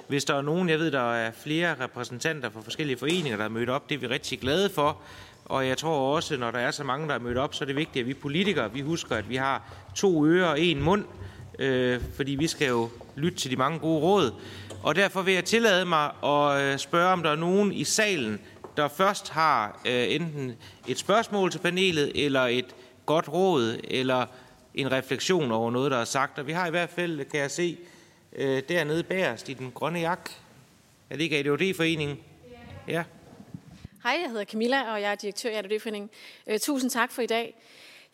[0.09, 3.49] hvis der er nogen, jeg ved, der er flere repræsentanter fra forskellige foreninger, der er
[3.49, 4.99] mødt op, det er vi rigtig glade for.
[5.45, 7.67] Og jeg tror også, når der er så mange, der er mødt op, så er
[7.67, 9.63] det vigtigt, at vi politikere, vi husker, at vi har
[9.95, 11.05] to ører og en mund.
[11.59, 14.33] øh, fordi vi skal jo lytte til de mange gode råd.
[14.83, 18.41] Og derfor vil jeg tillade mig at øh, spørge, om der er nogen i salen,
[18.77, 20.53] der først har øh, enten
[20.89, 22.75] et spørgsmål til panelet, eller et
[23.07, 24.27] godt råd, eller
[24.75, 26.39] en refleksion over noget, der er sagt.
[26.39, 27.79] Og vi har i hvert fald, kan jeg se,
[28.33, 30.31] øh, dernede bagerst i den grønne jak.
[31.11, 32.19] Er det ikke ADHD-foreningen?
[32.89, 33.05] Ja.
[34.03, 36.11] Hej, jeg hedder Camilla, og jeg er direktør i ADHD-foreningen.
[36.47, 37.55] Øh, tusind tak for i dag.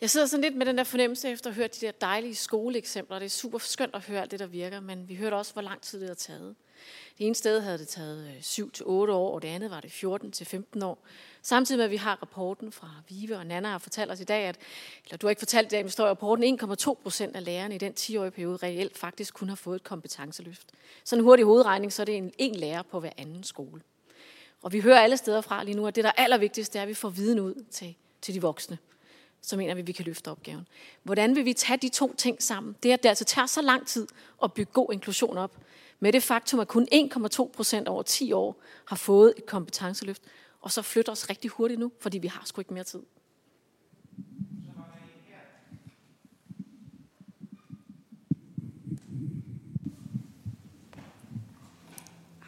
[0.01, 2.35] Jeg sidder sådan lidt med den der fornemmelse efter at have hørt de der dejlige
[2.35, 3.19] skoleeksempler.
[3.19, 5.61] Det er super skønt at høre alt det, der virker, men vi hørte også, hvor
[5.61, 6.55] lang tid det har taget.
[7.17, 10.85] Det ene sted havde det taget øh, 7-8 år, og det andet var det 14-15
[10.85, 10.97] år.
[11.41, 14.43] Samtidig med, at vi har rapporten fra Vive og Nana har fortalt os i dag,
[14.43, 14.57] at,
[15.05, 17.77] eller du har ikke fortalt det, men står i rapporten, 1,2 procent af lærerne i
[17.77, 20.67] den 10-årige periode reelt faktisk kun har fået et kompetenceløft.
[21.03, 23.81] Så en hurtig hovedregning, så er det en, en lærer på hver anden skole.
[24.61, 26.87] Og vi hører alle steder fra lige nu, at det, der er allervigtigste, er, at
[26.87, 28.77] vi får viden ud til, til de voksne.
[29.41, 30.67] Så mener vi, at vi kan løfte opgaven.
[31.03, 32.75] Hvordan vil vi tage de to ting sammen?
[32.83, 34.07] Det er, at det altså tager så lang tid
[34.43, 35.51] at bygge god inklusion op,
[36.03, 40.21] med det faktum, at kun 1,2 procent over 10 år har fået et kompetenceløft,
[40.61, 42.99] og så flytter os rigtig hurtigt nu, fordi vi har sgu ikke mere tid.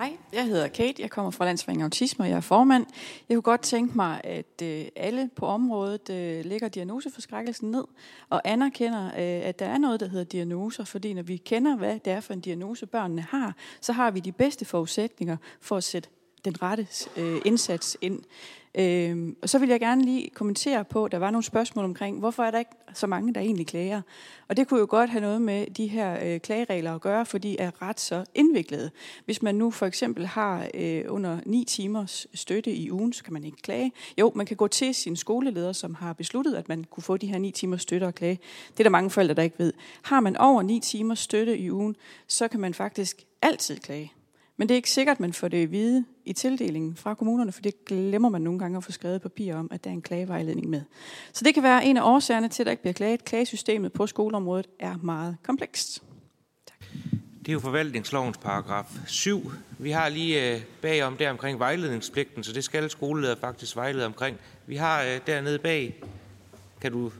[0.03, 2.85] Hej, jeg hedder Kate, jeg kommer fra Landsforeningen Autisme, og jeg er formand.
[3.29, 7.83] Jeg kunne godt tænke mig, at øh, alle på området øh, lægger diagnoseforskrækkelsen ned
[8.29, 11.99] og anerkender, øh, at der er noget, der hedder diagnoser, fordi når vi kender, hvad
[11.99, 15.83] det er for en diagnose, børnene har, så har vi de bedste forudsætninger for at
[15.83, 16.09] sætte
[16.45, 18.23] den rette øh, indsats ind.
[18.77, 22.43] Øh, og så vil jeg gerne lige kommentere på, der var nogle spørgsmål omkring, hvorfor
[22.43, 24.01] er der ikke så mange, der egentlig klager?
[24.47, 27.37] Og det kunne jo godt have noget med de her øh, klageregler at gøre, for
[27.37, 28.91] de er ret så indviklede.
[29.25, 33.33] Hvis man nu for eksempel har øh, under 9 timers støtte i ugen, så kan
[33.33, 33.91] man ikke klage.
[34.19, 37.27] Jo, man kan gå til sin skoleleder, som har besluttet, at man kunne få de
[37.27, 38.39] her 9 timers støtte og klage.
[38.71, 39.73] Det er der mange forældre, der ikke ved.
[40.01, 41.95] Har man over 9 timers støtte i ugen,
[42.27, 44.13] så kan man faktisk altid klage.
[44.57, 47.61] Men det er ikke sikkert, man får det at vide i tildelingen fra kommunerne, for
[47.61, 50.69] det glemmer man nogle gange at få skrevet papir om, at der er en klagevejledning
[50.69, 50.81] med.
[51.33, 53.25] Så det kan være en af årsagerne til, at der ikke bliver klaget.
[53.25, 56.03] Klagesystemet på skoleområdet er meget komplekst.
[56.65, 56.87] Tak.
[57.39, 59.51] Det er jo forvaltningslovens paragraf 7.
[59.79, 64.37] Vi har lige øh, bagom der omkring vejledningspligten, så det skal skoleleder faktisk vejlede omkring.
[64.67, 66.03] Vi har øh, dernede bag,
[66.81, 67.11] kan du...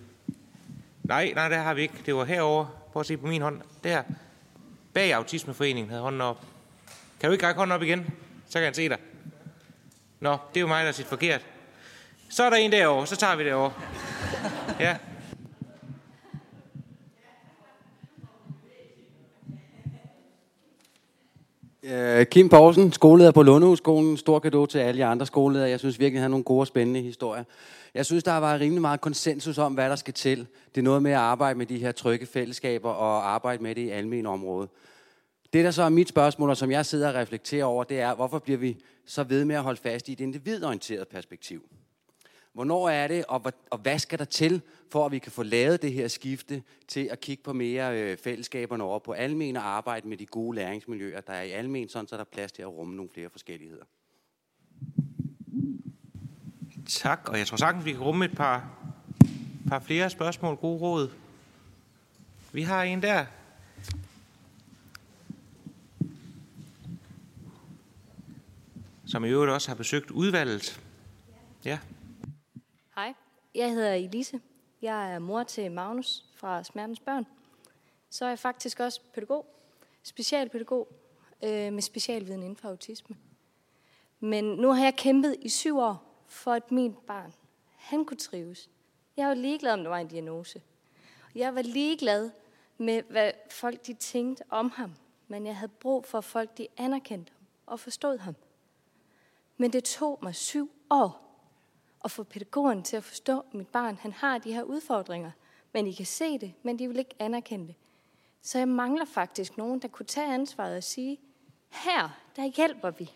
[1.03, 1.93] Nej, nej, der har vi ikke.
[2.05, 2.65] Det var herover.
[2.93, 3.61] Prøv at se på min hånd.
[3.83, 4.03] Der.
[4.93, 6.45] Bag Autismeforeningen havde hånden op.
[7.19, 8.05] Kan du ikke række hånden op igen?
[8.53, 8.97] Så kan han se dig.
[10.19, 11.45] Nå, det er jo mig, der har set forkert.
[12.29, 13.69] Så er der en derovre, så tager vi det over.
[14.79, 14.97] Ja.
[21.83, 24.17] Øh, Kim Poulsen, skoleleder på Lundehusskolen.
[24.17, 25.69] Stor gave til alle de andre skoleledere.
[25.69, 27.43] Jeg synes virkelig, han har nogle gode og spændende historier.
[27.93, 30.47] Jeg synes, der var rimelig meget konsensus om, hvad der skal til.
[30.75, 33.81] Det er noget med at arbejde med de her trygge fællesskaber og arbejde med det
[33.81, 34.67] i almen område.
[35.53, 38.15] Det, der så er mit spørgsmål, og som jeg sidder og reflekterer over, det er,
[38.15, 41.69] hvorfor bliver vi så ved med at holde fast i et individorienteret perspektiv?
[42.53, 45.81] Hvornår er det, og, og hvad skal der til, for at vi kan få lavet
[45.81, 50.07] det her skifte til at kigge på mere øh, fællesskaberne over på almen og arbejde
[50.07, 52.67] med de gode læringsmiljøer, der er i almen, sådan så der er plads til at
[52.67, 53.83] rumme nogle flere forskelligheder?
[56.87, 58.69] Tak, og jeg tror sagtens, vi kan rumme et par,
[59.69, 60.55] par flere spørgsmål.
[60.55, 61.09] Gode råd.
[62.51, 63.25] Vi har en der.
[69.13, 70.81] Som i øvrigt også har besøgt udvalget.
[71.65, 71.79] Ja.
[72.95, 73.13] Hej,
[73.55, 74.41] jeg hedder Elise.
[74.81, 77.25] Jeg er mor til Magnus fra Smertens Børn.
[78.09, 79.45] Så er jeg faktisk også pædagog,
[80.03, 80.87] specialpædagog
[81.43, 83.15] øh, med specialviden inden for autisme.
[84.19, 87.33] Men nu har jeg kæmpet i syv år for, at min barn,
[87.77, 88.69] han kunne trives.
[89.17, 90.61] Jeg var ligeglad, om der var en diagnose.
[91.35, 92.31] Jeg var ligeglad
[92.77, 94.93] med, hvad folk de tænkte om ham.
[95.27, 98.35] Men jeg havde brug for, at folk de anerkendte ham og forstod ham.
[99.57, 101.23] Men det tog mig syv år
[102.03, 105.31] at få pædagogerne til at forstå, at mit barn han har de her udfordringer.
[105.73, 107.75] Men I kan se det, men de vil ikke anerkende det.
[108.41, 111.19] Så jeg mangler faktisk nogen, der kunne tage ansvaret og sige,
[111.69, 113.11] her, der hjælper vi.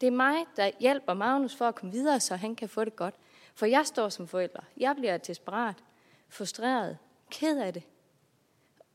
[0.00, 2.96] Det er mig, der hjælper Magnus for at komme videre, så han kan få det
[2.96, 3.14] godt.
[3.54, 4.60] For jeg står som forælder.
[4.76, 5.84] Jeg bliver desperat,
[6.28, 6.98] frustreret,
[7.30, 7.82] ked af det.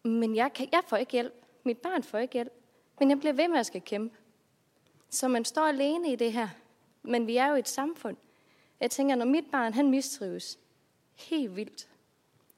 [0.03, 1.33] Men jeg, kan, jeg får ikke hjælp.
[1.63, 2.53] Mit barn får ikke hjælp.
[2.99, 4.17] Men jeg bliver ved med at skal kæmpe.
[5.09, 6.47] Så man står alene i det her.
[7.07, 8.17] Men vi er jo et samfund.
[8.79, 10.59] Jeg tænker, når mit barn han mistrives
[11.15, 11.89] helt vildt,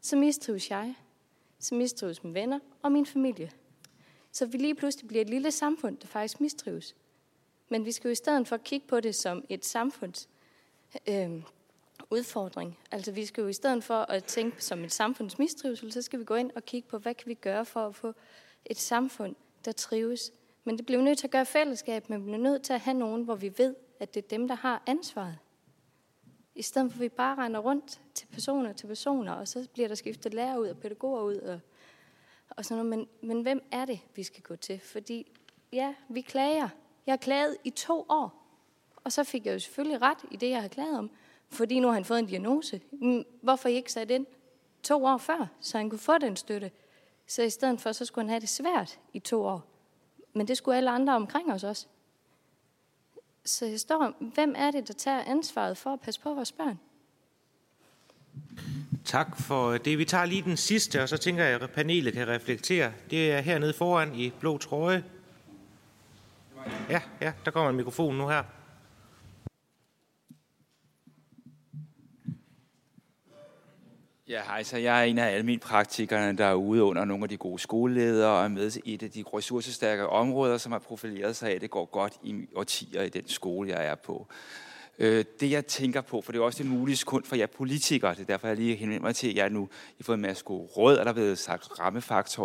[0.01, 0.95] så mistrives jeg.
[1.59, 3.51] Så mistrives mine venner og min familie.
[4.31, 6.95] Så vi lige pludselig bliver et lille samfund, der faktisk mistrives.
[7.69, 10.29] Men vi skal jo i stedet for kigge på det som et samfunds
[11.07, 11.43] øh,
[12.09, 12.77] udfordring.
[12.91, 16.19] Altså vi skal jo i stedet for at tænke som et samfunds mistrivsel, så skal
[16.19, 18.13] vi gå ind og kigge på, hvad kan vi gøre for at få
[18.65, 20.31] et samfund, der trives.
[20.63, 22.97] Men det bliver nødt til at gøre fællesskab, men vi bliver nødt til at have
[22.97, 25.37] nogen, hvor vi ved, at det er dem, der har ansvaret.
[26.55, 29.87] I stedet for at vi bare render rundt til personer til personer, og så bliver
[29.87, 31.59] der skiftet lærer ud og pædagoger ud og,
[32.49, 32.99] og sådan noget.
[32.99, 34.79] Men, men hvem er det, vi skal gå til?
[34.79, 35.31] Fordi
[35.73, 36.69] ja, vi klager.
[37.05, 38.39] Jeg har klaget i to år,
[38.95, 41.11] og så fik jeg jo selvfølgelig ret i det, jeg har klaget om,
[41.49, 42.81] fordi nu har han fået en diagnose.
[42.91, 44.25] Mm, hvorfor I ikke sat ind
[44.83, 46.71] to år før, så han kunne få den støtte?
[47.27, 49.63] Så i stedet for, så skulle han have det svært i to år.
[50.33, 51.87] Men det skulle alle andre omkring os også.
[53.49, 56.79] Så jeg står, hvem er det, der tager ansvaret for at passe på vores børn?
[59.05, 59.97] Tak for det.
[59.97, 62.91] Vi tager lige den sidste, og så tænker jeg, at panelet kan reflektere.
[63.09, 65.03] Det er hernede foran i blå trøje.
[66.89, 68.43] Ja, ja, der kommer en mikrofon nu her.
[74.29, 77.29] Ja, hej, så jeg er en af almindelige praktikerne, der er ude under nogle af
[77.29, 81.35] de gode skoleledere og er med i et af de ressourcestærke områder, som har profileret
[81.35, 84.27] sig af, det går godt i årtier i den skole, jeg er på.
[84.99, 88.13] Øh, det jeg tænker på, for det er også en mulig kun for jer politikere,
[88.13, 89.63] det er derfor, jeg lige henvender mig til jer nu.
[89.63, 91.65] I har fået en masse gode råd, og der er blevet sagt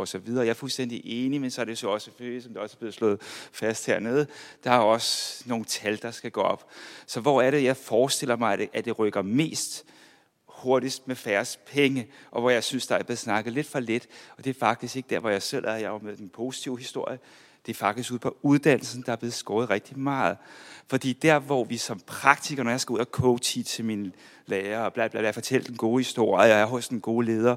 [0.06, 0.44] så videre.
[0.44, 2.78] Jeg er fuldstændig enig, men så er det så også selvfølgelig, som det også er
[2.78, 3.20] blevet slået
[3.52, 4.26] fast hernede,
[4.64, 6.70] der er også nogle tal, der skal gå op.
[7.06, 9.84] Så hvor er det, jeg forestiller mig, at det rykker mest
[10.64, 14.06] hurtigst med færrest penge, og hvor jeg synes, der er blevet snakket lidt for lidt.
[14.36, 15.74] Og det er faktisk ikke der, hvor jeg selv er.
[15.74, 17.18] Jeg er med den positive historie.
[17.66, 20.36] Det er faktisk ude på uddannelsen, der er blevet skåret rigtig meget.
[20.86, 24.12] Fordi der, hvor vi som praktikere, når jeg skal ud og coache til mine
[24.46, 27.26] lærere, og bla, bla, bla, fortælle den gode historie, og jeg er hos den gode
[27.26, 27.56] leder,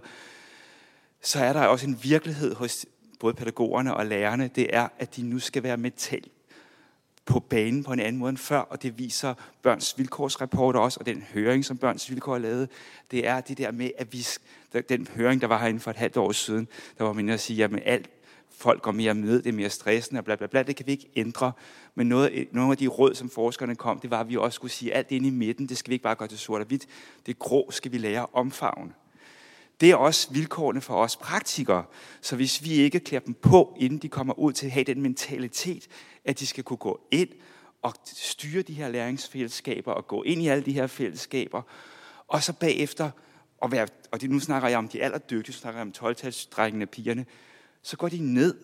[1.21, 2.85] så er der også en virkelighed hos
[3.19, 6.36] både pædagogerne og lærerne, det er, at de nu skal være mentalt
[7.27, 11.05] på banen på en anden måde end før, og det viser Børns Vilkårsrapporter også, og
[11.05, 12.69] den høring, som Børns Vilkår har lavet,
[13.11, 14.27] det er det der med, at vi,
[14.89, 17.63] den høring, der var herinde for et halvt år siden, der var man at sige,
[17.63, 18.09] at alt
[18.57, 20.63] folk går mere med, det er mere stressende, og bla, bla, bla.
[20.63, 21.51] Det kan vi ikke ændre.
[21.95, 24.71] Men noget, nogle af de råd, som forskerne kom, det var, at vi også skulle
[24.71, 26.67] sige, at alt inde i midten, det skal vi ikke bare gøre til sort og
[26.67, 26.85] hvidt.
[27.25, 28.91] Det grå skal vi lære omfavne.
[29.81, 31.83] Det er også vilkårene for os praktikere.
[32.21, 35.01] Så hvis vi ikke klæder dem på, inden de kommer ud til at have den
[35.01, 35.87] mentalitet,
[36.27, 37.29] at de skal kunne gå ind
[37.81, 41.61] og styre de her læringsfællesskaber og gå ind i alle de her fællesskaber,
[42.27, 43.11] og så bagefter,
[43.57, 46.85] og, være, og det, nu snakker jeg om de allerdygtige, så snakker jeg om 12-talsdrengene
[46.85, 47.25] pigerne,
[47.81, 48.55] så går de ned,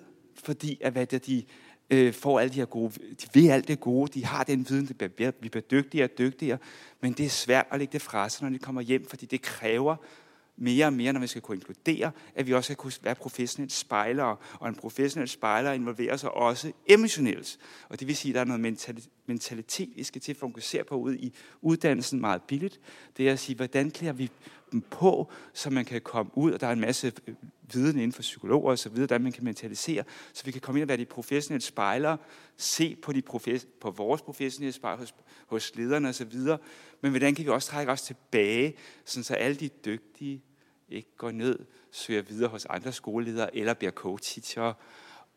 [0.43, 1.43] fordi at, hvad der, de
[1.89, 4.87] øh, får alle de her gode, de ved alt det gode, de har den viden,
[4.87, 6.57] de bliver, vi bliver dygtigere og dygtigere,
[7.01, 9.41] men det er svært at lægge det fra sig, når de kommer hjem, fordi det
[9.41, 9.95] kræver
[10.57, 13.71] mere og mere, når vi skal kunne inkludere, at vi også skal kunne være professionelle
[13.71, 17.59] spejlere, og en professionel spejler involverer sig også emotionelt.
[17.89, 20.95] Og det vil sige, at der er noget mentalitet, vi skal til at fokusere på
[20.95, 22.79] ud i uddannelsen meget billigt.
[23.17, 24.31] Det er at sige, hvordan klæder vi
[24.73, 27.35] dem på, så man kan komme ud, og der er en masse øh,
[27.73, 30.03] viden inden for psykologer og så videre, der man kan mentalisere,
[30.33, 32.17] så vi kan komme ind og være de professionelle spejlere,
[32.57, 35.15] se på, de profes- på vores professionelle spejler hos,
[35.47, 36.57] hos lederne og så videre,
[37.01, 40.43] men hvordan kan vi også trække os tilbage, sådan så alle de dygtige
[40.89, 41.59] ikke går ned,
[41.91, 44.73] søger videre hos andre skoleledere eller bliver co-teacher.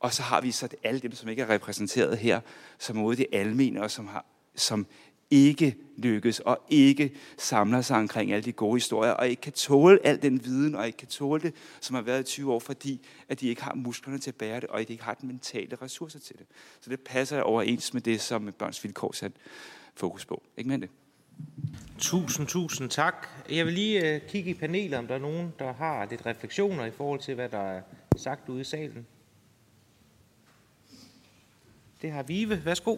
[0.01, 2.41] Og så har vi så alle dem, som ikke er repræsenteret her,
[2.79, 4.87] som er ude i det almene, og som, har, som
[5.31, 10.07] ikke lykkes og ikke samler sig omkring alle de gode historier, og ikke kan tåle
[10.07, 13.07] al den viden, og ikke kan tåle det, som har været i 20 år, fordi
[13.29, 15.77] at de ikke har musklerne til at bære det, og de ikke har den mentale
[15.83, 16.47] ressourcer til det.
[16.81, 19.33] Så det passer overens med det, som børns vilkår sat
[19.95, 20.43] fokus på.
[20.57, 20.89] Ikke med det?
[21.99, 23.29] Tusind, tusind tak.
[23.51, 26.85] Jeg vil lige øh, kigge i panelet, om der er nogen, der har lidt refleksioner
[26.85, 27.83] i forhold til, hvad der er
[28.17, 29.07] sagt ude i salen.
[32.03, 32.65] Det har Vive.
[32.65, 32.97] Værsgo.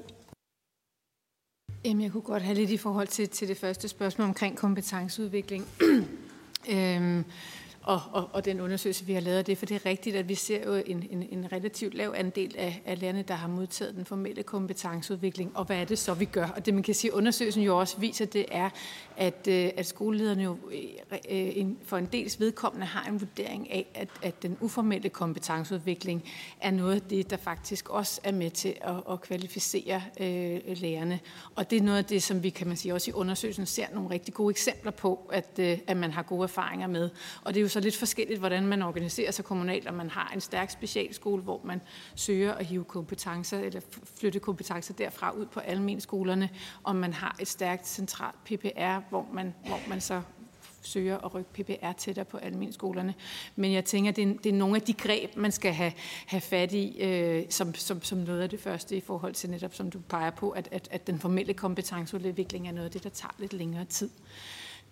[1.89, 5.67] Jamen, jeg kunne godt have lidt i forhold til, til det første spørgsmål omkring kompetenceudvikling.
[6.75, 7.25] øhm,
[7.89, 10.29] og, og, og den undersøgelse, vi har lavet af det, for det er rigtigt, at
[10.29, 13.95] vi ser jo en, en, en relativt lav andel af, af lærerne, der har modtaget
[13.95, 16.47] den formelle kompetenceudvikling, og hvad er det så, vi gør?
[16.47, 18.71] Og det, man kan sige, undersøgelsen jo også viser, det er,
[19.17, 20.57] at, øh, at skolelederne jo
[21.31, 26.25] øh, øh, for en dels vedkommende har en vurdering af, at, at den uformelle kompetenceudvikling
[26.61, 31.21] er noget af det, der faktisk også er med til at, at kvalificere øh, lærerne.
[31.55, 33.87] Og det er noget af det, som vi, kan man sige, også i undersøgelsen ser
[33.95, 37.11] nogle rigtig gode eksempler på, at, øh, at man har gode erfaringer med.
[37.45, 40.31] Og det er jo så lidt forskelligt, hvordan man organiserer sig kommunalt, om man har
[40.35, 41.81] en stærk specialskole, hvor man
[42.15, 43.81] søger at hive kompetencer eller
[44.19, 46.51] flytte kompetencer derfra ud på almen skolerne,
[46.85, 50.23] om man har et stærkt centralt PPR, hvor man, hvor man så
[50.83, 52.39] søger at rykke PPR tættere på
[52.71, 53.15] skolerne.
[53.57, 55.93] Men jeg tænker, det er, det er nogle af de greb, man skal have,
[56.27, 59.75] have fat i, øh, som, som, som noget af det første i forhold til netop,
[59.75, 63.11] som du peger på, at, at, at den formelle kompetenceudvikling er noget af det, der
[63.11, 64.11] tager lidt længere tid.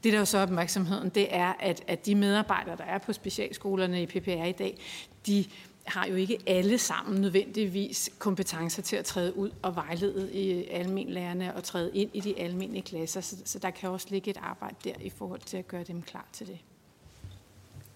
[0.06, 3.12] Det, der jo så er opmærksomheden, det er, at, at de medarbejdere, der er på
[3.12, 4.78] specialskolerne i PPR i dag,
[5.26, 5.44] de
[5.84, 11.54] har jo ikke alle sammen nødvendigvis kompetencer til at træde ud og vejlede i almenlærerne
[11.54, 13.20] og træde ind i de almindelige klasser.
[13.20, 16.02] Så, så der kan også ligge et arbejde der i forhold til at gøre dem
[16.02, 16.58] klar til det.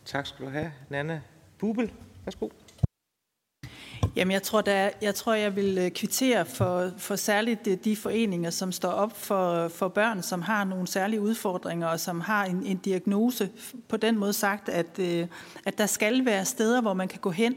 [0.04, 1.20] Tak skal du have, Nana
[1.58, 1.92] Bubel.
[2.24, 2.48] Værsgo.
[4.16, 7.96] Jamen, jeg tror, der, jeg, tror, jeg vil øh, kvittere for, for særligt øh, de,
[7.96, 12.44] foreninger, som står op for, for børn, som har nogle særlige udfordringer, og som har
[12.44, 13.48] en, en diagnose.
[13.88, 15.26] På den måde sagt, at, øh,
[15.66, 17.56] at der skal være steder, hvor man kan gå hen.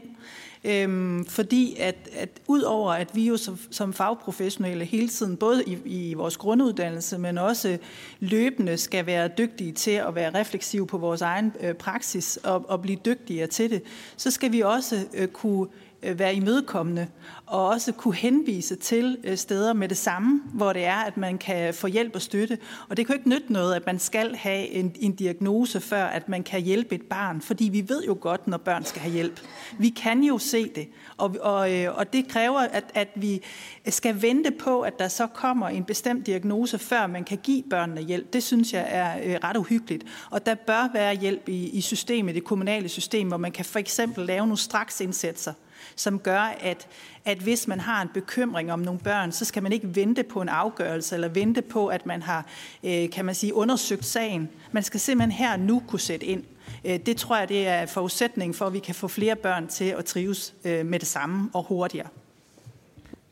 [0.66, 5.78] Øhm, fordi at, at udover at vi jo som, som fagprofessionelle hele tiden, både i,
[5.84, 7.78] i vores grunduddannelse, men også
[8.20, 12.82] løbende skal være dygtige til at være refleksive på vores egen øh, praksis og, og
[12.82, 13.82] blive dygtigere til det,
[14.16, 17.06] så skal vi også øh, kunne Øh, Øh, være imødekommende
[17.46, 21.38] og også kunne henvise til øh, steder med det samme, hvor det er, at man
[21.38, 22.58] kan få hjælp og støtte.
[22.88, 26.04] Og det kan jo ikke nytte noget, at man skal have en, en diagnose, før
[26.04, 29.12] at man kan hjælpe et barn, fordi vi ved jo godt, når børn skal have
[29.12, 29.40] hjælp.
[29.78, 33.42] Vi kan jo se det, og, og, øh, og det kræver, at, at vi
[33.88, 38.00] skal vente på, at der så kommer en bestemt diagnose, før man kan give børnene
[38.00, 38.32] hjælp.
[38.32, 40.04] Det synes jeg er ret uhyggeligt.
[40.30, 43.78] Og der bør være hjælp i, i systemet, det kommunale system, hvor man kan for
[43.78, 45.52] eksempel lave nogle straksindsatser,
[45.96, 46.86] som gør, at,
[47.24, 50.40] at hvis man har en bekymring om nogle børn, så skal man ikke vente på
[50.40, 52.46] en afgørelse, eller vente på, at man har,
[52.84, 54.50] øh, kan man sige, undersøgt sagen.
[54.72, 56.44] Man skal simpelthen her nu kunne sætte ind.
[56.84, 59.84] Øh, det tror jeg, det er forudsætning for, at vi kan få flere børn til
[59.84, 62.08] at trives øh, med det samme og hurtigere.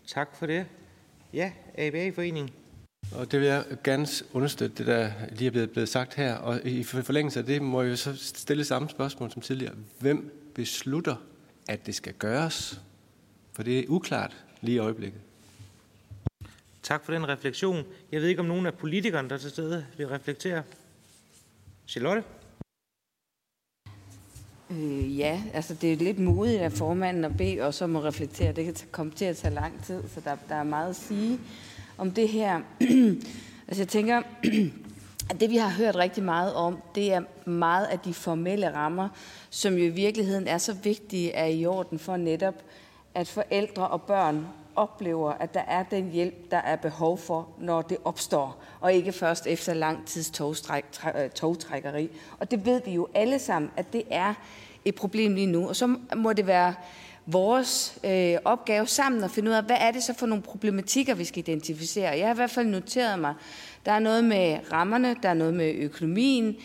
[0.07, 0.67] Tak for det.
[1.33, 2.51] Ja, ABA-foreningen.
[3.15, 6.35] Og det vil jeg gerne understøtte, det der lige er blevet, blevet sagt her.
[6.35, 9.75] Og i forlængelse af det må jeg så stille samme spørgsmål som tidligere.
[9.99, 11.17] Hvem beslutter,
[11.73, 12.81] at det skal gøres?
[13.53, 15.21] For det er uklart lige i øjeblikket.
[16.83, 17.85] Tak for den refleksion.
[18.13, 20.63] Jeg ved ikke, om nogen af politikerne, der er til stede, vil reflektere.
[21.87, 22.25] Charlotte?
[24.71, 28.53] Øh, ja, altså det er lidt modigt af formanden at bede os om at reflektere.
[28.53, 31.41] Det kan komme til at tage lang tid, så der, der er meget at sige
[31.99, 32.61] om det her.
[33.69, 34.23] altså jeg tænker,
[35.41, 37.21] det vi har hørt rigtig meget om, det er
[37.51, 39.09] meget af de formelle rammer,
[39.51, 42.55] som jo i virkeligheden er så vigtige er i orden for netop,
[43.15, 47.83] at forældre og børn oplever, at der er den hjælp, der er behov for, når
[47.83, 52.11] det opstår, og ikke først efter lang tids øh, togtrækkeri.
[52.39, 54.35] Og det ved vi jo alle sammen, at det er
[54.85, 55.69] et problem lige nu.
[55.69, 56.75] Og så må det være
[57.27, 61.15] vores øh, opgave sammen at finde ud af, hvad er det så for nogle problematikker,
[61.15, 62.11] vi skal identificere.
[62.11, 63.35] Jeg har i hvert fald noteret mig,
[63.87, 66.57] der er noget med rammerne, der er noget med økonomien,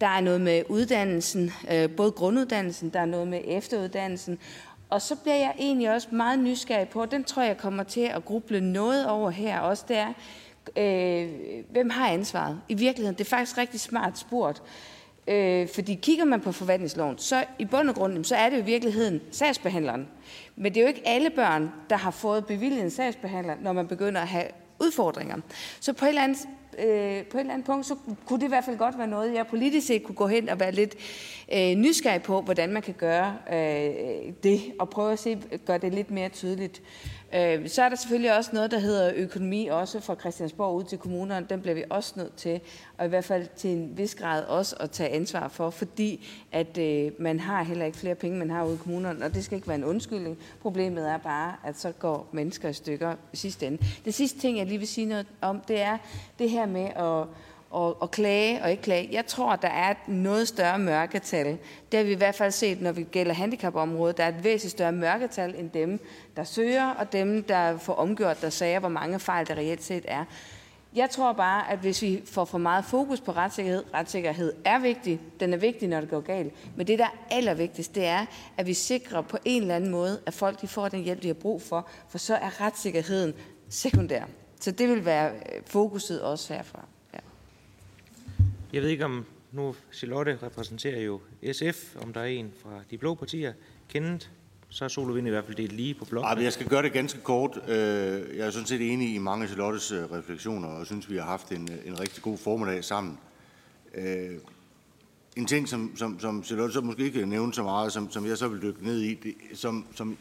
[0.00, 4.38] der er noget med uddannelsen, øh, både grunduddannelsen, der er noget med efteruddannelsen,
[4.90, 8.24] og så bliver jeg egentlig også meget nysgerrig på, den tror jeg kommer til at
[8.24, 10.12] gruble noget over her også, det er,
[10.76, 11.30] øh,
[11.70, 12.60] hvem har ansvaret?
[12.68, 14.62] I virkeligheden, det er faktisk rigtig smart spurgt.
[15.28, 18.62] Øh, fordi kigger man på forvaltningsloven, så i bund og grund, så er det jo
[18.62, 20.08] i virkeligheden sagsbehandleren.
[20.56, 23.88] Men det er jo ikke alle børn, der har fået bevilget en sagsbehandler, når man
[23.88, 24.44] begynder at have
[24.80, 25.36] udfordringer.
[25.80, 26.48] Så på et eller andet
[26.80, 27.94] øh, på et eller andet punkt, så
[28.26, 30.60] kunne det i hvert fald godt være noget, jeg politisk set kunne gå hen og
[30.60, 30.94] være lidt
[31.54, 35.94] øh, nysgerrig på, hvordan man kan gøre øh, det, og prøve at se, gøre det
[35.94, 36.82] lidt mere tydeligt.
[37.34, 40.98] Øh, så er der selvfølgelig også noget, der hedder økonomi, også fra Christiansborg ud til
[40.98, 41.46] kommunerne.
[41.50, 42.60] Den bliver vi også nødt til,
[42.98, 46.78] og i hvert fald til en vis grad også at tage ansvar for, fordi at
[46.78, 49.56] øh, man har heller ikke flere penge, man har ude i kommunerne, og det skal
[49.56, 50.38] ikke være en undskyldning.
[50.62, 53.78] Problemet er bare, at så går mennesker i stykker i sidste ende.
[54.04, 55.98] Det sidste ting, jeg lige vil sige noget om, det er
[56.38, 57.26] det her med at
[57.70, 59.08] og, og klage og ikke klage.
[59.12, 61.58] Jeg tror, der er et noget større mørketal.
[61.92, 64.16] Det har vi i hvert fald set, når vi gælder handicapområdet.
[64.16, 66.00] Der er et væsentligt større mørketal end dem,
[66.36, 70.04] der søger, og dem, der får omgjort der sager, hvor mange fejl der reelt set
[70.08, 70.24] er.
[70.94, 75.20] Jeg tror bare, at hvis vi får for meget fokus på retssikkerhed, retssikkerhed er vigtig,
[75.40, 78.26] den er vigtig, når det går galt, men det, der er allervigtigst, det er,
[78.56, 81.26] at vi sikrer på en eller anden måde, at folk de får den hjælp, de
[81.26, 83.34] har brug for, for så er retssikkerheden
[83.68, 84.22] sekundær.
[84.60, 86.84] Så det vil være øh, fokuset også herfra.
[88.72, 91.20] Jeg ved ikke, om nu Charlotte repræsenterer jo
[91.52, 93.52] SF, om der er en fra de blå partier.
[93.88, 94.30] Kendt,
[94.68, 96.44] så er Solovind i hvert fald det lige på blokken.
[96.44, 97.58] jeg skal gøre det ganske kort.
[97.68, 97.74] Øh,
[98.36, 101.24] jeg er sådan set enig i mange af Charlottes øh, refleksioner, og synes, vi har
[101.24, 103.18] haft en, øh, en rigtig god formiddag sammen.
[105.36, 108.38] En ting, som, som, som Charlotte så måske ikke nævne så meget, som, som jeg
[108.38, 110.18] så vil dykke ned i, det, som, som,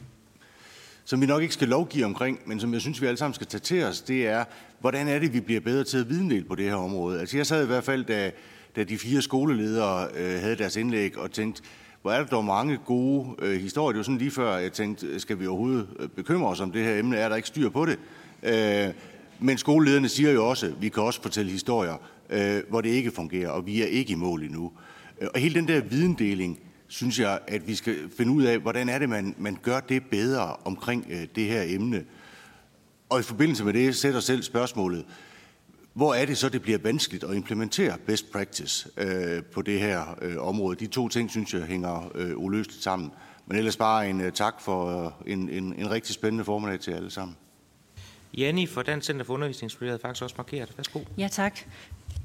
[1.09, 3.47] som vi nok ikke skal lovgive omkring, men som jeg synes, vi alle sammen skal
[3.47, 4.43] tage til os, det er,
[4.79, 7.19] hvordan er det, vi bliver bedre til at videndele på det her område?
[7.19, 8.31] Altså jeg sad i hvert fald, da,
[8.75, 11.61] da de fire skoleledere øh, havde deres indlæg, og tænkte,
[12.01, 13.91] hvor er der dog mange gode øh, historier.
[13.91, 16.83] Det var sådan lige før, jeg tænkte, skal vi overhovedet øh, bekymre os om det
[16.83, 17.17] her emne?
[17.17, 17.99] Er der ikke styr på det?
[18.43, 18.93] Øh,
[19.39, 21.97] men skolelederne siger jo også, at vi kan også fortælle historier
[22.29, 24.71] øh, hvor det ikke fungerer, og vi er ikke i mål endnu.
[25.21, 28.89] Øh, og hele den der videndeling, synes jeg, at vi skal finde ud af, hvordan
[28.89, 32.05] er det, man, man gør det bedre omkring øh, det her emne.
[33.09, 35.05] Og i forbindelse med det sætter selv spørgsmålet,
[35.93, 40.17] hvor er det så, det bliver vanskeligt at implementere best practice øh, på det her
[40.21, 40.79] øh, område?
[40.79, 43.11] De to ting, synes jeg, hænger øh, uløseligt sammen.
[43.47, 46.91] Men ellers bare en øh, tak for øh, en, en, en rigtig spændende formiddag til
[46.91, 47.37] alle sammen.
[48.37, 50.73] Janni fra Dansk Center for Undervisningsmiljø havde faktisk også markeret.
[50.77, 50.99] Værsgo.
[51.17, 51.59] Ja, tak.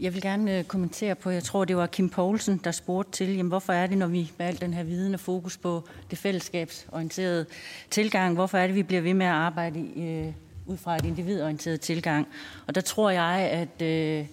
[0.00, 3.36] Jeg vil gerne øh, kommentere på, jeg tror, det var Kim Poulsen, der spurgte til,
[3.36, 6.18] jamen, hvorfor er det, når vi med al den her viden og fokus på det
[6.18, 7.46] fællesskabsorienterede
[7.90, 10.32] tilgang, hvorfor er det, vi bliver ved med at arbejde øh,
[10.66, 12.28] ud fra et individorienteret tilgang?
[12.66, 14.26] Og der tror jeg, at øh,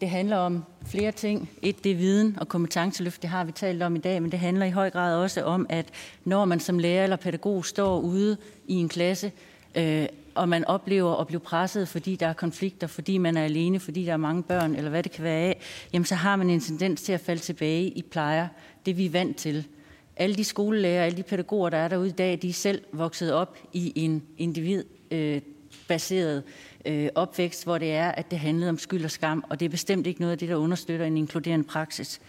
[0.00, 1.50] det handler om flere ting.
[1.62, 4.38] Et, det er viden og kompetenceløft, det har vi talt om i dag, men det
[4.38, 5.86] handler i høj grad også om, at
[6.24, 9.32] når man som lærer eller pædagog står ude i en klasse,
[9.74, 10.06] øh,
[10.38, 14.04] og man oplever at blive presset, fordi der er konflikter, fordi man er alene, fordi
[14.04, 15.60] der er mange børn, eller hvad det kan være af,
[15.92, 18.48] jamen så har man en tendens til at falde tilbage i plejer,
[18.86, 19.66] det vi er vant til.
[20.16, 23.32] Alle de skolelærer, alle de pædagoger, der er derude i dag, de er selv vokset
[23.32, 26.42] op i en individbaseret
[26.86, 29.66] øh, øh, opvækst, hvor det er, at det handlede om skyld og skam, og det
[29.66, 32.20] er bestemt ikke noget af det, der understøtter en inkluderende praksis.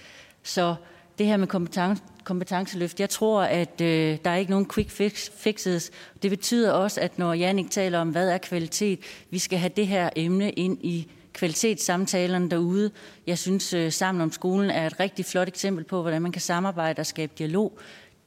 [0.44, 0.76] Så
[1.20, 5.30] det her med kompetence, kompetenceløft, jeg tror, at øh, der er ikke nogen quick fix,
[5.38, 5.92] fixes.
[6.24, 9.00] Det betyder også, at når Jannik taler om, hvad er kvalitet,
[9.30, 12.92] vi skal have det her emne ind i kvalitetssamtalerne derude.
[13.28, 16.42] Jeg synes, øh, Sammen om skolen er et rigtig flot eksempel på, hvordan man kan
[16.42, 17.80] samarbejde og skabe dialog.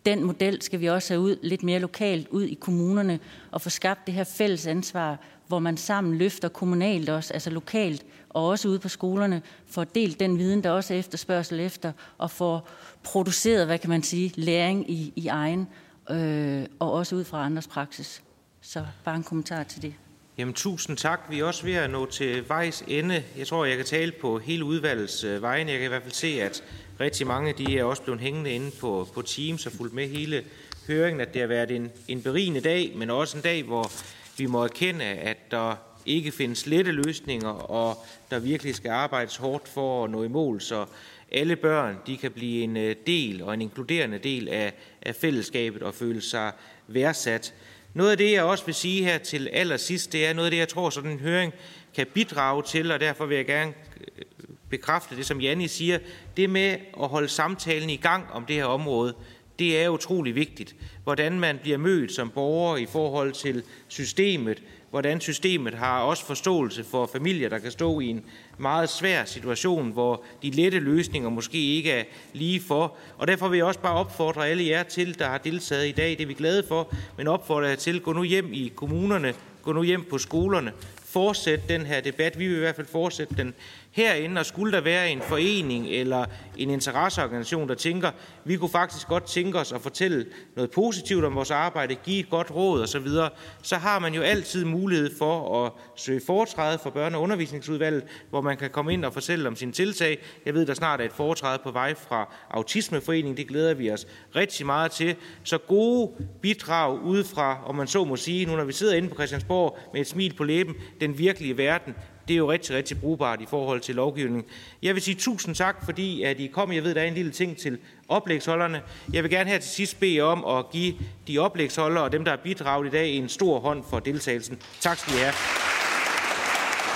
[0.07, 3.19] Den model skal vi også have ud lidt mere lokalt ud i kommunerne
[3.51, 5.19] og få skabt det her fælles ansvar
[5.53, 8.05] hvor man sammen løfter kommunalt også, altså lokalt,
[8.35, 12.31] og også ude på skolerne, får delt den viden, der også er efterspørgsel efter, og
[12.31, 12.69] får
[13.03, 15.69] produceret, hvad kan man sige, læring i, i egen,
[16.11, 18.23] øh, og også ud fra andres praksis.
[18.61, 19.95] Så bare en kommentar til det.
[20.39, 21.21] Jamen, tusind tak.
[21.31, 23.23] Vi er også ved at nå til vejs ende.
[23.39, 25.71] Jeg tror, jeg kan tale på hele udvalgets øh, vegne.
[25.71, 26.65] Jeg kan i hvert fald se, at
[27.01, 30.45] rigtig mange de er også blevet hængende inde på, på Teams og fulgt med hele
[30.87, 33.91] høringen, at det har været en, en berigende dag, men også en dag, hvor
[34.39, 37.97] vi må erkende, at der ikke findes lette løsninger, og
[38.31, 40.87] der virkelig skal arbejdes hårdt for at nå i mål, så
[41.33, 44.73] alle børn de kan blive en øh, del og en inkluderende del af,
[45.03, 46.53] af fællesskabet og føle sig
[46.87, 47.55] værdsat.
[47.95, 50.59] Noget af det, jeg også vil sige her til allersidst, det er noget af det,
[50.59, 51.53] jeg tror, sådan en høring
[51.95, 53.73] kan bidrage til, og derfor vil jeg gerne
[54.19, 54.25] øh,
[54.69, 55.99] bekræfte det, som Janni siger.
[56.37, 59.15] Det med at holde samtalen i gang om det her område,
[59.59, 60.77] det er utrolig vigtigt.
[61.05, 66.85] Hvordan man bliver mødt som borger i forhold til systemet, hvordan systemet har også forståelse
[66.85, 68.25] for familier, der kan stå i en
[68.59, 72.97] meget svær situation, hvor de lette løsninger måske ikke er lige for.
[73.19, 76.11] Og derfor vil jeg også bare opfordre alle jer til, der har deltaget i dag,
[76.11, 79.73] det er vi glade for, men opfordre jer til, gå nu hjem i kommunerne, gå
[79.73, 80.73] nu hjem på skolerne,
[81.05, 82.39] fortsæt den her debat.
[82.39, 83.55] Vi vil i hvert fald fortsætte den
[83.93, 86.25] herinde, og skulle der være en forening eller
[86.57, 88.11] en interesseorganisation, der tænker,
[88.45, 92.31] vi kunne faktisk godt tænke os at fortælle noget positivt om vores arbejde, give et
[92.31, 93.29] godt råd osv., så,
[93.63, 98.41] så har man jo altid mulighed for at søge foretræde for børne- og undervisningsudvalget, hvor
[98.41, 100.19] man kan komme ind og fortælle om sine tiltag.
[100.47, 103.37] Jeg ved, der snart er et foretræde på vej fra Autismeforeningen.
[103.37, 104.07] Det glæder vi os
[104.37, 105.17] rigtig meget til.
[105.45, 109.15] Så gode bidrag udefra, om man så må sige, nu når vi sidder inde på
[109.15, 111.95] Christiansborg med et smil på læben, den virkelige verden,
[112.29, 114.47] det er jo rigtig, rigtig brugbart i forhold til lovgivning.
[114.83, 116.73] Jeg vil sige tusind tak, fordi at I kom.
[116.73, 117.79] Jeg ved, der er en lille ting til
[118.09, 118.83] oplægsholderne.
[119.13, 120.95] Jeg vil gerne her til sidst bede om at give
[121.29, 124.59] de oplægsholdere og dem, der har bidraget i dag, en stor hånd for deltagelsen.
[124.81, 125.72] Tak skal I have.